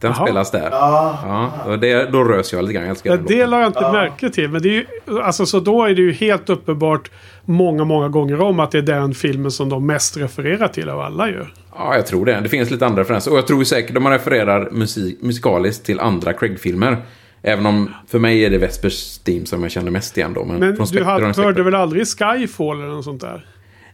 Den 0.00 0.12
Jaha. 0.16 0.26
spelas 0.26 0.50
där. 0.50 0.70
Ah. 0.72 1.18
Ja, 1.26 1.72
och 1.72 1.78
det, 1.78 2.10
då 2.12 2.24
rös 2.24 2.52
jag 2.52 2.62
lite 2.62 2.74
grann. 2.74 2.86
Jag 2.86 2.96
Ja, 3.02 3.16
det 3.16 3.46
la 3.46 3.60
jag 3.60 3.66
inte 3.66 3.92
märke 3.92 4.30
till. 4.30 4.48
Men 4.48 4.62
det 4.62 4.68
är 4.68 4.72
ju, 4.72 4.86
alltså, 5.22 5.46
så 5.46 5.60
då 5.60 5.84
är 5.84 5.94
det 5.94 6.02
ju 6.02 6.12
helt 6.12 6.50
uppenbart 6.50 7.10
många, 7.44 7.84
många 7.84 8.08
gånger 8.08 8.40
om 8.40 8.60
att 8.60 8.70
det 8.70 8.78
är 8.78 8.82
den 8.82 9.14
filmen 9.14 9.50
som 9.50 9.68
de 9.68 9.86
mest 9.86 10.16
refererar 10.16 10.68
till 10.68 10.88
av 10.88 11.00
alla 11.00 11.28
ju. 11.28 11.44
Ja, 11.74 11.94
jag 11.94 12.06
tror 12.06 12.26
det. 12.26 12.40
Det 12.40 12.48
finns 12.48 12.70
lite 12.70 12.86
andra 12.86 13.02
referenser. 13.02 13.30
Och 13.30 13.38
jag 13.38 13.46
tror 13.46 13.64
säkert 13.64 13.96
att 13.96 14.02
man 14.02 14.12
refererar 14.12 14.70
musik, 14.70 15.18
musikaliskt 15.22 15.86
till 15.86 16.00
andra 16.00 16.32
Craig-filmer. 16.32 16.96
Även 17.42 17.66
om 17.66 17.90
för 18.08 18.18
mig 18.18 18.44
är 18.44 18.50
det 18.50 18.58
Vespers 18.58 19.18
Theme 19.18 19.46
som 19.46 19.62
jag 19.62 19.72
känner 19.72 19.90
mest 19.90 20.18
igen 20.18 20.32
då. 20.34 20.44
Men, 20.44 20.56
Men 20.56 20.76
från 20.76 20.86
du 20.86 21.04
hade, 21.04 21.42
hörde 21.42 21.62
väl 21.62 21.74
aldrig 21.74 22.06
Skyfall 22.06 22.76
eller 22.76 22.88
något 22.88 23.04
sånt 23.04 23.20
där? 23.20 23.46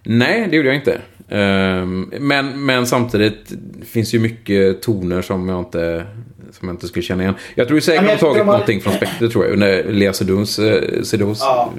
Nej, 0.02 0.46
det 0.50 0.56
gjorde 0.56 0.68
jag 0.68 0.76
inte. 0.76 1.00
Ehm, 1.28 2.10
men, 2.20 2.64
men 2.66 2.86
samtidigt 2.86 3.52
finns 3.84 4.14
ju 4.14 4.18
mycket 4.18 4.82
toner 4.82 5.22
som 5.22 5.48
jag 5.48 5.58
inte, 5.58 6.06
som 6.52 6.68
jag 6.68 6.74
inte 6.74 6.86
skulle 6.88 7.02
känna 7.02 7.22
igen. 7.22 7.34
Jag 7.54 7.68
tror 7.68 7.80
säkert 7.80 8.02
Ja, 8.02 8.06
men 8.08 8.16
de 8.18 8.24
har 8.26 8.32
tagit 8.32 8.36
de 8.42 8.46
har- 8.48 8.52
någonting 8.54 8.80
från 8.80 8.92
Spectre 8.92 9.28
tror 9.28 9.44
jag. 9.44 9.52
Under 9.52 9.84
Lea 9.84 10.12
Seduns, 10.12 10.58
eh, 10.58 11.02
Sedous 11.02 11.38
Ja. 11.40 11.72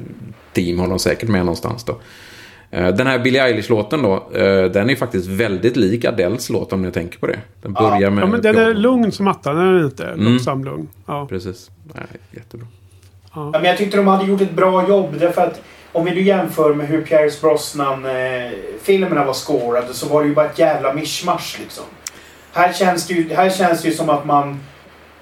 team 0.53 0.79
har 0.79 0.87
de 0.87 0.99
säkert 0.99 1.29
med 1.29 1.39
någonstans 1.39 1.83
då. 1.83 1.97
Eh, 2.71 2.87
Den 2.95 3.07
här 3.07 3.19
Billie 3.19 3.39
Eilish-låten 3.39 4.01
då, 4.01 4.13
eh, 4.33 4.63
den 4.71 4.89
är 4.89 4.95
faktiskt 4.95 5.27
väldigt 5.27 5.75
lik 5.77 6.05
Adeles 6.05 6.49
låt 6.49 6.73
om 6.73 6.81
ni 6.81 6.91
tänker 6.91 7.19
på 7.19 7.27
det. 7.27 7.39
Den 7.61 7.73
börjar 7.73 8.09
med... 8.09 8.21
Ja, 8.23 8.27
men 8.27 8.41
den 8.41 8.55
är 8.57 8.73
lugn 8.73 9.11
som 9.11 9.27
attan, 9.27 9.55
den 9.55 9.67
är 9.79 9.83
inte. 9.85 10.05
Mm. 10.07 10.25
Långsam 10.25 10.63
lugn. 10.63 10.87
Ja. 11.05 11.27
Precis. 11.29 11.71
Nej, 11.95 12.05
jättebra. 12.31 12.67
Ja, 13.35 13.49
men 13.53 13.63
jag 13.63 13.77
tyckte 13.77 13.97
de 13.97 14.07
hade 14.07 14.25
gjort 14.25 14.41
ett 14.41 14.55
bra 14.55 14.87
jobb 14.89 15.15
därför 15.19 15.41
att 15.41 15.61
om 15.97 16.05
vi 16.05 16.11
nu 16.11 16.21
jämför 16.21 16.73
med 16.73 16.87
hur 16.87 17.01
Pierce 17.01 17.41
Brosnan-filmerna 17.41 19.25
var 19.25 19.33
scorade 19.33 19.93
så 19.93 20.07
var 20.07 20.21
det 20.21 20.27
ju 20.27 20.35
bara 20.35 20.45
ett 20.45 20.59
jävla 20.59 20.93
mischmasch 20.93 21.57
liksom. 21.59 21.83
Här 22.53 22.73
känns 22.73 23.07
det 23.07 23.13
ju, 23.13 23.33
här 23.33 23.49
känns 23.49 23.81
det 23.81 23.87
ju 23.87 23.93
som 23.93 24.09
att 24.09 24.25
man... 24.25 24.59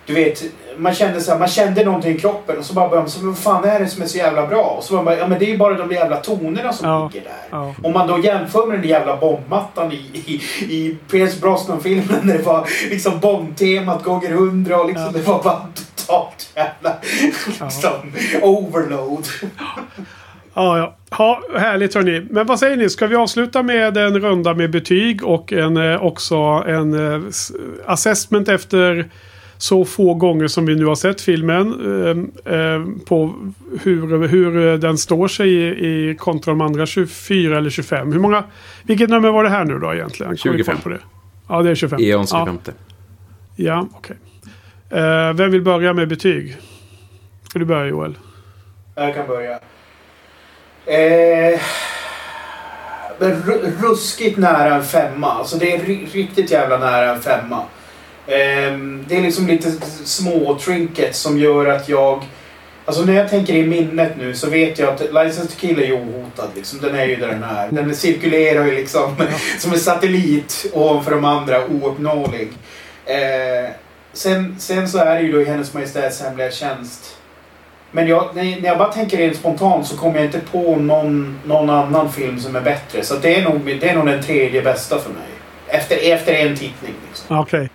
Du 0.06 0.14
vet, 0.14 0.44
man 0.78 0.94
kände, 0.94 1.22
så 1.22 1.32
här, 1.32 1.40
man 1.40 1.48
kände 1.48 1.84
någonting 1.86 2.16
i 2.16 2.20
kroppen 2.20 2.58
och 2.58 2.66
så 2.66 2.74
bara 2.74 2.90
började 2.90 3.10
man 3.22 3.28
vad 3.28 3.38
fan 3.38 3.64
är 3.64 3.80
det 3.80 3.88
som 3.88 4.02
är 4.04 4.08
så 4.08 4.18
jävla 4.18 4.48
bra? 4.48 4.64
Och 4.64 4.84
så 4.84 4.94
man 4.94 5.06
bara, 5.06 5.18
ja 5.18 5.28
men 5.28 5.40
det 5.40 5.46
är 5.46 5.50
ju 5.50 5.58
bara 5.58 5.74
de 5.74 5.92
jävla 5.92 6.18
tonerna 6.18 6.74
som 6.74 6.90
Ja. 6.90 7.10
ligger 7.14 7.26
där. 7.26 7.44
Ja. 7.52 7.74
Om 7.84 7.94
man 7.94 8.08
då 8.08 8.20
jämför 8.20 8.66
med 8.66 8.80
den 8.80 8.88
jävla 8.90 9.18
bombmattan 9.18 9.92
i, 9.92 9.96
i, 10.26 10.34
i 10.76 10.98
Pierce 11.12 11.42
Brosnan-filmen 11.42 12.20
när 12.24 12.38
det 12.38 12.44
var 12.44 12.68
liksom 12.90 13.20
bombtemat 13.20 14.04
gånger 14.04 14.30
hundra 14.30 14.80
och 14.82 14.88
liksom 14.88 15.06
Ja. 15.06 15.12
det 15.14 15.28
var 15.28 15.44
bara 15.44 15.68
totalt 15.96 16.50
jävla 16.56 16.96
liksom, 17.62 17.92
overload. 18.42 19.28
Ja, 20.56 20.78
ja. 20.78 20.96
ja, 21.10 21.42
härligt 21.60 21.96
hörni. 21.96 22.28
Men 22.30 22.46
vad 22.46 22.60
säger 22.60 22.78
ni? 22.78 22.90
Ska 22.90 23.08
vi 23.08 23.16
avsluta 23.16 23.64
med 23.64 23.98
en 23.98 24.20
runda 24.20 24.54
med 24.54 24.72
betyg 24.72 25.24
och 25.24 25.54
en, 25.54 25.78
eh, 25.78 26.04
också 26.04 26.36
en 26.68 26.94
eh, 26.94 27.22
assessment 27.86 28.50
efter 28.50 29.10
så 29.58 29.86
få 29.86 30.14
gånger 30.14 30.48
som 30.48 30.66
vi 30.66 30.76
nu 30.76 30.86
har 30.86 30.96
sett 30.96 31.22
filmen. 31.22 31.68
Eh, 32.46 32.54
eh, 32.54 32.84
på 33.06 33.34
hur, 33.82 34.28
hur 34.28 34.68
eh, 34.68 34.80
den 34.80 34.98
står 34.98 35.28
sig 35.28 35.54
i, 35.54 36.10
i 36.10 36.16
kontra 36.16 36.52
de 36.52 36.62
andra 36.62 36.86
24 36.86 37.58
eller 37.58 37.70
25. 37.70 38.12
Hur 38.12 38.20
många? 38.20 38.44
Vilket 38.84 39.10
nummer 39.10 39.32
var 39.32 39.44
det 39.44 39.50
här 39.50 39.66
nu 39.66 39.80
då 39.80 39.94
egentligen? 39.94 40.38
Kommer 40.38 40.58
ni 40.58 40.64
25. 40.64 40.82
på 40.84 40.90
det? 40.90 41.00
Ja, 41.50 41.62
det 41.62 41.70
är 41.70 41.76
25. 41.76 42.00
Eons 42.02 42.32
ja, 42.32 42.46
25. 42.46 42.76
ja 43.56 43.88
okej. 43.94 44.18
Eh, 44.90 45.34
vem 45.34 45.52
vill 45.52 45.62
börja 45.62 45.94
med 45.94 46.08
betyg? 46.08 46.58
Ska 47.50 47.60
du 47.60 47.66
börja 47.66 47.86
Joel? 47.86 48.18
Jag 48.96 49.16
kan 49.16 49.28
börja. 49.28 49.60
Eh, 50.86 51.60
ruskigt 53.82 54.38
nära 54.38 54.76
en 54.76 54.84
femma. 54.84 55.32
Alltså 55.34 55.58
det 55.58 55.72
är 55.76 55.78
ri- 55.80 56.08
riktigt 56.14 56.52
jävla 56.52 56.78
nära 56.78 57.12
en 57.16 57.22
femma. 57.22 57.64
Eh, 58.28 58.78
det 59.08 59.18
är 59.18 59.22
liksom 59.22 59.48
lite 59.48 59.72
små 60.04 60.60
trinkets 60.60 61.20
som 61.20 61.38
gör 61.40 61.66
att 61.66 61.90
jag... 61.90 62.24
Alltså 62.88 63.04
när 63.04 63.14
jag 63.14 63.30
tänker 63.30 63.54
i 63.54 63.68
minnet 63.68 64.12
nu 64.18 64.34
så 64.36 64.50
vet 64.50 64.80
jag 64.80 64.90
att 64.94 65.02
License 65.02 65.48
to 65.48 65.54
Kill 65.60 65.80
är 65.80 65.86
ju 65.86 65.94
ohotad. 65.94 66.50
Liksom. 66.56 66.82
Den 66.82 66.96
är 66.96 67.06
ju 67.06 67.16
där 67.16 67.28
den 67.28 67.44
är. 67.44 67.68
Den 67.72 67.96
cirkulerar 67.96 68.66
ju 68.66 68.72
liksom 68.76 69.16
som 69.60 69.74
en 69.74 69.80
satellit 69.80 70.66
ovanför 70.74 71.12
de 71.12 71.26
andra, 71.26 71.66
ouppnåelig. 71.66 72.50
Eh, 73.06 73.70
sen, 74.14 74.56
sen 74.60 74.90
så 74.90 74.98
är 74.98 75.16
det 75.16 75.22
ju 75.22 75.32
då 75.32 75.42
i 75.42 75.46
Hennes 75.46 75.74
Majestäts 75.74 76.22
Hemliga 76.22 76.52
Tjänst 76.52 77.18
men 77.96 78.08
jag, 78.08 78.30
när, 78.36 78.66
jag 78.66 78.78
bara 78.78 78.92
tänker 78.92 79.18
rent 79.18 79.36
spontant 79.36 79.88
så 79.88 79.98
kommer 79.98 80.16
jag 80.16 80.26
inte 80.26 80.40
på 80.52 80.76
någon, 80.76 81.40
någon 81.46 81.70
annan 81.70 82.12
film 82.12 82.40
som 82.40 82.56
är 82.56 82.62
bättre. 82.62 83.04
Så 83.04 83.16
det 83.22 83.36
är, 83.36 83.44
nog, 83.44 83.62
det 83.66 83.90
är 83.90 83.96
nog 83.96 84.06
den 84.06 84.24
tredje 84.24 84.62
bästa 84.62 85.00
för 85.00 85.10
mig. 85.10 85.28
Efter, 85.68 86.14
efter 86.14 86.34
en 86.34 86.56
tittning. 86.56 86.94
Liksom. 87.08 87.40
Okej. 87.40 87.70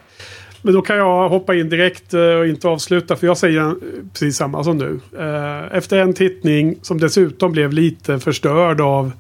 Men 0.62 0.74
då 0.74 0.82
kan 0.82 0.96
jag 0.96 1.28
hoppa 1.28 1.54
in 1.54 1.68
direkt 1.68 2.14
eh, 2.14 2.20
och 2.20 2.46
inte 2.46 2.68
avsluta 2.68 3.16
för 3.16 3.26
jag 3.26 3.38
säger 3.38 3.66
eh, 3.66 3.74
precis 4.12 4.36
samma 4.36 4.64
som 4.64 4.78
du. 4.78 5.00
Eh, 5.18 5.76
efter 5.76 5.98
en 5.98 6.14
tittning 6.14 6.78
som 6.82 7.00
dessutom 7.00 7.52
blev 7.52 7.72
lite 7.72 8.18
förstörd 8.18 8.80
av 8.80 9.12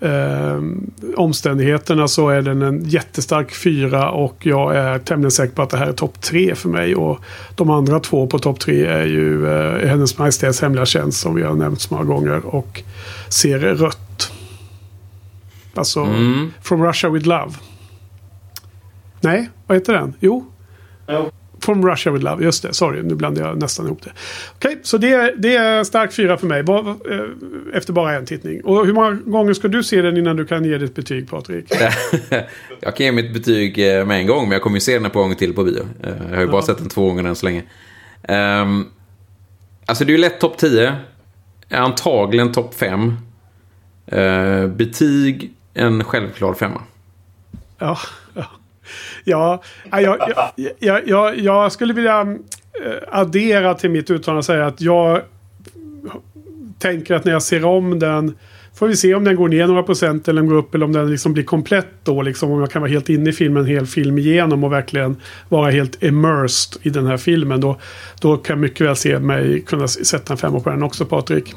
eh, 0.00 0.62
omständigheterna 1.16 2.08
så 2.08 2.28
är 2.28 2.42
den 2.42 2.62
en 2.62 2.84
jättestark 2.84 3.54
fyra 3.54 4.10
och 4.10 4.46
jag 4.46 4.76
är 4.76 4.98
tämligen 4.98 5.30
säker 5.30 5.54
på 5.54 5.62
att 5.62 5.70
det 5.70 5.76
här 5.76 5.86
är 5.86 5.92
topp 5.92 6.20
tre 6.20 6.54
för 6.54 6.68
mig. 6.68 6.94
Och 6.94 7.20
de 7.54 7.70
andra 7.70 8.00
två 8.00 8.26
på 8.26 8.38
topp 8.38 8.60
tre 8.60 8.86
är 8.86 9.04
ju 9.06 9.48
eh, 9.48 9.88
Hennes 9.88 10.18
Majestäts 10.18 10.62
Hemliga 10.62 10.86
Tjänst 10.86 11.20
som 11.20 11.34
vi 11.34 11.42
har 11.42 11.54
nämnt 11.54 11.80
så 11.80 11.94
många 11.94 12.06
gånger 12.06 12.46
och 12.46 12.82
Ser 13.28 13.58
rött. 13.58 14.32
Alltså 15.74 16.00
Mm. 16.00 16.52
From 16.62 16.82
Russia 16.82 17.10
With 17.10 17.28
Love. 17.28 17.52
Nej, 19.20 19.50
vad 19.66 19.78
heter 19.78 19.92
den? 19.92 20.14
Jo, 20.20 20.46
Jo. 21.08 21.30
From 21.60 21.86
Russia 21.88 22.12
With 22.12 22.24
Love, 22.24 22.44
just 22.44 22.62
det. 22.62 22.74
Sorry, 22.74 23.02
nu 23.02 23.14
blandade 23.14 23.48
jag 23.48 23.58
nästan 23.60 23.86
ihop 23.86 24.02
det. 24.02 24.12
Okej, 24.54 24.78
så 24.82 24.98
det, 24.98 25.12
är- 25.12 25.34
det 25.36 25.56
är 25.56 25.84
stark 25.84 26.12
fyra 26.12 26.36
för 26.38 26.46
mig. 26.46 26.60
Eh, 26.60 27.76
Efter 27.78 27.92
bara 27.92 28.14
en 28.16 28.26
tittning. 28.26 28.64
Och 28.64 28.86
hur 28.86 28.92
många 28.92 29.10
gånger 29.10 29.54
ska 29.54 29.68
du 29.68 29.82
se 29.82 30.02
den 30.02 30.16
innan 30.16 30.36
du 30.36 30.46
kan 30.46 30.64
ge 30.64 30.78
ditt 30.78 30.94
betyg, 30.94 31.30
Patrik? 31.30 31.72
jag 32.80 32.96
kan 32.96 33.06
ge 33.06 33.12
mitt 33.12 33.32
betyg 33.34 33.78
eh, 33.98 34.06
med 34.06 34.18
en 34.20 34.26
gång, 34.26 34.42
men 34.42 34.52
jag 34.52 34.62
kommer 34.62 34.76
ju 34.76 34.80
se 34.80 34.94
den 34.94 35.06
ett 35.06 35.12
par 35.12 35.20
gånger 35.20 35.34
till 35.34 35.54
på 35.54 35.64
bio. 35.64 35.82
Eh, 36.02 36.10
Jag 36.30 36.34
har 36.36 36.40
ju 36.42 36.46
bara 36.46 36.56
Ja. 36.56 36.62
sett 36.66 36.78
den 36.78 36.88
två 36.88 37.06
gånger 37.06 37.24
än 37.24 37.36
så 37.36 37.46
länge. 37.46 37.62
Um, 38.28 38.86
alltså 39.86 40.04
det 40.04 40.10
är 40.10 40.14
ju 40.16 40.20
lätt 40.20 40.40
topp 40.40 40.58
10. 40.58 40.96
Antagligen 41.70 42.52
topp 42.52 42.74
5. 42.74 43.14
Uh, 44.12 44.66
betyg, 44.66 45.52
en 45.74 46.04
självklar 46.04 46.54
femma. 46.54 46.82
Ja, 47.78 47.98
ja. 49.24 49.62
Jag, 49.90 50.18
jag, 50.56 50.72
jag, 50.78 51.08
jag, 51.08 51.38
jag 51.38 51.72
skulle 51.72 51.94
vilja 51.94 52.20
eh, 52.84 53.18
addera 53.18 53.74
till 53.74 53.90
mitt 53.90 54.10
uttalande 54.10 54.38
och 54.38 54.44
säga 54.44 54.66
att 54.66 54.80
jag 54.80 55.20
tänker 56.78 57.14
att 57.14 57.24
när 57.24 57.32
jag 57.32 57.42
ser 57.42 57.64
om 57.64 57.98
den 57.98 58.34
får 58.76 58.88
vi 58.88 58.96
se 58.96 59.14
om 59.14 59.24
den 59.24 59.36
går 59.36 59.48
ner 59.48 59.66
några 59.66 59.82
procent 59.82 60.28
eller 60.28 60.40
om 60.40 60.46
den 60.46 60.54
går 60.54 60.62
upp 60.62 60.74
eller 60.74 60.84
om 60.84 60.92
den 60.92 61.10
liksom 61.10 61.32
blir 61.32 61.44
komplett 61.44 61.88
då. 62.04 62.22
Liksom, 62.22 62.50
om 62.50 62.60
jag 62.60 62.70
kan 62.70 62.82
vara 62.82 62.90
helt 62.90 63.08
inne 63.08 63.30
i 63.30 63.32
filmen 63.32 63.62
en 63.62 63.68
hel 63.68 63.86
film 63.86 64.18
igenom 64.18 64.64
och 64.64 64.72
verkligen 64.72 65.16
vara 65.48 65.70
helt 65.70 66.02
immersed 66.02 66.80
i 66.82 66.90
den 66.90 67.06
här 67.06 67.16
filmen. 67.16 67.60
Då, 67.60 67.78
då 68.20 68.36
kan 68.36 68.54
jag 68.54 68.60
mycket 68.60 68.86
väl 68.86 68.96
se 68.96 69.18
mig 69.18 69.60
kunna 69.60 69.88
sätta 69.88 70.32
en 70.32 70.38
femma 70.38 70.60
på 70.60 70.70
den 70.70 70.82
också 70.82 71.04
Patrik. 71.04 71.54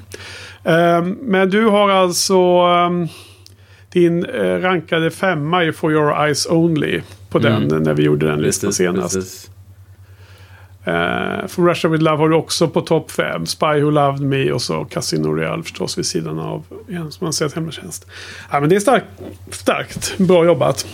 Um, 0.63 1.17
men 1.21 1.49
du 1.49 1.65
har 1.65 1.89
alltså 1.89 2.65
um, 2.65 3.07
din 3.89 4.25
eh, 4.25 4.59
rankade 4.59 5.11
femma 5.11 5.63
i 5.63 5.71
For 5.71 5.91
Your 5.91 6.25
Eyes 6.25 6.45
Only 6.45 7.01
på 7.29 7.39
den 7.39 7.63
Mm. 7.63 7.83
när 7.83 7.93
vi 7.93 8.03
gjorde 8.03 8.27
den 8.27 8.41
listan 8.41 8.67
Precis, 8.67 8.77
senast. 8.77 9.15
precis. 9.15 9.49
Uh, 10.87 11.47
For 11.47 11.61
Russia 11.69 11.89
With 11.89 12.03
Love 12.03 12.17
har 12.17 12.29
du 12.29 12.35
också 12.35 12.67
på 12.67 12.81
topp 12.81 13.11
5. 13.11 13.45
Spy 13.45 13.65
Who 13.81 13.89
Loved 13.89 14.21
Me 14.21 14.51
och 14.51 14.61
så 14.61 14.85
Casino 14.85 15.27
Royale 15.35 15.63
förstås 15.63 15.97
vid 15.97 16.05
sidan 16.05 16.39
av. 16.39 16.63
Ja, 16.87 17.11
som 17.11 17.25
man 17.25 17.33
säger 17.33 17.55
hemtjänst. 17.55 18.07
Ja, 18.51 18.59
men 18.59 18.69
det 18.69 18.75
är 18.75 18.79
starkt. 18.79 19.05
Starkt. 19.51 20.17
Bra 20.17 20.45
jobbat. 20.45 20.87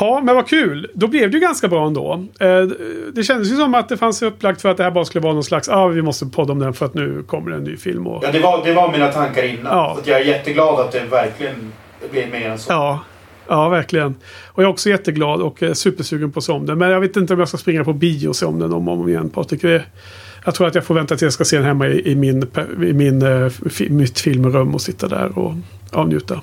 Ja, 0.00 0.20
men 0.24 0.34
vad 0.34 0.48
kul. 0.48 0.90
Då 0.94 1.06
blev 1.06 1.30
det 1.30 1.34
ju 1.34 1.40
ganska 1.40 1.68
bra 1.68 1.86
ändå. 1.86 2.24
Eh, 2.40 2.62
det 3.14 3.22
kändes 3.22 3.50
ju 3.52 3.56
som 3.56 3.74
att 3.74 3.88
det 3.88 3.96
fanns 3.96 4.22
upplagt 4.22 4.62
för 4.62 4.68
att 4.70 4.76
det 4.76 4.82
här 4.84 4.90
bara 4.90 5.04
skulle 5.04 5.22
vara 5.22 5.34
någon 5.34 5.44
slags, 5.44 5.68
ja 5.68 5.74
ah, 5.76 5.88
vi 5.88 6.02
måste 6.02 6.26
podda 6.26 6.52
om 6.52 6.58
den 6.58 6.74
för 6.74 6.86
att 6.86 6.94
nu 6.94 7.22
kommer 7.26 7.50
det 7.50 7.56
en 7.56 7.64
ny 7.64 7.76
film. 7.76 8.06
Och, 8.06 8.24
Ja, 8.24 8.32
det 8.32 8.38
var, 8.40 8.64
det 8.64 8.74
var 8.74 8.92
mina 8.92 9.08
tankar 9.08 9.42
innan. 9.42 9.76
Ja. 9.78 9.92
Så 9.94 10.00
att 10.00 10.06
jag 10.06 10.20
är 10.20 10.24
jätteglad 10.24 10.80
att 10.80 10.92
det 10.92 11.04
verkligen 11.10 11.72
blev 12.10 12.30
mer 12.30 12.48
än 12.50 12.58
så. 12.58 12.72
Ja, 12.72 13.00
ja, 13.48 13.68
verkligen. 13.68 14.14
Och 14.46 14.62
jag 14.62 14.68
är 14.68 14.72
också 14.72 14.88
jätteglad 14.88 15.40
och 15.40 15.62
eh, 15.62 15.72
supersugen 15.72 16.32
på 16.32 16.38
att 16.38 16.44
se 16.44 16.52
om 16.52 16.66
den. 16.66 16.78
Men 16.78 16.90
jag 16.90 17.00
vet 17.00 17.16
inte 17.16 17.32
om 17.34 17.38
jag 17.38 17.48
ska 17.48 17.58
springa 17.58 17.84
på 17.84 17.92
bio 17.92 18.28
och 18.28 18.36
se 18.36 18.46
om 18.46 18.58
den 18.58 18.72
om 18.72 18.88
och 18.88 18.94
om 18.94 19.08
igen 19.08 19.30
Patrik. 19.30 19.64
Jag 20.44 20.54
tror 20.54 20.66
att 20.66 20.74
jag 20.74 20.84
får 20.84 20.94
vänta 20.94 21.16
tills 21.16 21.22
jag 21.22 21.32
ska 21.32 21.44
se 21.44 21.56
den 21.56 21.66
hemma 21.66 21.88
i, 21.88 22.10
i, 22.10 22.14
min, 22.14 22.46
i 22.82 22.92
min, 22.92 23.22
eh, 23.22 23.52
mitt 23.90 24.20
filmrum 24.20 24.74
och 24.74 24.80
sitta 24.80 25.08
där 25.08 25.38
och 25.38 25.54
avnjuta. 25.90 26.40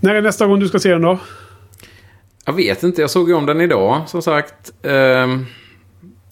När 0.00 0.14
är 0.14 0.22
nästa 0.22 0.46
gång 0.46 0.60
du 0.60 0.68
ska 0.68 0.78
se 0.78 0.92
den 0.92 1.02
då? 1.02 1.18
Jag 2.44 2.52
vet 2.52 2.82
inte, 2.82 3.00
jag 3.00 3.10
såg 3.10 3.28
ju 3.28 3.34
om 3.34 3.46
den 3.46 3.60
idag 3.60 4.02
som 4.06 4.22
sagt. 4.22 4.72
Ehm, 4.82 5.46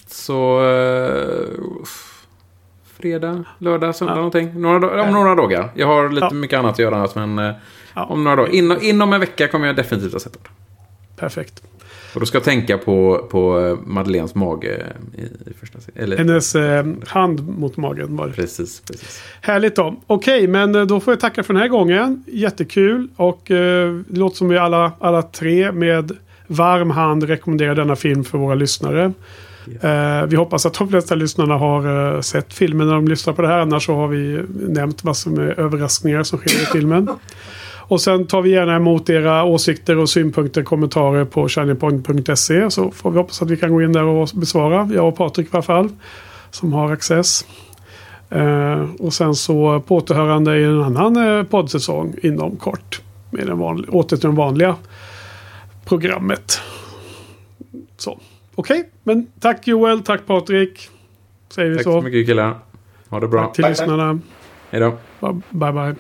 så... 0.07 0.63
Uh 0.63 2.08
fredag, 3.01 3.45
lördag, 3.59 3.95
söndag 3.95 4.15
någonting. 4.15 4.61
Några, 4.61 5.03
om 5.03 5.13
några 5.13 5.35
dagar. 5.35 5.71
Jag 5.75 5.87
har 5.87 6.09
lite 6.09 6.27
Ja. 6.31 6.35
mycket 6.35 6.59
annat 6.59 6.73
att 6.73 6.79
göra 6.79 6.97
annars, 6.97 7.15
men 7.15 7.39
eh, 7.39 7.53
Ja. 7.95 8.05
om 8.05 8.25
några 8.25 8.37
dagar. 8.37 8.55
Inom, 8.55 8.79
inom 8.83 9.13
en 9.13 9.21
vecka 9.21 9.49
kommer 9.49 9.67
jag 9.67 9.77
definitivt 9.77 10.13
ha 10.13 10.21
sett 10.21 10.33
den. 10.33 10.43
Perfekt. 11.17 11.63
Och 12.15 12.21
då 12.21 12.27
ska 12.27 12.37
jag 12.37 12.45
tänka 12.45 12.79
på, 12.79 13.27
på 13.31 13.61
eh, 13.61 13.77
Madeleines 13.87 14.35
mage 14.35 14.87
i, 15.17 15.21
i 15.51 15.55
första. 15.61 15.79
Eller, 15.95 16.17
Hennes 16.19 16.55
eh, 16.55 16.87
hand 17.07 17.49
mot 17.59 17.77
magen 17.77 18.17
var 18.17 18.27
det. 18.27 18.33
Precis, 18.33 18.81
precis. 18.81 19.23
Härligt 19.41 19.77
då. 19.77 19.97
Okej, 20.07 20.49
men 20.49 20.75
eh, 20.75 20.83
då 20.83 21.01
får 21.01 21.13
jag 21.13 21.21
tacka 21.21 21.43
för 21.43 21.55
den 21.55 21.63
här 21.63 21.69
gången. 21.69 22.25
Jättekul. 22.27 23.09
Och 23.17 23.51
eh, 23.51 23.93
det 24.09 24.19
låter 24.19 24.37
som 24.37 24.49
vi 24.49 24.59
alla, 24.59 24.93
alla 24.99 25.23
tre 25.23 25.73
med 25.73 26.13
varm 26.47 26.91
hand 26.91 27.23
rekommenderar 27.23 27.75
denna 27.75 27.97
film 27.97 28.25
för 28.25 28.39
våra 28.39 28.55
lyssnare. 28.55 29.13
Eh, 29.81 30.27
vi 30.27 30.37
hoppas 30.37 30.67
att 30.67 30.75
de 30.75 30.89
flesta 30.89 31.15
lyssnarna 31.15 31.57
har 31.57 32.15
eh, 32.15 32.21
sett 32.21 32.55
filmen 32.55 32.87
när 32.87 32.95
de 32.95 33.09
lyssnar 33.09 33.35
på 33.35 33.43
det 33.43 33.49
här. 33.49 33.59
Annars 33.59 33.87
så 33.87 33.95
har 33.95 34.09
vi 34.09 34.43
nämnt 34.69 35.05
vad 35.05 35.17
som 35.17 35.39
är 35.39 35.61
överraskningar 35.61 36.23
som 36.23 36.39
sker 36.39 36.63
i 36.63 36.67
filmen. 36.73 37.09
Och 37.89 38.01
sen 38.01 38.27
tar 38.27 38.43
vi 38.43 38.51
gärna 38.51 38.77
emot 38.77 39.11
era 39.11 39.45
åsikter 39.45 39.99
och 39.99 40.11
synpunkter, 40.11 40.63
kommentarer 40.63 41.25
på 41.25 41.49
shinypoint.se. 41.49 42.71
Så 42.71 42.91
får 42.91 43.11
vi 43.11 43.19
hoppas 43.19 43.43
att 43.43 43.51
vi 43.51 43.57
kan 43.57 43.73
gå 43.73 43.83
in 43.83 43.93
där 43.93 44.05
och 44.05 44.29
besvara. 44.35 44.91
Jag 44.95 45.09
och 45.09 45.17
Patrik 45.17 45.47
i 45.47 45.51
alla 45.53 45.63
fall. 45.63 45.89
Som 46.51 46.73
har 46.73 46.93
access. 46.93 47.45
Eh, 48.31 48.87
och 48.99 49.15
sen 49.15 49.35
så 49.35 49.81
på 49.81 49.97
återhörande 49.97 50.59
i 50.59 50.65
en 50.65 50.83
annan 50.83 51.47
poddsäsong 51.47 52.15
inom 52.23 52.57
kort. 52.57 53.03
Med 53.31 53.47
den 53.47 53.59
vanliga, 53.59 53.91
åter 53.91 54.17
till 54.17 54.31
det 54.31 54.37
vanliga 54.37 54.77
programmet. 55.85 56.61
Så. 57.97 58.19
Okej, 58.59 58.79
okay, 58.81 58.91
men 59.03 59.27
tack 59.41 59.67
Joel, 59.67 60.03
tack 60.03 60.27
Patrik. 60.27 60.91
Säger 61.49 61.71
vi 61.71 61.77
tack 61.77 61.85
så. 61.85 61.93
Tack 61.93 62.03
så 62.03 62.05
mycket 62.05 62.27
killar. 62.27 62.59
Ha 63.09 63.21
det 63.21 63.29
bra. 63.29 63.45
Tack 63.45 63.55
till 63.55 63.63
bye, 63.63 63.71
lyssnarna. 63.71 64.21
Hej 64.71 64.81
då. 64.81 64.99
Bye 65.51 65.73
bye. 65.73 65.95